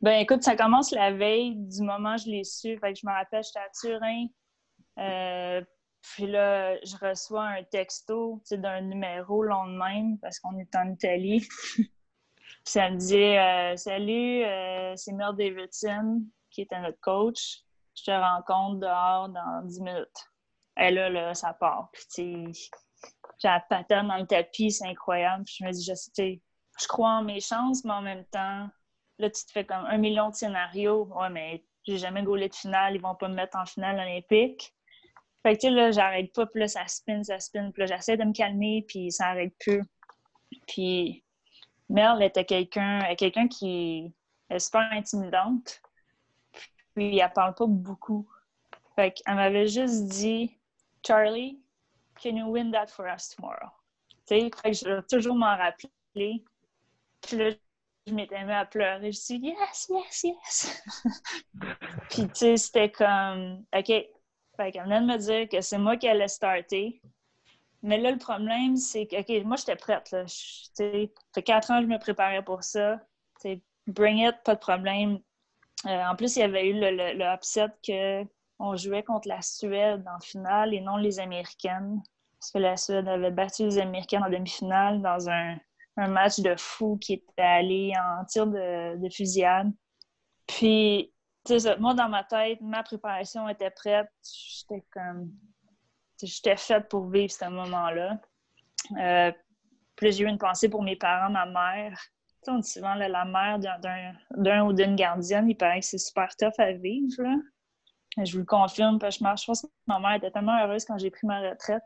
ben 0.00 0.18
écoute, 0.18 0.42
ça 0.42 0.56
commence 0.56 0.90
la 0.90 1.12
veille 1.12 1.54
du 1.54 1.82
moment 1.82 2.14
où 2.14 2.18
je 2.18 2.30
l'ai 2.30 2.44
su. 2.44 2.76
Fait 2.78 2.92
que 2.92 2.98
je 2.98 3.06
me 3.06 3.12
rappelle, 3.12 3.44
j'étais 3.44 3.58
à 3.60 3.68
Turin. 3.80 4.26
Euh, 4.98 5.62
puis 6.00 6.26
là, 6.26 6.76
je 6.84 6.96
reçois 6.96 7.44
un 7.44 7.62
texto 7.62 8.42
d'un 8.50 8.80
numéro 8.80 9.42
le 9.42 9.50
lendemain 9.50 10.16
parce 10.20 10.40
qu'on 10.40 10.58
est 10.58 10.74
en 10.74 10.90
Italie. 10.90 11.46
ça 12.64 12.90
me 12.90 12.96
dit 12.96 13.14
euh, 13.14 13.76
Salut, 13.76 14.42
c'est 14.96 15.12
Mel 15.12 15.36
Davidson 15.36 16.22
qui 16.52 16.62
était 16.62 16.80
notre 16.80 17.00
coach. 17.00 17.58
Je 17.96 18.04
te 18.04 18.10
rencontre 18.10 18.80
dehors 18.80 19.28
dans 19.28 19.62
10 19.64 19.80
minutes. 19.80 20.28
Et 20.78 20.90
là, 20.90 21.08
là 21.08 21.34
ça 21.34 21.52
part. 21.52 21.90
Puis, 21.92 22.52
j'ai 23.38 23.48
la 23.48 23.60
patate 23.60 24.06
dans 24.06 24.16
le 24.16 24.26
tapis, 24.26 24.70
c'est 24.70 24.86
incroyable. 24.86 25.44
Puis 25.44 25.56
je 25.60 25.64
me 25.64 25.72
dis, 25.72 25.84
je, 25.84 25.94
sais, 25.94 26.40
je 26.80 26.86
crois 26.86 27.10
en 27.10 27.22
mes 27.22 27.40
chances, 27.40 27.84
mais 27.84 27.92
en 27.92 28.02
même 28.02 28.24
temps, 28.26 28.68
là, 29.18 29.30
tu 29.30 29.44
te 29.44 29.52
fais 29.52 29.64
comme 29.64 29.84
un 29.86 29.98
million 29.98 30.30
de 30.30 30.34
scénarios. 30.34 31.08
Ouais, 31.14 31.30
mais 31.30 31.64
j'ai 31.84 31.98
jamais 31.98 32.22
gaulé 32.22 32.48
de 32.48 32.54
finale, 32.54 32.94
ils 32.94 33.00
vont 33.00 33.14
pas 33.14 33.28
me 33.28 33.34
mettre 33.34 33.58
en 33.58 33.66
finale 33.66 33.96
olympique. 33.96 34.74
Fait 35.42 35.58
que, 35.58 35.66
là, 35.66 35.90
j'arrête 35.90 36.32
pas, 36.32 36.46
puis 36.46 36.60
là, 36.60 36.68
ça 36.68 36.86
spin, 36.86 37.22
ça 37.24 37.40
spin. 37.40 37.70
Puis 37.72 37.80
là, 37.80 37.86
j'essaie 37.86 38.16
de 38.16 38.24
me 38.24 38.32
calmer, 38.32 38.84
puis 38.86 39.10
ça 39.10 39.28
arrête 39.28 39.54
plus. 39.58 39.82
Puis 40.68 41.24
Mel 41.88 42.22
était 42.22 42.44
quelqu'un 42.44 43.14
quelqu'un 43.16 43.48
qui 43.48 44.14
est 44.50 44.58
super 44.58 44.88
intimidante. 44.92 45.81
Puis 46.94 47.18
elle 47.18 47.32
parle 47.32 47.54
pas 47.54 47.66
beaucoup. 47.66 48.28
Fait 48.94 49.12
qu'elle 49.12 49.36
m'avait 49.36 49.66
juste 49.66 50.06
dit 50.06 50.56
Charlie, 51.06 51.60
can 52.22 52.36
you 52.36 52.46
win 52.50 52.70
that 52.72 52.86
for 52.88 53.06
us 53.06 53.30
tomorrow? 53.30 53.70
Tu 54.26 54.34
fait 54.34 54.50
que 54.50 54.72
je 54.72 54.88
vais 54.88 55.02
toujours 55.02 55.34
m'en 55.34 55.56
rappeler. 55.56 56.44
Puis 57.20 57.36
là, 57.36 57.50
je 58.06 58.12
m'étais 58.12 58.44
mis 58.44 58.52
à 58.52 58.64
pleurer. 58.64 59.12
Je 59.12 59.18
suis 59.18 59.38
yes, 59.38 59.90
yes, 59.90 60.24
yes. 60.24 60.82
Puis 62.10 62.28
tu 62.28 62.34
sais, 62.34 62.56
c'était 62.56 62.90
comme 62.90 63.64
OK. 63.74 63.92
Fait 64.56 64.70
qu'elle 64.70 64.84
venait 64.84 65.00
de 65.00 65.06
me 65.06 65.16
dire 65.16 65.48
que 65.48 65.60
c'est 65.60 65.78
moi 65.78 65.96
qui 65.96 66.08
allais 66.08 66.28
starter. 66.28 67.00
Mais 67.82 67.98
là, 67.98 68.12
le 68.12 68.18
problème, 68.18 68.76
c'est 68.76 69.06
que, 69.06 69.16
OK, 69.16 69.44
moi, 69.44 69.56
j'étais 69.56 69.76
prête. 69.76 70.10
Là. 70.12 70.24
Fait 70.76 71.42
quatre 71.42 71.70
ans 71.70 71.78
que 71.78 71.84
je 71.84 71.88
me 71.88 71.98
préparais 71.98 72.42
pour 72.44 72.62
ça. 72.62 73.00
T'sais, 73.38 73.60
bring 73.86 74.18
it, 74.18 74.36
pas 74.44 74.54
de 74.54 74.60
problème. 74.60 75.18
Euh, 75.86 76.04
en 76.04 76.16
plus, 76.16 76.36
il 76.36 76.40
y 76.40 76.42
avait 76.42 76.68
eu 76.68 76.74
le, 76.74 77.34
upset 77.34 77.68
qu'on 77.84 78.76
jouait 78.76 79.02
contre 79.02 79.28
la 79.28 79.42
Suède 79.42 80.04
en 80.08 80.20
finale 80.20 80.74
et 80.74 80.80
non 80.80 80.96
les 80.96 81.18
Américaines. 81.18 82.00
Parce 82.38 82.52
que 82.52 82.58
la 82.58 82.76
Suède 82.76 83.08
avait 83.08 83.30
battu 83.30 83.64
les 83.64 83.78
Américaines 83.78 84.24
en 84.24 84.30
demi-finale 84.30 85.00
dans 85.00 85.28
un, 85.28 85.56
match 85.96 86.40
de 86.40 86.54
fou 86.56 86.96
qui 86.98 87.14
était 87.14 87.42
allé 87.42 87.92
en 87.98 88.24
tir 88.24 88.46
de, 88.46 88.96
de 88.96 89.08
fusillade. 89.10 89.70
Puis, 90.46 91.12
ça, 91.46 91.76
moi, 91.76 91.94
dans 91.94 92.08
ma 92.08 92.24
tête, 92.24 92.60
ma 92.60 92.82
préparation 92.82 93.48
était 93.48 93.70
prête. 93.70 94.08
J'étais 94.22 94.84
comme 94.90 95.30
j'étais 96.26 96.56
faite 96.56 96.88
pour 96.88 97.08
vivre 97.08 97.32
ce 97.32 97.44
moment-là. 97.46 98.20
Euh, 98.98 99.32
puis 99.96 100.12
j'ai 100.12 100.24
eu 100.24 100.28
une 100.28 100.38
pensée 100.38 100.68
pour 100.68 100.82
mes 100.82 100.96
parents, 100.96 101.30
ma 101.30 101.46
mère. 101.46 102.00
On 102.48 102.58
dit 102.58 102.68
souvent 102.68 102.94
la 102.94 103.24
mère 103.24 103.58
d'un 104.30 104.64
ou 104.64 104.72
d'une 104.72 104.96
gardienne, 104.96 105.48
il 105.48 105.56
paraît 105.56 105.80
que 105.80 105.86
c'est 105.86 105.98
super 105.98 106.34
tough 106.36 106.58
à 106.58 106.72
vivre. 106.72 107.22
Je 108.18 108.32
vous 108.32 108.40
le 108.40 108.44
confirme, 108.44 108.98
parce 108.98 109.18
que 109.18 109.24
je, 109.24 109.46
pense 109.46 109.62
que 109.62 109.66
ma 109.86 109.98
mère 109.98 110.14
était 110.14 110.30
tellement 110.30 110.58
heureuse 110.62 110.84
quand 110.84 110.98
j'ai 110.98 111.10
pris 111.10 111.26
ma 111.26 111.40
retraite. 111.40 111.82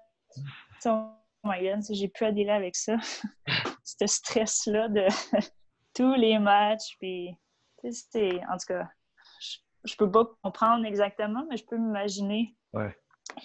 oh 0.86 1.10
my 1.44 1.62
God, 1.62 1.84
j'ai 1.88 2.08
pu 2.08 2.24
adhérer 2.24 2.52
avec 2.52 2.74
ça. 2.74 2.96
Ce 3.84 4.06
stress-là 4.06 4.88
de 4.88 5.06
tous 5.94 6.14
les 6.14 6.38
matchs. 6.38 6.96
Puis, 6.98 7.30
en 7.84 8.56
tout 8.56 8.66
cas, 8.66 8.88
je, 9.40 9.58
je 9.84 9.96
peux 9.96 10.10
pas 10.10 10.24
comprendre 10.42 10.84
exactement, 10.84 11.44
mais 11.48 11.56
je 11.56 11.64
peux 11.64 11.78
m'imaginer. 11.78 12.56
Ouais. 12.72 12.96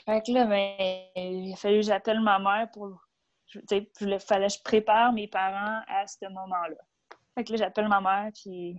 Fait 0.05 0.21
que 0.25 0.31
là, 0.31 0.45
ben, 0.45 0.75
il 1.15 1.53
a 1.53 1.55
fallu 1.55 1.77
que 1.77 1.85
j'appelle 1.85 2.21
ma 2.21 2.39
mère 2.39 2.69
pour. 2.71 2.99
Il 3.53 4.19
fallait 4.19 4.47
que 4.47 4.53
je 4.53 4.63
prépare 4.63 5.11
mes 5.11 5.27
parents 5.27 5.81
à 5.87 6.07
ce 6.07 6.25
moment-là. 6.29 6.77
Fait 7.35 7.43
que 7.43 7.51
là, 7.51 7.57
j'appelle 7.57 7.87
ma 7.87 8.01
mère, 8.01 8.31
puis 8.33 8.77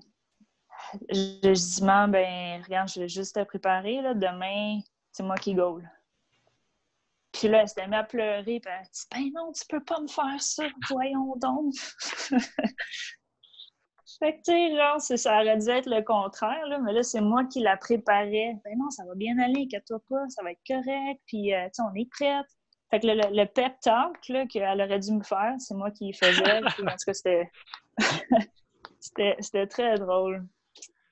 je, 1.11 1.53
dis, 1.53 1.85
maman, 1.85 2.09
ben, 2.09 2.63
regarde, 2.63 2.89
je 2.89 3.01
vais 3.01 3.09
juste 3.09 3.35
te 3.35 3.45
préparer. 3.45 4.03
Là. 4.03 4.15
Demain, 4.15 4.81
c'est 5.11 5.23
moi 5.23 5.37
qui 5.37 5.55
goal. 5.55 5.89
Puis 7.33 7.49
là, 7.49 7.63
elle 7.63 7.69
s'était 7.69 7.87
mise 7.87 7.95
à 7.95 8.05
pleurer, 8.05 8.61
puis 8.61 8.61
elle 8.67 8.87
dit, 8.93 9.07
ben 9.11 9.31
non, 9.35 9.53
tu 9.53 9.65
peux 9.67 9.83
pas 9.83 10.01
me 10.01 10.07
faire 10.07 10.41
ça, 10.41 10.65
voyons 10.91 11.35
donc. 11.37 11.75
Fait 14.19 14.35
que, 14.35 14.43
tu 14.45 14.53
sais, 14.53 14.77
genre, 14.77 15.01
ça 15.01 15.41
aurait 15.41 15.57
dû 15.57 15.69
être 15.69 15.89
le 15.89 16.03
contraire, 16.03 16.67
là, 16.69 16.79
mais 16.79 16.93
là, 16.93 17.03
c'est 17.03 17.21
moi 17.21 17.45
qui 17.47 17.61
la 17.61 17.77
préparais. 17.77 18.57
Ben 18.63 18.79
non, 18.79 18.91
ça 18.91 19.05
va 19.05 19.15
bien 19.17 19.37
aller, 19.39 19.63
inquiète-toi 19.63 19.99
pas, 20.09 20.29
ça 20.29 20.43
va 20.45 20.53
être 20.53 20.61
correct, 20.67 21.21
puis, 21.27 21.53
euh, 21.55 21.69
tu 21.75 21.81
on 21.81 21.93
est 21.95 22.09
prête. 22.09 22.47
Fait 22.93 23.01
que 23.01 23.07
le, 23.07 23.15
le, 23.35 23.47
pep 23.47 23.81
talk 23.81 24.21
qu'elle 24.21 24.81
aurait 24.83 24.99
dû 24.99 25.13
me 25.13 25.23
faire, 25.23 25.55
c'est 25.59 25.75
moi 25.75 25.91
qui 25.91 26.09
le 26.09 26.13
faisais. 26.13 26.61
Puis, 26.77 26.83
en 26.83 26.91
tout 26.91 27.07
cas, 27.07 27.15
c'était... 29.01 29.37
c'était 29.41 29.67
très 29.67 29.95
drôle. 29.95 30.47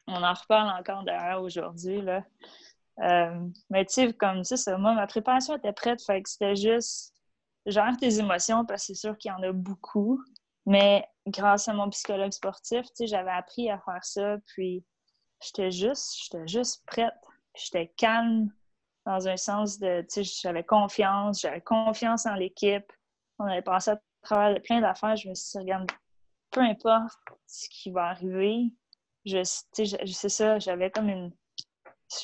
On 0.06 0.22
en 0.22 0.34
reparle 0.34 0.78
encore 0.78 1.04
d'ailleurs 1.04 1.40
aujourd'hui. 1.40 2.02
Là. 2.02 2.22
Euh, 3.02 3.48
mais 3.70 3.86
tu 3.86 3.94
sais, 3.94 4.12
comme 4.12 4.44
ça, 4.44 4.76
moi, 4.76 4.92
ma 4.92 5.06
préparation 5.06 5.56
était 5.56 5.72
prête. 5.72 6.02
Fait 6.04 6.20
que 6.20 6.28
c'était 6.28 6.54
juste 6.54 7.14
genre 7.64 7.96
tes 7.98 8.18
émotions 8.18 8.66
parce 8.66 8.82
que 8.82 8.86
c'est 8.88 9.00
sûr 9.00 9.16
qu'il 9.16 9.30
y 9.30 9.34
en 9.34 9.42
a 9.42 9.52
beaucoup. 9.52 10.22
Mais 10.66 11.08
grâce 11.26 11.66
à 11.66 11.72
mon 11.72 11.88
psychologue 11.88 12.32
sportif, 12.32 12.84
j'avais 13.00 13.30
appris 13.30 13.70
à 13.70 13.78
faire 13.78 14.04
ça. 14.04 14.36
Puis 14.48 14.84
j'étais 15.40 15.70
juste, 15.70 16.14
j'étais 16.24 16.46
juste 16.46 16.84
prête. 16.86 17.14
J'étais 17.54 17.90
calme 17.96 18.52
dans 19.06 19.28
un 19.28 19.36
sens 19.36 19.78
de, 19.78 20.04
j'avais 20.42 20.64
confiance, 20.64 21.40
j'avais 21.40 21.60
confiance 21.60 22.26
en 22.26 22.34
l'équipe. 22.34 22.92
On 23.38 23.44
avait 23.44 23.62
passé 23.62 23.92
à 23.92 24.00
travers 24.22 24.60
plein 24.62 24.80
d'affaires. 24.80 25.16
Je 25.16 25.28
me 25.28 25.34
suis 25.34 25.50
dit, 25.52 25.58
regarde, 25.58 25.90
peu 26.50 26.60
importe 26.60 27.18
ce 27.46 27.68
qui 27.68 27.90
va 27.90 28.08
arriver, 28.08 28.72
je, 29.24 29.38
je 29.38 30.12
sais 30.12 30.28
ça, 30.28 30.58
j'avais 30.58 30.90
comme 30.90 31.08
une. 31.08 31.32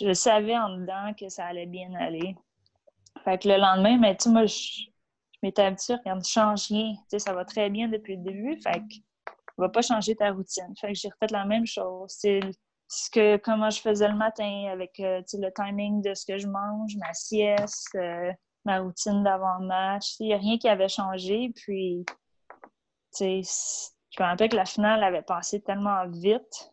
Je 0.01 0.13
savais 0.13 0.59
en 0.59 0.77
dedans 0.79 1.15
que 1.19 1.29
ça 1.29 1.47
allait 1.47 1.67
bien 1.67 1.95
aller. 1.95 2.37
Fait 3.25 3.39
que 3.39 3.49
le 3.49 3.57
lendemain, 3.57 3.99
mais 3.99 4.17
tu 4.17 4.29
moi, 4.29 4.47
je, 4.47 4.55
je 4.55 5.39
m'étais 5.43 5.63
habituée, 5.63 5.95
regarde, 5.95 6.25
change 6.25 6.67
rien. 6.69 6.95
Tu 6.95 7.03
sais, 7.11 7.19
ça 7.21 7.33
va 7.33 7.45
très 7.45 7.71
bien 7.71 7.89
depuis 7.89 8.17
le 8.17 8.23
début, 8.23 8.61
fait 8.61 8.81
que 8.81 8.97
va 9.59 9.69
pas 9.69 9.83
changer 9.83 10.15
ta 10.17 10.33
routine. 10.33 10.75
Fait 10.81 10.89
que 10.89 10.95
j'ai 10.95 11.09
refait 11.09 11.33
la 11.33 11.45
même 11.45 11.67
chose. 11.67 12.11
C'est 12.11 12.41
ce 12.89 13.11
que 13.11 13.37
comment 13.39 13.71
je 13.71 13.81
faisais 13.81 14.09
le 14.09 14.15
matin 14.15 14.69
avec 14.71 14.99
euh, 15.01 15.23
le 15.35 15.51
timing 15.51 16.03
de 16.03 16.15
ce 16.15 16.25
que 16.25 16.39
je 16.39 16.47
mange, 16.47 16.97
ma 16.97 17.13
sieste, 17.15 17.95
euh, 17.97 18.33
ma 18.65 18.81
routine 18.81 19.23
d'avant-match. 19.23 20.15
Il 20.21 20.29
n'y 20.29 20.35
a 20.35 20.39
rien 20.39 20.59
qui 20.59 20.69
avait 20.69 20.89
changé. 20.89 21.53
Puis, 21.55 22.05
je 23.19 24.23
me 24.23 24.25
rappelle 24.25 24.51
que 24.51 24.57
la 24.57 24.65
finale 24.65 25.03
avait 25.03 25.23
passé 25.23 25.61
tellement 25.61 26.07
vite. 26.09 26.71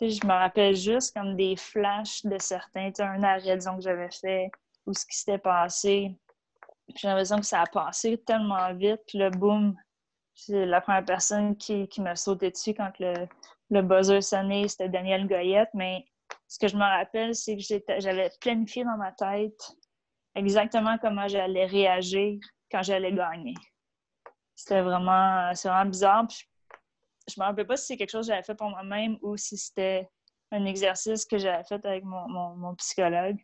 je 0.00 0.26
me 0.26 0.32
rappelle 0.32 0.76
juste 0.76 1.14
comme 1.14 1.36
des 1.36 1.56
flashs 1.56 2.24
de 2.24 2.38
certains, 2.38 2.90
un 2.98 3.22
arrêt, 3.22 3.56
disons, 3.56 3.76
que 3.76 3.82
j'avais 3.82 4.10
fait 4.10 4.50
ou 4.86 4.92
ce 4.92 5.04
qui 5.06 5.16
s'était 5.16 5.38
passé. 5.38 6.16
J'ai 6.94 7.08
l'impression 7.08 7.38
que 7.38 7.46
ça 7.46 7.62
a 7.62 7.66
passé 7.66 8.18
tellement 8.18 8.72
vite. 8.74 9.00
Puis 9.06 9.18
le 9.18 9.30
boom, 9.30 9.74
c'est 10.34 10.66
la 10.66 10.80
première 10.80 11.04
personne 11.04 11.56
qui, 11.56 11.88
qui 11.88 12.02
m'a 12.02 12.14
sauté 12.14 12.50
dessus 12.50 12.74
quand 12.74 12.92
le, 12.98 13.26
le 13.70 13.82
buzzer 13.82 14.20
sonnait, 14.20 14.68
c'était 14.68 14.88
Daniel 14.88 15.26
Goyette. 15.26 15.70
Mais 15.74 16.04
ce 16.48 16.58
que 16.58 16.68
je 16.68 16.76
me 16.76 16.82
rappelle, 16.82 17.34
c'est 17.34 17.56
que 17.56 17.62
j'avais 17.98 18.30
planifié 18.40 18.84
dans 18.84 18.96
ma 18.96 19.12
tête 19.12 19.60
exactement 20.34 20.98
comment 20.98 21.28
j'allais 21.28 21.66
réagir 21.66 22.38
quand 22.70 22.82
j'allais 22.82 23.12
gagner. 23.12 23.54
C'était 24.54 24.82
vraiment, 24.82 25.52
vraiment 25.52 25.90
bizarre. 25.90 26.26
je 27.28 27.40
me 27.40 27.44
rappelle 27.44 27.66
pas 27.66 27.76
si 27.76 27.86
c'est 27.86 27.96
quelque 27.96 28.10
chose 28.10 28.26
que 28.26 28.32
j'avais 28.32 28.44
fait 28.44 28.54
pour 28.54 28.70
moi-même 28.70 29.18
ou 29.22 29.36
si 29.36 29.56
c'était 29.56 30.08
un 30.52 30.64
exercice 30.64 31.24
que 31.24 31.38
j'avais 31.38 31.64
fait 31.64 31.84
avec 31.84 32.04
mon, 32.04 32.28
mon, 32.28 32.56
mon 32.56 32.74
psychologue. 32.76 33.38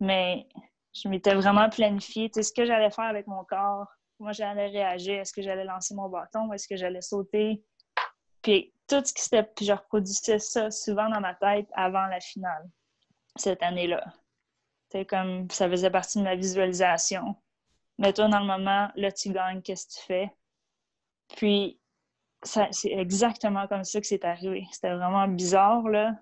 Mais 0.00 0.46
je 0.94 1.08
m'étais 1.08 1.34
vraiment 1.34 1.68
planifié, 1.68 2.30
ce 2.34 2.52
que 2.52 2.64
j'allais 2.64 2.90
faire 2.90 3.04
avec 3.04 3.26
mon 3.26 3.44
corps, 3.44 3.86
comment 4.18 4.32
j'allais 4.32 4.68
réagir, 4.68 5.20
est-ce 5.20 5.32
que 5.32 5.42
j'allais 5.42 5.64
lancer 5.64 5.94
mon 5.94 6.08
bâton, 6.08 6.52
est-ce 6.52 6.68
que 6.68 6.76
j'allais 6.76 7.00
sauter. 7.00 7.64
Puis 8.44 8.74
tout 8.86 9.02
ce 9.02 9.12
qui 9.12 9.22
s'était, 9.22 9.42
puis 9.42 9.64
je 9.64 9.72
reproduisais 9.72 10.38
ça 10.38 10.70
souvent 10.70 11.08
dans 11.08 11.20
ma 11.20 11.34
tête 11.34 11.66
avant 11.72 12.06
la 12.06 12.20
finale, 12.20 12.70
cette 13.36 13.62
année-là. 13.62 14.04
C'est 14.92 15.06
comme, 15.06 15.50
ça 15.50 15.68
faisait 15.68 15.90
partie 15.90 16.18
de 16.18 16.24
ma 16.24 16.36
visualisation. 16.36 17.34
Mais 17.98 18.12
toi, 18.12 18.28
dans 18.28 18.40
le 18.40 18.46
moment, 18.46 18.90
là, 18.94 19.10
tu 19.10 19.30
gagnes, 19.30 19.62
qu'est-ce 19.62 19.86
que 19.86 19.92
tu 19.92 20.06
fais? 20.06 20.30
Puis, 21.36 21.80
c'est 22.42 22.68
exactement 22.90 23.66
comme 23.66 23.82
ça 23.82 24.00
que 24.00 24.06
c'est 24.06 24.24
arrivé. 24.24 24.66
C'était 24.70 24.94
vraiment 24.94 25.26
bizarre, 25.26 25.88
là. 25.88 26.12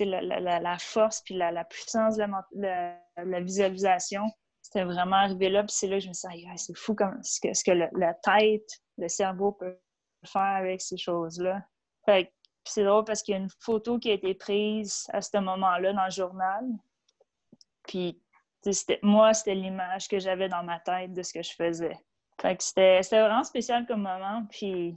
La, 0.00 0.22
la, 0.22 0.60
la, 0.60 0.78
force 0.78 1.20
puis 1.20 1.34
la, 1.34 1.64
puissance 1.64 2.16
de 2.16 2.24
la, 2.54 3.40
visualisation, 3.40 4.22
c'était 4.62 4.84
vraiment 4.84 5.16
arrivé 5.16 5.50
là. 5.50 5.64
Puis 5.64 5.74
c'est 5.76 5.88
là 5.88 5.96
que 5.96 6.04
je 6.04 6.08
me 6.08 6.14
suis 6.14 6.28
dit, 6.28 6.46
c'est 6.56 6.78
fou 6.78 6.94
comme 6.94 7.22
ce 7.22 7.40
que, 7.40 7.52
ce 7.52 7.64
que 7.64 7.72
la 7.72 8.14
tête, 8.14 8.80
le 8.96 9.08
cerveau 9.08 9.52
peut 9.52 9.76
faire 10.24 10.40
avec 10.40 10.80
ces 10.80 10.96
choses-là. 10.96 11.62
C'est 12.06 12.84
drôle 12.84 13.04
parce 13.04 13.22
qu'il 13.22 13.32
y 13.32 13.36
a 13.36 13.40
une 13.40 13.50
photo 13.60 13.98
qui 13.98 14.10
a 14.10 14.14
été 14.14 14.34
prise 14.34 15.06
à 15.12 15.20
ce 15.20 15.36
moment-là 15.38 15.92
dans 15.92 16.04
le 16.04 16.10
journal. 16.10 16.64
Puis 17.86 18.20
moi, 19.02 19.34
c'était 19.34 19.54
l'image 19.54 20.08
que 20.08 20.18
j'avais 20.18 20.48
dans 20.48 20.62
ma 20.62 20.78
tête 20.80 21.12
de 21.12 21.22
ce 21.22 21.32
que 21.32 21.42
je 21.42 21.52
faisais. 21.52 21.98
Fait 22.40 22.56
que 22.56 22.62
c'était 22.62 23.00
vraiment 23.10 23.44
spécial 23.44 23.86
comme 23.86 24.02
moment. 24.02 24.46
Puis 24.50 24.96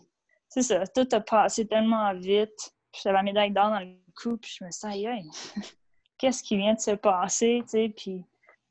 c'est 0.49 0.61
ça, 0.61 0.85
tout 0.87 1.07
a 1.11 1.19
passé 1.19 1.67
tellement 1.67 2.13
vite. 2.13 2.73
J'avais 2.93 3.17
la 3.17 3.23
médaille 3.23 3.51
d'or 3.51 3.69
dans 3.69 3.79
le 3.79 3.97
cou, 4.15 4.37
puis 4.37 4.55
je 4.57 4.63
me 4.63 4.71
suis 4.71 4.87
dit, 4.89 5.29
qu'est-ce 6.17 6.43
qui 6.43 6.57
vient 6.57 6.73
de 6.73 6.79
se 6.79 6.91
passer, 6.91 7.61
tu 7.63 7.69
sais? 7.69 7.89
Puis 7.89 8.23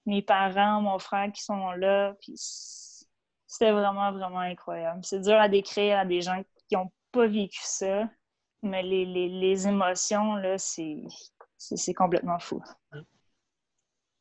mes 0.06 0.22
parents, 0.22 0.80
mon 0.80 0.98
frère 0.98 1.30
qui 1.32 1.42
sont 1.42 1.72
là, 1.72 2.14
puis 2.20 2.34
c'était 2.36 3.72
vraiment, 3.72 4.12
vraiment 4.12 4.40
incroyable. 4.40 5.00
C'est 5.04 5.20
dur 5.20 5.34
à 5.34 5.48
décrire 5.48 5.98
à 5.98 6.04
des 6.04 6.20
gens 6.20 6.42
qui 6.68 6.76
n'ont 6.76 6.90
pas 7.12 7.26
vécu 7.26 7.60
ça, 7.62 8.08
mais 8.64 8.82
les, 8.82 9.04
les, 9.04 9.28
les 9.28 9.68
émotions, 9.68 10.36
là, 10.36 10.58
c'est 10.58 11.94
complètement 11.94 12.38
fou. 12.38 12.62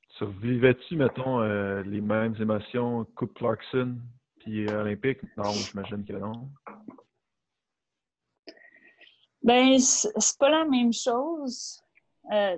Survivais-tu, 0.10 0.96
mettons, 0.96 1.42
euh, 1.42 1.82
les 1.84 2.02
mêmes 2.02 2.36
émotions 2.40 3.06
Coupe 3.16 3.34
Clarkson 3.34 3.98
puis 4.40 4.70
Olympique? 4.70 5.20
Non, 5.38 5.52
j'imagine 5.52 6.06
que 6.06 6.14
non. 6.14 6.50
Ben, 9.42 9.80
c'est 9.80 10.38
pas 10.38 10.50
la 10.50 10.66
même 10.66 10.94
chose. 10.94 11.82
Euh, 12.32 12.58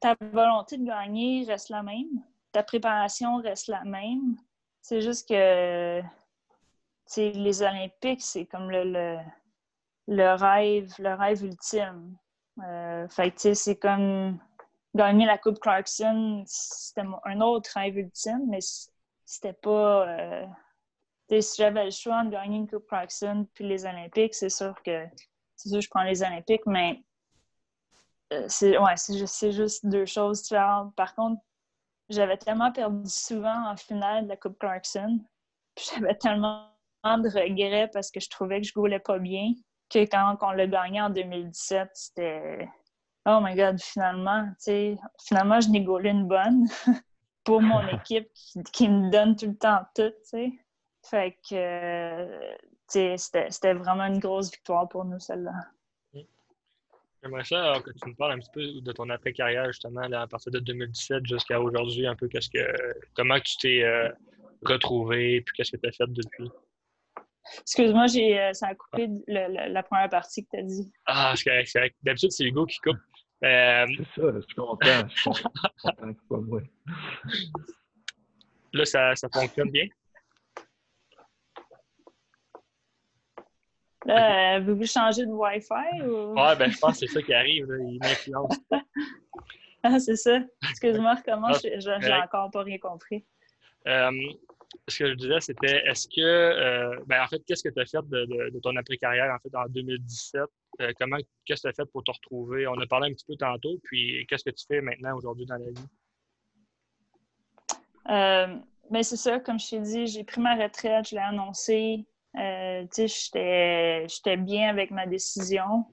ta 0.00 0.16
volonté 0.20 0.76
de 0.76 0.84
gagner 0.84 1.44
reste 1.44 1.70
la 1.70 1.82
même. 1.82 2.22
Ta 2.52 2.62
préparation 2.62 3.36
reste 3.36 3.68
la 3.68 3.84
même. 3.84 4.36
C'est 4.82 5.00
juste 5.00 5.28
que 5.28 6.02
les 7.16 7.62
Olympiques, 7.62 8.22
c'est 8.22 8.46
comme 8.46 8.70
le, 8.70 8.84
le, 8.84 9.18
rêve, 10.08 10.92
le 10.98 11.14
rêve 11.14 11.44
ultime. 11.44 12.16
Euh, 12.64 13.06
fait 13.08 13.54
c'est 13.54 13.76
comme 13.76 14.38
gagner 14.94 15.26
la 15.26 15.38
Coupe 15.38 15.60
Clarkson, 15.60 16.42
c'était 16.46 17.04
un 17.24 17.40
autre 17.40 17.70
rêve 17.74 17.98
ultime, 17.98 18.46
mais 18.48 18.58
c'était 19.24 19.52
pas. 19.52 20.08
Euh, 20.08 20.46
si 21.40 21.56
j'avais 21.58 21.84
le 21.84 21.90
choix 21.90 22.24
de 22.24 22.30
gagner 22.30 22.56
une 22.56 22.68
Coupe 22.68 22.86
Clarkson 22.88 23.46
puis 23.54 23.68
les 23.68 23.84
Olympiques, 23.84 24.34
c'est 24.34 24.48
sûr 24.48 24.74
que 24.82 25.04
c'est 25.56 25.68
sûr 25.68 25.80
je 25.80 25.88
prends 25.90 26.02
les 26.02 26.22
Olympiques, 26.22 26.66
mais 26.66 27.02
euh, 28.32 28.46
c'est 28.48 28.76
c'est 29.26 29.52
juste 29.52 29.86
deux 29.86 30.06
choses 30.06 30.42
différentes. 30.42 30.94
Par 30.94 31.14
contre, 31.14 31.40
j'avais 32.08 32.38
tellement 32.38 32.72
perdu 32.72 33.08
souvent 33.08 33.70
en 33.70 33.76
finale 33.76 34.24
de 34.24 34.30
la 34.30 34.36
Coupe 34.36 34.58
Clarkson, 34.58 35.20
j'avais 35.76 36.14
tellement 36.16 36.70
de 37.04 37.28
regrets 37.28 37.88
parce 37.92 38.10
que 38.10 38.20
je 38.20 38.28
trouvais 38.28 38.60
que 38.60 38.66
je 38.66 38.72
goulais 38.72 38.98
pas 38.98 39.18
bien 39.18 39.52
que 39.90 40.00
quand 40.00 40.36
on 40.42 40.50
l'a 40.52 40.66
gagné 40.66 41.00
en 41.00 41.10
2017, 41.10 41.90
c'était 41.94 42.68
oh 43.28 43.40
my 43.42 43.54
god, 43.54 43.80
finalement, 43.80 44.46
tu 44.52 44.54
sais, 44.58 44.98
finalement, 45.26 45.60
je 45.60 45.68
n'ai 45.68 45.82
gaulé 45.82 46.10
une 46.10 46.26
bonne 46.26 46.66
pour 47.44 47.60
mon 47.60 47.86
équipe 47.98 48.28
qui, 48.72 48.88
me 48.88 49.10
donne 49.10 49.36
tout 49.36 49.46
le 49.46 49.56
temps 49.56 49.82
tout, 49.94 50.10
tu 50.10 50.14
sais. 50.24 50.52
Fait 51.04 51.36
que, 51.48 52.48
tu 52.90 53.16
sais, 53.16 53.16
c'était 53.50 53.74
vraiment 53.74 54.04
une 54.06 54.18
grosse 54.18 54.50
victoire 54.50 54.88
pour 54.88 55.04
nous, 55.04 55.18
celle-là. 55.18 55.52
J'aimerais 57.22 57.44
ça 57.44 57.80
que 57.84 57.90
tu 57.90 58.08
nous 58.08 58.14
parles 58.14 58.32
un 58.32 58.38
petit 58.38 58.50
peu 58.52 58.80
de 58.80 58.92
ton 58.92 59.08
après-carrière, 59.10 59.66
justement, 59.66 60.02
à 60.02 60.26
partir 60.26 60.52
de 60.52 60.60
2017 60.60 61.26
jusqu'à 61.26 61.60
aujourd'hui, 61.60 62.06
un 62.06 62.14
peu 62.14 62.28
qu'est-ce 62.28 62.48
que 62.48 62.64
comment 63.14 63.40
tu 63.40 63.56
t'es 63.56 63.82
euh, 63.82 64.08
retrouvé, 64.62 65.40
puis 65.40 65.56
qu'est-ce 65.56 65.72
que 65.72 65.76
tu 65.78 65.88
as 65.88 65.92
fait 65.92 66.06
depuis? 66.06 66.50
Excuse-moi, 67.60 68.06
j'ai 68.06 68.38
euh, 68.38 68.52
ça 68.52 68.68
a 68.68 68.74
coupé 68.74 69.08
la 69.26 69.82
première 69.82 70.08
partie 70.08 70.44
que 70.44 70.50
tu 70.52 70.58
as 70.58 70.62
dit. 70.62 70.92
Ah, 71.06 71.34
c'est 71.36 71.44
correct, 71.44 71.96
D'habitude, 72.02 72.32
c'est 72.32 72.44
Hugo 72.44 72.66
qui 72.66 72.78
coupe. 72.78 72.96
Euh... 73.44 73.86
C'est 73.96 74.20
ça, 74.20 74.32
je 74.34 74.40
suis 74.40 74.54
content. 74.54 75.08
Je 75.08 75.20
suis 75.20 75.30
content 75.30 76.12
que 76.12 76.28
pas 76.28 76.36
moi. 76.38 76.60
Là, 78.72 78.84
ça, 78.84 79.14
ça 79.14 79.28
fonctionne 79.32 79.70
bien? 79.70 79.86
Là, 84.04 84.60
vous 84.60 84.84
changer 84.84 85.26
de 85.26 85.32
Wi-Fi? 85.32 86.02
Ou... 86.02 86.34
Ouais, 86.34 86.56
ben, 86.56 86.70
je 86.70 86.78
pense 86.78 86.98
que 86.98 87.06
c'est 87.06 87.12
ça 87.12 87.22
qui 87.22 87.34
arrive. 87.34 87.70
Là. 87.70 87.76
Il 87.78 87.98
m'influence. 88.00 88.56
ah, 89.82 89.98
c'est 89.98 90.16
ça. 90.16 90.40
Excuse-moi, 90.70 91.16
comment 91.24 91.48
ah, 91.48 91.58
je 91.62 92.06
n'ai 92.06 92.12
encore 92.14 92.50
pas 92.50 92.62
rien 92.62 92.78
compris. 92.78 93.24
Euh, 93.86 94.10
ce 94.86 94.98
que 94.98 95.10
je 95.10 95.14
disais, 95.14 95.40
c'était 95.40 95.82
est-ce 95.86 96.08
que, 96.08 96.20
euh, 96.20 96.98
ben, 97.06 97.22
en 97.22 97.26
fait, 97.26 97.42
qu'est-ce 97.46 97.62
que 97.62 97.72
tu 97.72 97.80
as 97.80 97.86
fait 97.86 98.06
de, 98.08 98.58
ton 98.60 98.76
après-carrière 98.76 99.34
en 99.34 99.38
fait 99.38 99.54
en 99.56 99.66
2017? 99.68 100.42
Euh, 100.80 100.92
comment, 100.98 101.16
qu'est-ce 101.44 101.62
que 101.62 101.68
tu 101.68 101.80
as 101.80 101.84
fait 101.84 101.90
pour 101.90 102.04
te 102.04 102.10
retrouver? 102.10 102.66
On 102.66 102.78
a 102.80 102.86
parlé 102.86 103.10
un 103.10 103.12
petit 103.12 103.24
peu 103.26 103.36
tantôt, 103.36 103.78
puis 103.84 104.26
qu'est-ce 104.28 104.44
que 104.44 104.50
tu 104.50 104.64
fais 104.66 104.80
maintenant 104.80 105.16
aujourd'hui 105.16 105.46
dans 105.46 105.56
la 105.56 105.70
vie? 105.70 105.86
Euh, 108.10 108.58
ben, 108.90 109.02
c'est 109.02 109.16
ça, 109.16 109.40
comme 109.40 109.58
je 109.58 109.70
t'ai 109.70 109.80
dit, 109.80 110.06
j'ai 110.06 110.24
pris 110.24 110.40
ma 110.40 110.54
retraite, 110.54 111.08
je 111.08 111.14
l'ai 111.14 111.22
annoncé. 111.22 112.06
j'étais 112.34 114.36
bien 114.36 114.68
avec 114.68 114.90
ma 114.90 115.06
décision. 115.06 115.86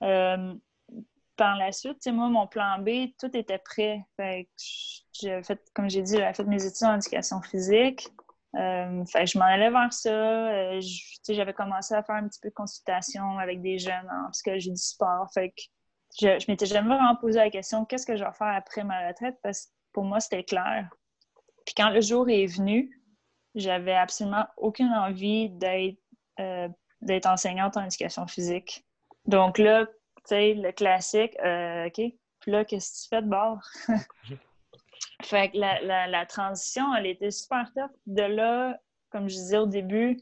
par 0.00 1.56
la 1.56 1.72
suite, 1.72 2.06
moi, 2.08 2.28
mon 2.28 2.46
plan 2.46 2.78
B, 2.78 3.12
tout 3.18 3.34
était 3.36 3.58
prêt. 3.58 4.04
Fait 4.16 4.48
fait, 5.42 5.60
comme 5.74 5.88
j'ai 5.88 6.02
dit, 6.02 6.16
j'avais 6.16 6.34
fait 6.34 6.44
mes 6.44 6.64
études 6.64 6.86
en 6.86 6.96
éducation 6.96 7.40
physique. 7.42 8.08
Euh, 8.54 9.04
je 9.06 9.38
m'en 9.38 9.46
allais 9.46 9.70
vers 9.70 9.92
ça. 9.92 10.10
Euh, 10.10 10.80
j'avais 11.28 11.54
commencé 11.54 11.94
à 11.94 12.02
faire 12.02 12.16
un 12.16 12.28
petit 12.28 12.40
peu 12.40 12.50
de 12.50 12.54
consultation 12.54 13.38
avec 13.38 13.62
des 13.62 13.78
jeunes 13.78 14.08
en 14.10 14.30
psychologie 14.30 14.70
du 14.70 14.80
sport. 14.80 15.28
Fait 15.32 15.50
que 15.50 15.62
je, 16.20 16.38
je 16.38 16.50
m'étais 16.50 16.66
jamais 16.66 16.88
vraiment 16.88 17.16
posé 17.16 17.38
la 17.38 17.50
question 17.50 17.84
qu'est-ce 17.84 18.06
que 18.06 18.16
je 18.16 18.24
vais 18.24 18.32
faire 18.32 18.54
après 18.54 18.84
ma 18.84 19.08
retraite? 19.08 19.36
Parce 19.42 19.66
que 19.66 19.70
pour 19.92 20.04
moi, 20.04 20.20
c'était 20.20 20.44
clair. 20.44 20.88
Puis 21.64 21.74
quand 21.74 21.90
le 21.90 22.00
jour 22.00 22.28
est 22.28 22.46
venu, 22.46 23.00
j'avais 23.54 23.94
absolument 23.94 24.46
aucune 24.56 24.92
envie 24.92 25.48
d'être 25.50 25.98
euh, 26.40 26.68
enseignante 27.24 27.76
en 27.76 27.84
éducation 27.84 28.26
physique. 28.26 28.84
Donc 29.26 29.58
là, 29.58 29.86
tu 30.28 30.34
le 30.34 30.72
classique, 30.72 31.34
OK, 31.36 32.12
puis 32.40 32.50
là, 32.50 32.64
qu'est-ce 32.64 32.90
que 32.90 33.02
tu 33.02 33.08
fais 33.08 33.22
de 33.22 33.28
bord? 33.28 33.60
Fait 35.22 35.50
que 35.50 35.58
la, 35.58 36.26
transition, 36.26 36.94
elle 36.94 37.06
était 37.06 37.30
super 37.30 37.70
tough. 37.74 37.90
De 38.06 38.22
là, 38.22 38.78
comme 39.10 39.28
je 39.28 39.34
disais 39.34 39.58
au 39.58 39.66
début, 39.66 40.18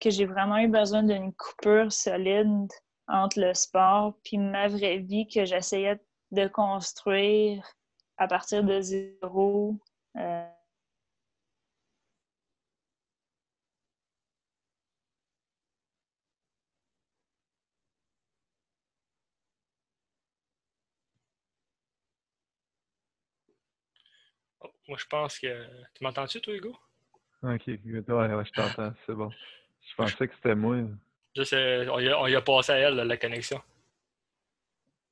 que 0.00 0.10
j'ai 0.10 0.26
vraiment 0.26 0.58
eu 0.58 0.68
besoin 0.68 1.02
d'une 1.02 1.32
coupure 1.34 1.92
solide 1.92 2.68
entre 3.06 3.40
le 3.40 3.54
sport 3.54 4.14
puis 4.24 4.38
ma 4.38 4.68
vraie 4.68 4.98
vie 4.98 5.26
que 5.26 5.44
j'essayais 5.44 6.00
de 6.30 6.46
construire 6.46 7.64
à 8.16 8.28
partir 8.28 8.64
de 8.64 8.80
zéro. 8.80 9.78
Euh, 10.16 10.46
Moi, 24.90 24.98
je 24.98 25.06
pense 25.06 25.38
que. 25.38 25.46
Tu 25.94 26.02
m'entends-tu, 26.02 26.40
toi, 26.40 26.52
Hugo? 26.52 26.76
Ok, 27.44 27.62
ouais, 27.68 27.78
je 27.78 28.50
t'entends, 28.50 28.92
c'est 29.06 29.14
bon. 29.14 29.30
Je 29.88 29.94
pensais 29.94 30.26
que 30.26 30.34
c'était 30.34 30.56
moi. 30.56 30.78
On 31.36 32.00
y, 32.00 32.34
a, 32.34 32.42
passé 32.42 32.72
à 32.72 32.78
elle, 32.78 32.96
la 32.96 33.16
connexion. 33.16 33.60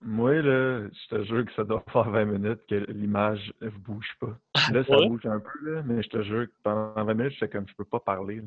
Moi, 0.01 0.43
là, 0.43 0.89
je 0.89 1.09
te 1.17 1.23
jure 1.23 1.45
que 1.45 1.53
ça 1.53 1.63
doit 1.63 1.85
faire 1.93 2.11
20 2.11 2.25
minutes 2.25 2.67
que 2.69 2.75
l'image 2.91 3.53
ne 3.61 3.69
bouge 3.71 4.17
pas. 4.19 4.37
Là, 4.73 4.85
ça 4.85 4.97
bouge 4.97 5.27
un 5.27 5.39
peu, 5.39 5.75
là, 5.75 5.83
mais 5.85 6.03
je 6.03 6.09
te 6.09 6.23
jure 6.23 6.47
que 6.47 6.53
pendant 6.65 7.05
20 7.05 7.15
minutes, 7.15 7.33
j'étais 7.35 7.49
comme 7.49 7.69
je 7.69 7.75
peux 7.75 7.85
pas 7.85 8.01
parler. 8.01 8.43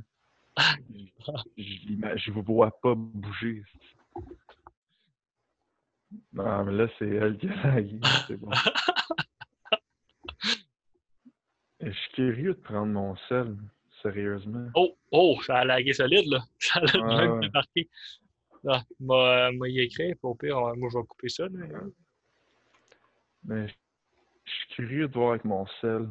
je, 1.58 2.30
ne 2.30 2.34
vous 2.34 2.44
vois 2.44 2.72
pas 2.82 2.94
bouger. 2.94 3.64
Non, 6.34 6.66
mais 6.66 6.74
là, 6.74 6.88
c'est 7.00 7.08
elle 7.08 7.38
qui 7.38 7.48
a 7.48 7.78
c'est 8.28 8.38
bon. 8.38 8.50
Je 11.84 11.92
suis 11.92 12.12
curieux 12.12 12.54
de 12.54 12.60
prendre 12.60 12.92
mon 12.92 13.16
sel, 13.28 13.56
sérieusement? 14.02 14.70
Oh, 14.76 14.96
oh, 15.12 15.40
ça 15.46 15.60
a 15.60 15.66
lagué 15.66 15.94
solide, 15.94 16.28
là. 16.28 16.44
Ça 16.60 16.80
a 16.80 17.28
ouais, 17.28 17.50
ouais. 17.76 17.90
Là, 18.64 18.84
m'a 19.00 19.68
y 19.68 19.80
écrit, 19.80 20.14
pour 20.16 20.38
pire, 20.38 20.58
moi, 20.76 20.90
je 20.92 20.98
vais 21.00 21.06
couper 21.06 21.30
ça. 21.30 21.48
Là. 21.48 21.66
Mais 23.44 23.68
je 24.46 24.52
suis 24.52 24.68
curieux 24.76 25.08
de 25.08 25.14
voir 25.14 25.32
avec 25.32 25.46
mon 25.46 25.66
sel. 25.82 26.08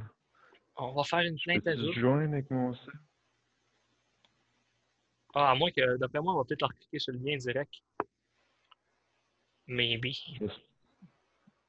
On 0.77 0.93
va 0.95 1.05
faire 1.05 1.21
une 1.21 1.39
plainte 1.39 1.67
à 1.67 1.77
joindre 1.93 2.33
avec 2.33 2.51
mon 2.51 2.75
sel? 2.75 2.95
Ah, 5.35 5.53
à 5.53 5.55
moins 5.55 5.71
que, 5.71 5.97
d'après 5.99 6.21
moi, 6.21 6.35
on 6.35 6.39
va 6.39 6.45
peut-être 6.45 6.63
leur 6.63 6.75
cliquer 6.75 6.99
sur 6.99 7.13
le 7.13 7.21
lien 7.21 7.37
direct. 7.37 7.73
Maybe. 9.69 10.17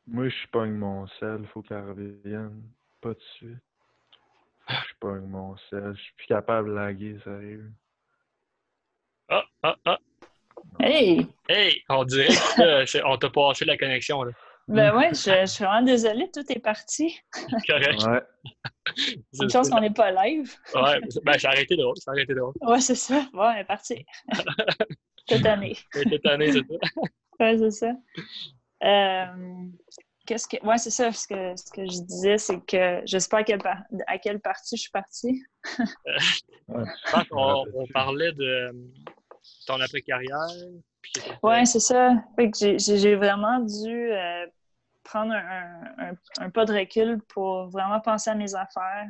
Moi, 0.08 0.30
je 0.30 0.48
pogne 0.48 0.74
mon 0.74 1.08
sel, 1.20 1.46
faut 1.54 1.62
qu'elle 1.62 1.88
revienne. 1.88 2.64
Pas 3.00 3.14
de 3.14 3.22
suite. 3.36 3.60
Je 5.02 5.08
pogne 5.08 5.26
mon 5.26 5.56
sel. 5.70 5.94
Je 5.96 6.02
suis 6.02 6.14
plus 6.14 6.28
capable 6.28 6.70
de 6.70 6.74
laguer, 6.74 7.18
sérieux. 7.24 7.72
Ah, 9.30 9.44
ah, 9.64 9.76
ah. 9.86 10.00
Hey! 10.80 11.28
Hey! 11.50 11.82
On 11.90 12.04
dirait 12.04 12.28
qu'on 13.02 13.18
t'a 13.18 13.30
passé 13.30 13.66
la 13.66 13.78
connexion, 13.78 14.24
là. 14.24 14.32
Ben 14.68 14.96
ouais, 14.96 15.10
je, 15.10 15.46
suis 15.48 15.64
vraiment 15.66 15.82
désolée, 15.82 16.30
tout 16.32 16.50
est 16.50 16.60
parti. 16.60 17.20
Correct. 17.68 18.04
Ouais. 18.06 18.22
Une 19.42 19.50
chance 19.50 19.70
qu'on 19.70 19.82
n'est 19.82 19.90
pas 19.90 20.12
live. 20.12 20.54
ouais, 20.76 21.02
ben 21.24 21.38
j'ai 21.38 21.48
arrêté 21.48 21.76
drôle, 21.76 21.96
j'ai 21.98 22.12
arrêté 22.12 22.34
drôle. 22.36 22.54
Ouais, 22.62 22.80
c'est 22.80 22.96
ça. 22.96 23.26
Bon, 23.34 23.52
elle 23.52 23.62
est 23.62 23.66
partie. 23.66 24.06
Toute 25.28 25.46
année. 25.46 25.78
Toute 25.92 26.26
année, 26.26 26.52
c'est 26.52 26.60
ça. 26.60 27.02
ouais, 27.40 27.58
c'est 27.58 27.72
ça. 27.72 27.94
Euh, 28.84 29.66
qu'est-ce 30.32 30.48
que. 30.48 30.66
Ouais, 30.66 30.78
c'est 30.78 30.92
ça. 30.92 31.12
Ce 31.12 31.28
que, 31.28 31.56
ce 31.58 31.72
que 31.72 31.84
je 31.84 32.02
disais, 32.04 32.38
c'est 32.38 32.60
que 32.66 33.02
je 33.06 33.18
sais 33.18 33.28
pas 33.28 33.40
à 33.40 33.44
quelle, 33.44 33.60
à 34.08 34.18
quelle 34.18 34.40
partie 34.40 34.78
je 34.78 34.84
suis 34.84 34.92
partie. 34.92 35.44
ouais. 36.70 36.86
Je 37.06 37.12
pense 37.12 37.28
qu'on 37.28 37.66
on 37.74 37.88
parlait 37.88 38.32
de 38.32 38.72
ton 39.68 39.80
après-carrière. 39.82 40.48
Oui, 41.44 41.68
c'est 41.68 41.82
ça. 41.82 42.16
J'ai 42.78 43.16
vraiment 43.16 43.60
dû 43.60 44.12
euh, 44.12 44.46
prendre 45.04 45.34
un, 45.34 46.14
un, 46.40 46.50
pas 46.50 46.64
de 46.64 46.74
recul 46.74 47.22
pour 47.28 47.68
vraiment 47.68 48.00
penser 48.00 48.30
à 48.30 48.36
mes 48.36 48.56
affaires. 48.56 49.08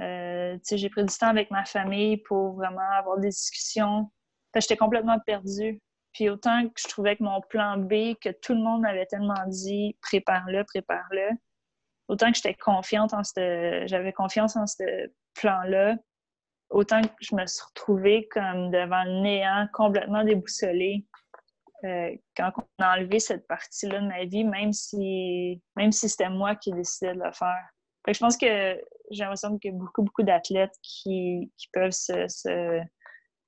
Euh, 0.00 0.56
j'ai 0.70 0.88
pris 0.88 1.04
du 1.04 1.14
temps 1.14 1.28
avec 1.28 1.50
ma 1.50 1.66
famille 1.66 2.16
pour 2.16 2.54
vraiment 2.54 2.90
avoir 2.98 3.18
des 3.18 3.28
discussions. 3.28 4.10
J'étais 4.54 4.76
complètement 4.78 5.18
perdue. 5.20 5.80
Puis 6.14 6.30
autant 6.30 6.66
que 6.68 6.80
je 6.80 6.88
trouvais 6.88 7.16
que 7.16 7.24
mon 7.24 7.40
plan 7.40 7.76
B, 7.76 8.14
que 8.20 8.30
tout 8.30 8.54
le 8.54 8.60
monde 8.60 8.82
m'avait 8.82 9.06
tellement 9.06 9.46
dit 9.48 9.96
prépare-le, 10.00 10.64
prépare-le, 10.64 11.28
autant 12.08 12.30
que 12.30 12.36
j'étais 12.36 12.54
confiante 12.54 13.12
en 13.12 13.24
ce 13.24 13.82
j'avais 13.86 14.12
confiance 14.12 14.56
en 14.56 14.66
ce 14.66 15.10
plan-là, 15.34 15.96
autant 16.70 17.02
que 17.02 17.08
je 17.20 17.34
me 17.34 17.44
suis 17.46 17.64
retrouvée 17.68 18.28
comme 18.30 18.70
devant 18.70 19.02
le 19.04 19.22
néant, 19.22 19.66
complètement 19.72 20.24
déboussolée. 20.24 21.04
Euh, 21.82 22.16
quand 22.36 22.52
on 22.56 22.82
a 22.82 22.96
enlevé 22.96 23.18
cette 23.18 23.46
partie-là 23.46 24.00
de 24.00 24.06
ma 24.06 24.24
vie, 24.24 24.44
même 24.44 24.72
si, 24.72 25.60
même 25.76 25.92
si 25.92 26.08
c'était 26.08 26.30
moi 26.30 26.54
qui 26.54 26.72
décidais 26.72 27.12
de 27.12 27.20
le 27.20 27.32
faire. 27.32 27.66
je 28.08 28.18
pense 28.18 28.38
que 28.38 28.80
j'ai 29.10 29.24
l'impression 29.24 29.58
qu'il 29.58 29.72
y 29.72 29.74
a 29.74 29.76
beaucoup, 29.76 30.02
beaucoup 30.02 30.22
d'athlètes 30.22 30.74
qui, 30.80 31.52
qui, 31.58 31.68
peuvent 31.72 31.92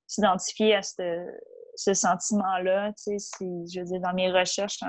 s'identifier 0.05 0.75
à 0.75 0.83
ce, 0.83 1.25
ce 1.77 1.93
sentiment-là. 1.93 2.91
Si, 2.97 3.17
je 3.39 3.79
veux 3.79 3.85
dire, 3.85 4.01
dans 4.01 4.13
mes 4.13 4.31
recherches 4.31 4.79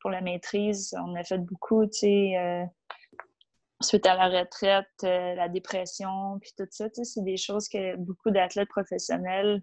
pour 0.00 0.10
la 0.10 0.20
maîtrise, 0.20 0.94
on 1.02 1.14
a 1.14 1.24
fait 1.24 1.38
beaucoup, 1.38 1.84
tu 1.86 2.00
sais, 2.00 2.36
euh, 2.38 2.64
suite 3.80 4.06
à 4.06 4.14
la 4.14 4.40
retraite, 4.40 4.86
euh, 5.02 5.34
la 5.34 5.48
dépression, 5.48 6.38
puis 6.40 6.52
tout 6.56 6.66
ça, 6.70 6.86
c'est 6.92 7.24
des 7.24 7.36
choses 7.36 7.68
que 7.68 7.96
beaucoup 7.96 8.30
d'athlètes 8.30 8.68
professionnels 8.68 9.62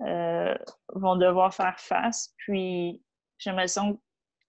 euh, 0.00 0.54
vont 0.94 1.16
devoir 1.16 1.52
faire 1.52 1.78
face. 1.78 2.34
Puis 2.38 3.02
j'ai 3.38 3.50
l'impression 3.50 4.00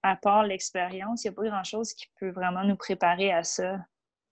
qu'à 0.04 0.16
part 0.16 0.44
l'expérience, 0.44 1.24
il 1.24 1.30
n'y 1.30 1.34
a 1.34 1.36
pas 1.36 1.50
grand-chose 1.50 1.94
qui 1.94 2.08
peut 2.20 2.32
vraiment 2.32 2.64
nous 2.64 2.78
préparer 2.78 3.32
à 3.32 3.44
ça. 3.44 3.80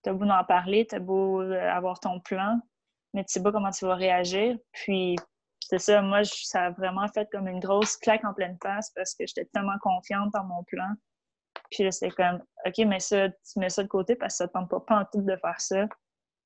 Tu 0.02 0.10
as 0.10 0.12
beau 0.14 0.26
en 0.26 0.44
parler, 0.44 0.86
tu 0.86 0.94
as 0.94 1.00
beau 1.00 1.40
avoir 1.40 2.00
ton 2.00 2.20
plan, 2.20 2.60
mais 3.12 3.24
tu 3.24 3.32
sais 3.32 3.42
pas 3.42 3.52
comment 3.52 3.70
tu 3.70 3.84
vas 3.84 3.96
réagir. 3.96 4.56
Puis 4.72 5.16
c'est 5.70 5.78
ça, 5.78 6.02
moi, 6.02 6.24
ça 6.24 6.66
a 6.66 6.70
vraiment 6.70 7.06
fait 7.06 7.28
comme 7.30 7.46
une 7.46 7.60
grosse 7.60 7.96
claque 7.96 8.24
en 8.24 8.34
pleine 8.34 8.58
face 8.60 8.90
parce 8.90 9.14
que 9.14 9.24
j'étais 9.24 9.44
tellement 9.54 9.78
confiante 9.80 10.32
dans 10.34 10.42
mon 10.42 10.64
plan. 10.64 10.90
Puis 11.70 11.84
là, 11.84 11.92
c'était 11.92 12.10
comme, 12.10 12.42
OK, 12.66 12.78
mais 12.78 12.98
ça, 12.98 13.28
tu 13.28 13.58
mets 13.60 13.70
ça 13.70 13.84
de 13.84 13.88
côté 13.88 14.16
parce 14.16 14.34
que 14.34 14.38
ça 14.38 14.44
ne 14.46 14.50
tente 14.50 14.84
pas, 14.84 14.96
en 14.96 15.04
tout 15.04 15.22
de 15.22 15.36
faire 15.36 15.60
ça. 15.60 15.86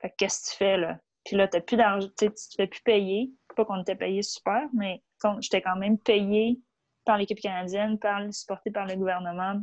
Fait 0.02 0.12
qu'est-ce 0.18 0.42
que 0.42 0.50
tu 0.50 0.56
fais, 0.58 0.76
là? 0.76 0.98
Puis 1.24 1.36
là, 1.36 1.48
tu 1.48 1.56
n'as 1.56 1.62
plus 1.62 1.76
d'argent, 1.78 2.08
tu 2.18 2.28
te 2.28 2.54
fais 2.54 2.66
plus 2.66 2.82
payer. 2.82 3.32
Pas 3.56 3.64
qu'on 3.64 3.80
était 3.80 3.96
payé 3.96 4.20
super, 4.20 4.68
mais 4.74 5.02
j'étais 5.40 5.62
quand 5.62 5.76
même 5.76 5.96
payé 5.96 6.60
par 7.06 7.16
l'équipe 7.16 7.40
canadienne, 7.40 7.98
par, 7.98 8.20
supporté 8.30 8.70
par 8.70 8.84
le 8.84 8.94
gouvernement, 8.96 9.58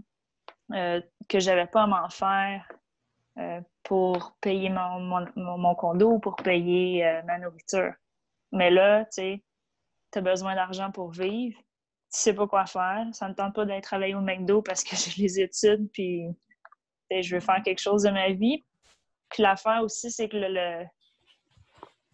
euh, 0.74 1.02
que 1.30 1.40
j'avais 1.40 1.68
pas 1.68 1.84
à 1.84 1.88
m'en 1.88 2.10
faire 2.10 2.68
euh, 3.38 3.62
pour 3.84 4.36
payer 4.42 4.72
mon, 4.72 5.02
mon, 5.02 5.58
mon, 5.58 5.76
condo, 5.76 6.18
pour 6.18 6.36
payer 6.38 7.06
euh, 7.06 7.22
ma 7.28 7.38
nourriture. 7.38 7.94
Mais 8.52 8.72
là, 8.72 9.06
tu 9.06 9.12
sais, 9.12 9.44
tu 10.12 10.20
as 10.20 10.22
besoin 10.22 10.56
d'argent 10.56 10.92
pour 10.92 11.12
vivre, 11.12 11.58
tu 11.58 12.20
sais 12.20 12.34
pas 12.34 12.48
quoi 12.48 12.66
faire, 12.66 13.08
ça 13.14 13.30
ne 13.30 13.34
tente 13.34 13.56
pas 13.56 13.66
d'aller 13.66 13.82
travailler 13.82 14.16
au 14.16 14.22
McDo 14.22 14.62
parce 14.62 14.84
que 14.84 14.96
j'ai 14.96 15.22
les 15.22 15.40
études, 15.40 15.90
puis 15.92 16.28
je 17.10 17.36
veux 17.36 17.42
faire 17.42 17.62
quelque 17.64 17.82
chose 17.82 18.04
de 18.04 18.10
ma 18.10 18.30
vie. 18.32 18.64
L'affaire 19.38 19.82
aussi, 19.82 20.12
c'est 20.12 20.28
que 20.28 20.38
le 20.38 20.86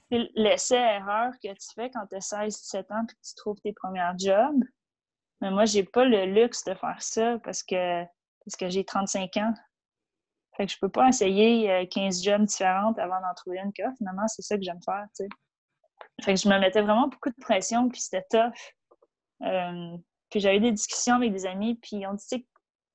l'essai-erreur 0.10 1.34
que 1.44 1.49
tu 1.49 1.74
fais 1.76 1.90
quand 1.90 2.06
tu 2.07 2.15
as 2.15 2.19
16-17 2.19 2.94
ans 2.94 3.03
et 3.03 3.07
que 3.07 3.28
tu 3.28 3.36
trouves 3.36 3.60
tes 3.61 3.74
premiers 3.74 4.11
jobs. 4.18 4.64
Mais 5.41 5.52
moi, 5.52 5.65
j'ai 5.65 5.84
pas 5.84 6.06
le 6.06 6.26
luxe 6.26 6.64
de 6.64 6.74
faire 6.74 7.02
ça 7.02 7.38
parce 7.44 7.64
que, 7.64 8.03
parce 8.03 8.56
que 8.57 8.69
j'ai 8.69 8.86
35 8.86 9.38
ans. 9.38 9.53
Fait 10.56 10.65
que 10.65 10.72
je 10.72 10.78
peux 10.80 10.90
pas 10.90 11.10
essayer 11.10 11.88
15 11.90 12.19
euh, 12.19 12.32
jobs 12.32 12.45
différents 12.45 12.94
avant 12.94 13.22
d'en 13.22 13.34
trouver 13.36 13.60
une 13.60 13.72
que 13.74 13.84
finalement, 13.98 14.28
c'est 14.28 14.41
ça 14.41 14.57
que 14.57 14.64
j'aime 14.64 14.82
faire, 14.84 15.06
tu 15.15 15.26
sais. 15.26 15.30
Fait 16.23 16.34
que 16.34 16.39
je 16.39 16.49
me 16.49 16.60
mettais 16.60 16.81
vraiment 16.81 17.07
beaucoup 17.07 17.30
de 17.30 17.39
pression, 17.39 17.89
puis 17.89 18.02
c'était 18.02 18.26
tough. 18.30 18.53
Euh, 19.44 19.98
puis 20.30 20.39
j'avais 20.39 20.60
des 20.60 20.72
discussions 20.72 21.15
avec 21.15 21.31
des 21.31 21.45
amis, 21.45 21.76
puis 21.76 22.06
on 22.07 22.14
dit, 22.14 22.26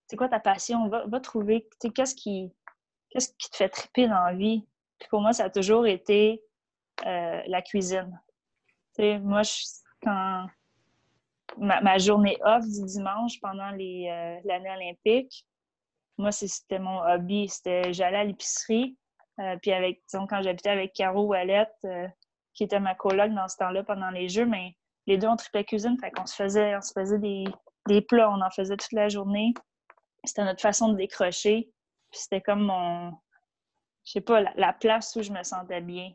c'est 0.06 0.16
quoi 0.16 0.28
ta 0.28 0.40
passion? 0.40 0.88
Va, 0.88 1.06
va 1.06 1.20
trouver, 1.20 1.68
qu'est-ce 1.94 2.14
qui, 2.14 2.52
qu'est-ce 3.10 3.32
qui 3.38 3.50
te 3.50 3.56
fait 3.56 3.68
triper 3.68 4.08
dans 4.08 4.24
la 4.24 4.34
vie? 4.34 4.66
Puis 4.98 5.08
pour 5.08 5.20
moi, 5.20 5.32
ça 5.32 5.44
a 5.44 5.50
toujours 5.50 5.86
été 5.86 6.42
euh, 7.06 7.42
la 7.46 7.62
cuisine. 7.62 8.20
moi, 8.98 9.42
je, 9.42 9.52
quand 10.02 10.46
ma, 11.58 11.98
journée 11.98 12.38
off 12.44 12.64
du 12.64 12.84
dimanche 12.84 13.40
pendant 13.40 13.72
euh, 13.72 14.40
l'année 14.44 14.70
olympique, 14.70 15.46
moi, 16.18 16.30
c'était 16.30 16.78
mon 16.78 17.00
hobby. 17.02 17.48
C'était 17.48 17.92
j'allais 17.92 18.18
à 18.18 18.24
l'épicerie, 18.24 18.96
euh, 19.40 19.56
puis 19.60 19.72
avec, 19.72 20.02
quand 20.12 20.42
j'habitais 20.42 20.70
avec 20.70 20.92
Caro 20.92 21.26
Ouellette, 21.26 21.86
qui 22.54 22.64
était 22.64 22.80
ma 22.80 22.94
coloc 22.94 23.32
dans 23.32 23.48
ce 23.48 23.56
temps-là 23.56 23.82
pendant 23.84 24.10
les 24.10 24.28
Jeux, 24.28 24.46
mais 24.46 24.76
les 25.06 25.18
deux, 25.18 25.28
on 25.28 25.36
tripait 25.36 25.64
cuisine, 25.64 25.96
fait 25.98 26.10
qu'on 26.10 26.26
se 26.26 26.34
faisait, 26.34 26.76
on 26.76 26.80
se 26.80 26.92
faisait 26.92 27.18
des, 27.18 27.44
des, 27.86 28.00
plats, 28.00 28.30
on 28.30 28.40
en 28.40 28.50
faisait 28.50 28.76
toute 28.76 28.92
la 28.92 29.08
journée. 29.08 29.52
C'était 30.24 30.44
notre 30.44 30.60
façon 30.60 30.90
de 30.90 30.96
décrocher. 30.96 31.72
Puis 32.10 32.20
c'était 32.20 32.40
comme 32.40 32.64
mon, 32.64 33.10
je 34.04 34.12
sais 34.12 34.20
pas, 34.20 34.42
la, 34.54 34.72
place 34.72 35.16
où 35.16 35.22
je 35.22 35.32
me 35.32 35.42
sentais 35.42 35.80
bien. 35.80 36.12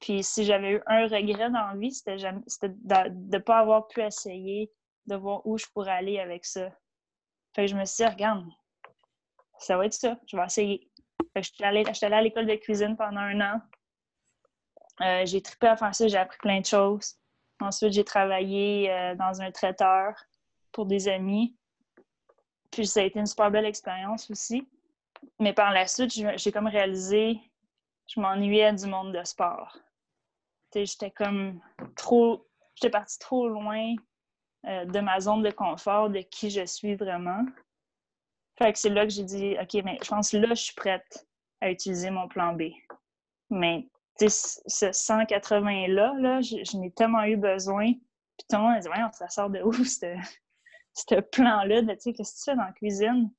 Puis 0.00 0.22
si 0.22 0.44
j'avais 0.44 0.72
eu 0.72 0.82
un 0.86 1.06
regret 1.08 1.50
dans 1.50 1.68
la 1.68 1.74
vie, 1.76 1.92
c'était 1.92 2.16
de 2.16 3.34
ne 3.34 3.38
pas 3.38 3.58
avoir 3.58 3.88
pu 3.88 4.02
essayer 4.02 4.70
de 5.06 5.16
voir 5.16 5.46
où 5.46 5.58
je 5.58 5.66
pourrais 5.72 5.92
aller 5.92 6.18
avec 6.18 6.44
ça. 6.44 6.70
Fait 7.54 7.64
que 7.64 7.70
je 7.70 7.76
me 7.76 7.84
suis 7.84 8.04
dit, 8.04 8.10
regarde, 8.10 8.46
ça 9.58 9.76
va 9.76 9.86
être 9.86 9.94
ça, 9.94 10.18
je 10.26 10.36
vais 10.36 10.44
essayer. 10.44 10.90
Fait 11.32 11.40
que 11.40 11.46
j'étais 11.46 11.64
allée, 11.64 11.84
allée 12.02 12.14
à 12.14 12.22
l'école 12.22 12.46
de 12.46 12.54
cuisine 12.56 12.96
pendant 12.96 13.20
un 13.20 13.40
an. 13.40 13.60
Euh, 15.00 15.26
j'ai 15.26 15.42
trippé 15.42 15.66
à 15.66 15.76
faire 15.76 15.94
ça, 15.94 16.08
j'ai 16.08 16.16
appris 16.16 16.38
plein 16.38 16.60
de 16.60 16.66
choses. 16.66 17.16
Ensuite, 17.60 17.92
j'ai 17.92 18.04
travaillé 18.04 18.90
euh, 18.90 19.14
dans 19.14 19.40
un 19.40 19.50
traiteur 19.50 20.14
pour 20.72 20.86
des 20.86 21.08
amis. 21.08 21.56
Puis 22.70 22.86
ça 22.86 23.00
a 23.00 23.04
été 23.04 23.18
une 23.18 23.26
super 23.26 23.50
belle 23.50 23.64
expérience 23.64 24.30
aussi. 24.30 24.66
Mais 25.40 25.52
par 25.52 25.72
la 25.72 25.86
suite, 25.86 26.12
j'ai 26.12 26.52
comme 26.52 26.66
réalisé, 26.66 27.38
je 28.06 28.20
m'ennuyais 28.20 28.72
du 28.72 28.86
monde 28.86 29.12
de 29.12 29.24
sport 29.24 29.78
j'étais 30.84 31.10
comme 31.10 31.60
trop, 31.96 32.46
j'étais 32.74 32.90
partie 32.90 33.18
trop 33.18 33.48
loin 33.48 33.94
euh, 34.66 34.84
de 34.84 35.00
ma 35.00 35.20
zone 35.20 35.42
de 35.42 35.50
confort, 35.50 36.10
de 36.10 36.20
qui 36.20 36.50
je 36.50 36.66
suis 36.66 36.94
vraiment. 36.94 37.44
Fait 38.58 38.72
que 38.72 38.78
c'est 38.78 38.90
là 38.90 39.04
que 39.04 39.12
j'ai 39.12 39.24
dit, 39.24 39.56
OK, 39.60 39.82
mais 39.84 39.98
je 40.02 40.08
pense 40.08 40.30
que 40.30 40.36
là, 40.38 40.48
je 40.50 40.62
suis 40.62 40.74
prête 40.74 41.26
à 41.60 41.70
utiliser 41.70 42.10
mon 42.10 42.28
plan 42.28 42.54
B. 42.54 42.64
Mais 43.50 43.88
ce 44.18 44.86
180-là, 44.86 46.14
là, 46.18 46.40
je, 46.40 46.76
n'ai 46.76 46.90
tellement 46.90 47.24
eu 47.24 47.36
besoin. 47.36 47.92
Puis 47.92 48.46
tout 48.48 48.56
le 48.56 48.62
monde 48.62 48.76
a 48.76 48.80
dit, 48.80 48.88
ouais, 48.88 48.96
ça 49.12 49.28
sort 49.28 49.50
de 49.50 49.60
où, 49.62 49.72
ce 50.94 51.20
plan-là? 51.20 51.82
De, 51.82 51.92
tu 51.92 52.00
sais, 52.00 52.12
qu'est-ce 52.12 52.34
que 52.34 52.38
tu 52.38 52.44
fais 52.44 52.56
dans 52.56 52.64
la 52.64 52.72
cuisine? 52.72 53.30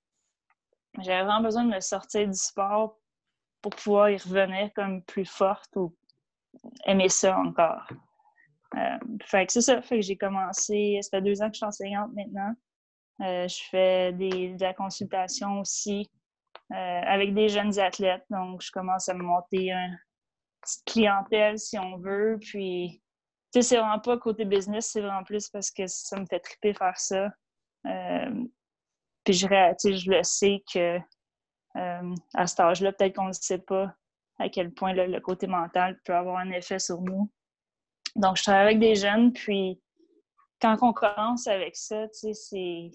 J'avais 1.00 1.24
vraiment 1.24 1.42
besoin 1.42 1.64
de 1.64 1.76
me 1.76 1.80
sortir 1.80 2.28
du 2.28 2.38
sport 2.38 2.98
pour 3.62 3.76
pouvoir 3.76 4.10
y 4.10 4.18
revenir 4.18 4.72
comme 4.74 5.04
plus 5.04 5.26
forte 5.26 5.76
ou 5.76 5.96
aimer 6.86 7.10
ça 7.10 7.38
encore. 7.38 7.88
Euh, 8.76 8.98
fait 9.24 9.46
que 9.46 9.54
c'est 9.54 9.62
ça. 9.62 9.82
Fait 9.82 9.98
que 9.98 10.02
j'ai 10.02 10.18
commencé, 10.18 11.00
ça 11.02 11.10
fait 11.12 11.22
deux 11.22 11.42
ans 11.42 11.48
que 11.48 11.54
je 11.54 11.58
suis 11.58 11.66
enseignante 11.66 12.12
maintenant. 12.14 12.54
Euh, 13.22 13.48
je 13.48 13.64
fais 13.70 14.14
des, 14.14 14.50
de 14.50 14.62
la 14.62 14.74
consultation 14.74 15.60
aussi 15.60 16.10
euh, 16.72 16.76
avec 16.76 17.34
des 17.34 17.50
jeunes 17.50 17.80
athlètes. 17.80 18.26
Donc, 18.30 18.62
je 18.62 18.72
commence 18.72 19.10
à 19.10 19.14
me 19.14 19.24
monter 19.24 19.72
une 19.72 19.98
clientèle 20.86 21.60
si 21.60 21.78
on 21.78 21.98
veut. 21.98 22.38
Puis, 22.42 23.02
tu 23.54 23.62
sais, 23.62 23.62
c'est 23.62 23.78
vraiment 23.78 24.00
pas 24.00 24.18
côté 24.18 24.46
business, 24.46 24.92
c'est 24.92 25.02
vraiment 25.02 25.24
plus 25.24 25.50
parce 25.50 25.72
que 25.72 25.88
ça 25.88 26.20
me 26.20 26.26
fait 26.26 26.40
triper 26.40 26.74
faire 26.74 26.98
ça. 26.98 27.30
puis 29.24 29.34
je, 29.34 29.48
je 29.48 30.12
le 30.12 30.24
sais 30.24 30.64
que 30.72 31.00
euh, 31.78 32.16
à 32.34 32.48
cet 32.48 32.60
âge-là, 32.60 32.92
peut-être 32.92 33.16
qu'on 33.16 33.28
ne 33.28 33.34
sait 33.34 33.60
pas 33.60 33.94
à 34.40 34.50
quel 34.50 34.72
point 34.74 34.94
le 34.94 35.20
côté 35.20 35.48
mental 35.48 36.00
peut 36.04 36.16
avoir 36.16 36.38
un 36.38 36.52
effet 36.52 36.80
sur 36.80 37.02
nous. 37.02 37.32
Donc, 38.16 38.38
je 38.38 38.44
travaille 38.44 38.64
avec 38.64 38.80
des 38.80 38.96
jeunes, 38.96 39.32
puis 39.32 39.82
quand 40.60 40.78
on 40.82 40.94
commence 40.94 41.48
avec 41.48 41.76
ça, 41.76 42.08
tu 42.10 42.34
sais, 42.34 42.92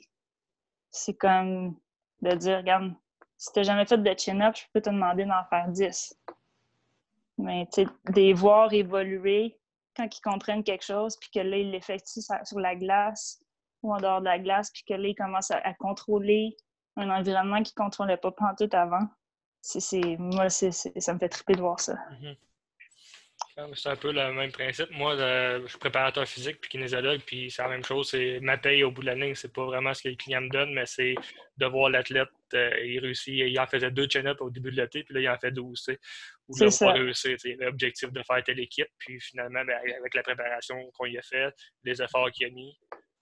c'est 0.90 1.14
comme 1.14 1.76
de 2.22 2.34
dire, 2.34 2.58
regarde, 2.58 2.92
si 3.38 3.52
tu 3.52 3.58
n'as 3.58 3.64
jamais 3.64 3.86
fait 3.86 3.98
de 3.98 4.18
chin-up, 4.18 4.54
je 4.56 4.64
peux 4.72 4.80
te 4.80 4.90
demander 4.90 5.24
d'en 5.24 5.44
faire 5.50 5.68
10. 5.68 6.14
Mais 7.38 7.66
tu 7.72 7.82
sais, 7.82 7.88
des 8.10 8.32
voir 8.32 8.72
évoluer 8.72 9.58
quand 9.96 10.06
ils 10.06 10.20
comprennent 10.20 10.64
quelque 10.64 10.84
chose, 10.84 11.16
puis 11.18 11.30
que 11.30 11.40
là, 11.40 11.56
ils 11.56 11.70
l'effectuent 11.70 12.20
sur 12.44 12.60
la 12.60 12.76
glace 12.76 13.42
ou 13.82 13.92
en 13.94 13.98
dehors 13.98 14.20
de 14.20 14.26
la 14.26 14.38
glace, 14.38 14.70
puis 14.70 14.84
que 14.86 14.94
là, 14.94 15.08
ils 15.08 15.14
commencent 15.14 15.50
à, 15.50 15.74
contrôler 15.74 16.56
un 16.96 17.10
environnement 17.10 17.62
qu'ils 17.62 17.74
ne 17.78 17.84
contrôlaient 17.84 18.16
pas 18.16 18.32
tout 18.58 18.68
avant. 18.72 19.06
C'est, 19.60 20.16
moi, 20.18 20.48
ça 20.48 21.14
me 21.14 21.18
fait 21.18 21.28
triper 21.28 21.54
de 21.54 21.60
voir 21.60 21.80
ça. 21.80 21.94
Mm-hmm. 21.94 22.36
C'est 23.74 23.90
un 23.90 23.96
peu 23.96 24.12
le 24.12 24.32
même 24.32 24.50
principe. 24.50 24.90
Moi, 24.92 25.14
euh, 25.14 25.60
je 25.64 25.68
suis 25.68 25.78
préparateur 25.78 26.26
physique 26.26 26.58
puis 26.60 26.70
kinésiologue, 26.70 27.20
puis 27.20 27.50
c'est 27.50 27.62
la 27.62 27.68
même 27.68 27.84
chose. 27.84 28.08
C'est 28.08 28.40
ma 28.40 28.56
paye 28.56 28.82
au 28.82 28.90
bout 28.90 29.02
de 29.02 29.06
la 29.06 29.14
ligne. 29.14 29.34
C'est 29.34 29.52
pas 29.52 29.66
vraiment 29.66 29.92
ce 29.92 30.02
que 30.02 30.08
le 30.08 30.16
client 30.16 30.40
me 30.40 30.48
donne, 30.48 30.72
mais 30.72 30.86
c'est 30.86 31.14
de 31.58 31.66
voir 31.66 31.90
l'athlète. 31.90 32.30
Euh, 32.54 32.70
il 32.82 32.98
réussit. 33.00 33.34
Il 33.34 33.60
en 33.60 33.66
faisait 33.66 33.90
deux 33.90 34.08
chin 34.08 34.24
au 34.40 34.48
début 34.48 34.70
de 34.70 34.76
l'été, 34.76 35.04
puis 35.04 35.14
là, 35.14 35.20
il 35.20 35.28
en 35.28 35.38
fait 35.38 35.50
12. 35.50 35.90
Ou 36.48 36.56
là, 36.58 36.68
pas 36.78 36.92
réussir. 36.92 37.36
L'objectif 37.58 38.10
de 38.10 38.22
faire 38.22 38.42
telle 38.42 38.60
équipe, 38.60 38.88
puis 38.98 39.20
finalement, 39.20 39.64
ben, 39.66 39.76
avec 39.98 40.14
la 40.14 40.22
préparation 40.22 40.90
qu'on 40.94 41.06
y 41.06 41.18
a 41.18 41.22
fait, 41.22 41.52
les 41.84 42.00
efforts 42.00 42.30
qu'il 42.30 42.46
a 42.46 42.50
mis, 42.50 42.74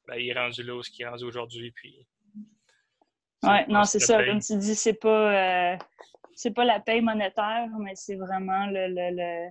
ben, 0.06 0.14
il 0.14 0.28
est 0.28 0.38
rendu 0.38 0.62
là 0.62 0.76
où 0.76 0.80
il 0.80 1.02
est 1.02 1.08
rendu 1.08 1.24
aujourd'hui. 1.24 1.72
Puis... 1.72 2.06
Oui, 3.42 3.58
non, 3.68 3.82
c'est 3.82 3.98
ça. 3.98 4.24
Comme 4.24 4.40
tu 4.40 4.56
dis, 4.58 4.76
c'est 4.76 4.94
pas, 4.94 5.72
euh, 5.72 5.76
c'est 6.34 6.54
pas 6.54 6.64
la 6.64 6.78
paye 6.78 7.00
monétaire, 7.00 7.66
mais 7.80 7.96
c'est 7.96 8.16
vraiment 8.16 8.66
le 8.66 8.86
le 8.88 9.50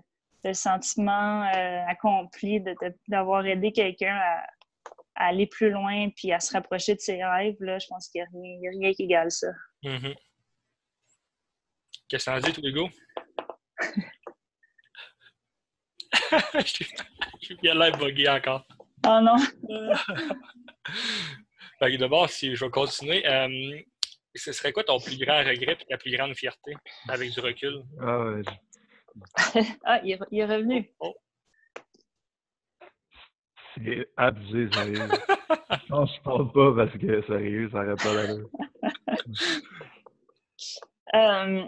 sentiment 0.53 1.43
euh, 1.43 1.85
accompli 1.87 2.63
d'avoir 3.07 3.45
aidé 3.45 3.71
quelqu'un 3.71 4.15
à, 4.15 4.45
aller 5.15 5.47
plus 5.47 5.69
loin 5.69 6.09
puis 6.15 6.31
à 6.31 6.39
se 6.39 6.53
rapprocher 6.53 6.95
de 6.95 7.01
ses 7.01 7.23
rêves, 7.23 7.57
là, 7.59 7.77
je 7.77 7.87
pense 7.87 8.07
qu'il 8.09 8.25
n'y 8.33 8.67
a, 8.67 8.71
rien 8.71 8.93
qui 8.93 9.03
égale 9.03 9.31
ça. 9.31 9.47
Mm-hmm. 9.83 10.15
Qu'est-ce 12.07 12.25
que 12.25 12.31
ça 12.31 12.35
en 12.35 12.39
dit, 12.39 12.53
tout 12.53 12.61
Hugo? 12.63 12.89
Il 17.61 17.69
a 17.69 17.73
l'air 17.73 17.97
bugué 17.97 18.29
encore. 18.29 18.65
Oh 19.07 19.19
non! 19.21 19.37
D'abord, 21.97 22.29
si 22.29 22.55
je 22.55 22.65
vais 22.65 22.71
continuer, 22.71 23.25
euh, 23.25 23.79
ce 24.35 24.51
serait 24.51 24.73
quoi 24.73 24.83
ton 24.83 24.99
plus 24.99 25.17
grand 25.17 25.39
regret 25.39 25.77
et 25.79 25.85
ta 25.85 25.97
plus 25.97 26.11
grande 26.11 26.35
fierté 26.35 26.73
avec 27.07 27.31
du 27.31 27.39
recul? 27.39 27.83
Ah, 28.01 28.33
ah, 29.83 29.99
il 30.03 30.17
est, 30.31 30.45
revenu. 30.45 30.91
Oh. 30.99 31.15
C'est 33.75 34.09
abusé, 34.17 34.69
sérieux. 34.73 34.97
non, 35.89 36.05
je 36.05 36.21
parle 36.21 36.51
pas 36.51 36.73
parce 36.75 36.97
que 36.97 37.21
sérieux, 37.25 37.69
ça 37.71 37.83
n'aurait 37.83 37.95
pas 37.95 38.13
l'allure. 38.13 38.49
euh, 41.13 41.63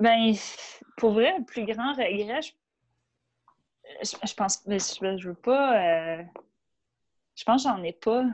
ben, 0.00 0.34
pour 0.96 1.12
vrai, 1.12 1.36
le 1.38 1.44
plus 1.44 1.66
grand 1.66 1.92
regret, 1.92 2.40
je, 4.02 4.02
je, 4.02 4.34
pense, 4.34 4.66
mais 4.66 4.78
je, 4.78 5.18
je 5.18 5.28
veux 5.28 5.34
pas. 5.34 5.78
Euh, 5.78 6.22
je 7.36 7.44
pense 7.44 7.64
que 7.64 7.68
j'en 7.68 7.82
ai 7.82 7.92
pas. 7.92 8.24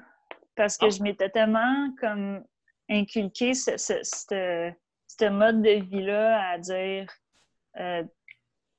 Parce 0.57 0.77
que 0.77 0.87
ah. 0.87 0.91
je 0.91 1.03
m'étais 1.03 1.31
tellement 1.31 1.93
comme 1.99 2.45
inculqué 2.89 3.55
ce, 3.55 3.77
ce, 3.77 4.03
ce 4.03 5.29
mode 5.29 5.63
de 5.63 5.83
vie-là 5.85 6.51
à 6.51 6.59
dire 6.59 7.07
euh, 7.79 8.05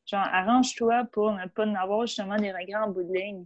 genre, 0.05 0.27
arrange-toi 0.31 1.05
pour 1.11 1.31
ne 1.31 1.45
pas 1.47 1.65
avoir 1.79 2.05
justement 2.05 2.37
des 2.37 2.51
regrets 2.51 2.83
en 2.83 2.89
bout 2.89 3.03
de 3.03 3.13
ligne. 3.13 3.45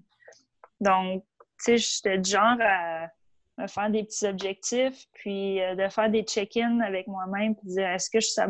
Donc, 0.80 1.24
tu 1.64 1.78
sais, 1.78 1.78
j'étais 1.78 2.18
du 2.18 2.30
genre 2.30 2.58
à 2.60 3.08
me 3.58 3.68
faire 3.68 3.90
des 3.90 4.04
petits 4.04 4.26
objectifs, 4.26 5.06
puis 5.14 5.62
euh, 5.62 5.76
de 5.76 5.88
faire 5.90 6.10
des 6.10 6.24
check-ins 6.24 6.82
avec 6.82 7.08
moi-même, 7.08 7.56
puis 7.56 7.68
dire 7.68 7.88
est-ce 7.90 8.10
que 8.10 8.20
je 8.20 8.28
suis 8.28 8.42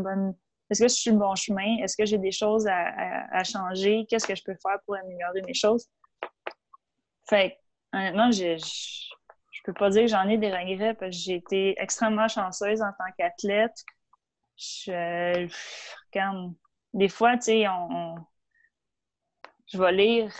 est-ce 0.69 0.81
que 0.81 0.87
je 0.87 0.95
suis 0.95 1.11
le 1.11 1.17
bon 1.17 1.35
chemin? 1.35 1.77
Est-ce 1.83 1.95
que 1.95 2.05
j'ai 2.05 2.17
des 2.17 2.31
choses 2.31 2.65
à, 2.67 3.43
changer? 3.43 4.05
Qu'est-ce 4.09 4.25
que 4.25 4.35
je 4.35 4.43
peux 4.43 4.55
faire 4.55 4.79
pour 4.85 4.95
améliorer 4.95 5.41
mes 5.43 5.53
choses? 5.53 5.87
Fait 7.29 7.59
honnêtement, 7.93 8.31
je, 8.31 8.57
je, 8.57 9.61
peux 9.63 9.73
pas 9.73 9.89
dire 9.89 10.03
que 10.03 10.07
j'en 10.07 10.27
ai 10.27 10.37
des 10.37 10.51
regrets 10.51 10.95
parce 10.95 11.15
que 11.15 11.21
j'ai 11.21 11.35
été 11.35 11.75
extrêmement 11.79 12.27
chanceuse 12.27 12.81
en 12.81 12.91
tant 12.97 13.11
qu'athlète. 13.17 13.77
Je, 14.57 15.47
regarde, 16.11 16.53
des 16.95 17.09
fois, 17.09 17.35
tu 17.35 17.43
sais, 17.43 17.67
on, 17.67 18.15
je 19.67 19.77
vais 19.77 19.91
lire, 19.91 20.33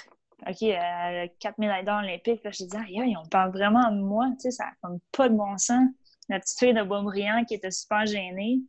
OK, 0.48 0.64
euh, 0.64 1.28
4 1.40 1.58
médailles 1.60 1.84
d'or 1.84 2.00
olympiques. 2.00 2.44
Là, 2.44 2.52
je 2.52 2.64
dis, 2.64 2.78
aïe, 2.78 3.16
on 3.18 3.28
parle 3.28 3.52
vraiment 3.52 3.92
de 3.92 4.00
moi. 4.00 4.28
Tu 4.40 4.44
sais, 4.44 4.52
ça 4.52 4.66
n'a 4.66 4.72
comme 4.82 5.00
pas 5.12 5.30
de 5.30 5.36
bon 5.36 5.58
sens. 5.58 5.90
La 6.30 6.40
petite 6.40 6.58
fille 6.58 6.74
de 6.74 6.82
Boisbriand 6.82 7.44
qui 7.44 7.56
était 7.56 7.72
super 7.72 8.06
gênée. 8.06 8.62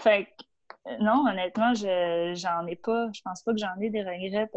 Fait 0.00 0.26
que, 0.26 1.02
non, 1.02 1.26
honnêtement, 1.28 1.74
je, 1.74 2.32
j'en 2.36 2.64
ai 2.66 2.76
pas. 2.76 3.08
Je 3.12 3.20
pense 3.22 3.42
pas 3.42 3.52
que 3.52 3.58
j'en 3.58 3.78
ai 3.80 3.90
des 3.90 4.02
regrets 4.02 4.48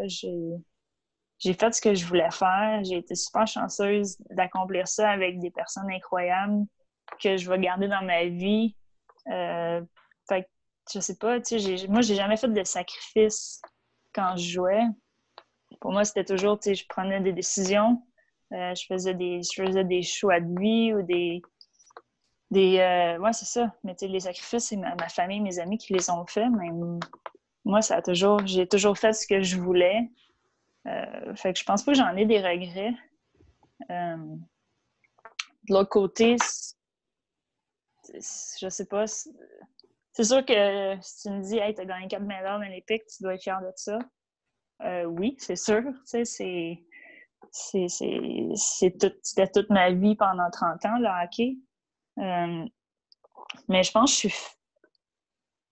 j'ai, 1.38 1.52
fait 1.52 1.74
ce 1.74 1.80
que 1.80 1.94
je 1.94 2.06
voulais 2.06 2.30
faire. 2.30 2.82
J'ai 2.84 2.98
été 2.98 3.16
super 3.16 3.46
chanceuse 3.48 4.16
d'accomplir 4.30 4.86
ça 4.86 5.10
avec 5.10 5.40
des 5.40 5.50
personnes 5.50 5.90
incroyables 5.90 6.64
que 7.20 7.36
je 7.36 7.50
vais 7.50 7.58
garder 7.58 7.88
dans 7.88 8.02
ma 8.02 8.26
vie. 8.26 8.76
Euh, 9.28 9.82
je 10.92 11.00
sais 11.00 11.16
pas, 11.16 11.40
tu 11.40 11.58
sais, 11.58 11.88
moi, 11.88 12.02
j'ai 12.02 12.14
jamais 12.14 12.36
fait 12.36 12.48
de 12.48 12.64
sacrifice 12.64 13.60
quand 14.14 14.36
je 14.36 14.52
jouais. 14.52 14.82
Pour 15.80 15.92
moi, 15.92 16.04
c'était 16.04 16.24
toujours, 16.24 16.58
tu 16.58 16.70
sais, 16.70 16.74
je 16.74 16.86
prenais 16.88 17.20
des 17.20 17.32
décisions, 17.32 18.02
euh, 18.52 18.74
je, 18.74 18.86
faisais 18.86 19.14
des, 19.14 19.40
je 19.42 19.62
faisais 19.62 19.84
des 19.84 20.02
choix 20.02 20.40
de 20.40 20.60
vie 20.60 20.94
ou 20.94 21.02
des. 21.02 21.42
des 22.50 22.78
euh, 22.78 23.18
ouais, 23.18 23.32
c'est 23.32 23.46
ça. 23.46 23.74
Mais 23.82 23.94
tu 23.94 24.06
sais, 24.06 24.08
les 24.08 24.20
sacrifices, 24.20 24.66
c'est 24.68 24.76
ma, 24.76 24.96
famille, 25.08 25.40
mes 25.40 25.58
amis 25.58 25.78
qui 25.78 25.92
les 25.94 26.10
ont 26.10 26.26
fait, 26.26 26.48
mais 26.50 26.68
moi, 27.64 27.82
ça 27.82 27.96
a 27.96 28.02
toujours. 28.02 28.46
J'ai 28.46 28.68
toujours 28.68 28.98
fait 28.98 29.12
ce 29.12 29.26
que 29.26 29.42
je 29.42 29.56
voulais. 29.58 30.10
Euh, 30.86 31.34
fait 31.34 31.54
que 31.54 31.58
je 31.58 31.64
pense 31.64 31.82
pas 31.82 31.92
que 31.92 31.98
j'en 31.98 32.14
ai 32.16 32.26
des 32.26 32.38
regrets. 32.38 32.94
de 33.88 34.38
l'autre 35.70 35.88
côté, 35.88 36.36
je 38.12 38.68
sais 38.68 38.86
pas 38.86 39.06
c'est 40.14 40.24
sûr 40.24 40.44
que 40.44 40.96
si 41.02 41.22
tu 41.22 41.30
me 41.34 41.42
dis, 41.42 41.58
hey, 41.58 41.74
t'as 41.74 41.84
gagné 41.84 42.06
4 42.06 42.22
médailles 42.22 42.68
olympiques, 42.68 43.02
tu 43.08 43.24
dois 43.24 43.34
être 43.34 43.42
fier 43.42 43.60
de 43.60 43.72
ça. 43.74 43.98
Euh, 44.82 45.04
oui, 45.04 45.34
c'est 45.38 45.56
sûr. 45.56 45.82
Tu 45.82 46.24
sais, 46.24 46.24
c'est. 46.24 46.84
C'était 48.54 49.50
toute 49.52 49.70
ma 49.70 49.90
vie 49.90 50.14
pendant 50.14 50.50
30 50.50 50.84
ans, 50.86 50.98
le 50.98 51.08
hockey. 51.08 51.56
Euh, 52.18 52.64
mais 53.68 53.82
je 53.82 53.90
pense 53.90 54.12
que 54.22 54.28
je 54.28 54.34
suis. 54.34 54.46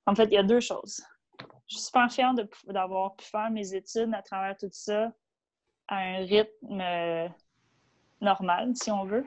En 0.06 0.14
fait, 0.16 0.24
il 0.24 0.32
y 0.32 0.38
a 0.38 0.42
deux 0.42 0.60
choses. 0.60 1.00
Je 1.68 1.76
suis 1.76 1.84
super 1.86 2.10
fière 2.10 2.34
d'avoir 2.66 3.14
pu 3.14 3.24
faire 3.24 3.50
mes 3.50 3.74
études 3.74 4.12
à 4.12 4.22
travers 4.22 4.56
tout 4.56 4.68
ça 4.72 5.12
à 5.86 5.98
un 5.98 6.18
rythme 6.18 7.32
normal, 8.20 8.72
si 8.74 8.90
on 8.90 9.04
veut. 9.04 9.26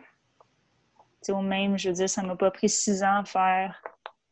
Tu 1.23 1.31
au 1.31 1.41
même, 1.41 1.77
je 1.77 1.89
veux 1.89 1.95
dire, 1.95 2.09
ça 2.09 2.21
m'a 2.21 2.35
pas 2.35 2.51
pris 2.51 2.69
six 2.69 3.01
ans 3.01 3.21
à 3.21 3.25
faire 3.25 3.81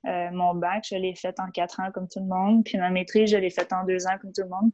euh, 0.06 0.32
mon 0.32 0.56
bac, 0.56 0.86
je 0.90 0.96
l'ai 0.96 1.16
fait 1.16 1.40
en 1.40 1.50
quatre 1.50 1.80
ans 1.80 1.92
comme 1.92 2.08
tout 2.08 2.20
le 2.20 2.26
monde. 2.26 2.64
Puis 2.66 2.78
ma 2.78 2.90
maîtrise, 2.90 3.32
je 3.32 3.38
l'ai 3.38 3.50
faite 3.50 3.72
en 3.74 3.86
deux 3.86 4.06
ans 4.08 4.18
comme 4.22 4.34
tout 4.34 4.42
le 4.42 4.50
monde. 4.50 4.72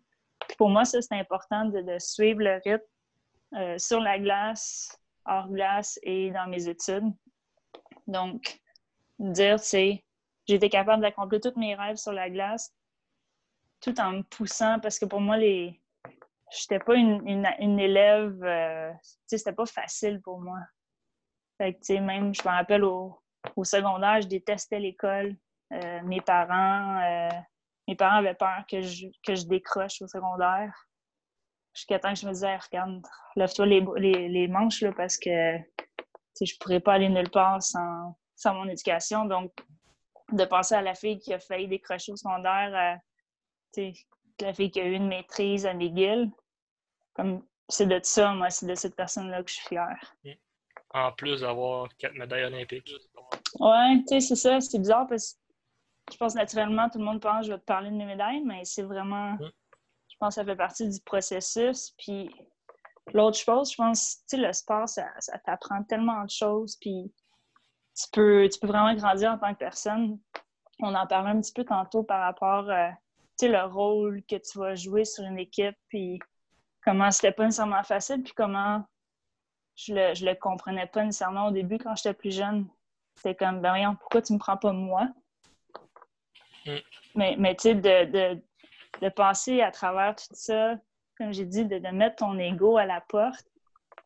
Puis 0.48 0.58
pour 0.58 0.70
moi, 0.70 0.86
ça, 0.86 1.02
c'est 1.02 1.16
important 1.16 1.66
de, 1.66 2.00
suivre 2.00 2.42
le 2.42 2.60
rythme 2.64 2.84
euh, 3.56 3.78
sur 3.78 4.00
la 4.00 4.20
glace, 4.20 4.98
hors 5.26 5.50
glace 5.50 6.00
et 6.04 6.32
dans 6.32 6.48
mes 6.48 6.68
études. 6.68 7.12
Donc, 8.08 8.60
dire, 9.20 9.60
c'est 9.60 10.04
été 10.48 10.70
capable 10.70 11.02
d'accomplir 11.02 11.42
tous 11.42 11.60
mes 11.60 11.76
rêves 11.76 11.98
sur 11.98 12.12
la 12.12 12.30
glace 12.30 12.74
tout 13.82 14.00
en 14.00 14.12
me 14.14 14.22
poussant 14.24 14.80
parce 14.80 15.00
que 15.00 15.06
pour 15.06 15.22
moi, 15.22 15.38
les 15.38 15.80
j'étais 16.52 16.80
pas 16.80 16.96
une, 16.96 17.46
une, 17.60 17.80
élève, 17.80 18.44
euh, 18.44 18.92
tu 18.92 19.10
sais, 19.28 19.38
c'était 19.38 19.54
pas 19.54 19.66
facile 19.66 20.20
pour 20.22 20.40
moi. 20.42 20.58
Fait 21.58 21.74
que, 21.74 21.80
tu 21.80 21.86
sais, 21.94 22.00
même, 22.00 22.34
je 22.34 22.42
me 22.42 22.48
rappelle 22.48 22.84
au, 22.84 23.22
au 23.56 23.64
secondaire, 23.64 24.22
je 24.22 24.28
détestais 24.28 24.80
l'école. 24.80 25.36
Euh, 25.72 26.02
mes 26.04 26.22
parents 26.22 27.00
euh, 27.02 27.30
mes 27.90 27.96
parents 27.96 28.18
avaient 28.18 28.36
peur 28.36 28.64
que 28.70 28.82
je, 28.82 29.08
que 29.26 29.34
je 29.34 29.46
décroche 29.48 30.02
au 30.02 30.08
secondaire. 30.08 30.72
Jusqu'à 31.74 31.98
temps 31.98 32.14
que 32.14 32.20
je 32.20 32.28
me 32.28 32.34
disais, 32.34 32.56
regarde, 32.56 33.02
lève-toi 33.36 33.66
les, 33.66 33.82
les, 34.30 34.48
manches 34.48 34.82
là, 34.82 34.92
parce 34.92 35.18
que 35.18 35.58
je 36.40 36.54
ne 36.54 36.58
pourrais 36.60 36.80
pas 36.80 36.94
aller 36.94 37.10
nulle 37.10 37.30
part 37.32 37.62
sans, 37.64 38.16
sans, 38.36 38.54
mon 38.54 38.68
éducation. 38.68 39.26
Donc, 39.26 39.52
de 40.32 40.46
passer 40.46 40.76
à 40.76 40.84
la 40.84 40.94
fille 40.94 41.20
qui 41.20 41.34
a 41.34 41.40
failli 41.40 41.68
décrocher 41.68 42.12
au 42.12 42.16
secondaire 42.16 42.76
à 42.76 42.98
la 44.42 44.54
fille 44.54 44.72
qui 44.72 44.80
a 44.80 44.86
eu 44.86 44.94
une 44.94 45.08
maîtrise 45.08 45.66
à 45.66 45.74
McGill, 45.74 46.32
comme 47.14 47.44
c'est 47.68 47.88
de 47.88 48.00
ça, 48.04 48.34
moi, 48.34 48.50
c'est 48.50 48.68
de 48.68 48.76
cette 48.76 48.96
personne-là 48.96 49.44
que 49.44 49.50
je 49.50 49.56
suis 49.56 49.68
fière. 49.68 50.16
En 50.92 51.12
plus 51.12 51.42
d'avoir 51.42 51.90
quatre 51.98 52.14
médailles 52.14 52.46
olympiques. 52.46 52.92
Ouais, 53.60 53.98
tu 54.08 54.08
sais, 54.08 54.20
c'est 54.20 54.36
ça. 54.36 54.62
C'est 54.62 54.80
bizarre 54.80 55.08
parce 55.08 55.34
que 55.34 56.14
je 56.14 56.18
pense 56.18 56.36
naturellement, 56.36 56.90
tout 56.90 57.00
le 57.00 57.06
monde 57.06 57.22
pense 57.22 57.42
que 57.42 57.48
je 57.48 57.52
vais 57.54 57.60
te 57.60 57.66
parler 57.66 57.90
de 57.90 57.96
mes 57.96 58.06
médailles, 58.06 58.44
mais 58.44 58.66
c'est 58.66 58.84
vraiment. 58.84 59.38
Je 59.40 60.16
pense 60.20 60.36
que 60.36 60.42
ça 60.42 60.46
fait 60.46 60.56
partie 60.56 60.88
du 60.88 61.00
processus. 61.02 61.94
Puis 61.98 62.30
l'autre 63.14 63.38
chose, 63.38 63.72
je 63.72 63.76
pense, 63.76 64.18
tu 64.30 64.36
sais, 64.36 64.38
le 64.38 64.52
sport, 64.54 64.88
ça, 64.88 65.08
t'apprend 65.46 65.84
tellement 65.84 66.24
de 66.24 66.30
choses. 66.30 66.78
Puis 66.78 67.12
tu 67.96 68.06
peux, 68.12 68.48
tu 68.52 68.60
peux 68.60 68.68
vraiment 68.68 68.94
grandir 68.94 69.32
en 69.32 69.38
tant 69.38 69.54
que 69.54 69.60
personne. 69.60 70.20
On 70.82 70.94
en 70.96 71.08
parlait 71.08 71.32
un 71.32 71.42
petit 71.42 71.54
peu 71.54 71.64
tantôt 71.64 72.04
par 72.04 72.22
rapport, 72.22 72.70
euh, 72.70 72.90
le 73.42 73.66
rôle 73.66 74.22
que 74.24 74.36
tu 74.36 74.60
vas 74.60 74.76
jouer 74.76 75.06
sur 75.06 75.24
une 75.24 75.40
équipe, 75.40 75.76
puis 75.88 76.20
comment 76.84 77.10
c'était 77.12 77.32
pas 77.32 77.46
nécessairement 77.46 77.84
facile, 77.84 78.24
puis 78.24 78.34
comment 78.34 78.84
je 79.76 79.94
le, 79.94 80.14
je 80.14 80.26
le 80.26 80.36
comprenais 80.36 80.88
pas 80.88 81.04
nécessairement 81.04 81.48
au 81.48 81.52
début 81.52 81.78
quand 81.78 81.96
j'étais 81.96 82.14
plus 82.14 82.36
jeune. 82.36 82.68
C'était 83.22 83.36
comme, 83.36 83.60
ben 83.60 83.72
voyons, 83.72 83.96
pourquoi 83.96 84.22
tu 84.22 84.32
me 84.32 84.38
prends 84.38 84.56
pas 84.56 84.72
moi? 84.72 85.10
Mm. 86.66 86.76
Mais, 87.16 87.36
mais 87.38 87.56
tu 87.56 87.64
sais, 87.64 87.76
de, 87.76 88.06
de, 88.06 88.42
de, 89.02 89.10
passer 89.10 89.62
à 89.62 89.72
travers 89.72 90.16
tout 90.16 90.24
ça, 90.32 90.78
comme 91.18 91.34
j'ai 91.34 91.46
dit, 91.46 91.66
de, 91.66 91.80
de, 91.80 91.88
mettre 91.90 92.18
ton 92.18 92.38
ego 92.40 92.78
à 92.78 92.86
la 92.86 93.02
porte, 93.02 93.46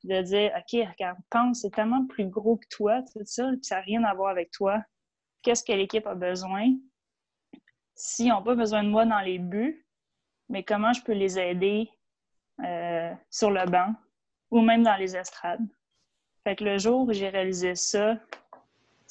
de 0.04 0.20
dire, 0.24 0.52
OK, 0.58 0.88
regarde, 0.90 1.20
pense, 1.30 1.62
c'est 1.62 1.70
tellement 1.70 2.08
plus 2.08 2.26
gros 2.26 2.58
que 2.58 2.66
toi, 2.72 3.04
tout 3.04 3.22
ça, 3.24 3.50
puis 3.52 3.64
ça 3.64 3.76
n'a 3.76 3.82
rien 3.82 4.04
à 4.04 4.16
voir 4.16 4.30
avec 4.30 4.50
toi. 4.50 4.82
Qu'est-ce 5.44 5.64
que 5.64 5.74
l'équipe 5.74 6.08
a 6.08 6.16
besoin? 6.16 6.74
S'ils 7.94 8.30
n'ont 8.30 8.42
pas 8.42 8.56
besoin 8.56 8.84
de 8.84 8.90
moi 8.90 9.06
dans 9.06 9.20
les 9.20 9.38
buts, 9.38 9.86
mais 10.50 10.64
comment 10.64 10.92
je 10.92 11.04
peux 11.04 11.14
les 11.14 11.38
aider 11.38 11.88
euh, 12.64 13.14
sur 13.30 13.52
le 13.52 13.66
banc 13.70 13.94
ou 14.50 14.62
même 14.62 14.82
dans 14.82 14.96
les 14.96 15.16
estrades? 15.16 15.68
Fait 16.44 16.56
que 16.56 16.64
le 16.64 16.80
jour 16.80 17.08
où 17.08 17.14
j'ai 17.14 17.30
réalisé 17.30 17.76
ça, 17.76 18.18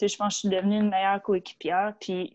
je 0.01 0.17
pense 0.17 0.29
que 0.29 0.35
je 0.35 0.39
suis 0.39 0.49
devenue 0.49 0.79
une 0.79 0.91
meilleure 0.91 1.23
coéquipière. 1.23 1.95
Puis, 2.01 2.35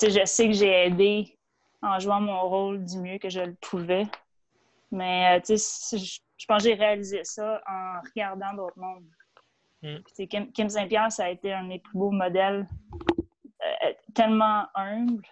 je 0.00 0.24
sais 0.24 0.46
que 0.46 0.52
j'ai 0.52 0.86
aidé 0.86 1.36
en 1.82 1.98
jouant 1.98 2.20
mon 2.20 2.48
rôle 2.48 2.84
du 2.84 2.98
mieux 2.98 3.18
que 3.18 3.28
je 3.28 3.40
le 3.40 3.54
pouvais. 3.54 4.06
Mais, 4.90 5.38
euh, 5.38 5.56
je, 5.56 6.46
pense 6.46 6.62
que 6.62 6.68
j'ai 6.68 6.74
réalisé 6.74 7.24
ça 7.24 7.62
en 7.68 8.00
regardant 8.00 8.54
d'autres 8.54 8.78
mondes. 8.78 9.08
Mm. 9.82 10.48
Kim, 10.52 10.68
Saint-Pierre, 10.68 11.10
ça 11.10 11.24
a 11.24 11.30
été 11.30 11.52
un 11.52 11.64
des 11.64 11.78
plus 11.78 11.98
beaux 11.98 12.10
modèles, 12.10 12.68
euh, 13.62 13.92
tellement 14.14 14.66
humble. 14.74 15.26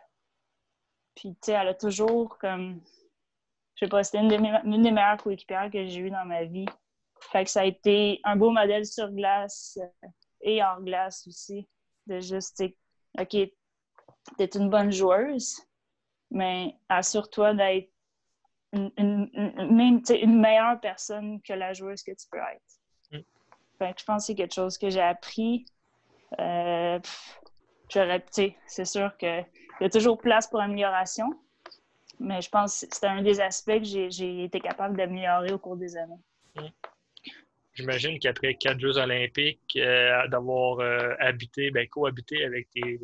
Puis, 1.14 1.32
tu 1.35 1.39
sais, 1.43 1.52
elle 1.52 1.68
a 1.68 1.74
toujours 1.74 2.39
comme. 2.39 2.81
Je 3.77 3.86
sais 3.86 3.89
pas, 3.89 4.02
c'était 4.02 4.18
une, 4.18 4.32
une, 4.64 4.82
des 4.82 4.90
meilleures 4.90 5.16
coéquipières 5.16 5.70
que 5.70 5.86
j'ai 5.86 6.01
eues 6.01 6.10
dans 6.10 6.24
ma 6.27 6.44
vie. 6.44 6.66
Fait 7.32 7.44
que 7.44 7.51
ça 7.51 7.60
a 7.60 7.64
été 7.64 8.20
un 8.24 8.36
beau 8.36 8.51
modèle 8.51 8.85
sur 8.85 9.10
glace, 9.10 9.78
euh, 9.81 10.09
et 10.43 10.62
en 10.62 10.81
glace 10.81 11.27
aussi. 11.27 11.69
De 12.07 12.21
juste, 12.21 12.62
OK, 13.19 13.37
t'es 14.37 14.45
une 14.55 14.71
bonne 14.71 14.91
joueuse, 14.91 15.61
mais 16.31 16.77
assure-toi 16.89 17.55
d'être 17.55 17.91
une, 18.73 18.91
une, 18.97 20.41
meilleure 20.41 20.81
personne 20.81 21.41
que 21.43 21.53
la 21.53 21.73
joueuse 21.73 22.03
que 22.03 22.12
tu 22.12 22.27
peux 22.31 22.39
être. 22.39 23.23
Mm. 23.81 23.93
je 23.99 24.05
pense 24.05 24.23
que 24.23 24.27
c'est 24.27 24.35
quelque 24.35 24.55
chose 24.55 24.79
que 24.79 24.91
j'ai 24.91 25.01
appris. 25.01 25.67
Euh, 26.39 26.99
j'aurais, 27.89 28.25
c'est 28.31 28.85
sûr 28.85 29.17
qu'il 29.17 29.47
y 29.81 29.85
a 29.85 29.91
toujours 29.91 30.19
place 30.19 30.47
pour 30.47 30.61
amélioration, 30.61 31.29
mais 32.21 32.41
je 32.41 32.49
pense 32.49 32.81
que 32.81 32.95
c'était 32.95 33.07
un 33.09 33.23
des 33.23 33.41
aspects 33.41 33.79
que 33.79 34.11
j'ai 34.11 34.45
été 34.45 34.61
capable 34.61 34.97
d'améliorer 34.97 35.53
au 35.53 35.59
cours 35.59 35.77
des 35.77 35.97
années. 35.97 36.21
Mm. 36.57 36.67
J'imagine 37.75 38.19
qu'après 38.19 38.55
quatre 38.55 38.81
Jeux 38.81 38.97
olympiques, 38.99 39.77
euh, 39.77 40.27
d'avoir 40.29 40.81
euh, 40.81 41.15
habité, 41.21 41.71
ben, 41.71 41.87
cohabité 41.89 42.45
avec 42.45 42.69
tes, 42.71 42.99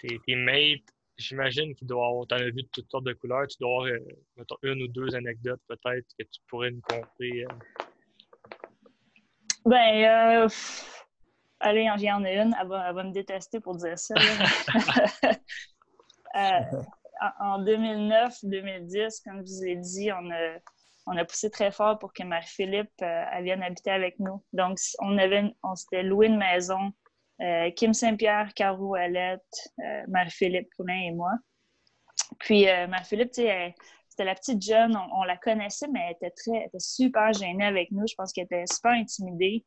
tes, 0.00 0.34
mates, 0.34 0.80
j'imagine 1.16 1.74
qu'il 1.74 1.86
doit 1.86 2.08
avoir, 2.08 2.26
tu 2.26 2.34
en 2.34 2.38
as 2.38 2.44
vu 2.46 2.62
de 2.62 2.68
toutes 2.72 2.90
sortes 2.90 3.04
de 3.04 3.12
couleurs, 3.12 3.46
tu 3.46 3.58
dois 3.60 3.86
avoir 3.86 3.86
euh, 3.86 4.44
une 4.62 4.82
ou 4.82 4.88
deux 4.88 5.14
anecdotes 5.14 5.60
peut-être 5.68 6.06
que 6.18 6.24
tu 6.24 6.40
pourrais 6.48 6.72
nous 6.72 6.80
conter. 6.80 7.44
Ben, 9.64 10.48
allez, 11.60 11.88
j'en 11.96 12.24
ai 12.24 12.38
une, 12.38 12.56
elle 12.60 12.68
va, 12.68 12.92
me 12.92 13.12
détester 13.12 13.60
pour 13.60 13.76
dire 13.76 13.96
ça. 13.98 14.14
en 17.40 17.62
2009-2010, 17.64 19.22
comme 19.24 19.46
je 19.46 19.52
vous 19.52 19.64
ai 19.64 19.76
dit, 19.76 20.10
on 20.12 20.30
a 20.30 20.58
on 21.06 21.16
a 21.16 21.24
poussé 21.24 21.50
très 21.50 21.72
fort 21.72 21.98
pour 21.98 22.12
que 22.12 22.22
Marie-Philippe 22.22 23.02
euh, 23.02 23.24
vienne 23.40 23.62
habiter 23.62 23.90
avec 23.90 24.18
nous. 24.18 24.42
Donc, 24.52 24.78
on 25.00 25.18
avait, 25.18 25.44
on 25.62 25.74
s'était 25.74 26.02
loué 26.02 26.26
une 26.26 26.38
maison. 26.38 26.92
Euh, 27.40 27.70
Kim 27.72 27.92
Saint-Pierre, 27.92 28.52
Caro 28.54 28.94
Alette, 28.94 29.42
euh, 29.80 30.02
Marie-Philippe 30.08 30.68
Poulin 30.76 31.00
et 31.08 31.12
moi. 31.12 31.32
Puis 32.38 32.64
Marie-Philippe, 32.64 33.34
c'était 33.34 33.74
la 34.24 34.34
petite 34.34 34.62
jeune, 34.62 34.96
on, 34.96 35.22
la 35.24 35.36
connaissait, 35.36 35.86
mais 35.92 36.00
elle 36.06 36.12
était 36.12 36.30
très, 36.30 36.66
était 36.66 36.78
super 36.78 37.32
gênée 37.32 37.64
avec 37.64 37.90
nous. 37.90 38.06
Je 38.06 38.14
pense 38.14 38.32
qu'elle 38.32 38.44
était 38.44 38.64
super 38.72 38.92
intimidée. 38.92 39.64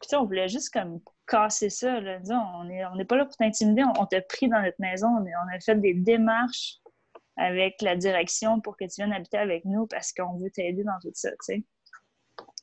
Puis 0.00 0.16
on 0.16 0.24
voulait 0.24 0.48
juste 0.48 0.72
comme 0.72 1.00
casser 1.26 1.68
ça. 1.68 2.00
Là. 2.00 2.18
on 2.30 2.64
n'est 2.64 2.84
on 2.86 3.04
pas 3.04 3.16
là 3.16 3.26
pour 3.26 3.36
t'intimider, 3.36 3.82
on, 3.98 4.06
t'a 4.06 4.22
pris 4.22 4.48
dans 4.48 4.62
notre 4.62 4.76
maison, 4.78 5.08
on, 5.08 5.22
on 5.22 5.54
a 5.54 5.60
fait 5.60 5.74
des 5.76 5.94
démarches 5.94 6.78
avec 7.36 7.82
la 7.82 7.96
direction 7.96 8.60
pour 8.60 8.76
que 8.76 8.84
tu 8.84 8.96
viennes 8.96 9.12
habiter 9.12 9.38
avec 9.38 9.64
nous 9.64 9.86
parce 9.86 10.12
qu'on 10.12 10.38
veut 10.38 10.50
t'aider 10.50 10.84
dans 10.84 10.98
tout 11.02 11.10
ça, 11.14 11.30
tu 11.30 11.36
sais. 11.40 11.64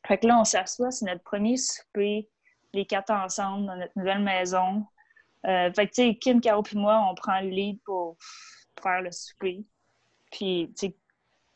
Fait 0.07 0.17
que 0.17 0.27
là, 0.27 0.39
on 0.39 0.43
s'assoit, 0.43 0.91
c'est 0.91 1.05
notre 1.05 1.23
premier 1.23 1.57
souper, 1.57 2.29
les 2.73 2.85
quatre 2.85 3.11
ensemble 3.11 3.67
dans 3.67 3.75
notre 3.75 3.97
nouvelle 3.97 4.23
maison. 4.23 4.85
Euh, 5.45 5.71
fait 5.73 5.87
que, 5.87 5.93
tu 5.93 6.03
sais, 6.03 6.15
Kim, 6.15 6.41
Caro 6.41 6.63
et 6.63 6.75
moi, 6.75 7.07
on 7.09 7.15
prend 7.15 7.39
le 7.41 7.49
lead 7.49 7.81
pour 7.83 8.17
faire 8.81 9.01
le 9.01 9.11
souper. 9.11 9.65
Puis, 10.31 10.73
tu 10.77 10.87
sais, 10.87 10.97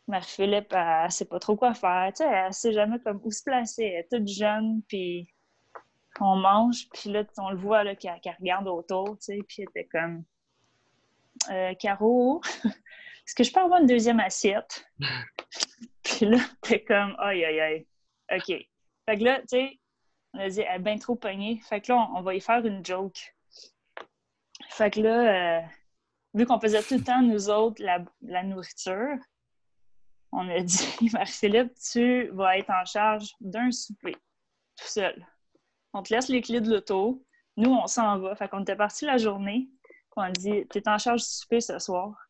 Marie-Philippe, 0.07 0.71
elle, 0.71 1.05
ne 1.05 1.09
sait 1.09 1.25
pas 1.25 1.39
trop 1.39 1.57
quoi 1.57 1.73
faire. 1.73 2.11
Tu 2.15 2.23
sais, 2.23 2.29
elle 2.29 2.53
sait 2.53 2.73
jamais 2.73 2.99
comme 2.99 3.19
où 3.23 3.31
se 3.31 3.43
placer. 3.43 3.83
Elle 3.83 4.05
est 4.05 4.07
toute 4.09 4.27
jeune, 4.27 4.81
puis 4.87 5.27
on 6.19 6.35
mange, 6.35 6.87
puis 6.93 7.11
là, 7.11 7.23
on 7.37 7.51
le 7.51 7.57
voit, 7.57 7.83
là, 7.83 7.95
qu'elle 7.95 8.19
regarde 8.39 8.67
autour, 8.67 9.17
tu 9.19 9.25
sais, 9.25 9.39
puis 9.47 9.63
elle 9.63 9.69
était 9.69 9.89
comme... 9.91 10.23
Euh, 11.51 11.73
Caro, 11.75 12.41
est-ce 13.27 13.35
que 13.35 13.43
je 13.43 13.51
peux 13.51 13.59
avoir 13.59 13.81
une 13.81 13.87
deuxième 13.87 14.21
assiette? 14.21 14.87
Puis 16.03 16.25
là, 16.25 16.37
t'es 16.61 16.81
comme, 16.81 17.13
aïe, 17.19 17.43
aïe, 17.43 17.59
aïe. 17.59 17.87
OK. 18.31 18.45
Fait 18.47 19.17
que 19.17 19.23
là, 19.23 19.41
tu 19.41 19.47
sais, 19.49 19.79
on 20.33 20.39
a 20.39 20.47
dit, 20.47 20.61
elle 20.61 20.75
est 20.77 20.79
bien 20.79 20.97
trop 20.97 21.15
pognée. 21.15 21.59
Fait 21.67 21.81
que 21.81 21.91
là, 21.91 22.07
on, 22.15 22.21
va 22.21 22.35
y 22.35 22.39
faire 22.39 22.65
une 22.65 22.85
joke. 22.85 23.35
Fait 24.69 24.91
que 24.91 25.01
là, 25.01 25.59
euh, 25.59 25.61
vu 26.35 26.45
qu'on 26.45 26.59
faisait 26.59 26.81
tout 26.81 26.95
le 26.95 27.03
temps, 27.03 27.21
nous 27.21 27.49
autres, 27.49 27.83
la, 27.83 28.43
nourriture, 28.43 29.17
on 30.31 30.47
a 30.47 30.61
dit, 30.61 31.09
Marie-Philippe, 31.11 31.73
tu 31.91 32.27
vas 32.27 32.57
être 32.57 32.69
en 32.69 32.85
charge 32.85 33.33
d'un 33.41 33.71
souper, 33.71 34.13
tout 34.13 34.87
seul. 34.87 35.25
On 35.91 36.01
te 36.01 36.13
laisse 36.13 36.29
les 36.29 36.39
clés 36.39 36.61
de 36.61 36.69
l'auto. 36.69 37.25
Nous, 37.57 37.71
on 37.71 37.87
s'en 37.87 38.19
va. 38.19 38.35
Fait 38.37 38.47
qu'on 38.47 38.61
était 38.61 38.75
parti 38.77 39.03
la 39.03 39.17
journée. 39.17 39.67
On 40.15 40.21
a 40.21 40.31
dit, 40.31 40.65
tu 40.71 40.77
es 40.77 40.89
en 40.89 40.97
charge 40.97 41.21
du 41.21 41.27
souper 41.27 41.59
ce 41.59 41.77
soir. 41.77 42.26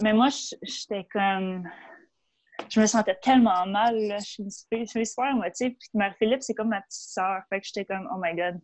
Mais 0.00 0.12
moi, 0.12 0.28
j'étais 0.62 1.06
comme. 1.12 1.68
Je 2.68 2.80
me 2.80 2.86
sentais 2.86 3.16
tellement 3.16 3.66
mal, 3.66 3.96
là. 3.96 4.18
Je 4.18 4.24
suis 4.24 4.50
super 4.50 5.30
émotive. 5.30 5.74
Puis 5.78 5.88
Marie-Philippe, 5.94 6.42
c'est 6.42 6.54
comme 6.54 6.68
ma 6.68 6.82
petite 6.82 7.10
sœur. 7.10 7.42
Fait 7.48 7.60
que 7.60 7.66
j'étais 7.66 7.84
comme, 7.84 8.08
oh 8.12 8.18
my 8.22 8.34
god, 8.36 8.60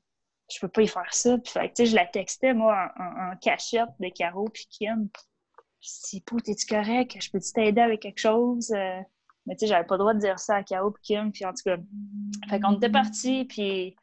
je 0.53 0.61
peux 0.61 0.69
pas 0.69 0.83
y 0.83 0.89
faire 0.89 1.13
ça. 1.13 1.39
Puis 1.39 1.53
fait 1.53 1.73
que, 1.73 1.85
je 1.85 1.95
la 1.95 2.07
textais, 2.07 2.55
moi, 2.55 2.93
en, 2.99 3.37
cachette 3.39 3.89
de 3.99 4.09
Caro 4.11 4.49
puis 4.49 4.67
Kim. 4.71 5.09
Je 5.81 5.89
dis, 6.11 6.21
Pou, 6.21 6.41
t'es-tu 6.41 6.67
correct? 6.67 7.17
Je 7.21 7.31
peux-tu 7.31 7.53
t'aider 7.53 7.81
avec 7.81 8.01
quelque 8.01 8.19
chose? 8.19 8.71
Euh, 8.73 9.01
mais 9.47 9.55
tu 9.55 9.61
sais, 9.61 9.67
j'avais 9.69 9.87
pas 9.87 9.95
le 9.95 10.01
droit 10.01 10.15
de 10.15 10.21
dire 10.21 10.39
ça 10.39 10.57
à 10.57 10.63
Caro 10.63 10.91
puis 10.91 11.03
Kim. 11.03 11.33
Puis 11.33 11.45
en 11.45 11.53
tout 11.53 11.63
cas, 11.65 11.77
fait 12.49 12.61
qu'on 12.61 12.77
était 12.77 12.91
partis, 12.91 13.45
puis 13.45 13.97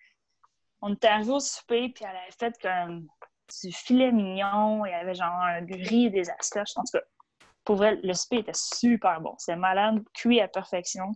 on 0.81 0.93
était 0.93 1.07
arrivés 1.07 1.31
au 1.31 1.39
souper, 1.39 1.89
puis 1.89 2.03
elle 2.03 2.15
avait 2.15 2.31
fait 2.37 2.55
comme 2.61 3.07
du 3.61 3.71
filet 3.71 4.11
mignon, 4.11 4.85
il 4.85 4.91
y 4.91 4.93
avait 4.93 5.15
genre 5.15 5.33
un 5.33 5.65
et 5.65 6.09
des 6.09 6.29
asperges. 6.29 6.71
En 6.75 6.83
tout 6.83 6.97
cas, 6.97 7.03
pour 7.63 7.75
vrai, 7.77 7.95
le 8.03 8.13
souper 8.13 8.37
était 8.39 8.53
super 8.53 9.21
bon. 9.21 9.35
C'était 9.37 9.57
malade, 9.57 10.03
cuit 10.13 10.41
à 10.41 10.47
perfection. 10.47 11.11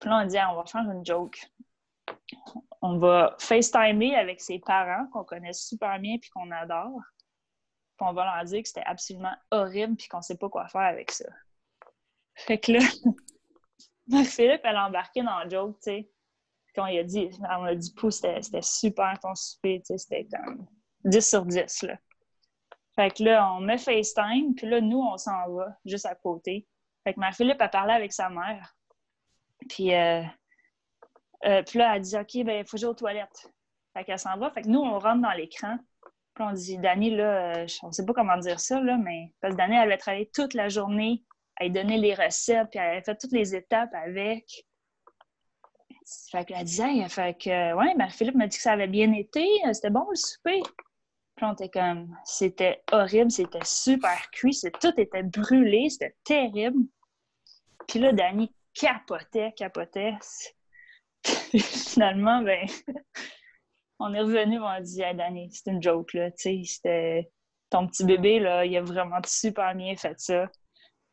Puis 0.00 0.10
là, 0.10 0.20
on 0.22 0.26
dit, 0.26 0.36
on 0.50 0.56
va 0.56 0.64
faire 0.66 0.90
une 0.90 1.04
joke. 1.04 1.38
On 2.82 2.98
va 2.98 3.36
FaceTimer 3.38 4.14
avec 4.16 4.40
ses 4.40 4.58
parents 4.58 5.06
qu'on 5.12 5.24
connaît 5.24 5.52
super 5.52 5.98
bien 5.98 6.18
puis 6.18 6.30
qu'on 6.30 6.50
adore. 6.50 7.00
Puis 7.96 8.06
on 8.08 8.12
va 8.12 8.24
leur 8.24 8.44
dire 8.44 8.62
que 8.62 8.68
c'était 8.68 8.84
absolument 8.84 9.34
horrible 9.50 9.96
puis 9.96 10.08
qu'on 10.08 10.20
sait 10.20 10.36
pas 10.36 10.48
quoi 10.48 10.68
faire 10.68 10.82
avec 10.82 11.10
ça. 11.10 11.26
Fait 12.34 12.58
que 12.58 12.72
là, 12.72 12.80
Philippe, 14.24 14.60
elle 14.64 14.76
a 14.76 14.86
embarqué 14.86 15.22
dans 15.22 15.44
le 15.44 15.50
joke, 15.50 15.76
tu 15.76 15.90
sais. 15.90 16.10
Puis 16.66 16.80
on 16.80 16.84
a 16.84 17.02
dit, 17.04 17.30
on 17.40 17.64
a 17.64 17.74
dit, 17.74 17.94
c'était 18.10 18.62
super 18.62 19.18
ton 19.20 19.34
souper, 19.34 19.80
tu 19.80 19.96
sais, 19.96 19.98
c'était 19.98 20.26
comme 20.26 20.66
10 21.04 21.28
sur 21.28 21.44
10, 21.44 21.82
là. 21.82 21.96
Fait 22.94 23.10
que 23.10 23.24
là, 23.24 23.52
on 23.52 23.60
met 23.60 23.78
FaceTime, 23.78 24.54
puis 24.54 24.68
là, 24.68 24.80
nous, 24.80 25.00
on 25.00 25.16
s'en 25.16 25.50
va 25.52 25.76
juste 25.84 26.06
à 26.06 26.14
côté. 26.14 26.66
Fait 27.02 27.14
que 27.14 27.20
Marie-Philippe 27.20 27.60
a 27.60 27.68
parlé 27.68 27.92
avec 27.92 28.12
sa 28.12 28.28
mère. 28.30 28.76
Puis, 29.68 29.94
euh, 29.94 30.22
euh, 31.44 31.62
puis 31.62 31.78
là, 31.78 31.96
elle 31.96 32.02
dit 32.02 32.16
OK, 32.16 32.44
ben 32.44 32.60
il 32.60 32.66
faut 32.66 32.76
que 32.76 32.84
aux 32.86 32.94
toilettes. 32.94 33.50
Fait 33.92 34.04
qu'elle 34.04 34.18
s'en 34.18 34.36
va. 34.36 34.50
Fait 34.50 34.62
que 34.62 34.68
nous, 34.68 34.80
on 34.80 34.98
rentre 34.98 35.22
dans 35.22 35.32
l'écran. 35.32 35.76
Puis 36.34 36.44
on 36.44 36.52
dit, 36.52 36.78
Dani, 36.78 37.10
là, 37.10 37.64
on 37.82 37.92
sait 37.92 38.04
pas 38.04 38.12
comment 38.12 38.36
dire 38.38 38.58
ça, 38.58 38.80
là, 38.80 38.96
mais 38.96 39.32
parce 39.40 39.54
que 39.54 39.58
Dani, 39.58 39.76
elle 39.76 39.82
avait 39.82 39.98
travaillé 39.98 40.30
toute 40.34 40.54
la 40.54 40.68
journée, 40.68 41.22
elle 41.56 41.72
donnait 41.72 41.98
les 41.98 42.14
recettes, 42.14 42.70
puis 42.70 42.80
elle 42.80 42.90
avait 42.90 43.02
fait 43.02 43.16
toutes 43.16 43.32
les 43.32 43.54
étapes 43.54 43.94
avec. 43.94 44.66
Fait 46.30 46.44
qu'elle 46.44 46.64
disait, 46.64 47.08
fait 47.08 47.38
que, 47.38 47.74
ouais, 47.74 47.94
ben, 47.96 48.08
Philippe 48.08 48.34
m'a 48.34 48.46
dit 48.48 48.56
que 48.56 48.62
ça 48.62 48.72
avait 48.72 48.88
bien 48.88 49.12
été, 49.12 49.46
euh, 49.66 49.72
c'était 49.72 49.90
bon 49.90 50.06
le 50.10 50.16
souper. 50.16 50.60
Puis 51.36 51.46
on 51.46 51.52
était 51.52 51.68
comme, 51.68 52.16
c'était 52.24 52.82
horrible, 52.92 53.30
c'était 53.30 53.64
super 53.64 54.30
cuit, 54.30 54.56
tout 54.80 54.92
était 54.96 55.22
brûlé, 55.22 55.90
c'était 55.90 56.14
terrible. 56.24 56.86
Puis 57.88 57.98
là, 57.98 58.12
Dani 58.12 58.54
capotait, 58.72 59.52
capotait. 59.56 60.14
finalement, 61.58 62.42
ben, 62.42 62.66
on 63.98 64.14
est 64.14 64.20
revenu, 64.20 64.60
on 64.60 64.66
a 64.66 64.80
dit, 64.80 65.02
hey, 65.02 65.14
Danny, 65.14 65.50
c'est 65.52 65.70
une 65.70 65.82
joke, 65.82 66.12
là, 66.12 66.30
tu 66.30 66.42
sais, 66.42 66.62
c'était 66.64 67.30
ton 67.70 67.86
petit 67.86 68.04
bébé, 68.04 68.38
là, 68.38 68.64
il 68.64 68.76
a 68.76 68.82
vraiment 68.82 69.20
super 69.26 69.74
bien 69.74 69.96
fait 69.96 70.18
ça. 70.20 70.48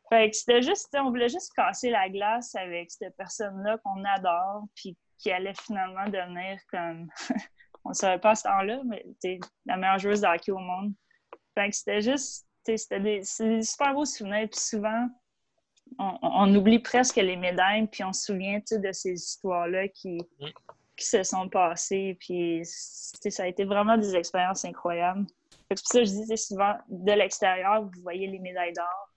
Fait 0.08 0.30
que 0.30 0.36
c'était 0.36 0.62
juste, 0.62 0.94
on 0.94 1.08
voulait 1.08 1.28
juste 1.28 1.52
casser 1.54 1.90
la 1.90 2.08
glace 2.08 2.54
avec 2.54 2.90
cette 2.90 3.16
personne-là 3.16 3.78
qu'on 3.78 4.04
adore, 4.04 4.64
puis 4.74 4.96
qui 5.18 5.30
allait 5.30 5.54
finalement 5.54 6.04
devenir 6.04 6.58
comme, 6.70 7.08
on 7.84 7.90
ne 7.90 7.94
savait 7.94 8.20
pas 8.20 8.30
à 8.30 8.34
ce 8.34 8.44
temps-là, 8.44 8.80
mais 8.84 9.04
la 9.66 9.76
meilleure 9.76 9.98
joueuse 9.98 10.20
de 10.20 10.26
hockey 10.26 10.52
au 10.52 10.58
monde. 10.58 10.92
Fait 11.54 11.68
que 11.68 11.76
c'était 11.76 12.00
juste, 12.00 12.46
c'était 12.64 13.00
des, 13.00 13.22
des, 13.40 13.62
super 13.62 13.94
beaux 13.94 14.04
souvenirs, 14.04 14.48
puis 14.50 14.60
souvent, 14.60 15.08
on, 15.98 16.54
oublie 16.54 16.78
presque 16.78 17.16
les 17.16 17.36
médailles, 17.36 17.86
puis 17.88 18.04
on 18.04 18.12
se 18.12 18.26
souvient 18.26 18.60
de 18.70 18.92
ces 18.92 19.12
histoires-là 19.12 19.88
qui, 19.88 20.18
mm. 20.40 20.46
qui 20.96 21.06
se 21.06 21.22
sont 21.22 21.48
passées. 21.48 22.16
Puis 22.20 22.62
ça 22.64 23.42
a 23.42 23.46
été 23.46 23.64
vraiment 23.64 23.98
des 23.98 24.14
expériences 24.14 24.64
incroyables. 24.64 25.26
C'est 25.50 25.82
pour 25.82 25.86
ça 25.86 25.98
que 26.00 26.04
je 26.04 26.26
dis 26.26 26.38
souvent, 26.38 26.74
de 26.88 27.12
l'extérieur, 27.12 27.82
vous 27.82 28.02
voyez 28.02 28.26
les 28.26 28.38
médailles 28.38 28.72
d'or. 28.72 29.08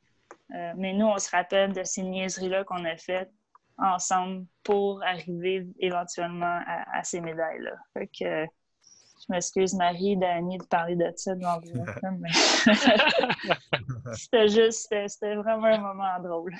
Euh, 0.53 0.73
mais 0.77 0.93
nous, 0.93 1.05
on 1.05 1.17
se 1.17 1.29
rappelle 1.29 1.73
de 1.73 1.83
ces 1.83 2.03
niaiseries-là 2.03 2.63
qu'on 2.63 2.83
a 2.85 2.97
faites 2.97 3.31
ensemble 3.77 4.45
pour 4.63 5.03
arriver 5.03 5.67
éventuellement 5.79 6.59
à, 6.65 7.03
ces 7.03 7.21
médailles-là. 7.21 7.75
Fait 7.93 8.07
que 8.07 8.45
je 8.45 9.25
m'excuse, 9.29 9.73
Marie, 9.73 10.17
Dani, 10.17 10.57
de 10.57 10.65
parler 10.65 10.95
de 10.95 11.11
ça 11.15 11.35
devant 11.35 11.59
vous. 11.59 11.85
mais... 12.19 12.29
c'était 14.13 14.47
juste, 14.47 14.93
c'était 15.07 15.35
vraiment 15.35 15.65
un 15.65 15.79
moment 15.79 16.19
drôle. 16.21 16.55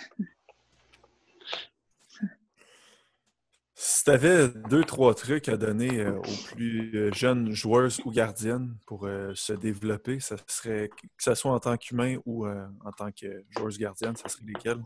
Si 3.78 4.06
tu 4.06 4.10
avais 4.10 4.48
deux, 4.48 4.86
trois 4.86 5.14
trucs 5.14 5.50
à 5.50 5.58
donner 5.58 6.00
euh, 6.00 6.18
aux 6.18 6.54
plus 6.54 6.96
euh, 6.96 7.12
jeunes 7.12 7.52
joueuses 7.52 8.02
ou 8.06 8.12
gardiennes 8.12 8.78
pour 8.86 9.06
euh, 9.06 9.34
se 9.36 9.52
développer, 9.52 10.22
ça 10.22 10.38
serait 10.48 10.88
que 10.90 11.06
ce 11.20 11.36
soit 11.36 11.52
en 11.52 11.60
tant 11.60 11.76
qu'humain 11.76 12.18
ou 12.26 12.48
en 12.48 12.92
tant 12.98 13.12
que 13.12 13.44
joueuse 13.50 13.78
gardienne, 13.78 14.16
ça 14.16 14.30
serait 14.30 14.46
lesquels? 14.46 14.82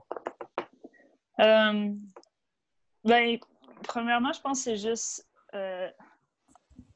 Ben, 1.39 1.97
premièrement, 3.83 4.33
je 4.33 4.41
pense 4.41 4.59
que 4.59 4.63
c'est 4.65 4.77
juste 4.77 5.25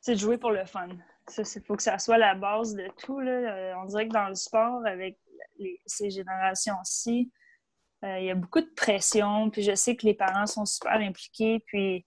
c'est 0.04 0.16
de 0.16 0.20
jouer 0.20 0.38
pour 0.38 0.52
le 0.52 0.66
fun. 0.66 0.90
Il 1.38 1.62
faut 1.66 1.78
que 1.78 1.84
ça 1.84 1.98
soit 1.98 2.18
la 2.18 2.36
base 2.36 2.76
de 2.76 2.88
tout. 2.98 3.22
Là. 3.22 3.32
Euh, 3.32 3.74
on 3.78 3.86
dirait 3.86 4.10
que 4.10 4.14
dans 4.14 4.28
le 4.28 4.36
sport, 4.36 4.86
avec 4.86 5.18
ces 5.86 6.10
générations-ci, 6.10 7.32
euh, 8.04 8.20
il 8.20 8.26
y 8.26 8.30
a 8.30 8.36
beaucoup 8.36 8.60
de 8.60 8.70
pression. 8.76 9.50
Puis 9.50 9.64
je 9.64 9.74
sais 9.76 9.96
que 9.96 10.06
les 10.06 10.14
parents 10.14 10.46
sont 10.46 10.66
super 10.66 10.96
impliqués. 10.96 11.64
Puis 11.68 12.06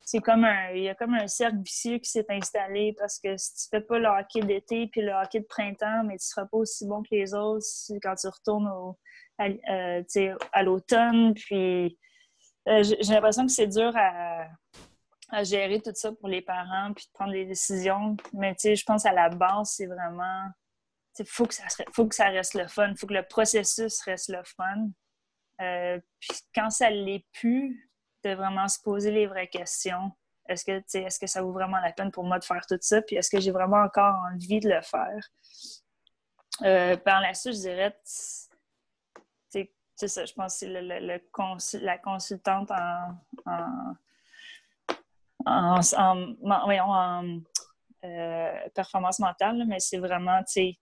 c'est 0.00 0.20
comme 0.20 0.44
un, 0.44 0.70
il 0.70 0.84
y 0.84 0.88
a 0.88 0.94
comme 0.94 1.14
un 1.14 1.26
cercle 1.26 1.58
vicieux 1.58 1.98
qui 1.98 2.08
s'est 2.08 2.26
installé 2.28 2.94
parce 2.96 3.18
que 3.18 3.36
si 3.36 3.54
tu 3.54 3.68
fais 3.68 3.80
pas 3.80 3.98
le 3.98 4.06
hockey 4.06 4.42
d'été 4.42 4.86
puis 4.86 5.00
le 5.00 5.12
hockey 5.12 5.40
de 5.40 5.46
printemps, 5.46 6.04
mais 6.04 6.18
tu 6.18 6.24
seras 6.24 6.46
pas 6.46 6.58
aussi 6.58 6.86
bon 6.86 7.02
que 7.02 7.08
les 7.10 7.34
autres 7.34 7.66
quand 8.00 8.14
tu 8.14 8.28
retournes 8.28 8.68
au, 8.68 8.96
à, 9.38 9.46
euh, 9.46 10.36
à 10.52 10.62
l'automne. 10.62 11.34
Puis 11.34 11.98
j'ai 12.66 13.14
l'impression 13.14 13.46
que 13.46 13.52
c'est 13.52 13.66
dur 13.66 13.92
à 13.96 15.44
gérer 15.44 15.80
tout 15.80 15.92
ça 15.94 16.12
pour 16.12 16.28
les 16.28 16.42
parents, 16.42 16.92
puis 16.94 17.06
de 17.06 17.12
prendre 17.12 17.32
des 17.32 17.44
décisions. 17.44 18.16
Mais 18.32 18.54
je 18.62 18.84
pense 18.84 19.06
à 19.06 19.12
la 19.12 19.28
base, 19.28 19.72
c'est 19.76 19.86
vraiment. 19.86 20.44
Il 21.18 21.26
faut, 21.26 21.46
que 21.46 21.54
ça, 21.54 21.64
faut 21.92 22.06
que 22.06 22.14
ça 22.14 22.28
reste 22.28 22.54
le 22.54 22.68
fun, 22.68 22.90
il 22.90 22.96
faut 22.96 23.08
que 23.08 23.14
le 23.14 23.24
processus 23.24 24.00
reste 24.02 24.28
le 24.28 24.42
fun. 24.44 24.88
Euh, 25.60 25.98
puis 26.20 26.30
quand 26.54 26.70
ça 26.70 26.90
l'est 26.90 27.26
plus, 27.32 27.88
de 28.24 28.30
vraiment 28.34 28.68
se 28.68 28.80
poser 28.80 29.10
les 29.10 29.26
vraies 29.26 29.48
questions. 29.48 30.12
Est-ce 30.48 30.64
que, 30.64 30.98
est-ce 30.98 31.18
que 31.18 31.26
ça 31.26 31.42
vaut 31.42 31.52
vraiment 31.52 31.78
la 31.78 31.92
peine 31.92 32.10
pour 32.10 32.24
moi 32.24 32.38
de 32.38 32.44
faire 32.44 32.64
tout 32.66 32.78
ça? 32.80 33.02
Puis 33.02 33.16
est-ce 33.16 33.30
que 33.30 33.40
j'ai 33.40 33.50
vraiment 33.50 33.82
encore 33.82 34.14
envie 34.32 34.60
de 34.60 34.68
le 34.68 34.80
faire? 34.82 35.20
Euh, 36.62 36.96
par 36.96 37.20
la 37.20 37.34
suite, 37.34 37.54
je 37.54 37.60
dirais, 37.60 37.96
c'est 39.98 40.08
ça, 40.08 40.24
je 40.24 40.32
pense 40.32 40.54
que 40.54 40.58
c'est 40.60 40.68
le, 40.68 41.20
la 41.84 41.98
consultante 41.98 42.70
en 42.70 43.96
en, 45.44 45.80
euh, 48.04 48.68
performance 48.74 49.18
mentale, 49.18 49.64
mais 49.66 49.80
c'est 49.80 49.98
vraiment, 49.98 50.38
tu 50.40 50.52
sais, 50.52 50.78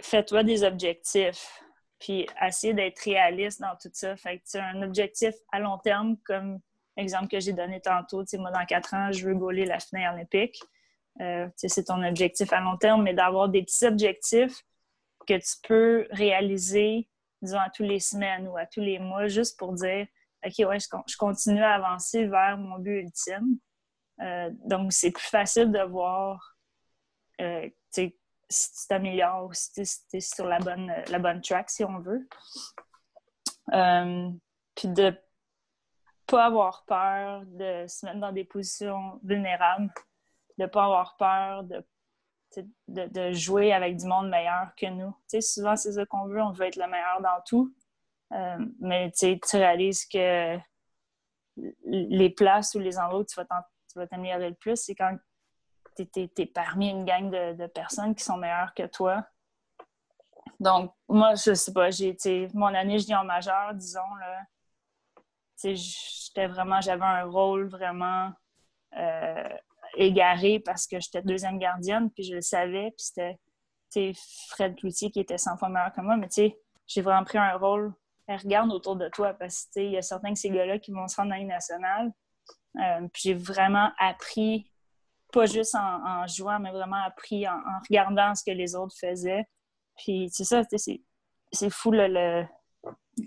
fais-toi 0.00 0.42
des 0.42 0.64
objectifs, 0.64 1.62
puis 1.98 2.26
essayer 2.40 2.72
d'être 2.72 3.00
réaliste 3.00 3.60
dans 3.60 3.76
tout 3.80 3.90
ça. 3.92 4.16
Fait 4.16 4.38
que, 4.38 4.58
un 4.58 4.82
objectif 4.82 5.34
à 5.52 5.60
long 5.60 5.76
terme, 5.78 6.16
comme 6.24 6.60
l'exemple 6.96 7.28
que 7.28 7.40
j'ai 7.40 7.52
donné 7.52 7.80
tantôt, 7.80 8.22
tu 8.22 8.30
sais, 8.30 8.38
moi, 8.38 8.50
dans 8.50 8.64
quatre 8.64 8.94
ans, 8.94 9.12
je 9.12 9.26
veux 9.26 9.34
gauler 9.34 9.66
la 9.66 9.80
finale 9.80 10.14
olympique. 10.14 10.58
Euh, 11.20 11.48
c'est 11.56 11.84
ton 11.84 12.02
objectif 12.04 12.52
à 12.52 12.60
long 12.60 12.76
terme, 12.76 13.02
mais 13.02 13.12
d'avoir 13.12 13.48
des 13.48 13.62
petits 13.62 13.84
objectifs 13.84 14.62
que 15.26 15.34
tu 15.34 15.56
peux 15.66 16.06
réaliser, 16.12 17.08
disons, 17.42 17.58
à 17.58 17.70
tous 17.70 17.82
les 17.82 18.00
semaines 18.00 18.48
ou 18.48 18.56
à 18.56 18.66
tous 18.66 18.80
les 18.80 18.98
mois, 18.98 19.28
juste 19.28 19.58
pour 19.58 19.72
dire 19.72 20.06
OK, 20.44 20.68
ouais, 20.68 20.78
je, 20.78 21.16
continue 21.16 21.62
à 21.62 21.74
avancer 21.74 22.26
vers 22.26 22.56
mon 22.56 22.78
but 22.78 23.00
ultime. 23.00 23.58
Euh, 24.20 24.50
donc, 24.64 24.92
c'est 24.92 25.10
plus 25.10 25.26
facile 25.26 25.72
de 25.72 25.82
voir 25.82 26.56
euh, 27.40 27.68
si 27.90 28.12
tu 28.12 28.86
t'améliores 28.88 29.46
ou 29.46 29.52
si 29.52 29.72
tu 29.72 29.82
es, 30.16 30.20
sur 30.20 30.46
la 30.46 30.58
bonne, 30.58 30.92
la 31.08 31.18
bonne 31.18 31.40
track, 31.40 31.70
si 31.70 31.84
on 31.84 31.98
veut. 31.98 32.28
Euh, 33.72 34.30
puis 34.74 34.88
de 34.88 35.14
pas 36.26 36.46
avoir 36.46 36.84
peur 36.86 37.42
de 37.46 37.86
se 37.88 38.06
mettre 38.06 38.20
dans 38.20 38.32
des 38.32 38.44
positions 38.44 39.18
vulnérables, 39.24 39.92
de 40.58 40.66
pas 40.66 40.84
avoir 40.84 41.16
peur 41.16 41.64
de, 41.64 41.84
de, 42.88 43.32
jouer 43.32 43.72
avec 43.72 43.96
du 43.96 44.06
monde 44.06 44.28
meilleur 44.28 44.74
que 44.76 44.86
nous. 44.86 45.14
souvent, 45.40 45.76
c'est 45.76 45.92
ça 45.92 46.06
qu'on 46.06 46.26
veut, 46.26 46.40
on 46.40 46.52
veut 46.52 46.66
être 46.66 46.76
le 46.76 46.86
meilleur 46.86 47.20
dans 47.20 47.40
tout. 47.46 47.74
Euh, 48.32 48.58
mais 48.80 49.10
tu 49.10 49.38
réalises 49.54 50.06
que 50.06 50.58
les 51.84 52.30
places 52.30 52.74
ou 52.74 52.78
les 52.78 52.98
endroits 52.98 53.20
où 53.20 53.24
tu 53.24 53.34
vas 53.96 54.06
t'améliorer 54.06 54.50
le 54.50 54.54
plus, 54.54 54.76
c'est 54.76 54.94
quand 54.94 55.16
tu 55.96 56.30
es, 56.36 56.46
parmi 56.46 56.90
une 56.90 57.04
gang 57.04 57.30
de, 57.30 57.66
personnes 57.66 58.14
qui 58.14 58.24
sont 58.24 58.36
meilleures 58.36 58.74
que 58.74 58.86
toi. 58.86 59.24
Donc, 60.60 60.92
moi, 61.08 61.34
je 61.34 61.54
sais 61.54 61.72
pas, 61.72 61.90
j'ai 61.90 62.16
mon 62.54 62.66
année 62.66 62.98
en 63.14 63.24
majeur, 63.24 63.74
disons, 63.74 64.14
là, 64.20 64.42
j'étais 65.62 66.46
vraiment, 66.46 66.80
j'avais 66.80 67.04
un 67.04 67.24
rôle 67.24 67.68
vraiment 67.68 68.32
euh, 68.96 69.56
égaré 69.96 70.60
parce 70.60 70.86
que 70.86 71.00
j'étais 71.00 71.22
deuxième 71.22 71.58
gardienne, 71.58 72.10
puis 72.10 72.24
je 72.24 72.34
le 72.34 72.40
savais, 72.40 72.92
puis 72.96 73.06
c'était 73.06 74.12
Fred 74.48 74.76
Cloutier 74.76 75.10
qui 75.10 75.20
était 75.20 75.38
100 75.38 75.56
fois 75.56 75.68
meilleur 75.68 75.92
que 75.92 76.00
moi, 76.00 76.16
mais 76.16 76.28
tu 76.28 76.34
sais, 76.34 76.58
j'ai 76.86 77.02
vraiment 77.02 77.24
pris 77.24 77.38
un 77.38 77.56
rôle 77.56 77.94
regarde 78.36 78.72
autour 78.72 78.96
de 78.96 79.08
toi 79.08 79.34
parce 79.34 79.68
que 79.74 79.80
il 79.80 79.92
y 79.92 79.96
a 79.96 80.02
certains 80.02 80.32
de 80.32 80.36
ces 80.36 80.50
gars-là 80.50 80.78
qui 80.78 80.92
vont 80.92 81.08
se 81.08 81.16
rendre 81.16 81.30
dans 81.30 81.36
les 81.36 81.44
nationales. 81.44 82.12
Euh, 82.76 83.08
puis 83.12 83.22
j'ai 83.24 83.34
vraiment 83.34 83.90
appris, 83.98 84.70
pas 85.32 85.46
juste 85.46 85.74
en, 85.74 86.26
jouant, 86.26 86.60
mais 86.60 86.70
vraiment 86.70 87.02
appris 87.04 87.48
en, 87.48 87.60
regardant 87.88 88.34
ce 88.34 88.44
que 88.44 88.50
les 88.50 88.74
autres 88.74 88.94
faisaient. 89.00 89.46
Puis 89.96 90.28
c'est 90.30 90.44
ça, 90.44 90.62
c'est 91.52 91.70
fou 91.70 91.90
le, 91.90 92.44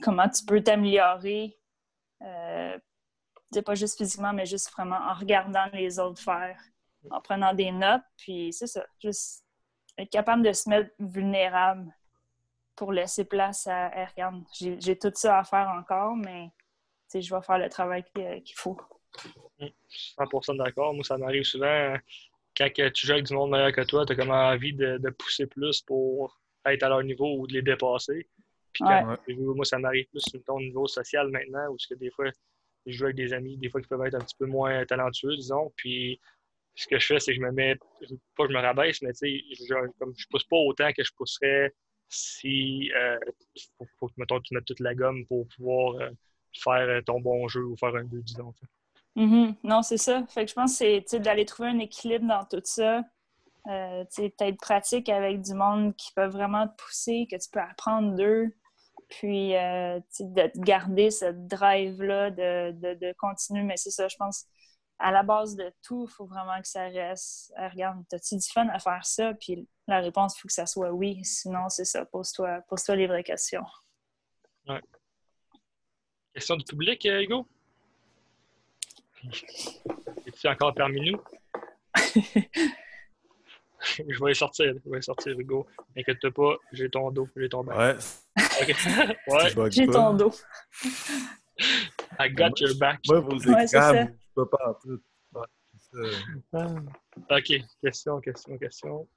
comment 0.02 0.30
tu 0.30 0.46
peux 0.46 0.62
t'améliorer. 0.62 1.58
Euh, 2.22 2.78
pas 3.60 3.76
juste 3.76 3.98
physiquement, 3.98 4.34
mais 4.34 4.45
juste 4.45 4.72
vraiment 4.72 4.95
en 4.98 5.14
regardant 5.14 5.65
les 5.73 5.99
autres 5.99 6.22
faire, 6.22 6.57
en 7.10 7.19
prenant 7.22 7.53
des 7.53 7.72
notes. 7.72 8.03
Puis 8.18 8.53
c'est 8.53 8.68
ça, 8.68 8.86
juste 8.99 9.44
être 9.98 10.10
capable 10.10 10.44
de 10.44 10.53
se 10.53 10.69
mettre 10.69 10.91
vulnérable 10.99 11.94
pour 12.76 12.94
laisser 12.94 13.26
place 13.26 13.68
à 13.68 13.90
regarde, 14.06 14.44
j'ai 14.53 14.98
tout 14.98 15.11
ça 15.14 15.40
à 15.40 15.44
faire 15.44 15.69
encore, 15.69 16.15
mais 16.15 16.49
je 17.14 17.36
vais 17.36 17.41
faire 17.41 17.57
le 17.57 17.69
travail 17.69 18.03
qu'il 18.14 18.56
faut. 18.56 18.80
100% 20.18 20.57
d'accord. 20.57 20.94
Moi, 20.94 21.03
ça 21.03 21.18
m'arrive 21.18 21.44
souvent 21.44 21.95
quand 22.56 22.69
tu 22.73 23.06
joues 23.07 23.14
avec 23.14 23.26
du 23.26 23.34
monde 23.34 23.52
meilleur 23.52 23.72
que 23.72 23.82
toi, 23.82 24.06
tu 24.06 24.14
as 24.14 24.15
comme 24.15 24.32
envie 24.32 24.73
de, 24.73 25.10
pousser 25.11 25.48
plus 25.48 25.82
pour 25.82 26.40
être 26.65 26.84
à 26.84 26.90
leur 26.90 27.03
niveau 27.03 27.38
ou 27.38 27.48
de 27.48 27.53
les 27.53 27.61
dépasser. 27.61 28.30
Puis 28.73 28.84
quand 28.84 29.18
moi, 29.28 29.65
ça 29.65 29.80
m'arrive 29.80 30.07
plus 30.07 30.22
sur 30.22 30.44
ton 30.44 30.60
niveau 30.60 30.88
social 30.88 31.30
maintenant, 31.30 31.69
où 31.69 31.78
que 31.78 31.95
des 31.95 32.11
fois, 32.11 32.30
je 32.86 32.98
joue 32.98 33.06
avec 33.06 33.16
des 33.16 33.34
amis, 33.34 33.58
des 33.58 33.70
fois 33.70 33.82
qui 33.82 33.88
peuvent 33.88 34.06
être 34.06 34.16
un 34.16 34.20
petit 34.20 34.36
peu 34.38 34.45
moins 34.45 34.86
talentueux, 34.86 35.36
disons. 35.36 35.72
Puis 35.76 36.20
ce 36.76 36.88
que 36.88 36.99
je 36.99 37.06
fais, 37.06 37.20
c'est 37.20 37.32
que 37.32 37.38
je 37.38 37.41
me 37.41 37.52
mets, 37.52 37.76
pas 38.36 38.45
que 38.45 38.52
je 38.52 38.58
me 38.58 38.62
rabaisse, 38.62 39.02
mais 39.02 39.14
tu 39.14 39.20
sais, 39.20 39.44
je, 39.68 39.88
comme 39.99 40.14
je 40.16 40.26
pousse 40.30 40.45
pas 40.45 40.58
autant 40.58 40.91
que 40.94 41.03
je 41.03 41.12
pousserais 41.16 41.74
si, 42.10 42.91
euh, 42.94 43.18
faut, 43.98 44.08
que, 44.08 44.14
mettons, 44.18 44.40
tu 44.41 44.53
mettes 44.53 44.66
toute 44.66 44.82
la 44.82 44.94
gomme 44.94 45.26
pour 45.28 45.48
pouvoir 45.56 45.95
euh, 45.95 46.10
faire 46.53 46.90
euh, 46.90 47.02
ton 47.02 47.22
bon 47.22 47.48
jeu 47.48 47.64
ou 47.64 47.78
faire 47.78 47.95
un 47.95 48.03
but, 48.03 48.24
disons. 48.24 48.53
Mm-hmm. 49.16 49.56
Non, 49.64 49.82
c'est 49.82 49.98
ça. 49.98 50.26
Fait 50.28 50.44
que 50.45 50.49
je 50.49 50.56
pense 50.56 50.78
que 50.78 51.02
c'est 51.06 51.20
d'aller 51.20 51.45
trouver 51.45 51.70
un 51.70 51.80
équilibre 51.80 52.28
dans 52.28 52.45
tout 52.45 52.62
ça. 52.64 53.03
Euh, 53.68 54.03
peut-être 54.16 54.58
pratique 54.58 55.08
avec 55.10 55.41
du 55.41 55.53
monde 55.53 55.95
qui 55.95 56.12
peut 56.14 56.28
vraiment 56.28 56.68
te 56.68 56.76
pousser, 56.84 57.28
que 57.30 57.36
tu 57.36 57.49
peux 57.52 57.60
apprendre 57.60 58.16
d'eux. 58.16 58.48
Puis 59.12 59.56
euh, 59.58 60.00
de 60.22 60.52
garder 60.56 61.12
cette 61.12 61.46
drive-là, 61.48 62.32
de, 62.32 62.72
de, 62.72 62.94
de, 62.94 63.14
continuer. 63.18 63.64
Mais 63.64 63.76
c'est 63.76 63.92
ça, 63.92 64.08
je 64.08 64.16
pense, 64.16 64.46
à 65.00 65.12
la 65.12 65.22
base 65.22 65.56
de 65.58 65.70
tout, 65.84 66.08
il 66.10 66.12
faut 66.12 66.26
vraiment 66.26 66.60
que 66.62 66.68
ça 66.68 66.84
reste. 66.88 67.54
Euh, 67.60 67.68
regarde, 67.68 68.06
as-tu 68.14 68.38
du 68.38 68.48
fun 68.50 68.68
à 68.70 68.80
faire 68.80 69.06
ça? 69.06 69.34
Puis 69.34 69.68
la 69.88 70.00
réponse, 70.00 70.38
il 70.38 70.40
faut 70.42 70.48
que 70.48 70.54
ça 70.54 70.66
soit 70.66 70.92
oui. 70.92 71.26
Sinon, 71.26 71.68
c'est 71.68 71.84
ça. 71.84 72.06
Pose-toi 72.06 72.62
pose 72.70 72.88
les 72.88 73.08
vraies 73.08 73.24
questions. 73.24 73.66
Ouais. 74.66 74.82
Question 76.34 76.56
du 76.56 76.64
public, 76.64 77.06
euh, 77.06 77.22
Hugo? 77.22 77.46
Es-tu 80.26 80.48
encore 80.48 80.74
parmi 80.74 81.12
nous? 81.12 81.22
je 83.82 84.24
vais 84.24 84.34
sortir, 84.34 84.74
je 84.86 84.90
vais 84.90 85.02
sortir, 85.02 85.40
Hugo. 85.40 85.68
Inquiète-toi 85.98 86.32
pas, 86.32 86.58
j'ai 86.72 86.90
ton 86.90 87.12
dos, 87.12 87.28
j'ai 87.36 87.49
ton 87.49 87.64
bac. 87.64 87.78
Ouais. 87.78 87.98
ouais. 89.58 89.72
J'ai 89.72 89.88
ton 89.88 90.14
dos. 90.14 90.32
I 92.20 92.30
got 92.30 92.52
your 92.60 92.76
back. 92.78 92.99
Moi, 93.08 93.20
vos 93.20 93.38
écrans, 93.38 93.66
je 93.66 94.34
peux 94.36 94.49
pas 94.49 94.70
en 94.70 94.74
tout. 94.76 95.02
Ok, 97.30 97.52
question, 97.82 98.22
question, 98.22 98.58
question. 98.58 99.08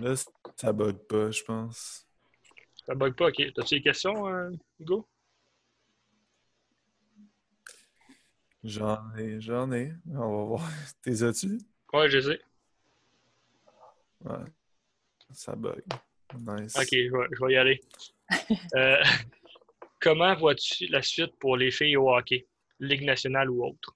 Là, 0.00 0.14
ça 0.56 0.72
bug 0.72 0.96
pas, 1.06 1.30
je 1.30 1.42
pense. 1.42 2.06
Ça 2.86 2.94
bug 2.94 3.14
pas, 3.14 3.28
ok. 3.28 3.42
T'as-tu 3.54 3.76
des 3.76 3.82
questions, 3.82 4.28
euh, 4.28 4.50
Hugo? 4.80 5.08
J'en 8.64 9.14
ai, 9.16 9.40
j'en 9.40 9.70
ai. 9.70 9.92
On 10.08 10.18
va 10.18 10.44
voir. 10.44 10.70
T'es 11.02 11.22
as-tu? 11.22 11.58
Ouais, 11.92 12.10
je 12.10 12.20
sais. 12.20 12.40
Ouais. 14.24 14.44
Ça 15.32 15.54
bug. 15.54 15.82
Nice. 16.34 16.76
Ok, 16.76 16.88
je 16.90 17.44
vais, 17.44 17.52
y 17.52 17.56
aller. 17.56 17.80
Euh, 18.74 19.02
comment 20.00 20.34
vois-tu 20.34 20.86
la 20.88 21.00
suite 21.00 21.36
pour 21.36 21.56
les 21.56 21.70
filles 21.70 21.96
au 21.96 22.12
hockey, 22.12 22.46
Ligue 22.80 23.04
nationale 23.04 23.50
ou 23.50 23.64
autre? 23.64 23.94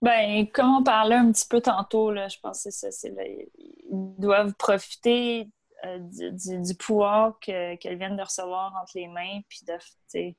Ben, 0.00 0.46
comme 0.48 0.76
on 0.76 0.82
parlait 0.82 1.16
un 1.16 1.30
petit 1.32 1.46
peu 1.46 1.60
tantôt, 1.60 2.10
là, 2.12 2.28
je 2.28 2.38
pense 2.40 2.64
que 2.64 2.70
c'est 2.70 2.90
ça. 2.90 3.08
ils 3.24 4.14
doivent 4.18 4.54
profiter 4.54 5.48
euh, 5.84 5.98
du, 6.00 6.74
pouvoir 6.74 7.38
qu'elles 7.40 7.78
viennent 7.98 8.16
de 8.16 8.22
recevoir 8.22 8.74
entre 8.80 8.92
les 8.94 9.08
mains. 9.08 9.40
Puis 9.48 9.60
de, 9.66 10.34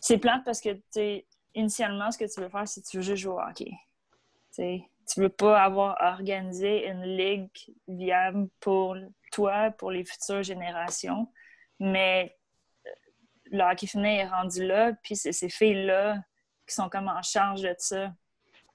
c'est 0.00 0.18
plate 0.18 0.44
parce 0.44 0.60
que 0.60 0.70
initialement, 1.54 2.10
ce 2.10 2.18
que 2.18 2.32
tu 2.32 2.40
veux 2.40 2.48
faire, 2.48 2.68
c'est 2.68 2.82
que 2.82 2.86
tu 2.86 2.98
veux 2.98 3.02
juste 3.02 3.22
jouer 3.22 3.34
au 3.34 3.40
hockey. 3.40 3.72
T'sais, 4.50 4.82
tu 5.10 5.20
veux 5.20 5.28
pas 5.28 5.60
avoir 5.62 5.96
organisé 6.00 6.86
une 6.86 7.02
ligue 7.02 7.50
viable 7.88 8.48
pour 8.60 8.96
toi, 9.32 9.70
pour 9.72 9.90
les 9.90 10.04
futures 10.04 10.42
générations. 10.42 11.32
Mais 11.78 12.36
le 13.46 13.62
hockey 13.64 13.86
féminin 13.86 14.24
est 14.24 14.28
rendu 14.28 14.64
là, 14.66 14.92
puis 15.02 15.16
c'est 15.16 15.32
ces 15.32 15.48
filles-là 15.48 16.18
qui 16.66 16.74
sont 16.74 16.88
comme 16.88 17.08
en 17.08 17.22
charge 17.22 17.62
de 17.62 17.74
ça. 17.78 18.12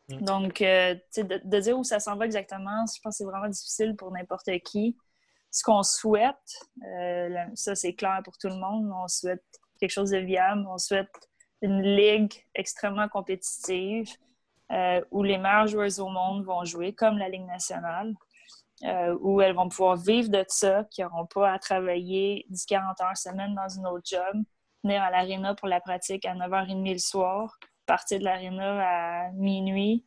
Mm. 0.10 0.22
Donc, 0.24 0.62
euh, 0.62 0.95
de, 1.18 1.41
de, 1.44 1.60
dire 1.60 1.78
où 1.78 1.84
ça 1.84 1.99
s'en 1.99 2.16
va 2.16 2.26
exactement, 2.26 2.86
je 2.94 2.99
pense 3.02 3.14
que 3.14 3.18
c'est 3.18 3.24
vraiment 3.24 3.48
difficile 3.48 3.95
pour 3.95 4.12
n'importe 4.12 4.49
qui. 4.66 4.98
Ce 5.52 5.64
qu'on 5.64 5.84
souhaite, 5.84 6.60
euh, 6.86 7.45
ça 7.53 7.76
c'est 7.76 7.94
clair 7.94 8.22
pour 8.26 8.38
tout 8.38 8.49
le 8.49 8.57
monde, 8.57 8.91
on 8.94 9.07
souhaite 9.07 9.44
quelque 9.80 9.91
chose 9.91 10.12
de 10.12 10.18
viable, 10.18 10.66
on 10.68 10.78
souhaite 10.78 11.10
une 11.62 11.82
ligue 11.82 12.34
extrêmement 12.53 13.07
compétitive 13.07 14.10
euh, 14.72 15.02
où 15.12 15.24
les 15.24 15.38
meilleures 15.38 15.68
joueuses 15.68 16.00
au 16.00 16.10
monde 16.10 16.44
vont 16.44 16.66
jouer, 16.66 16.94
comme 16.94 17.18
la 17.18 17.30
Ligue 17.30 17.46
nationale, 17.46 18.14
euh, 18.84 19.18
où 19.22 19.42
elles 19.42 19.56
vont 19.56 19.70
pouvoir 19.70 19.96
vivre 19.96 20.30
de 20.30 20.44
ça, 20.48 20.84
qui 20.92 21.02
n'auront 21.02 21.28
pas 21.28 21.54
à 21.54 21.60
travailler 21.60 22.46
10-40 22.52 23.04
heures 23.04 23.18
semaine 23.18 23.56
dans 23.56 23.70
une 23.70 23.88
autre 23.88 24.06
job, 24.06 24.44
venir 24.84 25.02
à 25.02 25.12
l'aréna 25.12 25.56
pour 25.56 25.68
la 25.68 25.80
pratique 25.80 26.26
à 26.26 26.34
9h30 26.34 26.92
le 26.92 26.98
soir, 26.98 27.58
partir 27.86 28.20
de 28.20 28.26
l'aréna 28.26 29.28
à 29.28 29.32
minuit. 29.32 30.06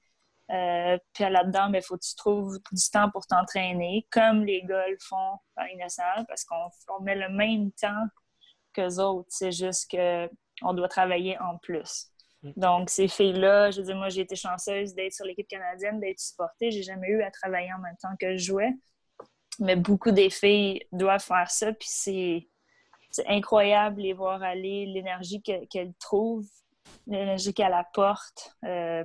Euh, 0.50 0.98
puis 1.12 1.28
là-dedans, 1.28 1.66
il 1.66 1.72
ben, 1.72 1.82
faut 1.82 1.96
que 1.96 2.04
tu 2.04 2.14
trouves 2.14 2.58
du 2.72 2.90
temps 2.90 3.10
pour 3.10 3.26
t'entraîner, 3.26 4.06
comme 4.10 4.44
les 4.44 4.62
gars 4.62 4.88
le 4.88 4.96
font 5.00 5.38
dans 5.56 5.62
la 5.62 5.74
nationale, 5.76 6.24
parce 6.26 6.44
qu'on 6.44 7.00
met 7.02 7.14
le 7.14 7.28
même 7.28 7.70
temps 7.72 8.06
qu'eux 8.72 8.98
autres. 8.98 9.28
C'est 9.30 9.52
juste 9.52 9.90
qu'on 9.90 10.72
doit 10.74 10.88
travailler 10.88 11.38
en 11.38 11.58
plus. 11.58 12.10
Mm. 12.42 12.52
Donc, 12.56 12.90
ces 12.90 13.08
filles-là, 13.08 13.70
je 13.70 13.80
veux 13.80 13.86
dire, 13.86 13.96
moi, 13.96 14.08
j'ai 14.08 14.22
été 14.22 14.36
chanceuse 14.36 14.94
d'être 14.94 15.12
sur 15.12 15.24
l'équipe 15.24 15.48
canadienne, 15.48 16.00
d'être 16.00 16.20
supportée. 16.20 16.70
J'ai 16.70 16.82
jamais 16.82 17.08
eu 17.08 17.22
à 17.22 17.30
travailler 17.30 17.72
en 17.72 17.78
même 17.78 17.96
temps 18.00 18.16
que 18.20 18.36
je 18.36 18.44
jouais. 18.44 18.72
Mais 19.60 19.76
beaucoup 19.76 20.12
des 20.12 20.30
filles 20.30 20.86
doivent 20.92 21.24
faire 21.24 21.50
ça, 21.50 21.72
puis 21.72 21.88
c'est, 21.90 22.48
incroyable 23.26 24.02
les 24.02 24.12
voir 24.12 24.42
aller, 24.42 24.86
l'énergie 24.86 25.42
qu'elles 25.42 25.94
trouvent, 25.98 26.46
l'énergie 27.08 27.52
qu'elles 27.52 27.72
apportent, 27.72 28.54
euh, 28.64 29.02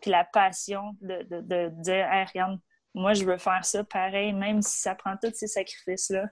puis 0.00 0.12
la 0.12 0.22
passion 0.24 0.94
de, 1.00 1.68
dire 1.82 2.12
hey, 2.12 2.26
regarde, 2.26 2.60
moi, 2.94 3.14
je 3.14 3.24
veux 3.24 3.38
faire 3.38 3.64
ça 3.64 3.82
pareil, 3.82 4.32
même 4.32 4.62
si 4.62 4.78
ça 4.78 4.94
prend 4.94 5.16
tous 5.20 5.34
ces 5.34 5.48
sacrifices-là. 5.48 6.26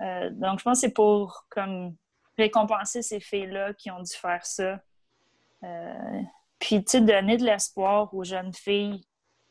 Euh, 0.00 0.30
donc, 0.30 0.60
je 0.60 0.64
pense 0.64 0.80
que 0.80 0.86
c'est 0.86 0.94
pour 0.94 1.46
récompenser 2.38 3.02
ces 3.02 3.18
filles-là 3.18 3.74
qui 3.74 3.90
ont 3.90 4.00
dû 4.00 4.12
faire 4.12 4.46
ça 4.46 4.80
puis, 6.58 6.84
tu 6.84 7.00
donner 7.00 7.36
de 7.36 7.44
l'espoir 7.44 8.12
aux 8.14 8.24
jeunes 8.24 8.52
filles 8.52 9.04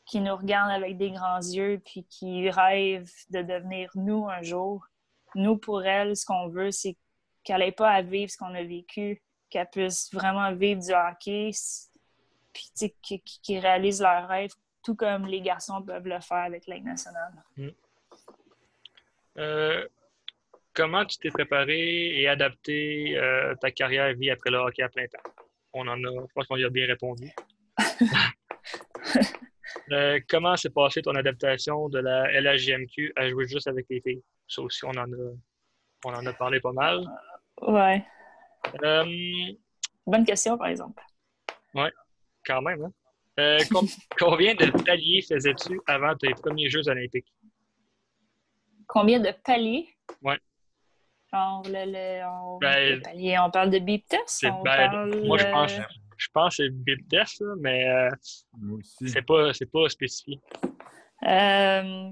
qui 0.05 0.19
nous 0.19 0.35
regardent 0.35 0.71
avec 0.71 0.97
des 0.97 1.11
grands 1.11 1.39
yeux, 1.39 1.81
puis 1.85 2.05
qui 2.05 2.49
rêvent 2.49 3.11
de 3.29 3.41
devenir 3.41 3.89
nous 3.95 4.27
un 4.27 4.41
jour. 4.41 4.85
Nous, 5.35 5.57
pour 5.57 5.83
elles, 5.83 6.15
ce 6.15 6.25
qu'on 6.25 6.49
veut, 6.49 6.71
c'est 6.71 6.97
qu'elle 7.43 7.59
n'ait 7.59 7.71
pas 7.71 7.91
à 7.91 8.01
vivre 8.01 8.29
ce 8.29 8.37
qu'on 8.37 8.53
a 8.53 8.63
vécu, 8.63 9.21
qu'elle 9.49 9.69
puisse 9.69 10.13
vraiment 10.13 10.53
vivre 10.53 10.81
du 10.81 10.91
hockey, 10.93 11.51
puis 12.53 12.91
qu'ils 13.01 13.21
qui 13.21 13.59
réalisent 13.59 14.01
leurs 14.01 14.27
rêves, 14.27 14.51
tout 14.83 14.95
comme 14.95 15.25
les 15.27 15.41
garçons 15.41 15.81
peuvent 15.81 16.07
le 16.07 16.19
faire 16.19 16.37
avec 16.37 16.67
l'Aide 16.67 16.83
nationale. 16.83 17.33
Mm. 17.57 17.69
Euh, 19.37 19.87
comment 20.73 21.05
tu 21.05 21.17
t'es 21.17 21.29
préparé 21.29 22.19
et 22.19 22.27
adapté 22.27 23.17
euh, 23.17 23.55
ta 23.55 23.71
carrière 23.71 24.13
vie 24.13 24.29
après 24.29 24.49
le 24.49 24.57
hockey 24.57 24.83
à 24.83 24.89
plein 24.89 25.07
temps? 25.07 25.29
On 25.73 25.87
en 25.87 26.03
a, 26.03 26.11
je 26.27 26.33
pense 26.33 26.47
qu'on 26.47 26.57
y 26.57 26.65
a 26.65 26.69
bien 26.69 26.87
répondu. 26.87 27.29
Euh, 29.91 30.19
comment 30.29 30.55
s'est 30.57 30.69
passée 30.69 31.01
ton 31.01 31.15
adaptation 31.15 31.89
de 31.89 31.99
la 31.99 32.29
LHJMQ 32.39 33.13
à 33.15 33.29
jouer 33.29 33.47
juste 33.47 33.67
avec 33.67 33.85
les 33.89 34.01
filles? 34.01 34.21
Ça 34.47 34.61
aussi, 34.61 34.85
on 34.85 34.89
en 34.89 35.11
a, 35.11 35.33
on 36.05 36.13
en 36.13 36.25
a 36.25 36.33
parlé 36.33 36.59
pas 36.59 36.71
mal. 36.71 37.05
Ouais. 37.61 38.05
Euh, 38.83 39.05
Bonne 40.05 40.25
question, 40.25 40.57
par 40.57 40.67
exemple. 40.67 41.01
Oui, 41.73 41.87
quand 42.45 42.61
même. 42.61 42.83
Hein? 42.83 42.91
Euh, 43.39 43.59
combien 44.19 44.55
de 44.55 44.71
paliers 44.83 45.21
faisais-tu 45.21 45.79
avant 45.87 46.15
tes 46.15 46.33
premiers 46.33 46.69
Jeux 46.69 46.87
olympiques? 46.87 47.31
Combien 48.87 49.19
de 49.19 49.31
paliers? 49.43 49.87
Oui. 50.21 50.35
Genre, 51.33 51.63
le, 51.65 52.25
on, 52.25 52.57
ben, 52.59 53.01
palier, 53.01 53.37
on 53.39 53.49
parle 53.49 53.69
de 53.69 53.79
beep 53.79 54.05
test? 54.07 54.43
Ben, 54.43 54.61
parle, 54.63 55.21
moi, 55.23 55.37
je 55.37 55.45
pense, 55.45 55.71
je 56.17 56.27
pense 56.33 56.57
que 56.57 56.63
c'est 56.63 56.69
beep 56.69 57.07
test, 57.07 57.41
mais 57.59 57.87
euh, 57.87 58.09
c'est 59.07 59.21
pas, 59.21 59.51
pas 59.71 59.89
spécifié. 59.89 60.39
Euh, 61.23 62.11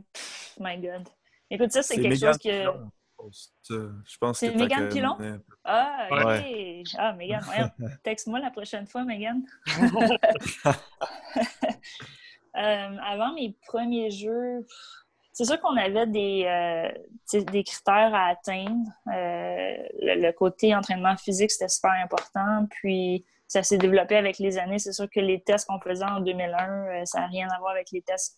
my 0.59 0.77
God. 0.77 1.07
Écoute, 1.49 1.71
ça, 1.71 1.81
c'est 1.81 2.01
quelque 2.01 2.19
chose 2.19 2.37
que. 2.37 2.65
Je 3.69 4.17
pense 4.19 4.39
c'est 4.39 4.55
Megan 4.55 4.87
Pilon? 4.87 5.17
Ah, 5.65 6.07
ok. 6.09 6.43
Ah, 6.97 7.13
Megan, 7.13 7.41
Texte-moi 8.03 8.39
la 8.39 8.51
prochaine 8.51 8.85
fois, 8.87 9.03
Megan. 9.03 9.43
euh, 12.55 12.97
avant 13.03 13.33
mes 13.33 13.57
premiers 13.67 14.11
jeux, 14.11 14.65
c'est 15.39 15.45
sûr 15.45 15.61
qu'on 15.61 15.77
avait 15.77 16.05
des, 16.05 16.43
euh, 16.45 17.63
critères 17.63 18.13
à 18.13 18.27
atteindre. 18.27 18.91
Euh, 19.07 19.77
le, 20.01 20.31
côté 20.31 20.75
entraînement 20.75 21.15
physique, 21.15 21.49
c'était 21.49 21.69
super 21.69 21.91
important. 21.91 22.67
Puis, 22.69 23.25
ça 23.47 23.63
s'est 23.63 23.77
développé 23.77 24.17
avec 24.17 24.37
les 24.37 24.57
années. 24.57 24.79
C'est 24.79 24.91
sûr 24.91 25.09
que 25.09 25.21
les 25.21 25.39
tests 25.39 25.65
qu'on 25.65 25.79
faisait 25.79 26.03
en 26.03 26.19
2001, 26.19 26.69
euh, 26.69 27.05
ça 27.05 27.21
n'a 27.21 27.27
rien 27.27 27.47
à 27.51 27.57
voir 27.57 27.71
avec 27.71 27.89
les 27.93 28.01
tests 28.01 28.37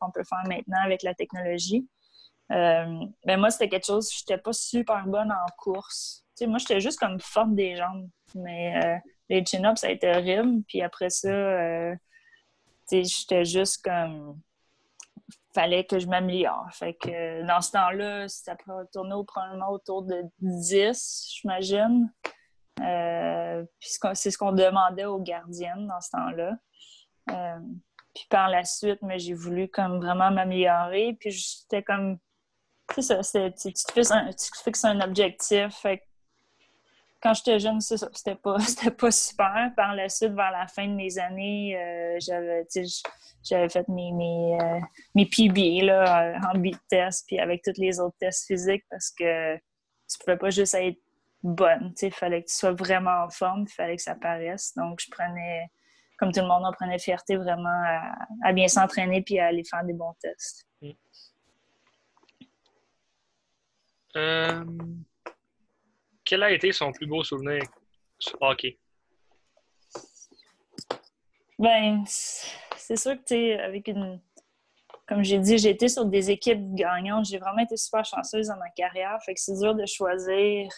qu'on 0.00 0.10
peut 0.10 0.24
faire 0.24 0.42
maintenant 0.48 0.80
avec 0.82 1.02
la 1.02 1.12
technologie. 1.12 1.86
mais 2.48 3.36
moi, 3.36 3.50
c'était 3.50 3.68
quelque 3.68 3.84
chose, 3.84 4.10
je 4.10 4.22
n'étais 4.22 4.42
pas 4.42 4.54
super 4.54 5.06
bonne 5.06 5.30
en 5.30 5.52
course. 5.58 6.24
Moi, 6.40 6.56
j'étais 6.56 6.80
juste 6.80 6.98
comme 6.98 7.20
forte 7.20 7.54
des 7.54 7.76
jambes. 7.76 8.08
Mais 8.34 9.02
les 9.28 9.44
chin-ups, 9.44 9.82
ça 9.82 9.88
a 9.88 9.90
été 9.90 10.08
horrible. 10.08 10.62
Puis 10.66 10.80
après 10.80 11.10
ça, 11.10 11.92
j'étais 12.90 13.44
juste 13.44 13.82
comme 13.84 14.40
fallait 15.54 15.84
que 15.84 15.98
je 15.98 16.06
m'améliore. 16.06 16.66
Fait 16.72 16.94
que 16.94 17.46
dans 17.46 17.60
ce 17.60 17.72
temps-là, 17.72 18.28
ça 18.28 18.54
peut 18.56 18.86
tourner 18.92 19.14
probablement 19.26 19.70
autour 19.70 20.02
de 20.02 20.22
10, 20.40 21.28
j'imagine. 21.40 22.12
Euh, 22.80 23.64
c'est 23.80 24.30
ce 24.30 24.38
qu'on 24.38 24.52
demandait 24.52 25.06
aux 25.06 25.20
gardiennes 25.20 25.86
dans 25.86 26.00
ce 26.00 26.10
temps-là. 26.10 26.52
Euh, 27.30 27.58
puis 28.14 28.26
par 28.30 28.48
la 28.48 28.64
suite, 28.64 29.00
mais 29.02 29.18
j'ai 29.18 29.34
voulu 29.34 29.68
comme 29.68 29.98
vraiment 29.98 30.30
m'améliorer. 30.30 31.16
Puis 31.18 31.30
j'étais 31.30 31.82
comme. 31.82 32.18
C'est 32.98 33.22
ça, 33.22 33.50
tu, 33.50 33.72
te 33.72 33.92
fixes 33.92 34.84
un, 34.84 34.98
tu 34.98 35.04
objectif. 35.04 35.74
Fait 35.74 36.02
quand 37.20 37.34
j'étais 37.34 37.58
jeune, 37.58 37.80
c'était 37.80 38.34
pas, 38.36 38.56
pas 38.98 39.10
super. 39.10 39.72
Par 39.76 39.94
la 39.94 40.08
suite, 40.08 40.32
vers 40.32 40.52
la 40.52 40.66
fin 40.68 40.86
de 40.86 40.94
mes 40.94 41.18
années, 41.18 41.76
euh, 41.76 42.16
j'avais, 42.20 42.66
j'avais 43.42 43.68
fait 43.68 43.88
mes, 43.88 44.12
mes, 44.12 44.58
euh, 44.60 44.80
mes 45.14 45.26
PB 45.26 45.82
là, 45.82 46.38
en 46.52 46.58
beat 46.58 46.78
test, 46.88 47.24
puis 47.26 47.38
avec 47.38 47.62
tous 47.62 47.78
les 47.80 47.98
autres 48.00 48.16
tests 48.18 48.46
physiques 48.46 48.84
parce 48.90 49.10
que 49.10 49.56
tu 49.56 50.18
pouvais 50.20 50.36
pas 50.36 50.50
juste 50.50 50.74
être 50.74 50.98
bonne. 51.42 51.92
Il 52.00 52.12
fallait 52.12 52.42
que 52.42 52.48
tu 52.48 52.54
sois 52.54 52.72
vraiment 52.72 53.24
en 53.24 53.30
forme, 53.30 53.64
il 53.68 53.72
fallait 53.72 53.96
que 53.96 54.02
ça 54.02 54.14
paraisse. 54.14 54.74
Donc, 54.76 55.00
je 55.00 55.10
prenais, 55.10 55.70
comme 56.18 56.32
tout 56.32 56.40
le 56.40 56.46
monde, 56.46 56.62
on 56.64 56.72
prenait 56.72 56.98
fierté 56.98 57.36
vraiment 57.36 57.82
à, 58.44 58.52
bien 58.52 58.68
s'entraîner 58.68 59.22
puis 59.22 59.38
à 59.38 59.46
aller 59.46 59.64
faire 59.64 59.84
des 59.84 59.92
bons 59.92 60.14
tests. 60.20 60.66
Euh, 64.16 64.64
quel 66.28 66.42
a 66.42 66.50
été 66.52 66.72
son 66.72 66.92
plus 66.92 67.06
beau 67.06 67.24
souvenir 67.24 67.62
sur 68.18 68.36
hockey? 68.42 68.78
Ben, 71.58 72.04
c'est 72.06 72.96
sûr 72.96 73.16
que, 73.16 73.24
tu 73.24 73.52
avec 73.60 73.88
une. 73.88 74.20
Comme 75.08 75.24
j'ai 75.24 75.38
dit, 75.38 75.56
j'ai 75.56 75.70
été 75.70 75.88
sur 75.88 76.04
des 76.04 76.30
équipes 76.30 76.74
gagnantes. 76.74 77.24
J'ai 77.24 77.38
vraiment 77.38 77.62
été 77.62 77.78
super 77.78 78.04
chanceuse 78.04 78.48
dans 78.48 78.58
ma 78.58 78.68
carrière. 78.70 79.18
Fait 79.24 79.32
que 79.32 79.40
c'est 79.40 79.58
dur 79.58 79.74
de 79.74 79.86
choisir 79.86 80.68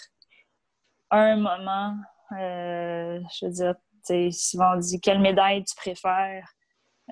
un 1.10 1.36
moment. 1.36 1.96
Euh, 2.38 3.18
je 3.34 3.46
veux 3.46 3.52
dire, 3.52 3.74
souvent 4.32 4.76
on 4.76 4.78
dit 4.78 5.00
quelle 5.00 5.18
médaille 5.18 5.64
tu 5.64 5.74
préfères? 5.74 6.48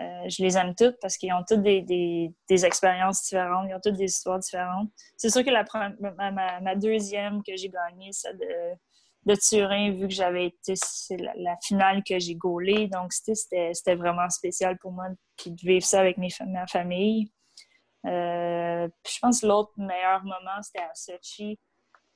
Euh, 0.00 0.28
je 0.28 0.42
les 0.44 0.56
aime 0.56 0.74
toutes 0.76 0.96
parce 1.00 1.16
qu'ils 1.16 1.32
ont 1.32 1.42
toutes 1.48 1.62
des, 1.62 1.82
des, 1.82 2.64
expériences 2.64 3.22
différentes, 3.24 3.66
ils 3.68 3.74
ont 3.74 3.80
toutes 3.82 3.96
des 3.96 4.04
histoires 4.04 4.38
différentes. 4.38 4.90
C'est 5.16 5.30
sûr 5.30 5.44
que 5.44 5.50
la, 5.50 5.64
ma, 5.98 6.60
ma, 6.60 6.76
deuxième 6.76 7.42
que 7.42 7.56
j'ai 7.56 7.68
gagnée, 7.68 8.12
celle 8.12 8.38
de, 8.38 8.76
de, 9.24 9.34
Turin, 9.34 9.90
vu 9.90 10.06
que 10.06 10.14
j'avais 10.14 10.46
été, 10.46 10.74
la, 11.16 11.56
finale 11.64 12.04
que 12.08 12.16
j'ai 12.20 12.36
gaulée. 12.36 12.86
Donc, 12.86 13.12
c'était 13.12 13.96
vraiment 13.96 14.28
spécial 14.30 14.78
pour 14.78 14.92
moi 14.92 15.08
de 15.08 15.56
vivre 15.62 15.84
ça 15.84 16.00
avec 16.00 16.16
mes, 16.16 16.28
ma 16.46 16.66
famille. 16.68 17.32
Euh, 18.06 18.88
je 19.04 19.18
pense 19.20 19.40
que 19.40 19.46
l'autre 19.46 19.72
meilleur 19.76 20.22
moment, 20.22 20.62
c'était 20.62 20.84
à 20.84 20.94
Sochi. 20.94 21.58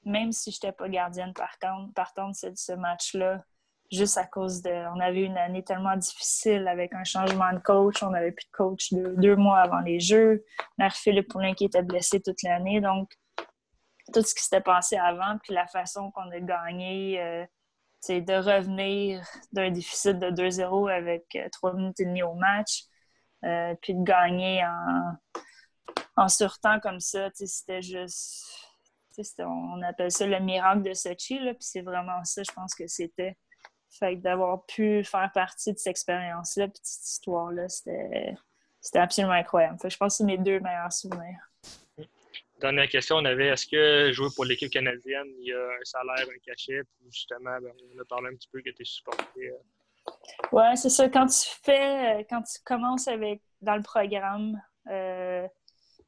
Même 0.05 0.31
si 0.31 0.53
je 0.53 0.57
n'étais 0.57 0.73
pas 0.73 0.89
gardienne 0.89 1.33
par 1.33 1.59
contre, 1.59 1.93
par 1.95 2.15
contre, 2.15 2.39
ce 2.55 2.73
match-là, 2.73 3.45
juste 3.93 4.17
à 4.17 4.25
cause 4.25 4.63
de. 4.63 4.71
On 4.71 5.01
avait 5.01 5.23
une 5.23 5.37
année 5.37 5.63
tellement 5.63 5.97
difficile 5.97 6.67
avec 6.67 6.95
un 6.95 7.05
changement 7.05 7.53
de 7.53 7.59
coach. 7.59 8.03
On 8.03 8.11
n'avait 8.11 8.33
plus 8.33 8.47
de 8.47 8.51
coach 8.53 8.93
deux, 8.93 9.37
mois 9.37 9.59
avant 9.61 9.81
les 9.81 10.01
Jeux. 10.01 10.45
Mère 10.79 10.95
Philippe 10.95 11.29
Poulin 11.29 11.55
qui 11.55 11.67
était 11.67 11.83
blessé 11.83 12.21
toute 12.21 12.43
l'année. 12.43 12.81
Donc, 12.81 13.11
tout 14.13 14.23
ce 14.23 14.35
qui 14.35 14.43
s'était 14.43 14.63
passé 14.63 14.97
avant, 14.97 15.39
puis 15.43 15.55
la 15.55 15.67
façon 15.67 16.11
qu'on 16.11 16.31
a 16.31 16.41
gagné, 16.41 17.47
c'est 18.01 18.21
euh, 18.21 18.25
de 18.25 18.35
revenir 18.35 19.25
d'un 19.53 19.71
déficit 19.71 20.19
de 20.19 20.31
2-0 20.31 20.91
avec 20.91 21.25
euh, 21.37 21.49
trois 21.53 21.75
minutes 21.75 22.01
et 22.01 22.07
demie 22.07 22.23
au 22.23 22.35
match, 22.35 22.85
euh, 23.45 23.75
puis 23.81 23.95
de 23.95 24.03
gagner 24.03 24.65
en, 24.65 25.15
en 26.17 26.29
surtemps 26.29 26.81
comme 26.81 27.01
ça, 27.01 27.29
c'était 27.35 27.83
juste. 27.83 28.69
On 29.39 29.83
appelle 29.83 30.11
ça 30.11 30.27
le 30.27 30.41
miracle 30.41 30.83
de 30.83 30.95
Sochi, 30.95 31.39
puis 31.39 31.57
c'est 31.61 31.83
vraiment 31.83 32.25
ça, 32.25 32.43
je 32.43 32.53
pense 32.53 32.75
que 32.75 32.87
c'était. 32.87 33.37
Fait 33.99 34.17
d'avoir 34.17 34.65
pu 34.65 35.05
faire 35.05 35.31
partie 35.35 35.73
de 35.73 35.79
cette 35.79 35.91
expérience-là, 35.91 36.67
de 36.67 36.73
cette 36.83 37.05
histoire-là, 37.05 37.69
c'était, 37.69 38.35
absolument 38.95 39.35
incroyable. 39.35 39.79
je 39.85 39.97
pense 39.97 40.15
que 40.15 40.17
c'est 40.19 40.25
mes 40.25 40.39
deux 40.39 40.61
meilleurs 40.61 40.93
souvenirs. 40.93 41.39
Dernière 42.63 42.89
question, 42.89 43.17
on 43.17 43.25
avait 43.25 43.49
est-ce 43.49 43.67
que 43.67 44.13
jouer 44.13 44.29
pour 44.35 44.45
l'équipe 44.45 44.71
canadienne, 44.71 45.27
il 45.41 45.49
y 45.49 45.53
a 45.53 45.61
un 45.61 45.85
salaire, 45.85 46.27
un 46.27 46.39
cachet, 46.47 46.83
puis 46.85 47.11
justement, 47.11 47.61
ben, 47.61 47.73
on 47.95 48.01
a 48.01 48.05
parlé 48.05 48.29
un 48.29 48.37
petit 48.37 48.49
peu 48.53 48.63
que 48.63 48.71
tu 48.71 48.83
es 48.83 48.85
supporté. 48.85 49.51
Euh. 49.51 50.11
Oui, 50.53 50.77
c'est 50.77 50.89
ça. 50.89 51.09
Quand 51.09 51.27
tu 51.27 51.49
fais, 51.65 52.21
euh, 52.21 52.25
quand 52.31 52.41
tu 52.43 52.61
commences 52.65 53.09
avec 53.09 53.43
dans 53.61 53.75
le 53.75 53.83
programme, 53.83 54.63
euh, 54.89 55.47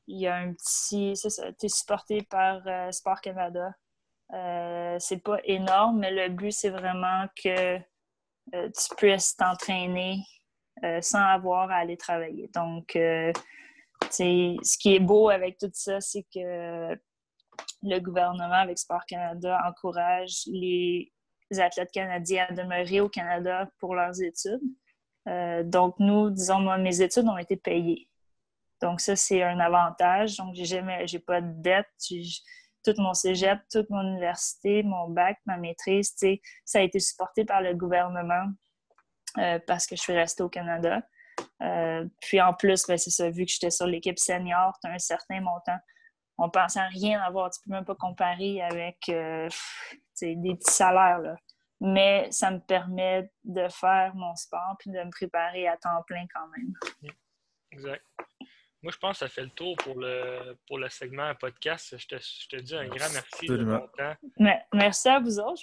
il 0.06 0.20
y 0.20 0.28
a 0.28 0.36
un 0.36 0.54
petit. 0.54 1.16
C'est 1.16 1.30
ça, 1.30 1.52
tu 1.52 1.66
es 1.66 1.68
supporté 1.68 2.22
par 2.22 2.62
Sport 2.94 3.20
Canada. 3.20 3.74
Euh, 4.34 4.96
c'est 4.98 5.22
pas 5.22 5.38
énorme, 5.44 6.00
mais 6.00 6.10
le 6.10 6.28
but, 6.28 6.52
c'est 6.52 6.70
vraiment 6.70 7.26
que 7.40 7.76
euh, 7.76 7.80
tu 8.70 8.94
puisses 8.96 9.36
t'entraîner 9.36 10.18
euh, 10.82 11.00
sans 11.00 11.20
avoir 11.20 11.70
à 11.70 11.76
aller 11.76 11.96
travailler. 11.96 12.50
Donc, 12.54 12.92
ce 12.94 14.78
qui 14.78 14.94
est 14.94 15.00
beau 15.00 15.28
avec 15.28 15.58
tout 15.58 15.70
ça, 15.72 16.00
c'est 16.00 16.26
que 16.34 16.98
le 17.82 17.98
gouvernement, 18.00 18.54
avec 18.54 18.78
Sport 18.78 19.04
Canada, 19.06 19.60
encourage 19.66 20.42
les 20.46 21.12
athlètes 21.58 21.92
canadiens 21.92 22.46
à 22.48 22.52
demeurer 22.52 23.00
au 23.00 23.08
Canada 23.08 23.68
pour 23.78 23.94
leurs 23.94 24.20
études. 24.20 24.60
donc, 25.70 25.94
nous, 26.00 26.30
disons, 26.30 26.58
moi, 26.58 26.78
mes 26.78 27.00
études 27.02 27.28
ont 27.28 27.38
été 27.38 27.56
payées. 27.56 28.08
Donc, 28.82 29.00
ça, 29.00 29.14
c'est 29.14 29.42
un 29.42 29.60
avantage. 29.60 30.36
Donc, 30.36 30.54
j'ai 30.54 30.64
jamais, 30.64 31.06
j'ai 31.06 31.20
pas 31.20 31.40
de 31.40 31.62
dette 31.62 31.86
tout 32.84 32.94
mon 32.98 33.14
cégep, 33.14 33.58
toute 33.70 33.88
mon 33.90 34.02
université, 34.02 34.82
mon 34.82 35.08
bac, 35.08 35.38
ma 35.46 35.56
maîtrise, 35.56 36.14
ça 36.64 36.78
a 36.78 36.82
été 36.82 37.00
supporté 37.00 37.44
par 37.44 37.62
le 37.62 37.74
gouvernement 37.74 38.46
euh, 39.38 39.58
parce 39.66 39.86
que 39.86 39.96
je 39.96 40.02
suis 40.02 40.12
restée 40.12 40.42
au 40.42 40.48
Canada. 40.48 41.02
Euh, 41.62 42.06
puis 42.20 42.40
en 42.40 42.54
plus, 42.54 42.86
ben, 42.86 42.96
c'est 42.96 43.10
ça, 43.10 43.28
vu 43.30 43.44
que 43.44 43.52
j'étais 43.52 43.70
sur 43.70 43.86
l'équipe 43.86 44.18
senior, 44.18 44.76
tu 44.80 44.88
as 44.88 44.92
un 44.92 44.98
certain 44.98 45.40
montant. 45.40 45.78
On 46.38 46.50
pensait 46.50 46.80
à 46.80 46.88
rien 46.88 47.20
avoir. 47.20 47.50
Tu 47.50 47.60
peux 47.64 47.70
même 47.70 47.84
pas 47.84 47.94
comparer 47.94 48.60
avec 48.62 49.08
euh, 49.08 49.48
des 50.20 50.54
petits 50.54 50.72
salaires. 50.72 51.20
Là. 51.20 51.36
Mais 51.80 52.28
ça 52.30 52.50
me 52.50 52.58
permet 52.58 53.30
de 53.44 53.68
faire 53.68 54.14
mon 54.14 54.34
sport 54.36 54.76
puis 54.78 54.90
de 54.90 54.98
me 54.98 55.10
préparer 55.10 55.68
à 55.68 55.76
temps 55.76 56.02
plein 56.06 56.24
quand 56.32 56.46
même. 56.56 57.12
Exact. 57.70 58.04
Moi, 58.84 58.92
je 58.92 58.98
pense 58.98 59.12
que 59.12 59.24
ça 59.24 59.28
fait 59.28 59.44
le 59.44 59.48
tour 59.48 59.74
pour 59.76 59.98
le, 59.98 60.58
pour 60.66 60.76
le 60.76 60.90
segment 60.90 61.34
podcast. 61.36 61.96
Je 61.96 62.06
te, 62.06 62.16
je 62.16 62.48
te 62.48 62.56
dis 62.56 62.76
un 62.76 62.86
grand 62.86 63.10
merci 63.14 63.46
de 63.46 63.56
ton 63.56 63.88
temps. 63.96 64.14
Merci 64.74 65.08
à 65.08 65.18
vous 65.20 65.40
autres. 65.40 65.62